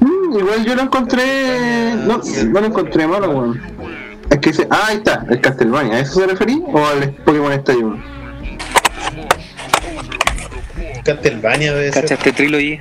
[0.00, 1.94] Mm, igual yo lo encontré.
[2.04, 3.60] No, no lo encontré malo, weón.
[4.28, 4.66] Es que se.
[4.70, 5.96] Ah, ahí está, el Castlevania.
[5.96, 6.58] ¿A eso se refería?
[6.66, 7.98] ¿O al Pokémon Estadio?
[11.02, 11.72] Castlevania.
[11.92, 12.78] ¿Cachaste Trilogy?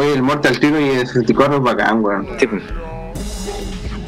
[0.00, 2.26] Oye, el Mortal Trilogy de 64 es bacán, weón.
[2.38, 2.62] Sí, pues.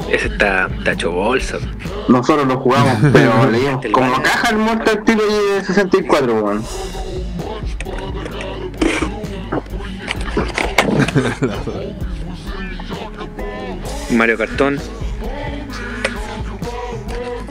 [0.09, 1.59] Ese está, hecho bolsa.
[2.07, 6.63] Nosotros lo jugamos, pero leíamos como caja el Mortal Trilogy de 64, weón.
[14.09, 14.79] Mario Cartón.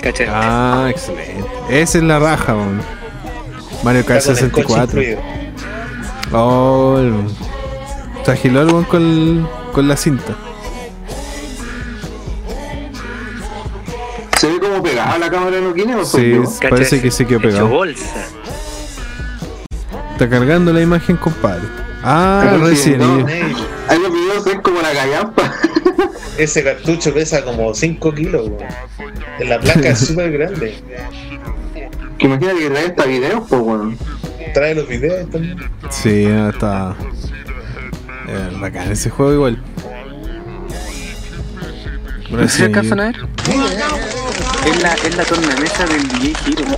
[0.02, 0.26] ¿Cachai?
[0.28, 1.44] Ah, excelente.
[1.70, 2.82] Esa es la raja, weón.
[3.84, 5.00] Mario Kart Está con el coche 64.
[5.00, 5.20] incluido.
[6.32, 7.41] Oh, el-
[8.24, 10.34] se agiló el weón con, con la cinta.
[14.38, 16.32] ¿Se ve como pegada la cámara de Nokia o Sí?
[16.60, 16.70] ¿Cachai?
[16.70, 17.68] parece que se quedó pegado.
[17.68, 18.26] bolsa.
[20.12, 21.62] Está cargando la imagen, compadre.
[22.02, 23.28] Ah, Pero sí, Resident no.
[23.28, 23.54] Ey,
[23.88, 25.52] Ahí los videos es como la callampa.
[26.38, 28.64] Ese cartucho pesa como 5 kilos, weón.
[29.38, 30.74] En La placa es súper grande.
[32.18, 33.98] Que imagínate que trae esta video, pues, weón.
[34.54, 35.58] Trae los videos también.
[35.90, 36.96] Sí, ah, está.
[38.28, 39.62] Eh, bacán ese juego igual.
[42.30, 43.16] ¿No se alcanzan a ver?
[44.66, 46.76] Es la, es la tornamesa del DJ Hero.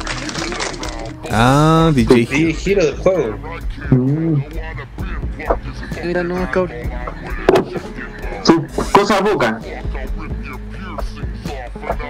[1.31, 2.21] Ah, DJ.
[2.21, 3.39] Y giro del juego.
[6.05, 6.77] Mira, no, cabrón.
[8.43, 9.63] Son cosas pocas.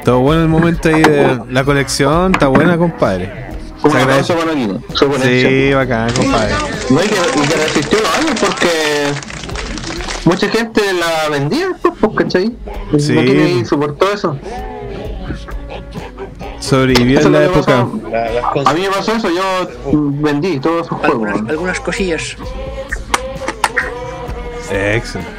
[0.05, 3.54] Todo bueno el momento ahí de la colección, está buena, compadre.
[3.91, 4.33] Un agradece.
[4.33, 4.53] aplauso para
[5.09, 5.53] conexión.
[5.53, 6.55] Sí, bacán, compadre.
[6.91, 8.69] No, y que, y que resistió los años porque
[10.25, 12.57] mucha gente la vendía, pues, pues, ¿cachai?
[12.99, 13.13] Sí.
[13.13, 14.39] No tiene soportó eso.
[16.61, 17.87] Sobrevivió en la época.
[18.55, 18.69] pasó.
[18.69, 21.29] A mí me pasó eso, yo vendí todos esos juegos.
[21.49, 22.37] Algunas, cosillas.
[24.71, 25.31] Excelente.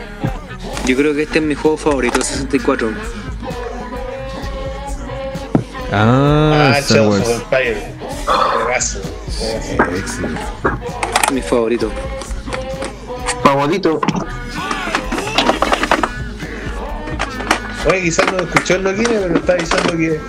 [0.85, 2.91] Yo creo que este es mi juego favorito, 64.
[5.91, 7.41] Ah, Ah, Star Shadows of Wars.
[7.41, 7.94] Empire.
[8.25, 8.99] Juegazo.
[9.37, 9.95] Juegazo.
[9.95, 10.41] Excelente.
[11.31, 11.91] Mi favorito.
[13.43, 14.01] Favorito.
[17.87, 20.19] Oye, quizás no escuchó el Nokia, pero está diciendo que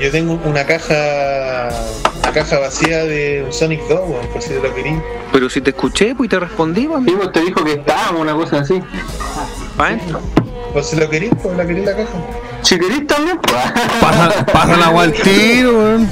[0.00, 1.70] yo tengo una caja
[2.18, 5.00] una caja vacía de un Sonic 2, weón, por si te lo querí.
[5.32, 7.04] Pero si te escuché, pues y te respondí, pues.
[7.04, 8.82] Sí, pues te dijo que estábamos, una cosa así.
[9.78, 9.96] ¿Ah?
[10.72, 12.18] Por si lo querí, pues la querí la caja.
[12.62, 13.54] Si querés también, pues.
[14.00, 16.10] Pasa, pasa la agua al tiro, weón.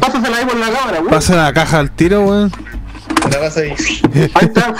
[0.00, 1.10] Pásasela ahí por la cámara, weón.
[1.10, 2.50] Pasa la caja al tiro, weón.
[2.50, 3.74] te la vas ahí.
[4.14, 4.74] Ahí está.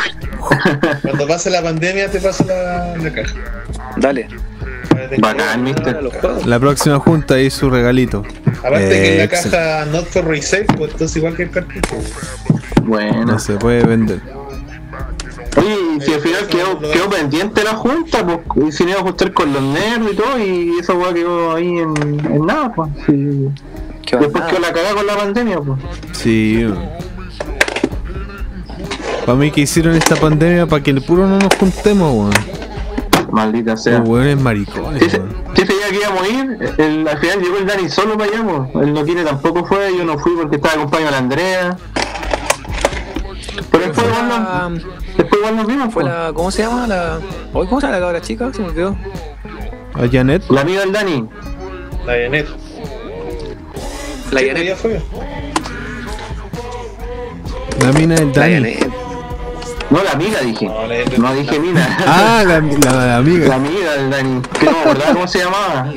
[1.03, 3.35] Cuando pase la pandemia te paso la, la caja.
[3.97, 4.29] Dale.
[5.19, 6.01] Bacán, mister.
[6.47, 8.25] La próxima junta ahí su regalito.
[8.59, 11.97] Aparte que en la caja Not for Resale, pues entonces igual que el cartucho.
[12.83, 13.25] Bueno.
[13.25, 14.21] No se puede vender.
[15.59, 19.01] Oye, y si al final quedó, quedó pendiente la junta, pues y se iba a
[19.01, 21.95] ajustar con los nerds y todo, y esa weá quedó ahí en,
[22.27, 22.91] en nada, pues.
[23.07, 23.49] sí.
[24.07, 25.79] ¿Qué Después quedó la cagada con la pandemia, pues.
[26.13, 26.67] Sí.
[29.27, 32.33] Para mí que hicieron esta pandemia para que el puro no nos juntemos, weón.
[33.31, 33.99] Maldita sea.
[33.99, 35.21] Los weones maricones, Ese,
[35.55, 38.69] ese día que íbamos a ir, el, al final llegó el Dani solo para allá,
[38.73, 38.87] pues.
[38.87, 41.77] Él no quiere tampoco fue, yo no fui porque estaba acompañado de la Andrea.
[43.79, 44.83] Pero después igual Ah, nos,
[45.17, 46.33] después igual nos vimos, Fue la.
[46.35, 46.87] ¿Cómo se llama?
[46.87, 47.19] La.
[47.53, 48.51] Hoy, ¿Cómo se llama la cabra chica?
[48.53, 48.97] Se me olvidó.
[49.95, 50.45] A Janet.
[50.51, 51.29] La amiga del Dani.
[52.07, 52.49] La Janet.
[54.33, 54.65] La Janet.
[54.67, 55.01] ya fue.
[57.81, 58.55] La mina del La Dani.
[58.55, 58.93] Janet.
[59.91, 60.67] No, la amiga dije.
[60.67, 61.19] No, la Janet.
[61.19, 61.99] No dije mina.
[62.07, 63.55] Ah, la, la, la La amiga.
[63.55, 64.43] amiga del Dani.
[64.59, 65.89] Que no me acordaba cómo se llamaba.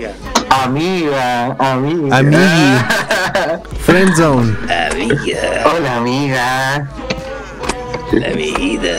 [0.64, 2.18] Amiga, amiga.
[2.18, 2.80] Amigui.
[3.86, 4.56] Friendzone.
[4.92, 5.40] Amiga.
[5.66, 6.88] Hola, amiga.
[8.12, 8.98] La vida.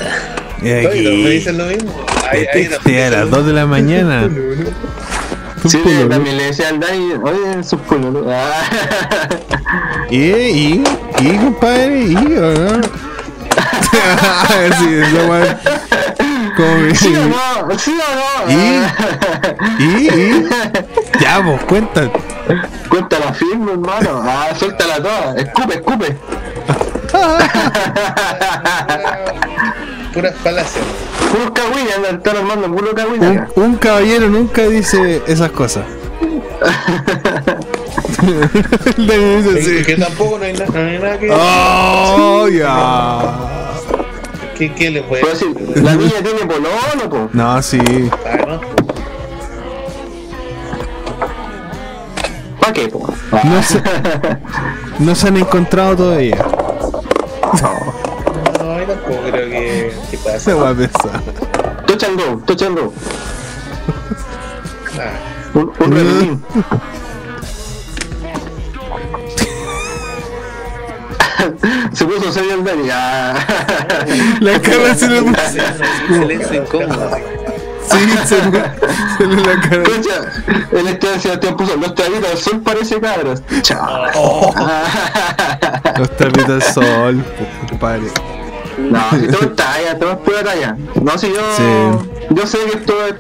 [0.63, 1.29] Y Oye, ¿no me aquí.
[1.31, 2.07] dicen lo mismo?
[2.31, 4.29] Ahí texté a las 2 de la mañana.
[5.69, 5.79] Sí,
[6.11, 7.79] también le decía al Dani, oye, sus.
[8.29, 8.65] Ah.
[10.11, 10.85] Y, y,
[11.21, 12.83] y, compadre, y, ¿o ¿no?
[14.81, 15.61] sí, esa weá.
[16.57, 17.79] Como mi- ¿Sí o no?
[17.79, 18.53] ¿Sí o no?
[18.53, 19.85] ¿Y?
[19.85, 20.49] Y, y,
[21.21, 22.11] ya, pues, cuenta.
[22.89, 24.21] Cuéntala firme, hermano.
[24.25, 25.37] Ah, suéltala toda.
[25.37, 26.17] Escupe, escupe.
[30.15, 30.85] Puras falacias.
[31.31, 33.31] Puros cagüines, andan están armando puro Un, cagüines.
[33.41, 33.49] acá.
[33.57, 35.85] un caballero nunca dice esas cosas.
[39.59, 39.83] Así.
[39.85, 41.31] que tampoco no hay, na- no hay nada que.
[41.31, 43.21] Oh, ya.
[44.57, 45.47] ¿Qué, qué le puede si
[45.81, 47.29] la niña tiene pololo, po.
[47.33, 47.79] No, sí.
[48.25, 48.61] Ah.
[52.61, 53.13] ¿Para qué, po?
[53.45, 53.83] No se,
[55.01, 56.37] no se han encontrado todavía.
[57.61, 60.41] No, tampoco creo que, que pase.
[60.41, 61.23] Se va a pensar.
[61.87, 62.93] Touch and go, touch and go.
[64.99, 65.13] Ah,
[65.55, 66.45] Un, un repetín.
[71.93, 72.89] Se puso serio el Dani.
[72.91, 73.35] Ah.
[74.41, 75.43] La cara se le puso.
[76.09, 77.11] Silencio incómodo.
[77.91, 78.53] Sí, se le,
[79.19, 79.83] se le la cara.
[79.83, 80.33] Escucha,
[80.73, 83.43] el Esteban Sebastián puso los traguitos del sol parece cabros.
[83.63, 84.55] Chao.
[85.99, 87.25] Los trapitos del sol,
[87.69, 88.03] compadre.
[88.79, 90.77] No, si todo es talla, todo es pura talla.
[91.03, 91.41] No, si yo.
[91.57, 91.99] Sí.
[92.31, 93.15] Yo sé que esto es,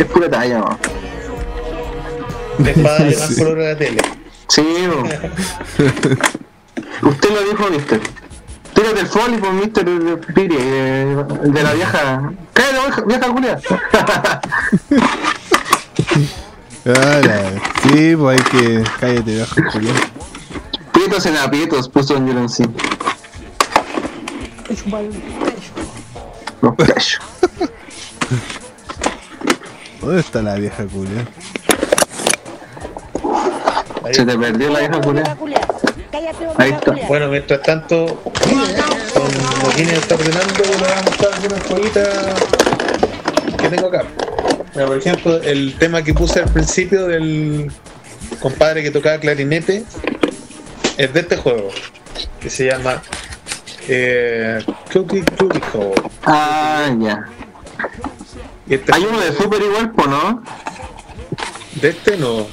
[0.00, 0.78] es pura talla, ¿no?
[2.64, 3.36] La espada de más Sí.
[3.42, 4.02] color de la tele.
[4.48, 4.62] Sí.
[7.02, 8.00] Usted lo dijo, mister.
[8.74, 9.84] Tírate el folio por mister
[10.34, 12.32] Piri, eh, de la vieja.
[12.58, 13.60] ¡Cállate, vieja, vieja culia!
[16.86, 18.84] Ahora, sí, pues hay que.
[18.98, 19.96] Cállate, viejo Julián.
[20.92, 22.64] Pietos en aprietos, puso en Yolon sí.
[26.60, 27.20] Los pechos.
[30.00, 31.28] ¿Dónde está la vieja Julián?
[34.10, 35.00] Se te perdió la vieja
[36.56, 36.92] Ahí está.
[37.06, 42.08] Bueno, mientras tanto, con Joaquín está ordenando, le voy a mostrar algunas joyitas
[43.58, 44.04] que tengo acá.
[44.74, 47.70] Mira, por ejemplo, el tema que puse al principio del
[48.40, 49.84] compadre que tocaba clarinete
[50.96, 51.70] es de este juego,
[52.40, 53.02] que se llama
[53.88, 55.92] eh, Cookie Cookie Call.
[56.24, 57.26] Ah, ya.
[58.68, 60.42] Este Hay uno de Super igual, po, ¿no?
[61.80, 62.46] De este no.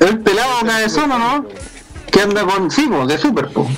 [0.00, 1.46] El pelado cabezón, ¿o ¿no?
[2.10, 2.70] Que anda con.
[2.70, 3.68] Sí, po, de Super, po.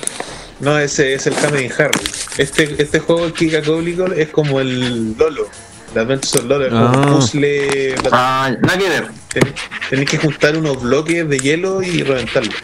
[0.59, 1.99] No, ese es el Hammer Harry.
[2.37, 5.47] Este, este juego, el Kika Call, es como el Lolo.
[5.93, 7.15] El Adventures of Lolo, es como un Ah.
[7.15, 7.95] puzzle.
[8.11, 9.07] Ah, nada que ver.
[9.33, 9.53] Ten-
[9.89, 12.55] Tenéis que juntar unos bloques de hielo y reventarlos.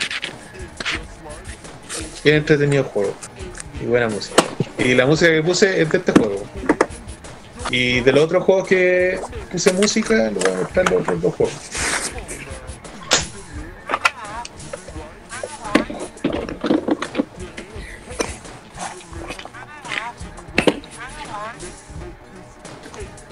[2.24, 3.16] Bien entretenido el juego.
[3.82, 4.44] Y buena música.
[4.78, 6.44] Y la música que puse es de este juego.
[7.72, 9.20] Y de los otros juegos que
[9.52, 11.56] puse música, les voy a mostrar los otros dos juegos.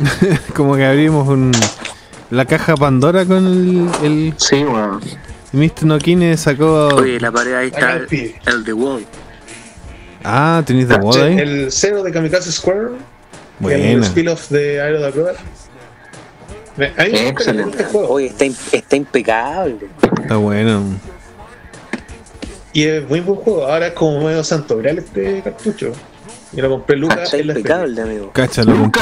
[0.56, 1.52] Como que abrimos un,
[2.30, 3.90] la caja Pandora con el.
[4.04, 5.02] el Sí, weón.
[5.52, 5.86] Mr.
[5.86, 6.88] Nokine sacó.
[6.96, 9.06] Oye, la pared ahí está el, el el The Wall.
[10.24, 11.38] Ah, tenéis de moda ahí.
[11.38, 12.88] El cero de Kamikaze Square.
[12.88, 12.96] El
[13.60, 14.06] Buena.
[14.06, 15.36] spin-off de Aero de Acrobat.
[16.78, 17.84] Excelente.
[17.84, 18.10] juego.
[18.14, 19.78] Oye, está, está impecable.
[20.22, 20.84] Está bueno.
[22.72, 23.68] Y es muy buen juego.
[23.68, 25.94] Ahora es como medio santo grial este cartucho.
[26.56, 27.60] Yo lo compré Lucas Está en la feria.
[27.60, 28.32] impecable, amigo.
[28.74, 29.02] Luca.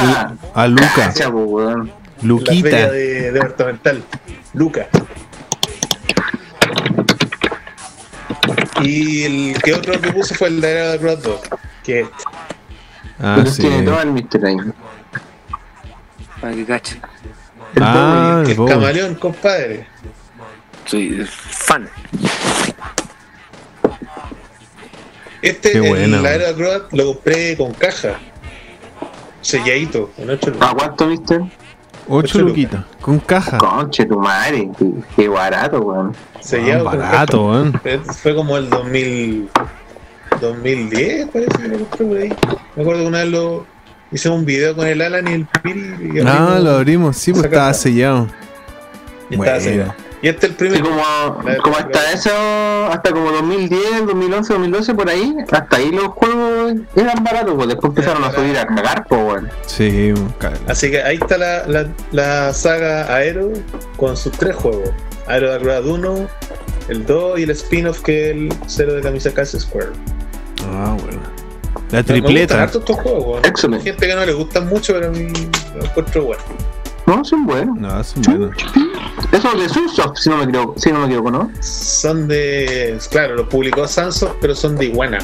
[0.54, 0.90] a Luca.
[0.94, 1.80] Cacha, po, weón.
[1.80, 2.90] En la feria Luquita.
[2.92, 4.02] de departamental.
[4.54, 4.86] Lucas.
[8.80, 11.40] Y el que otro que puse fue el de Aero de Acrobat 2.
[11.84, 12.08] Que es
[13.20, 13.62] Ah, Pero sí.
[13.62, 14.46] tiene todo el Mr.
[14.46, 14.56] ahí.
[16.40, 17.00] Para que cache.
[17.76, 19.86] El Ah, que el camaleón, compadre.
[20.86, 21.88] Soy fan.
[25.42, 26.38] Este, Qué el buena, Aero man.
[26.38, 28.18] de Acrobat, lo compré con caja.
[29.40, 30.68] Selladito, con 8 lucas.
[30.70, 31.40] ¿A cuánto, Mr.?
[31.40, 31.50] 8
[32.08, 32.84] Ocho luquitas.
[33.00, 33.58] Con caja.
[33.58, 34.70] Conche tu madre.
[34.78, 36.14] Qué, qué barato, weón.
[36.40, 37.72] Sellado Ah, barato, weón.
[37.80, 39.48] Fue- Fue como el 2000,
[40.40, 42.34] 2010, parece que lo compré por ahí.
[42.76, 43.66] Me acuerdo que una vez lo
[44.10, 46.12] hicimos un video con el Alan y el Piri.
[46.14, 48.28] Y Ah, lo abrimos, sí, pues estaba sellado.
[49.30, 49.60] y estaba Bueno.
[49.60, 49.94] sellado.
[50.22, 50.84] Y este es el Sí, primero.
[50.84, 52.30] como, La- como hasta eso,
[52.90, 57.90] hasta como 2010, 2011, 2012, por ahí, hasta ahí los juegos eran baratos, pues después
[57.90, 59.50] empezaron a subir a cagar, pues, weón.
[59.66, 63.50] Sí, ca- Así que ahí está la, la, la saga Aero
[63.96, 64.90] con sus tres juegos.
[65.26, 66.28] Aero de Acrobat 1,
[66.88, 69.90] el 2 y el spin-off que es el 0 de camisa Case Square.
[70.68, 71.20] Ah, bueno.
[71.90, 72.62] La Me gustan tripleta.
[72.62, 73.42] harto estos juegos.
[73.44, 75.26] Hay gente que no le gustan mucho, pero a mí
[75.76, 76.42] lo encuentro bueno.
[77.06, 77.76] No, son buenos.
[77.78, 78.56] No, son buenos.
[79.32, 81.50] Eso es de Sunsoft, si no me equivoco, si no me equivoco, ¿no?
[81.60, 82.98] Son de.
[83.10, 85.18] Claro, los publicó Sanso, pero son de Iguana.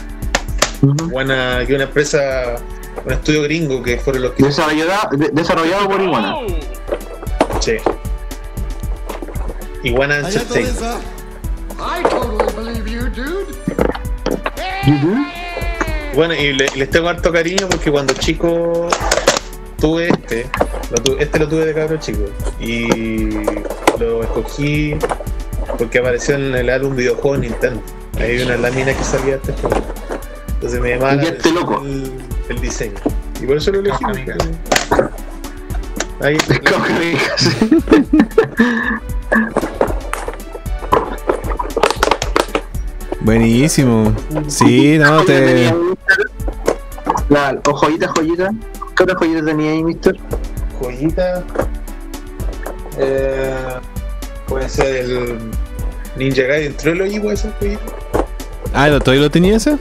[0.83, 2.57] Iguana, que es una empresa,
[3.05, 4.45] un estudio gringo que fueron los que.
[4.45, 6.35] Desarrollado, de- desarrollado por Iguana.
[7.61, 7.77] Sí.
[9.85, 10.79] Iguana Entertainment.
[11.81, 13.55] I totally believe you, dude.
[16.15, 18.89] Bueno, y le- les tengo harto cariño porque cuando chico
[19.81, 20.47] tuve este,
[20.91, 22.25] lo tu- este lo tuve de cabro chico.
[22.61, 23.29] Y
[23.99, 24.97] lo escogí
[25.79, 27.83] porque apareció en el álbum videojuego de Nintendo.
[28.19, 29.77] Ahí hay una lámina que salía de este juego.
[30.55, 31.15] Entonces me llamaba
[31.55, 31.83] loco.
[31.85, 32.13] El,
[32.49, 32.95] el diseño.
[33.41, 34.05] Y por eso lo elegí.
[36.21, 36.37] Ahí.
[43.21, 44.13] Buenísimo.
[44.47, 45.73] Sí, no, te.
[47.29, 48.51] La, o joyita, joyita.
[48.97, 50.17] ¿Qué otra joyita tenía ahí, mister?
[50.79, 51.45] Joyita.
[52.99, 53.55] Eh,
[54.47, 55.39] puede ser el
[56.17, 57.83] Ninja Gaiden Trilogy, puede ser joyita.
[58.75, 59.79] Ah, ¿lo, ¿todavía lo tenía ese?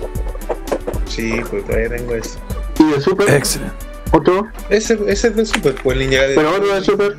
[1.06, 2.38] Sí, pues todavía tengo ese.
[2.80, 3.30] ¿Y de Super?
[3.30, 3.74] Excelente.
[4.12, 4.48] ¿Otro?
[4.70, 6.36] Ese, ese es de Super, pues el Ninja Gaiden.
[6.36, 7.18] ¿Pero otro de Super?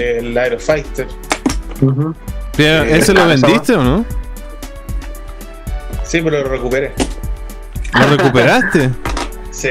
[0.00, 1.06] El Aero Fighter.
[1.80, 2.14] Ujú.
[2.56, 4.04] Pero, Eh, ¿Ese lo ah, vendiste o no?
[6.04, 6.92] Sí, pero lo recuperé.
[7.98, 8.90] ¿Lo recuperaste?
[9.50, 9.70] Sí.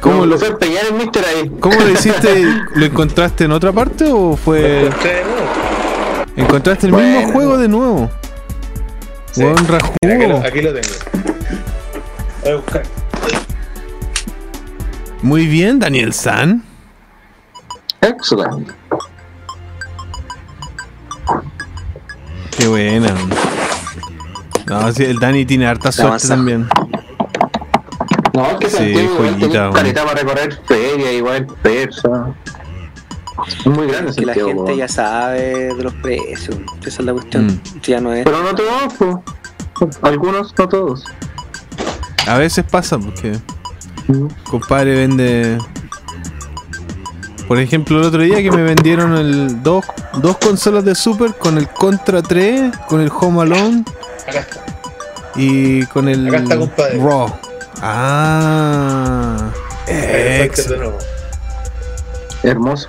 [0.00, 1.50] ¿Cómo lo, lo, lo fue a empeñar el Mister ahí.
[1.60, 2.44] ¿Cómo lo hiciste?
[2.74, 4.86] ¿Lo encontraste en otra parte o Lo fue...
[4.86, 5.46] encontré de nuevo.
[6.36, 7.32] ¿Encontraste el mismo Bueno.
[7.32, 8.10] juego de nuevo?
[9.32, 9.42] Sí.
[9.44, 9.56] Buen
[10.02, 10.94] Mira, aquí, lo, aquí lo tengo.
[12.42, 12.82] Voy a buscar.
[15.22, 16.64] Muy bien, Daniel San.
[18.00, 18.72] Excelente.
[22.56, 23.14] Qué buena.
[24.66, 26.68] No, sí, el Dani tiene harta suerte también.
[28.32, 32.34] No, es que Sí, Santiago caleta para recorrer feria, igual persa.
[33.46, 36.56] Es muy grande Que la gente ya sabe de los precios.
[36.80, 37.46] Esa es la cuestión.
[37.46, 37.80] Mm.
[37.82, 38.24] Ya no es.
[38.24, 39.22] Pero no todos, po.
[40.02, 41.04] algunos, no todos.
[42.26, 43.32] A veces pasa porque
[44.08, 44.26] Mm.
[44.50, 45.58] compadre vende.
[47.48, 49.84] Por ejemplo, el otro día que me vendieron el dos,
[50.18, 53.84] dos consolas de Super con el Contra 3, con el Home Alone
[54.28, 54.64] Acá está.
[55.34, 56.98] y con el Acá está, compadre.
[56.98, 57.32] Raw.
[57.82, 59.50] Ah,
[59.86, 60.68] ex-.
[62.42, 62.88] Hermoso.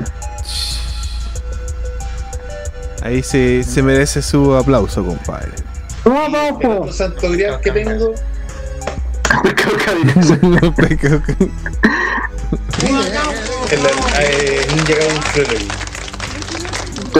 [3.03, 5.51] Ahí se, se merece su aplauso, compadre.
[6.05, 7.91] El otro santo grial que tengo
[13.71, 13.79] el
[14.19, 15.67] eh, Ninja Gaiden Trilogy.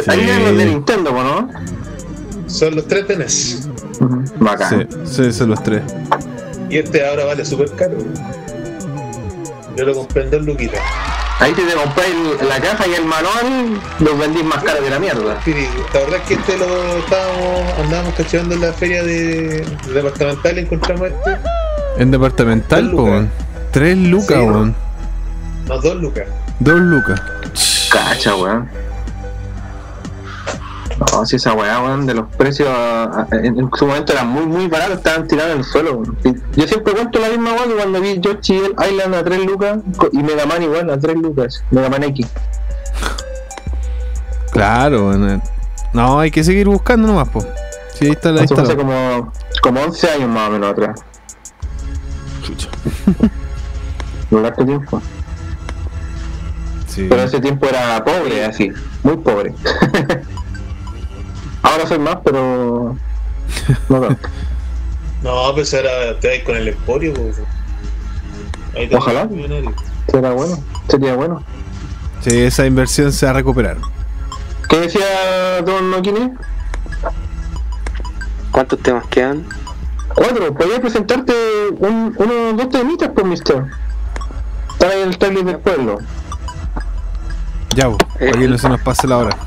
[0.08, 0.26] Ahí Sí.
[0.26, 1.50] vienen los de Nintendo, ¿no?
[2.48, 3.68] Son los tres de NES.
[4.40, 4.88] Bacán.
[5.06, 5.84] Sí, sí, son los tres.
[6.72, 7.98] Y este ahora vale súper caro.
[9.76, 10.82] Yo lo compré en dos luquitas.
[11.40, 14.90] Ahí si te compráis el- la caja y el manual, los vendís más caros que
[14.90, 15.40] la mierda.
[15.44, 15.54] Sí,
[15.94, 20.58] la verdad es que este lo estábamos, andábamos cachando en la feria de, de departamental
[20.58, 21.38] y encontramos este.
[21.98, 23.12] En departamental, Tres po, lucas.
[23.14, 23.32] weón.
[23.72, 24.44] Tres lucas, Sí.
[24.46, 24.76] weón.
[25.68, 26.26] No, dos lucas.
[26.60, 27.22] Dos lucas.
[27.92, 28.70] Cacha, weón.
[31.12, 34.28] No, si esa weá, weón, de los precios a- a- en, en su momento eran
[34.28, 35.94] muy, muy baratos, estaban tirados en el suelo.
[35.98, 36.18] weón.
[36.56, 39.80] Yo siempre cuento la misma weá cuando vi Yoshi Island a 3 lucas
[40.12, 41.64] y Mega Man igual a 3 lucas.
[41.72, 42.28] Mega Man X.
[44.52, 45.42] Claro, weón.
[45.94, 47.42] No, hay que seguir buscando nomás, po.
[47.94, 49.32] Sí, ahí está la Eso hace como,
[49.62, 51.00] como 11 años más o menos atrás.
[54.30, 55.02] No largo tiempo.
[56.88, 57.08] Sí.
[57.10, 58.72] Pero ese tiempo era pobre, así,
[59.04, 59.54] muy pobre.
[61.72, 62.98] Ahora soy más, pero
[63.90, 64.30] no tanto.
[65.24, 67.14] No, pues ahora te vais con el Emporio.
[67.14, 67.40] Pues.
[68.76, 69.30] Ahí te Ojalá.
[70.08, 70.58] Será bueno,
[70.90, 71.44] sería bueno.
[72.22, 73.78] Sí, esa inversión se va a recuperar.
[74.68, 76.34] ¿Qué decía Don Nokine?
[78.52, 79.46] ¿Cuántos temas quedan?
[80.16, 81.34] Cuatro, podría presentarte
[81.78, 83.66] un, unos dos temitas, pues, mister.
[84.72, 86.00] Están ahí en el trailer del pueblo.
[87.76, 89.38] Ya, po, para que no se nos pase la hora.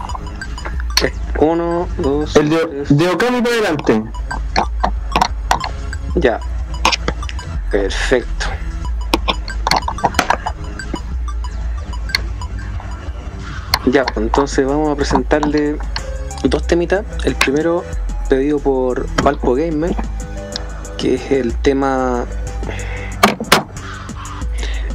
[1.39, 2.97] Uno, dos, El de, tres.
[2.97, 4.03] de Okami para adelante.
[6.17, 6.41] Ya.
[7.71, 8.47] Perfecto.
[13.87, 15.77] Ya, pues, entonces vamos a presentarle
[16.45, 17.05] dos temitas.
[17.25, 17.85] El primero
[18.29, 19.95] pedido por Valpo Gamer,
[20.97, 22.25] que es el tema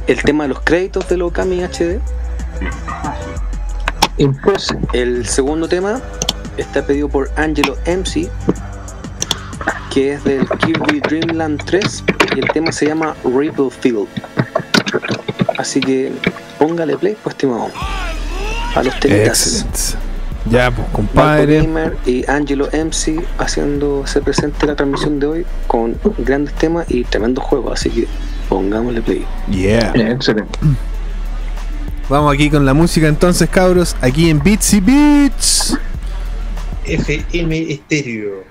[0.06, 2.00] el tema de los créditos de Okami HD.
[4.20, 4.76] Impulse.
[4.92, 5.98] El segundo tema
[6.58, 8.28] está pedido por Angelo MC,
[9.90, 12.04] que es del Kirby Dream Land 3
[12.36, 14.08] y el tema se llama Ripple Field.
[15.56, 16.12] Así que
[16.58, 17.68] póngale play, pues estimado.
[18.74, 19.96] A los temitas.
[20.50, 21.62] Ya, pues, compadre.
[21.62, 27.04] Gamer y Angelo MC haciéndose presente en la transmisión de hoy con grandes temas y
[27.04, 28.06] tremendos juegos, así que
[28.50, 29.24] pongámosle play.
[29.50, 29.92] Yeah.
[29.94, 30.58] Excelente.
[32.10, 33.96] Vamos aquí con la música entonces, cabros.
[34.00, 35.78] Aquí en Beatsy Beats.
[36.84, 38.42] FM Estéreo.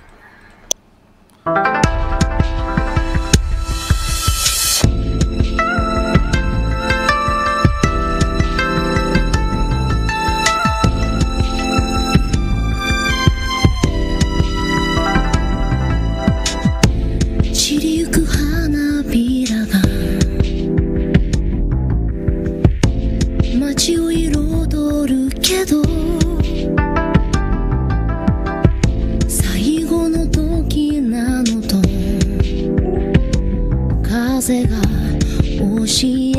[34.49, 35.85] 風が教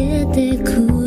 [0.01, 1.00] えてくれ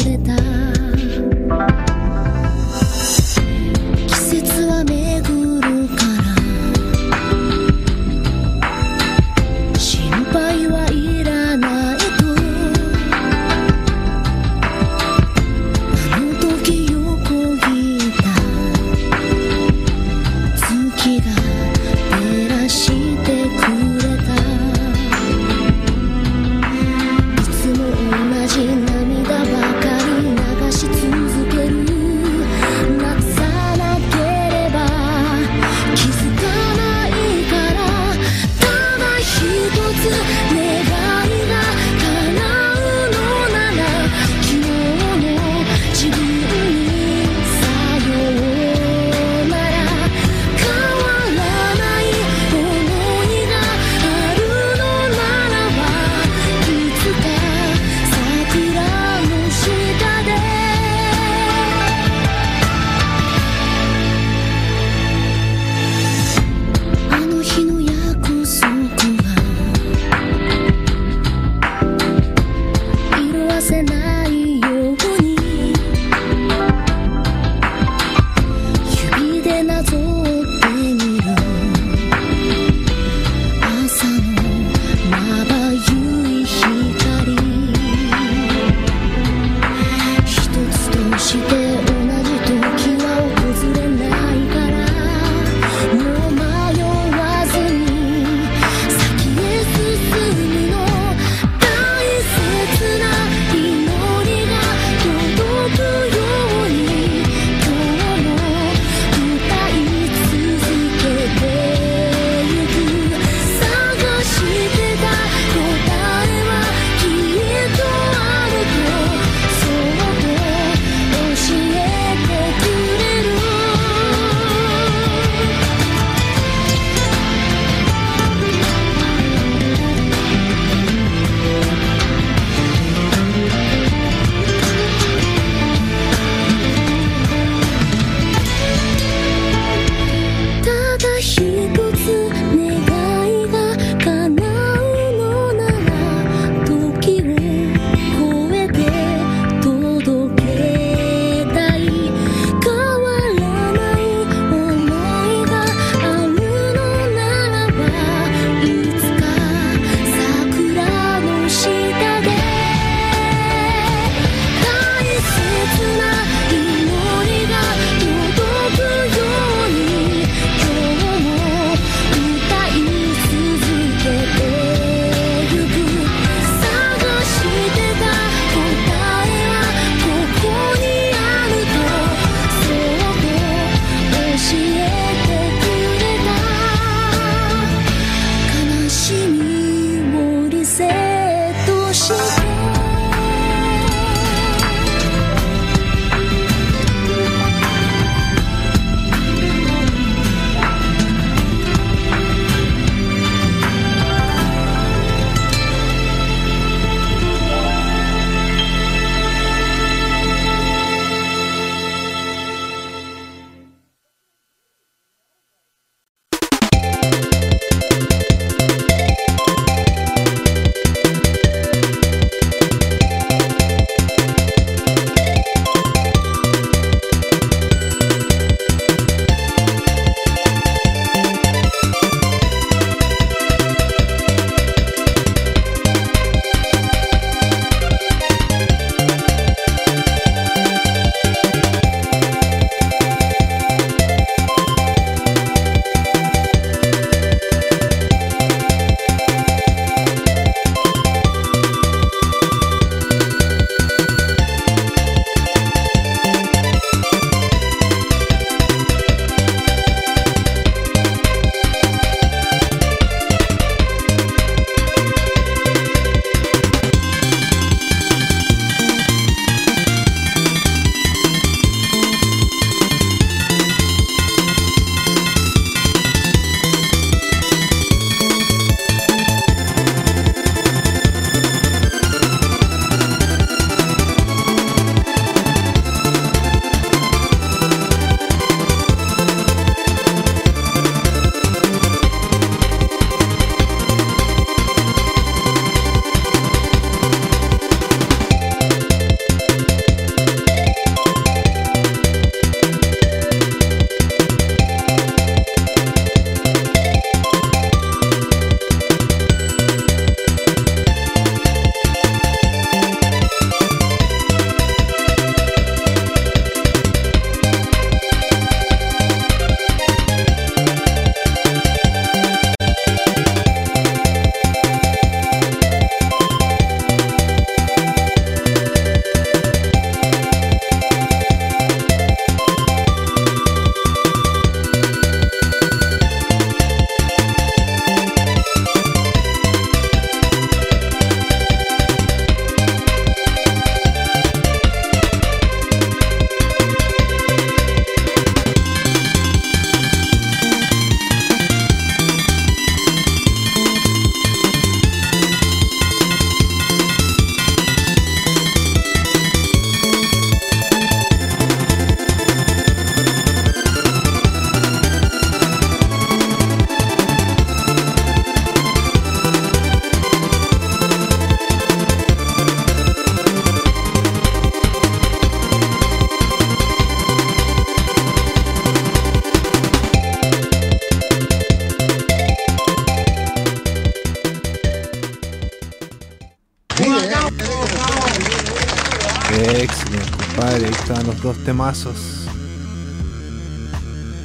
[391.46, 391.98] temazos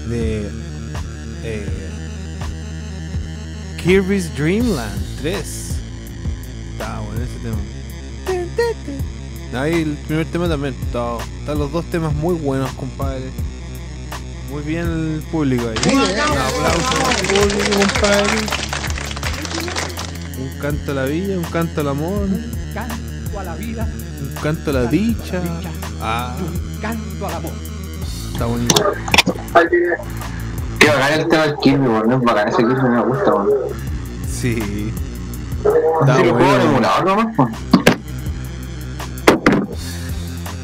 [0.09, 0.49] de
[1.45, 1.67] eh,
[3.83, 5.71] Kirby's Dream Land 3.
[6.73, 7.59] Está bueno ese tema.
[9.63, 10.75] Ahí el primer tema también.
[10.83, 13.31] Está- Están los dos temas muy buenos, compadre.
[14.51, 15.93] Muy bien el público ahí.
[15.95, 18.39] Un aplauso al público, compadre.
[20.39, 22.29] Un canto a la vida, un canto al amor,
[22.75, 23.89] Canto a la vida,
[24.23, 25.43] un canto a la dicha.
[26.01, 26.37] Ah.
[28.39, 28.83] Está bonito.
[30.79, 32.13] Qué bacán el tema del Kirby, weón.
[32.13, 33.51] Es bacán ese Kirby, me gusta, weón.
[34.31, 34.93] Sí.
[35.61, 36.65] Si lo juego en bueno.
[36.65, 37.51] emulador nomás.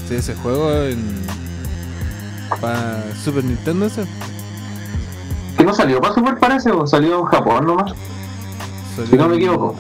[0.09, 1.25] Sí, ese juego en.
[2.61, 4.07] Para Super Nintendo ese.
[5.59, 7.93] Que no salió para Super parece, o salió en Japón nomás.
[8.95, 9.75] Salió Si no me equivoco.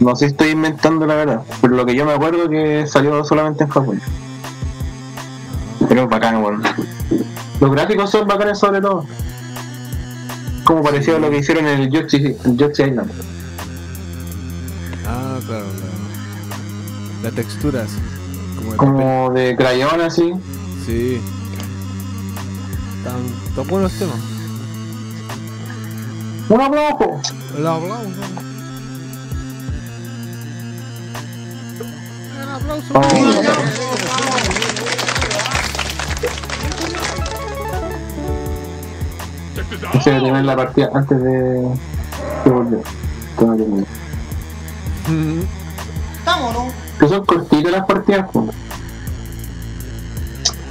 [0.00, 2.86] No sé si estoy inventando la verdad, pero lo que yo me acuerdo es que
[2.86, 4.00] salió solamente en Japón.
[6.62, 7.26] Weón.
[7.60, 9.06] Los gráficos son bacanes sobre todo.
[10.64, 13.10] Como parecido a lo que hicieron en el Yoshi, Island.
[15.06, 15.96] Ah, claro, claro.
[17.22, 17.98] La textura así.
[18.56, 20.32] Como de Como de crayón así.
[20.84, 21.20] Sí.
[22.98, 24.16] Están, están buenos temas.
[26.48, 27.20] Un aplauso.
[27.56, 28.10] El aplauso.
[32.42, 33.00] El aplauso.
[39.94, 41.68] Ese que tener la partida antes de.
[42.44, 42.50] Que
[43.44, 43.86] no termine.
[46.24, 46.72] Vámonos.
[46.98, 48.46] Que son cortitas las partidas, pues.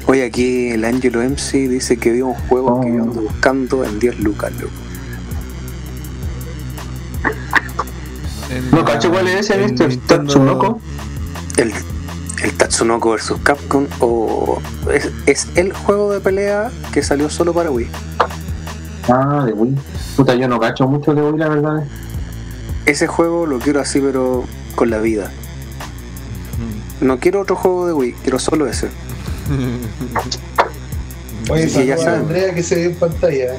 [0.08, 4.00] Oye, aquí el Angelo MC dice que vio un juego que yo ando buscando en
[4.00, 4.72] 10 lucas, loco.
[8.72, 9.84] No cacho cuál es ese, ¿viste?
[9.86, 10.80] El Nintendo- Tatsunoko.
[11.58, 11.74] El,
[12.44, 14.62] el Tatsunoko vs Capcom o
[14.94, 17.88] es, es el juego de pelea que salió solo para Wii.
[19.08, 19.76] Ah, de Wii.
[20.16, 21.84] Puta, yo no cacho mucho de Wii, la verdad.
[22.86, 24.44] Ese juego lo quiero así, pero
[24.76, 25.32] con la vida.
[27.02, 28.90] No quiero otro juego de Wii, quiero solo ese.
[31.50, 32.22] Oye, Sí, ya saben.
[32.22, 33.54] Andrea que se ve en pantalla.
[33.54, 33.58] ¿eh?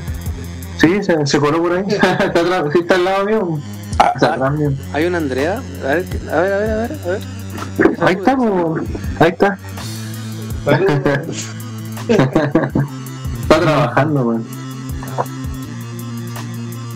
[0.79, 1.85] Sí, se, se coló por ahí.
[1.89, 3.59] está, atrás, sí, está al lado mío.
[3.99, 4.73] Ah, atrás mío.
[4.93, 6.93] Hay una Andrea, a ver, a ver, a ver, a ver.
[6.93, 7.21] a ver.
[8.03, 8.77] Ahí está, po.
[9.21, 9.59] ahí está.
[12.09, 14.66] está trabajando, weón.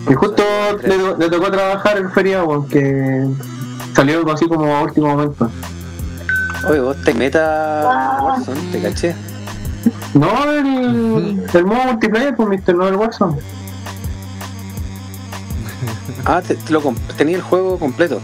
[0.09, 0.43] Y justo
[0.83, 3.27] le, to- le tocó trabajar el feriado, weón, que
[3.95, 5.49] salió algo así como a último momento.
[6.69, 9.15] Oye, vos te meta Warzone, te caché.
[10.13, 12.75] No, el, el modo multiplayer, pues, Mr.
[12.75, 13.37] No el Warzone.
[16.25, 16.81] Ah, te, te lo
[17.17, 18.19] tenía el juego completo.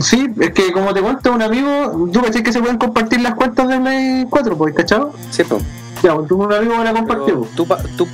[0.00, 3.34] Sí, es que como te cuento un amigo, yo pensé que se pueden compartir las
[3.34, 5.12] cuentas de Play 4, pues, ¿cachado?
[5.30, 5.62] Sí, pues.
[6.02, 7.46] Ya, pues tú un amigo me la compartió.
[7.54, 8.08] Tú, pa- tú,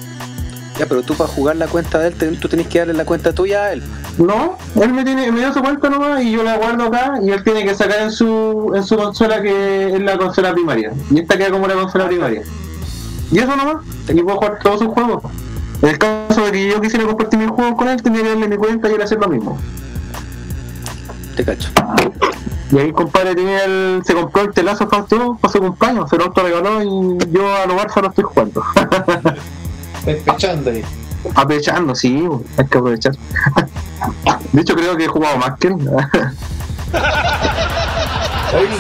[0.78, 3.32] ya, pero tú para jugar la cuenta de él, tú tenés que darle la cuenta
[3.32, 3.82] tuya a él.
[4.16, 7.30] No, él me, tiene, me dio su cuenta nomás y yo la guardo acá y
[7.30, 10.92] él tiene que sacar en su, en su consola que es la consola primaria.
[11.10, 12.42] Y esta queda como la consola primaria.
[13.32, 15.24] Y eso nomás, y puedo jugar todos sus juegos.
[15.82, 18.48] En el caso de que yo quisiera compartir mis juegos con él, tendría que darle
[18.48, 19.58] mi cuenta y él hacer lo mismo.
[21.36, 21.70] Te cacho.
[22.70, 26.24] Y ahí el compadre tiene el, se compró el telazo para su cumpleaños, se lo
[26.24, 28.62] autorregaló y yo a lo Barça lo estoy jugando.
[30.08, 30.82] Despechando ahí.
[31.34, 33.12] Aprovechando, sí, hay que aprovechar.
[34.52, 35.76] De hecho creo que he jugado más que él.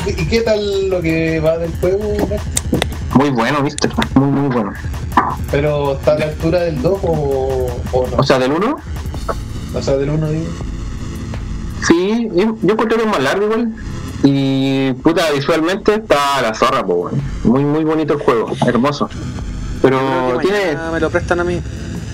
[0.06, 2.16] ¿y qué tal lo que va del juego?
[3.14, 4.72] Muy bueno, viste, muy muy bueno.
[5.50, 8.16] ¿Pero está a la altura del 2 o, o no?
[8.16, 8.76] O sea, del 1,
[9.74, 10.46] O sea, del 1 digo.
[11.86, 13.74] sí, yo encontré que es más largo igual.
[14.24, 17.22] Y puta, visualmente está a la zorra, po, weón.
[17.44, 19.08] Muy muy bonito el juego, hermoso.
[19.82, 21.60] Pero tiene, me lo prestan a mí.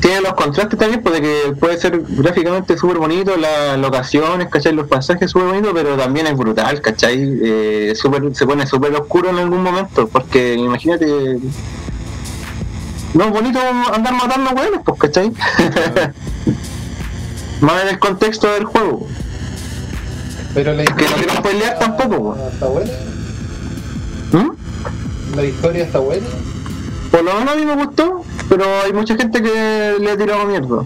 [0.00, 4.74] tiene los contrastes también, pues de que puede ser gráficamente súper bonito, las locaciones, ¿cachai?
[4.74, 7.38] Los pasajes súper bonitos, pero también es brutal, ¿cachai?
[7.42, 11.38] Eh, súper- se pone súper oscuro en algún momento, porque imagínate.
[13.14, 13.58] No es bonito
[13.94, 15.32] andar matando huevos, pues, ¿cachai?
[17.60, 19.06] Más en el contexto del juego.
[20.52, 22.38] Pero la Que no quiero spoilear tampoco, weón.
[22.52, 22.90] está buena.
[24.32, 24.50] ¿Mm?
[25.36, 26.26] La historia está buena.
[27.14, 30.46] Por lo menos a mí me gustó, pero hay mucha gente que le ha tirado
[30.46, 30.82] mierda.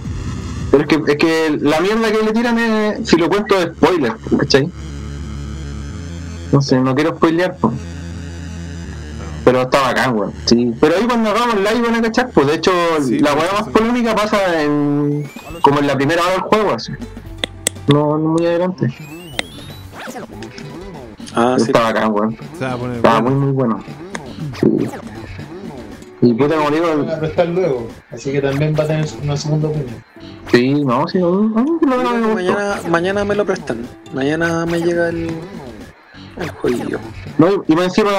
[0.71, 3.69] Pero es que, es que la mierda que le tiran es, si lo cuento, es
[3.75, 4.71] spoiler, ¿cachai?
[6.53, 7.73] No sé, no quiero spoilear, pues.
[9.43, 10.35] Pero está bacán, weón.
[10.45, 10.75] Sí.
[10.79, 12.73] Pero ahí cuando hagamos live van a cachar, pues de hecho
[13.09, 15.31] la weá más polémica pasa en
[15.63, 16.93] como en la primera hora del juego, así.
[17.87, 18.95] No, no muy adelante.
[21.35, 21.65] Ah, sí.
[21.69, 22.37] Está bacán, weón.
[22.53, 23.23] Está bueno.
[23.23, 23.83] muy muy bueno.
[24.61, 24.89] Sí.
[26.21, 29.37] Y puta, como digo, Van a prestar luego, así que también va a tener una
[29.37, 30.03] segunda opinión.
[30.51, 33.87] sí, no, sí, no, no, no, no, no, no, Mañana, mañana me lo prestan.
[34.13, 35.31] Mañana me llega el,
[36.39, 36.99] el jueguillo.
[37.39, 38.11] No, y más encima,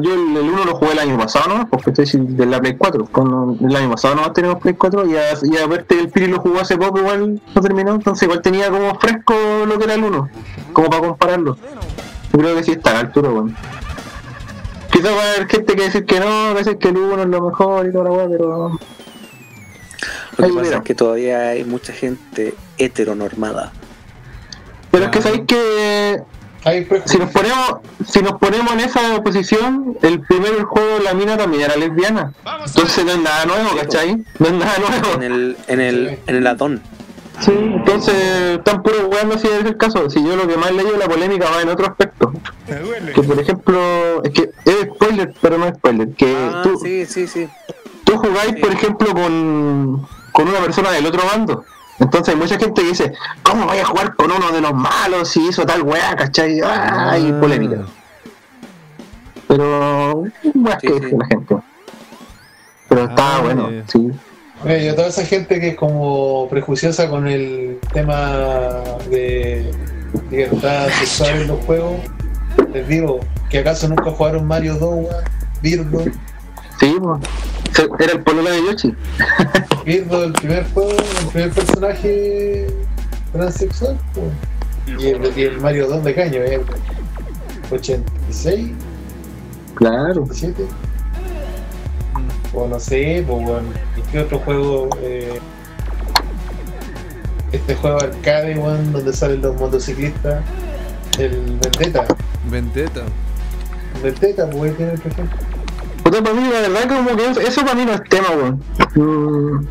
[0.00, 1.68] yo el, el 1 lo jugué el año pasado, ¿no?
[1.68, 3.06] Porque estoy sin- de la Play 4.
[3.10, 6.28] Con, el año pasado no tenemos Play 4 y a, y a verte el Piri
[6.28, 7.92] lo jugó hace poco, igual no terminó.
[7.96, 9.34] Entonces, igual tenía como fresco
[9.66, 10.28] lo que era el 1,
[10.72, 11.56] como para compararlo.
[12.32, 13.56] Yo creo que sí está a la altura, weón.
[14.90, 17.28] Quizás va a haber gente que decir que no, que decir que el 1 es
[17.28, 18.78] lo mejor y toda la weá, pero.
[20.36, 23.72] Lo que Ahí pasa es que todavía hay mucha gente heteronormada.
[24.90, 26.22] Pero es que sabéis que
[27.06, 31.36] si nos ponemos si nos ponemos en esa posición, el primero el juego la mina
[31.36, 32.32] también era lesbiana.
[32.66, 34.24] Entonces no es nada nuevo, ¿cachai?
[34.38, 35.14] No es nada nuevo.
[35.14, 36.82] En el, en el, en el Adón.
[37.40, 38.14] Sí, entonces
[38.58, 40.10] están puros weando si es el caso.
[40.10, 42.32] Si yo lo que más leí de la polémica va en otro aspecto.
[43.14, 46.08] Que por ejemplo, es que es spoiler, pero no es spoiler.
[46.14, 47.48] Que Ah, tú, sí, sí, sí.
[48.04, 51.64] tú jugáis, por ejemplo, con, con una persona del otro bando.
[52.00, 55.28] Entonces hay mucha gente que dice, ¿cómo voy a jugar con uno de los malos
[55.28, 56.60] si hizo tal weá, cachai?
[56.60, 57.82] Ay, polémica.
[59.46, 61.56] Pero, weas que dice la gente.
[62.88, 64.10] Pero está Ah, bueno, sí.
[64.64, 69.70] Y a toda esa gente que es como prejuiciosa con el tema de
[70.30, 72.00] libertad sexual en los juegos,
[72.72, 73.20] les digo
[73.50, 75.06] que acaso nunca jugaron Mario 2, weón,
[75.62, 76.04] Birdo,
[76.80, 76.94] Sí,
[77.98, 78.94] Era el pololo de Yoshi.
[79.84, 82.66] Birdo, el primer juego, el primer personaje
[83.32, 83.98] transexual,
[84.86, 86.60] y, el, y el Mario 2 de caño, ¿eh?
[87.70, 88.70] 86,
[89.74, 90.22] Claro.
[90.22, 90.64] 87,
[92.54, 93.66] o no sé, pues, weón.
[93.96, 94.88] ¿Y qué otro juego?
[95.02, 95.38] Eh,
[97.52, 100.42] este juego arcade, weón, donde salen los motociclistas,
[101.18, 102.04] el Vendetta.
[102.50, 103.02] Vendetta.
[104.02, 105.24] Vendetta, ahí tiene el ejemplo.
[106.04, 108.62] Puta, para mí, la verdad, como que eso- eso para mí no es tema, weón.
[108.94, 109.66] Mm,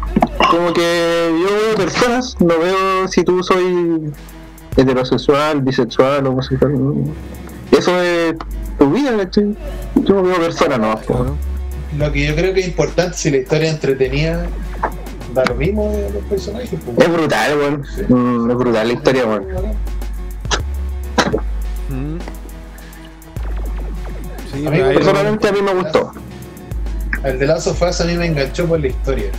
[0.51, 4.13] Como que yo veo personas, no veo si tú soy
[4.77, 6.73] heterosexual, bisexual o homosexual.
[7.71, 8.35] Eso es
[8.79, 9.57] tu vida, ¿cachai?
[9.95, 10.95] Yo veo personas, no.
[10.99, 11.35] Claro.
[11.97, 14.45] Lo que yo creo que es importante si la historia entretenida,
[15.33, 16.69] da lo mismo de los personajes.
[16.83, 16.97] pues.
[17.07, 17.83] Es brutal, weón.
[18.09, 19.45] Mm, es brutal la historia, weón.
[21.89, 22.17] Mm.
[24.53, 26.11] Sí, A mí me ahí- Personalmente a mí me gustó.
[27.23, 29.31] El de Last of Us a mí me enganchó por la historia,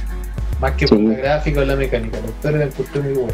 [0.61, 1.05] más que por Sí.
[1.07, 2.19] la gráfica o la mecánica.
[2.21, 3.33] La historia la encontré muy buena.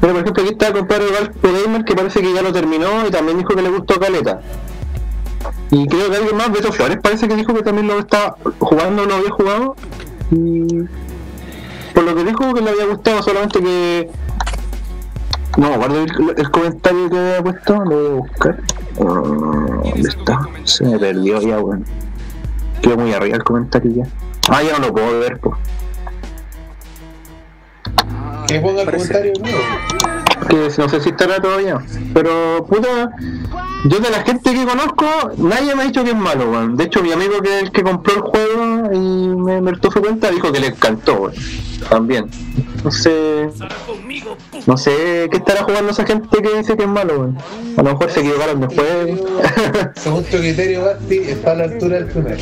[0.00, 1.04] Pero por ejemplo aquí está el compadre
[1.42, 4.40] Gamer que parece que ya lo terminó y también dijo que le gustó Caleta.
[5.72, 9.06] Y creo que alguien más, Beto Flores, parece que dijo que también lo estaba jugando,
[9.06, 9.74] lo había jugado.
[10.30, 10.84] Y
[11.94, 14.10] por lo que dijo que le había gustado, solamente que...
[15.56, 18.60] No, guardo el, el comentario que había puesto, lo voy a buscar.
[19.00, 20.40] Ah, ¿Dónde está?
[20.64, 21.86] Se me perdió ya, weón.
[22.82, 24.04] Quedó muy arriba el comentario ya.
[24.50, 25.56] Ah, ya no lo puedo ver, pues.
[28.46, 29.58] Que ponga el comentario nuevo.
[30.46, 31.78] Que no sé si estará todavía.
[32.14, 33.10] Pero, puta,
[33.84, 35.06] yo de la gente que conozco,
[35.38, 36.76] nadie me ha dicho que es malo, weón.
[36.76, 40.00] De hecho, mi amigo que es el que compró el juego y me, me su
[40.00, 41.34] cuenta dijo que le encantó, weón.
[41.88, 42.28] También.
[42.84, 43.48] No sé.
[44.66, 47.38] No sé qué estará jugando esa gente que dice que es malo, weón.
[47.76, 49.26] A lo mejor se equivocaron de juego.
[49.94, 52.38] Según tu criterio, Basti, está a la altura del primero.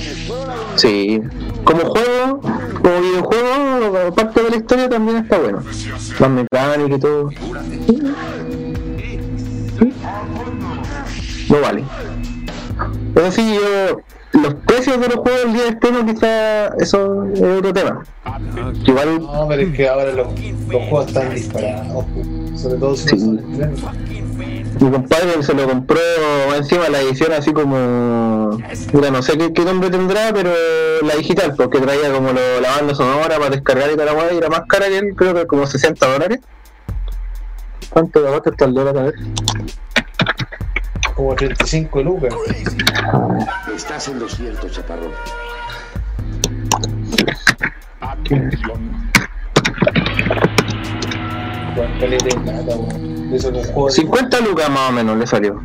[0.76, 1.20] Sí.
[1.64, 5.62] Como juego, como videojuego, parte de la historia también está bueno.
[6.18, 7.30] La mecánica y todo.
[11.48, 11.84] No vale.
[13.14, 14.00] Pero sí, yo.
[14.32, 18.04] Los precios de los juegos el día de estreno, quizá eso es otro tema.
[18.84, 20.26] Que Igual, No, pero es que ahora los,
[20.68, 22.04] los juegos están disparados,
[22.54, 23.16] sobre todo si Sí.
[23.26, 23.40] no
[24.80, 26.00] mi compadre se lo compró
[26.56, 28.56] encima la edición así como.
[28.92, 30.50] Mira, no sé qué, qué nombre tendrá, pero
[31.02, 34.48] la digital, porque traía como lo- la banda sonora para descargar y weá, y era
[34.48, 36.38] más cara que él, creo que como 60 dólares.
[37.90, 38.96] ¿Cuánto de está el dólar?
[38.96, 39.14] A ver.
[41.20, 42.34] Como 35 lucas.
[43.76, 45.12] Estás en lo cierto, chaparrón.
[51.74, 53.34] Juan caleta de plata, weón.
[53.34, 55.60] Eso que juego 50 lucas más o menos le salió.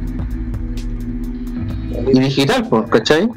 [2.14, 3.30] Y digital, pues, ¿cachai?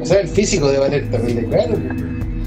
[0.00, 1.76] O sea, el físico de valer caro.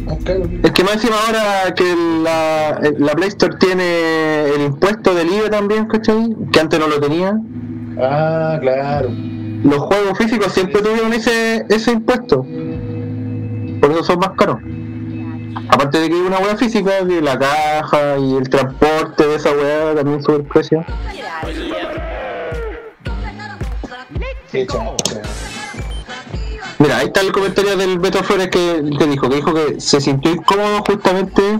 [0.07, 0.49] Más caro.
[0.63, 5.51] Es que más encima ahora que la, la Play Store tiene el impuesto del IVA
[5.51, 6.35] también, ¿cachai?
[6.51, 7.39] Que antes no lo tenía.
[7.99, 9.09] Ah, claro.
[9.63, 12.45] Los juegos físicos siempre tuvieron ese, ese impuesto.
[13.81, 14.57] Por eso son más caros.
[15.69, 19.51] Aparte de que hay una hueá física, que la caja y el transporte de esa
[19.51, 20.83] hueá también sube el precio.
[26.79, 30.01] Mira, ahí está el comentario del Beto Flores que te dijo, que dijo que se
[30.01, 31.59] sintió incómodo justamente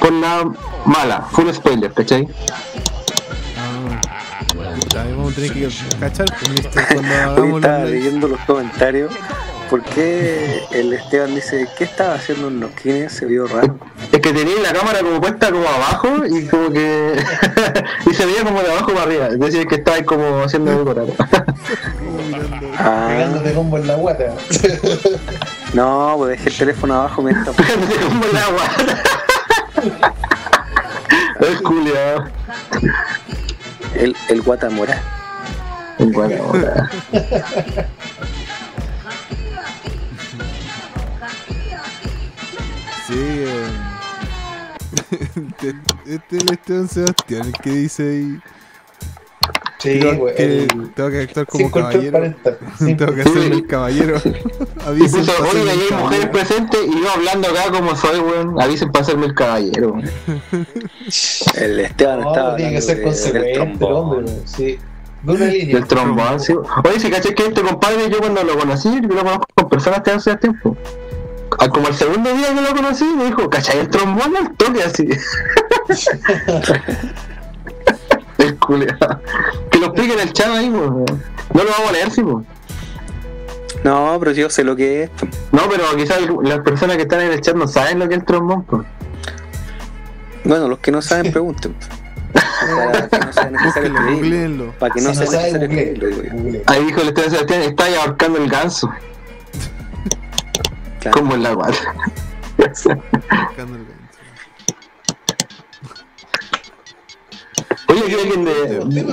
[0.00, 0.50] por la
[0.86, 2.28] mala, full spoiler, ¿cachai?
[4.96, 5.68] Ahí vamos a tener que
[6.00, 9.12] cachar mister, cuando Hoy hagamos estaba los leyendo los comentarios.
[9.70, 13.12] ¿Por qué el Esteban dice, ¿qué estaba haciendo en los kines?
[13.12, 13.78] Se vio raro.
[14.10, 17.12] Es que tenía la cámara como puesta como abajo y como que.
[18.10, 19.26] y se veía como de abajo para arriba.
[19.28, 21.06] Es decir, que estaba ahí como haciendo decorar.
[22.80, 24.32] Ah, Pegándote combo en la guata.
[25.74, 27.56] no, pues dejé el teléfono abajo mientras.
[27.56, 28.62] como el agua.
[31.40, 32.24] es culiado.
[33.98, 35.02] El, el guatamora.
[35.98, 36.90] En cuanto ahora.
[43.08, 43.66] Sí, eh,
[45.34, 45.74] este,
[46.06, 48.40] este es el Esteban Sebastián, el que dice ahí.
[49.78, 52.34] Sí, tengo, güey, que, el- tengo que actuar como caballero.
[52.78, 54.16] tengo que hacerme el caballero.
[54.86, 58.60] Avisen puso, oye, hay mujeres presentes y yo hablando acá como soy, weón.
[58.60, 59.94] Avisen para hacerme el caballero.
[61.54, 64.18] El Esteban No, estaba tiene que ser consecuente el trombón.
[64.18, 64.78] hombre, sí.
[65.22, 65.74] De una línea.
[65.76, 66.52] Del trombón, sí.
[66.84, 70.02] Oye, si caché que este compadre, yo cuando lo conocí, yo lo conozco con personas
[70.02, 70.76] que hace tiempo.
[71.58, 74.82] Ah, Como el segundo día que lo conocí, me dijo, ¿cachai el trombón al toque
[74.82, 75.08] así?
[78.68, 80.68] Que lo explique en el chat ahí.
[80.68, 81.04] No
[81.54, 82.22] lo vamos a leer, sí.
[83.84, 85.10] No, pero yo sé lo que es.
[85.52, 88.20] No, pero quizás las personas que están en el chat no saben lo que es
[88.20, 88.82] el trombón, pues.
[90.44, 91.74] Bueno, los que no saben, pregunten.
[92.68, 94.72] Para que no sea necesario googleenlo.
[94.78, 95.40] Para que no sea.
[96.66, 98.90] Ahí dijo el Esteban Sebastián, está ahí ahorcando el ganso.
[101.00, 101.18] Claro.
[101.18, 101.94] Como en la guata.
[102.56, 103.86] Buscando el
[108.04, 109.04] Oye, aquí alguien de.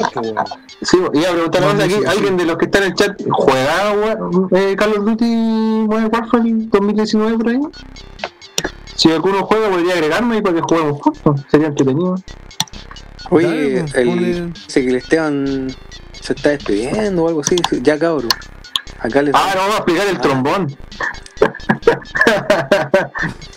[0.81, 3.95] Sí, iba a preguntar no, aquí, alguien de los que están en el chat juega
[4.51, 7.59] eh, Call of Duty Modern Warfare 2019 por ahí.
[8.95, 12.15] Si alguno juega podría agregarme y para que juguemos juntos, sería entretenido.
[13.30, 15.67] Oye, pues, el, el Esteban
[16.22, 17.55] se está despidiendo o algo así.
[17.81, 18.30] Ya cabrón.
[18.99, 20.22] Acá les Ah, no, vamos a explicar el Ah.
[20.22, 20.77] trombón.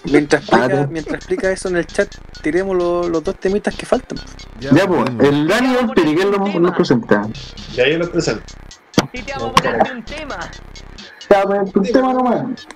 [0.05, 0.89] mientras, Ah, explica, no.
[0.89, 4.18] mientras explica eso en el chat, tiremos lo- los dos temitas que faltan.
[4.60, 5.23] Ya, Ya, pues, bueno.
[5.24, 7.23] el Dani y el Piri, ¿quién lo, lo presenta?
[7.74, 8.42] Ya yo lo presento.
[9.12, 10.39] Y te vamos a ponerte un tema.
[11.28, 12.66] Pues, un tema nomás.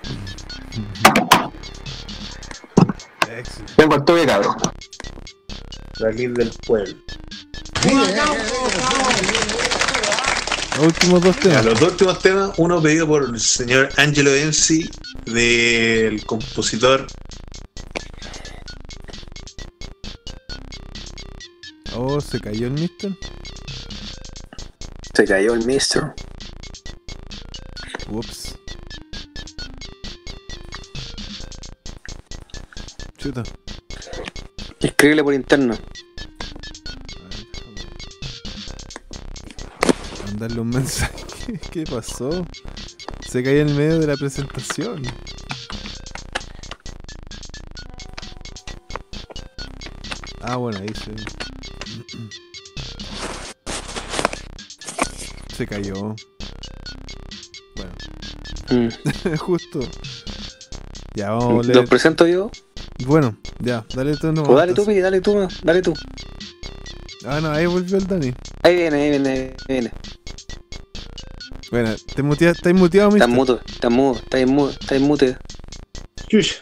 [3.28, 3.72] Excelente.
[3.76, 4.56] Vengo al toque, cabrón.
[5.98, 6.94] La lid del pueblo.
[10.76, 11.64] Los últimos dos Ya, temas.
[11.66, 14.88] los dos últimos temas, uno pedido por el señor Angelo MC
[15.26, 17.06] del compositor
[21.94, 23.12] Oh, se cayó el mister.
[25.14, 26.14] Se cayó el mister.
[28.08, 28.54] Ups.
[33.18, 33.42] Chuta.
[34.80, 35.76] Escríbele por interno.
[40.32, 41.60] Mandarle un mensaje.
[41.70, 42.46] ¿Qué pasó?
[43.28, 45.02] Se cayó en medio de la presentación.
[50.40, 51.12] Ah, bueno, ahí se.
[55.56, 56.16] Se cayó.
[57.76, 57.92] Bueno,
[58.70, 58.88] Mm.
[59.38, 59.80] justo.
[61.14, 61.72] Ya, vamos a.
[61.72, 62.50] ¿Los presento yo?
[63.06, 64.50] Bueno, ya, dale tú nomás.
[64.50, 65.92] O dale tú, Piri, dale tú, dale tú.
[67.24, 68.34] Ah, no, ahí volvió el Dani.
[68.62, 69.92] Ahí viene, ahí viene, ahí viene.
[71.70, 73.46] Bueno, ¿te mutea, ¿estáis muteado, Estás mister?
[73.46, 75.36] mudo, estás mudo, estás mudo, estás mute.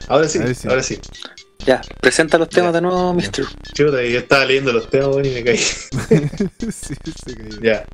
[0.09, 0.99] Ahora sí, ahora sí.
[1.65, 3.45] Ya, presenta los temas de nuevo, mister.
[3.75, 5.57] Chuta, yo estaba leyendo los temas bueno, y me caí.
[6.71, 7.61] sí, se cayó.
[7.61, 7.85] Ya.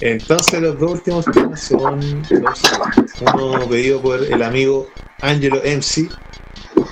[0.00, 3.22] Entonces los dos últimos temas son los siguientes.
[3.34, 4.88] uno pedido por el amigo
[5.20, 6.08] Angelo MC,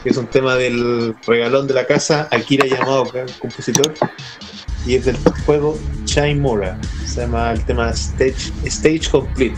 [0.03, 3.95] que es un tema del regalón de la casa Akira Yamaoka, el compositor,
[4.87, 6.79] y es del juego Chaimora.
[7.07, 9.57] Se llama el tema Stage, Stage Complete.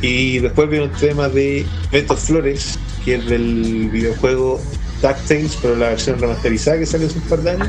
[0.00, 4.60] Y después viene un tema de Beto Flores, que es del videojuego
[5.02, 7.68] DuckTales, pero la versión remasterizada que salió hace un par de años.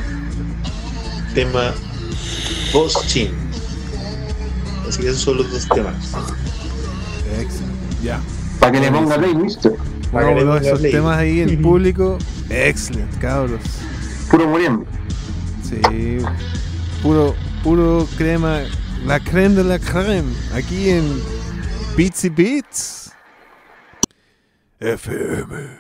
[1.34, 1.74] Tema
[2.74, 3.32] Boss Chin.
[4.88, 5.96] Así que esos son los dos temas.
[7.40, 8.04] Excelente.
[8.04, 8.22] Ya.
[8.60, 9.74] Para que le ponga play, mister.
[10.12, 10.92] Para que le ponga esos play.
[10.92, 12.18] temas ahí en público.
[12.50, 13.62] Excelente, cabros.
[14.30, 14.86] Puro muriendo.
[15.70, 16.18] Sí.
[17.04, 18.62] Puro, puro crema.
[19.06, 20.34] La creme de la creme.
[20.54, 21.22] Aquí en
[21.96, 23.12] Beats y Beats.
[24.80, 25.79] FM.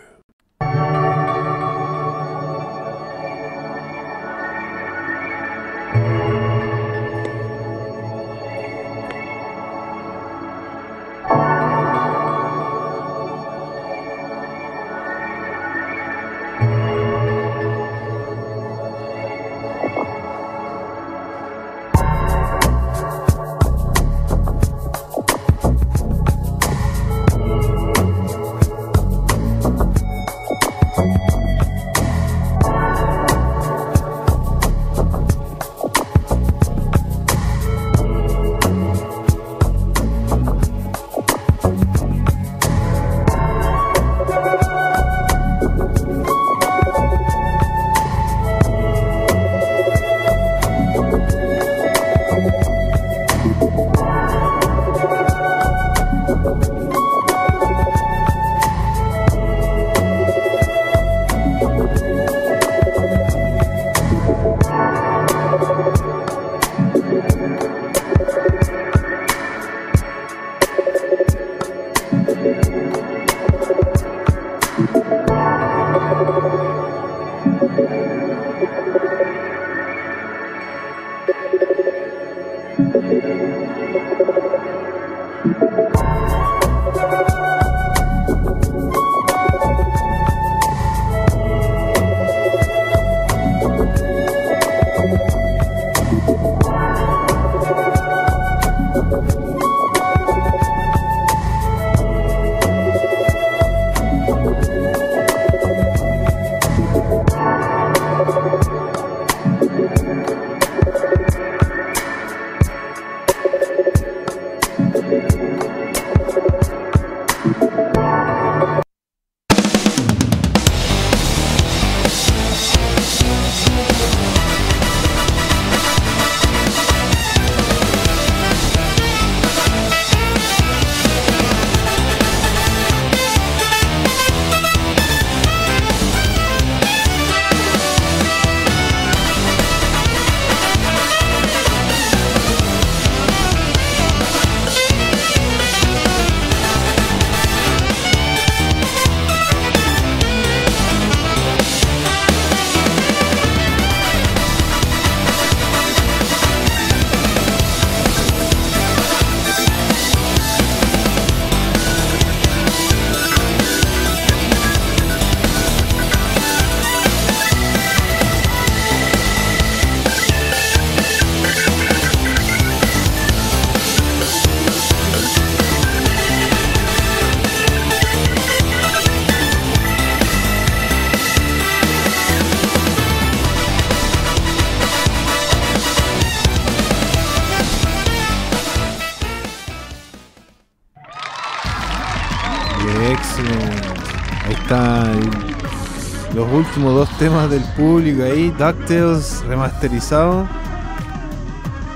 [196.59, 198.49] Últimos dos temas del público ahí.
[198.51, 200.47] DuckTales remasterizado.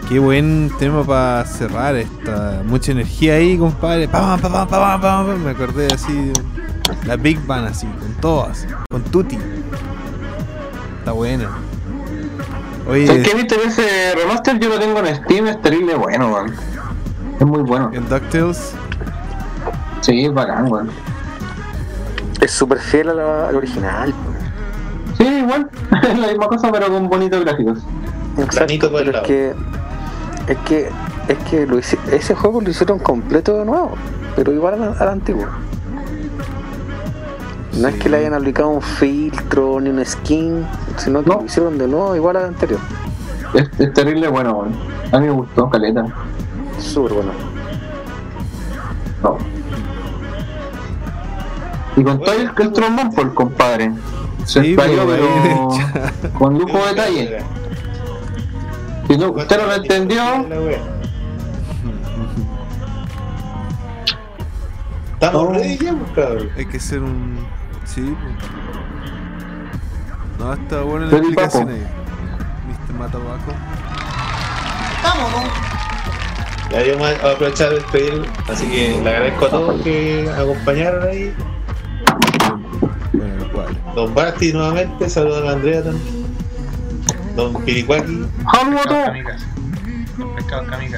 [0.10, 2.62] Qué buen tema para cerrar esta.
[2.66, 4.08] Mucha energía ahí, compadre.
[4.08, 5.44] Pam, pam, pam, pam, pam, pam.
[5.44, 6.32] Me acordé así.
[7.06, 8.68] La Big Bang así, con todas.
[8.90, 9.38] Con Tutti.
[11.00, 11.50] Está buena.
[12.90, 14.60] Oye, ¿Sabes qué viste ese remaster?
[14.60, 16.54] Yo lo tengo en Steam, es terrible bueno, weón.
[17.40, 17.90] Es muy bueno.
[17.94, 18.74] ¿El DuckTales?
[20.02, 20.90] Sí, es bacán, weón.
[22.42, 24.14] Es súper fiel a la- al original.
[26.14, 27.80] Es la misma cosa, pero con bonitos gráficos.
[28.38, 29.26] Exacto, pero es lado.
[29.26, 29.56] que
[30.48, 30.90] es que
[31.28, 34.00] es que lo ese juego lo hicieron completo de nuevo,
[34.36, 35.48] pero igual al, al antiguo.
[37.74, 41.78] No es que le hayan aplicado un filtro ni un skin, sino que lo hicieron
[41.78, 42.80] de nuevo igual al anterior.
[43.54, 44.76] Es, es terrible bueno, weón.
[45.12, 46.06] A mí me gustó, caleta.
[46.78, 47.32] Súper bueno.
[49.24, 49.38] No.
[51.96, 53.94] Y con todo el, el trombón, por compadre.
[54.46, 55.63] Se Sí, estalló, pues, pero
[56.38, 57.40] con lujo de detalle.
[59.08, 60.24] Si no, usted no lo entendió.
[65.14, 66.50] Estamos ready ya, pues, cabrón.
[66.58, 67.38] hay que ser un.
[67.86, 68.36] Sí, pues.
[70.40, 71.88] No, está buena la explicación ahí.
[72.68, 73.54] Viste, mata abajo.
[76.72, 81.08] Ya yo voy a aprovechar de despedir, así que le agradezco a todos que acompañaron
[81.08, 81.34] ahí.
[83.96, 86.24] Don Basti nuevamente, saludos a Andrea también.
[87.36, 89.14] Don Piricuaki ¡Saludos a todos!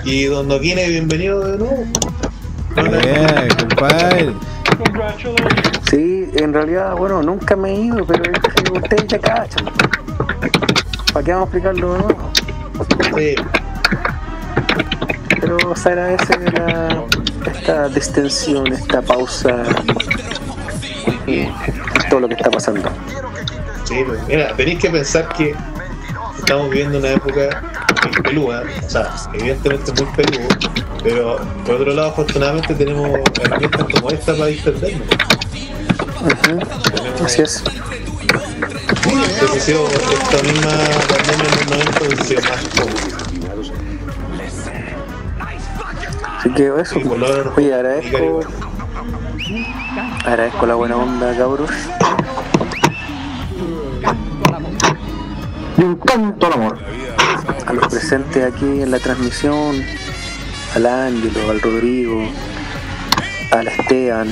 [0.06, 1.86] y Don Noquine, bienvenido de nuevo.
[2.78, 4.34] Eh, compadre.
[5.90, 9.66] Sí, en realidad, bueno, nunca me he ido, pero es que ustedes ya cachan.
[11.14, 12.32] ¿Para qué vamos a explicarlo de nuevo?
[13.18, 13.36] Sí,
[15.40, 17.04] Pero se agradece la,
[17.46, 19.64] esta distensión, esta pausa
[22.16, 22.90] todo lo que está pasando.
[23.84, 25.54] sí, pues, mira, tenéis que pensar que
[26.38, 27.62] estamos viviendo una época
[28.04, 30.48] muy peluda, o sea, evidentemente muy peludo,
[31.04, 35.08] pero por otro lado, afortunadamente tenemos herramientas como esta para distendernos.
[36.22, 37.62] Ujú, Así es.
[39.60, 40.72] Sido esta misma
[41.10, 43.16] pandemia en los 90 hubiese sido más cómodo.
[46.40, 46.96] Así que eso,
[47.58, 48.40] oye, agradezco.
[50.26, 51.70] Agradezco la buena onda, cabros.
[56.16, 56.78] Canto al amor.
[57.68, 59.76] A los presentes aquí en la transmisión,
[60.74, 62.24] al Ángelo, al Rodrigo,
[63.52, 64.32] al Esteban,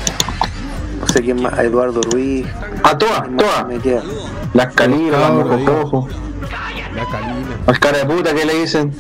[1.02, 2.48] no sé quién más, a Eduardo Ruiz.
[2.84, 3.68] A todas, todas.
[3.68, 4.02] Me queda.
[4.54, 6.08] Las calinas, las mojocojo.
[6.96, 7.06] La.
[7.68, 8.94] Al cara de puta que le dicen.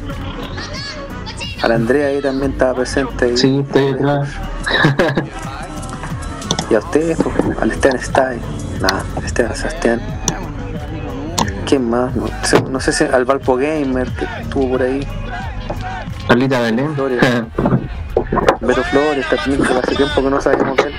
[1.61, 3.25] Al Andrea ahí también estaba presente.
[3.27, 3.37] ahí.
[3.37, 4.27] Sí, estoy detrás.
[6.69, 8.41] Y a ustedes, pues, al Esteban Stein.
[8.81, 10.01] Nada, Esteban Sebastián.
[11.65, 12.15] ¿Quién más?
[12.15, 15.05] No sé, no sé si al Valpo Gamer que estuvo por ahí.
[16.27, 16.93] Carlita Belén.
[16.95, 17.19] Flores.
[18.61, 20.95] Beto Flores, también que hace tiempo que no sabíamos de él.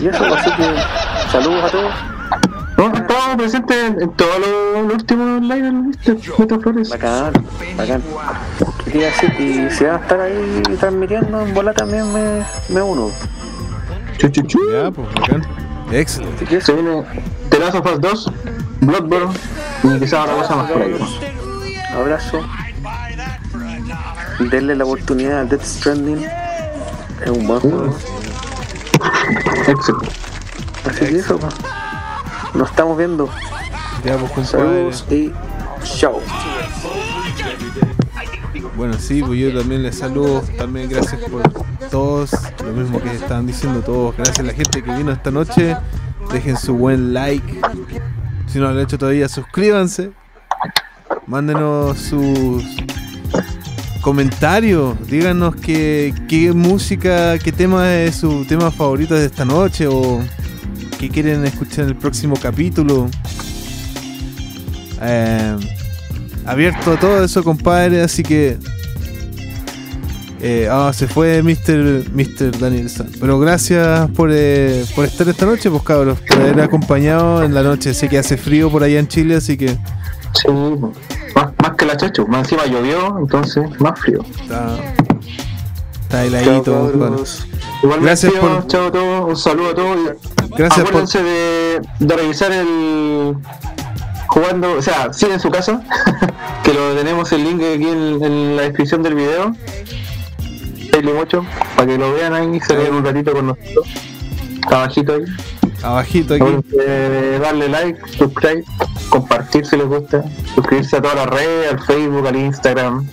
[0.00, 1.92] Y eso, así que saludos a todos.
[2.76, 6.16] No, estaba presente en, en todos los, últimos live, ¿viste?
[6.38, 6.90] Beto Flores.
[6.90, 7.32] Bacán,
[7.76, 8.02] bacán.
[8.90, 9.40] ¿Qué decir?
[9.40, 13.10] Y si van a estar ahí transmitiendo en bola también me, me uno.
[14.18, 14.58] Chu, chu, chu.
[14.72, 15.42] Ya, pues, bacán.
[15.92, 16.46] Excelente.
[16.46, 17.04] Se eso, viene
[17.50, 18.32] The Last of Us 2,
[18.86, 19.34] Bloodborne
[19.82, 20.96] y quizá otra cosa más por ahí.
[21.92, 22.40] abrazo.
[24.50, 26.24] Denle la oportunidad a Death Stranding.
[27.24, 27.96] Es un buen juego.
[29.66, 30.08] Excelente.
[30.88, 31.54] Así que eso, pues.
[32.54, 33.28] Nos estamos viendo.
[34.02, 34.46] Pues, compadre.
[34.46, 35.32] Saludos y
[35.82, 36.20] chao.
[38.76, 40.42] Bueno, sí, pues yo también les saludo.
[40.56, 41.42] También gracias por
[41.90, 42.30] todos.
[42.64, 44.16] Lo mismo que estaban diciendo todos.
[44.16, 45.76] Gracias a la gente que vino esta noche.
[46.32, 47.60] Dejen su buen like.
[48.46, 50.12] Si no lo han hecho todavía, suscríbanse.
[51.26, 52.64] Mándenos sus
[54.00, 54.96] comentarios.
[55.08, 59.86] Díganos qué, qué música, qué tema es su tema favorito de esta noche.
[59.88, 60.20] O
[60.98, 63.08] qué quieren escuchar en el próximo capítulo.
[65.02, 65.56] Eh,
[66.44, 68.02] abierto a todo eso, compadre.
[68.02, 68.58] Así que.
[70.40, 72.10] Eh, ah, se fue Mr.
[72.12, 72.58] Mr.
[72.58, 73.08] Daniel San.
[73.18, 76.18] Pero gracias por, eh, por estar esta noche, pues cabros.
[76.20, 77.94] Por haber acompañado en la noche.
[77.94, 79.68] Sé que hace frío por allá en Chile, así que
[80.34, 80.48] Sí,
[81.34, 84.22] más, más que la chacho, más encima llovió, entonces más frío.
[84.42, 84.76] está.
[86.02, 86.92] Está heladito.
[87.82, 88.02] bueno.
[88.02, 89.96] Gracias yo, por- chao a todos, un saludo a todos.
[90.56, 93.34] Gracias por- Acuérdense de, de revisar el
[94.28, 95.80] jugando, o sea, sí en su casa,
[96.62, 99.54] que lo tenemos el link aquí en, en la descripción del video.
[101.76, 103.88] Para que lo vean ahí, se vean un ratito con nosotros.
[104.70, 105.24] Abajito ahí.
[105.82, 106.44] Abajito aquí.
[107.40, 108.64] Darle like, subscribe,
[109.08, 113.06] compartir si les gusta, suscribirse a todas las redes, al Facebook, al Instagram.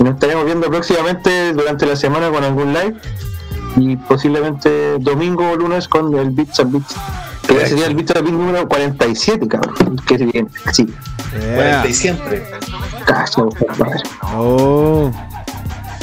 [0.00, 2.94] Y nos estaremos viendo próximamente durante la semana con algún live
[3.76, 6.94] y posiblemente domingo o lunes con el Beats and Beats.
[7.46, 9.96] Que ya sería el Beats and Beats número 47, cabrón.
[10.06, 10.86] Que se viene, sí.
[11.32, 11.54] Yeah.
[11.54, 12.46] 40 y siempre.
[13.04, 14.00] Cacho, compadre.
[14.22, 15.10] Oh.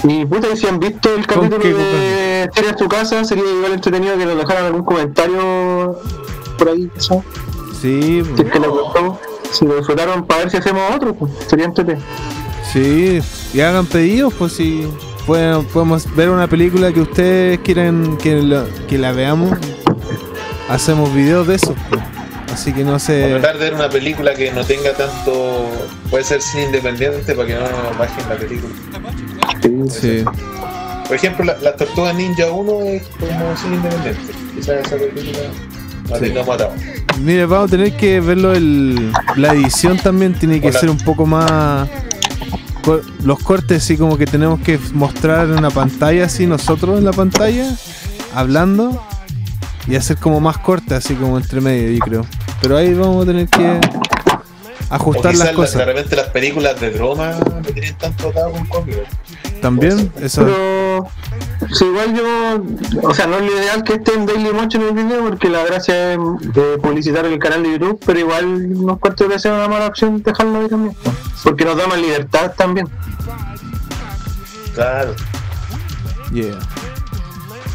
[0.03, 3.23] Y puta, y si han visto el ¿Con capítulo qué, de Serie a tu casa,
[3.23, 5.99] sería igual entretenido que nos dejaran algún comentario
[6.57, 7.23] por ahí, ¿sabes?
[7.79, 9.19] Sí, Si es que les gustó,
[9.51, 12.03] si lo disfrutaron, para ver si hacemos otro, pues, sería entretenido.
[12.71, 13.21] sí.
[13.53, 14.87] Y hagan pedidos, pues si
[15.27, 19.57] pueden, podemos ver una película que ustedes quieran que la, que la veamos.
[20.69, 21.75] Hacemos videos de eso.
[21.89, 22.01] pues.
[22.53, 23.27] Así que no sé.
[23.39, 25.69] Tratar de ver una película que no tenga tanto.
[26.09, 27.61] Puede ser cine independiente para que no
[27.99, 28.73] bajen la película.
[29.89, 30.23] Sí.
[31.07, 34.33] Por ejemplo, la, la Tortuga Ninja 1 es como cine independiente.
[34.55, 35.39] Quizás esa película
[36.09, 36.21] la Sí.
[36.25, 36.73] tengamos atado.
[37.21, 40.79] Mire, vamos a tener que verlo el, la edición también tiene que Hola.
[40.79, 41.87] ser un poco más
[43.23, 47.11] los cortes sí como que tenemos que mostrar en una pantalla así nosotros en la
[47.13, 47.75] pantalla
[48.33, 48.99] hablando
[49.87, 52.25] y hacer como más corte así como entre medio yo creo.
[52.61, 53.79] Pero ahí vamos a tener que O
[54.89, 55.75] ajustar quizás las la- cosas.
[55.77, 59.07] de repente las películas de broma no tienen tanto atado con copyright.
[59.61, 61.07] También eso Pero,
[61.71, 64.87] si igual yo, o sea, no es lo ideal que esté en Daily Mocho en
[64.87, 66.19] el video, porque la gracia es
[66.53, 70.21] de publicitar el canal de YouTube, pero igual no encuentro que sea una mala opción
[70.23, 70.95] dejarlo ahí también,
[71.43, 72.89] porque nos da más libertad también.
[74.73, 75.13] Claro.
[76.33, 76.57] Yeah.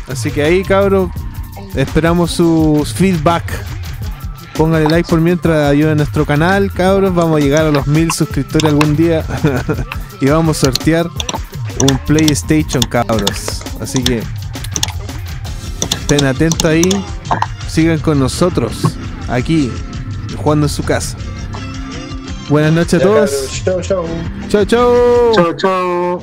[0.08, 1.10] Así que ahí, cabros,
[1.74, 3.44] esperamos sus feedback.
[4.56, 7.14] Pónganle like por mientras ayuden a nuestro canal, cabros.
[7.14, 9.24] Vamos a llegar a los mil suscriptores algún día.
[10.20, 11.08] y vamos a sortear
[11.80, 13.62] un PlayStation, cabros.
[13.80, 14.22] Así que
[16.00, 16.88] estén atentos ahí.
[17.68, 18.96] Sigan con nosotros
[19.28, 19.70] aquí,
[20.36, 21.16] jugando en su casa.
[22.48, 23.62] Buenas noches a todos.
[23.64, 24.04] Chao, chao.
[24.48, 25.32] Chao, chao.
[25.34, 26.22] Chao, chao.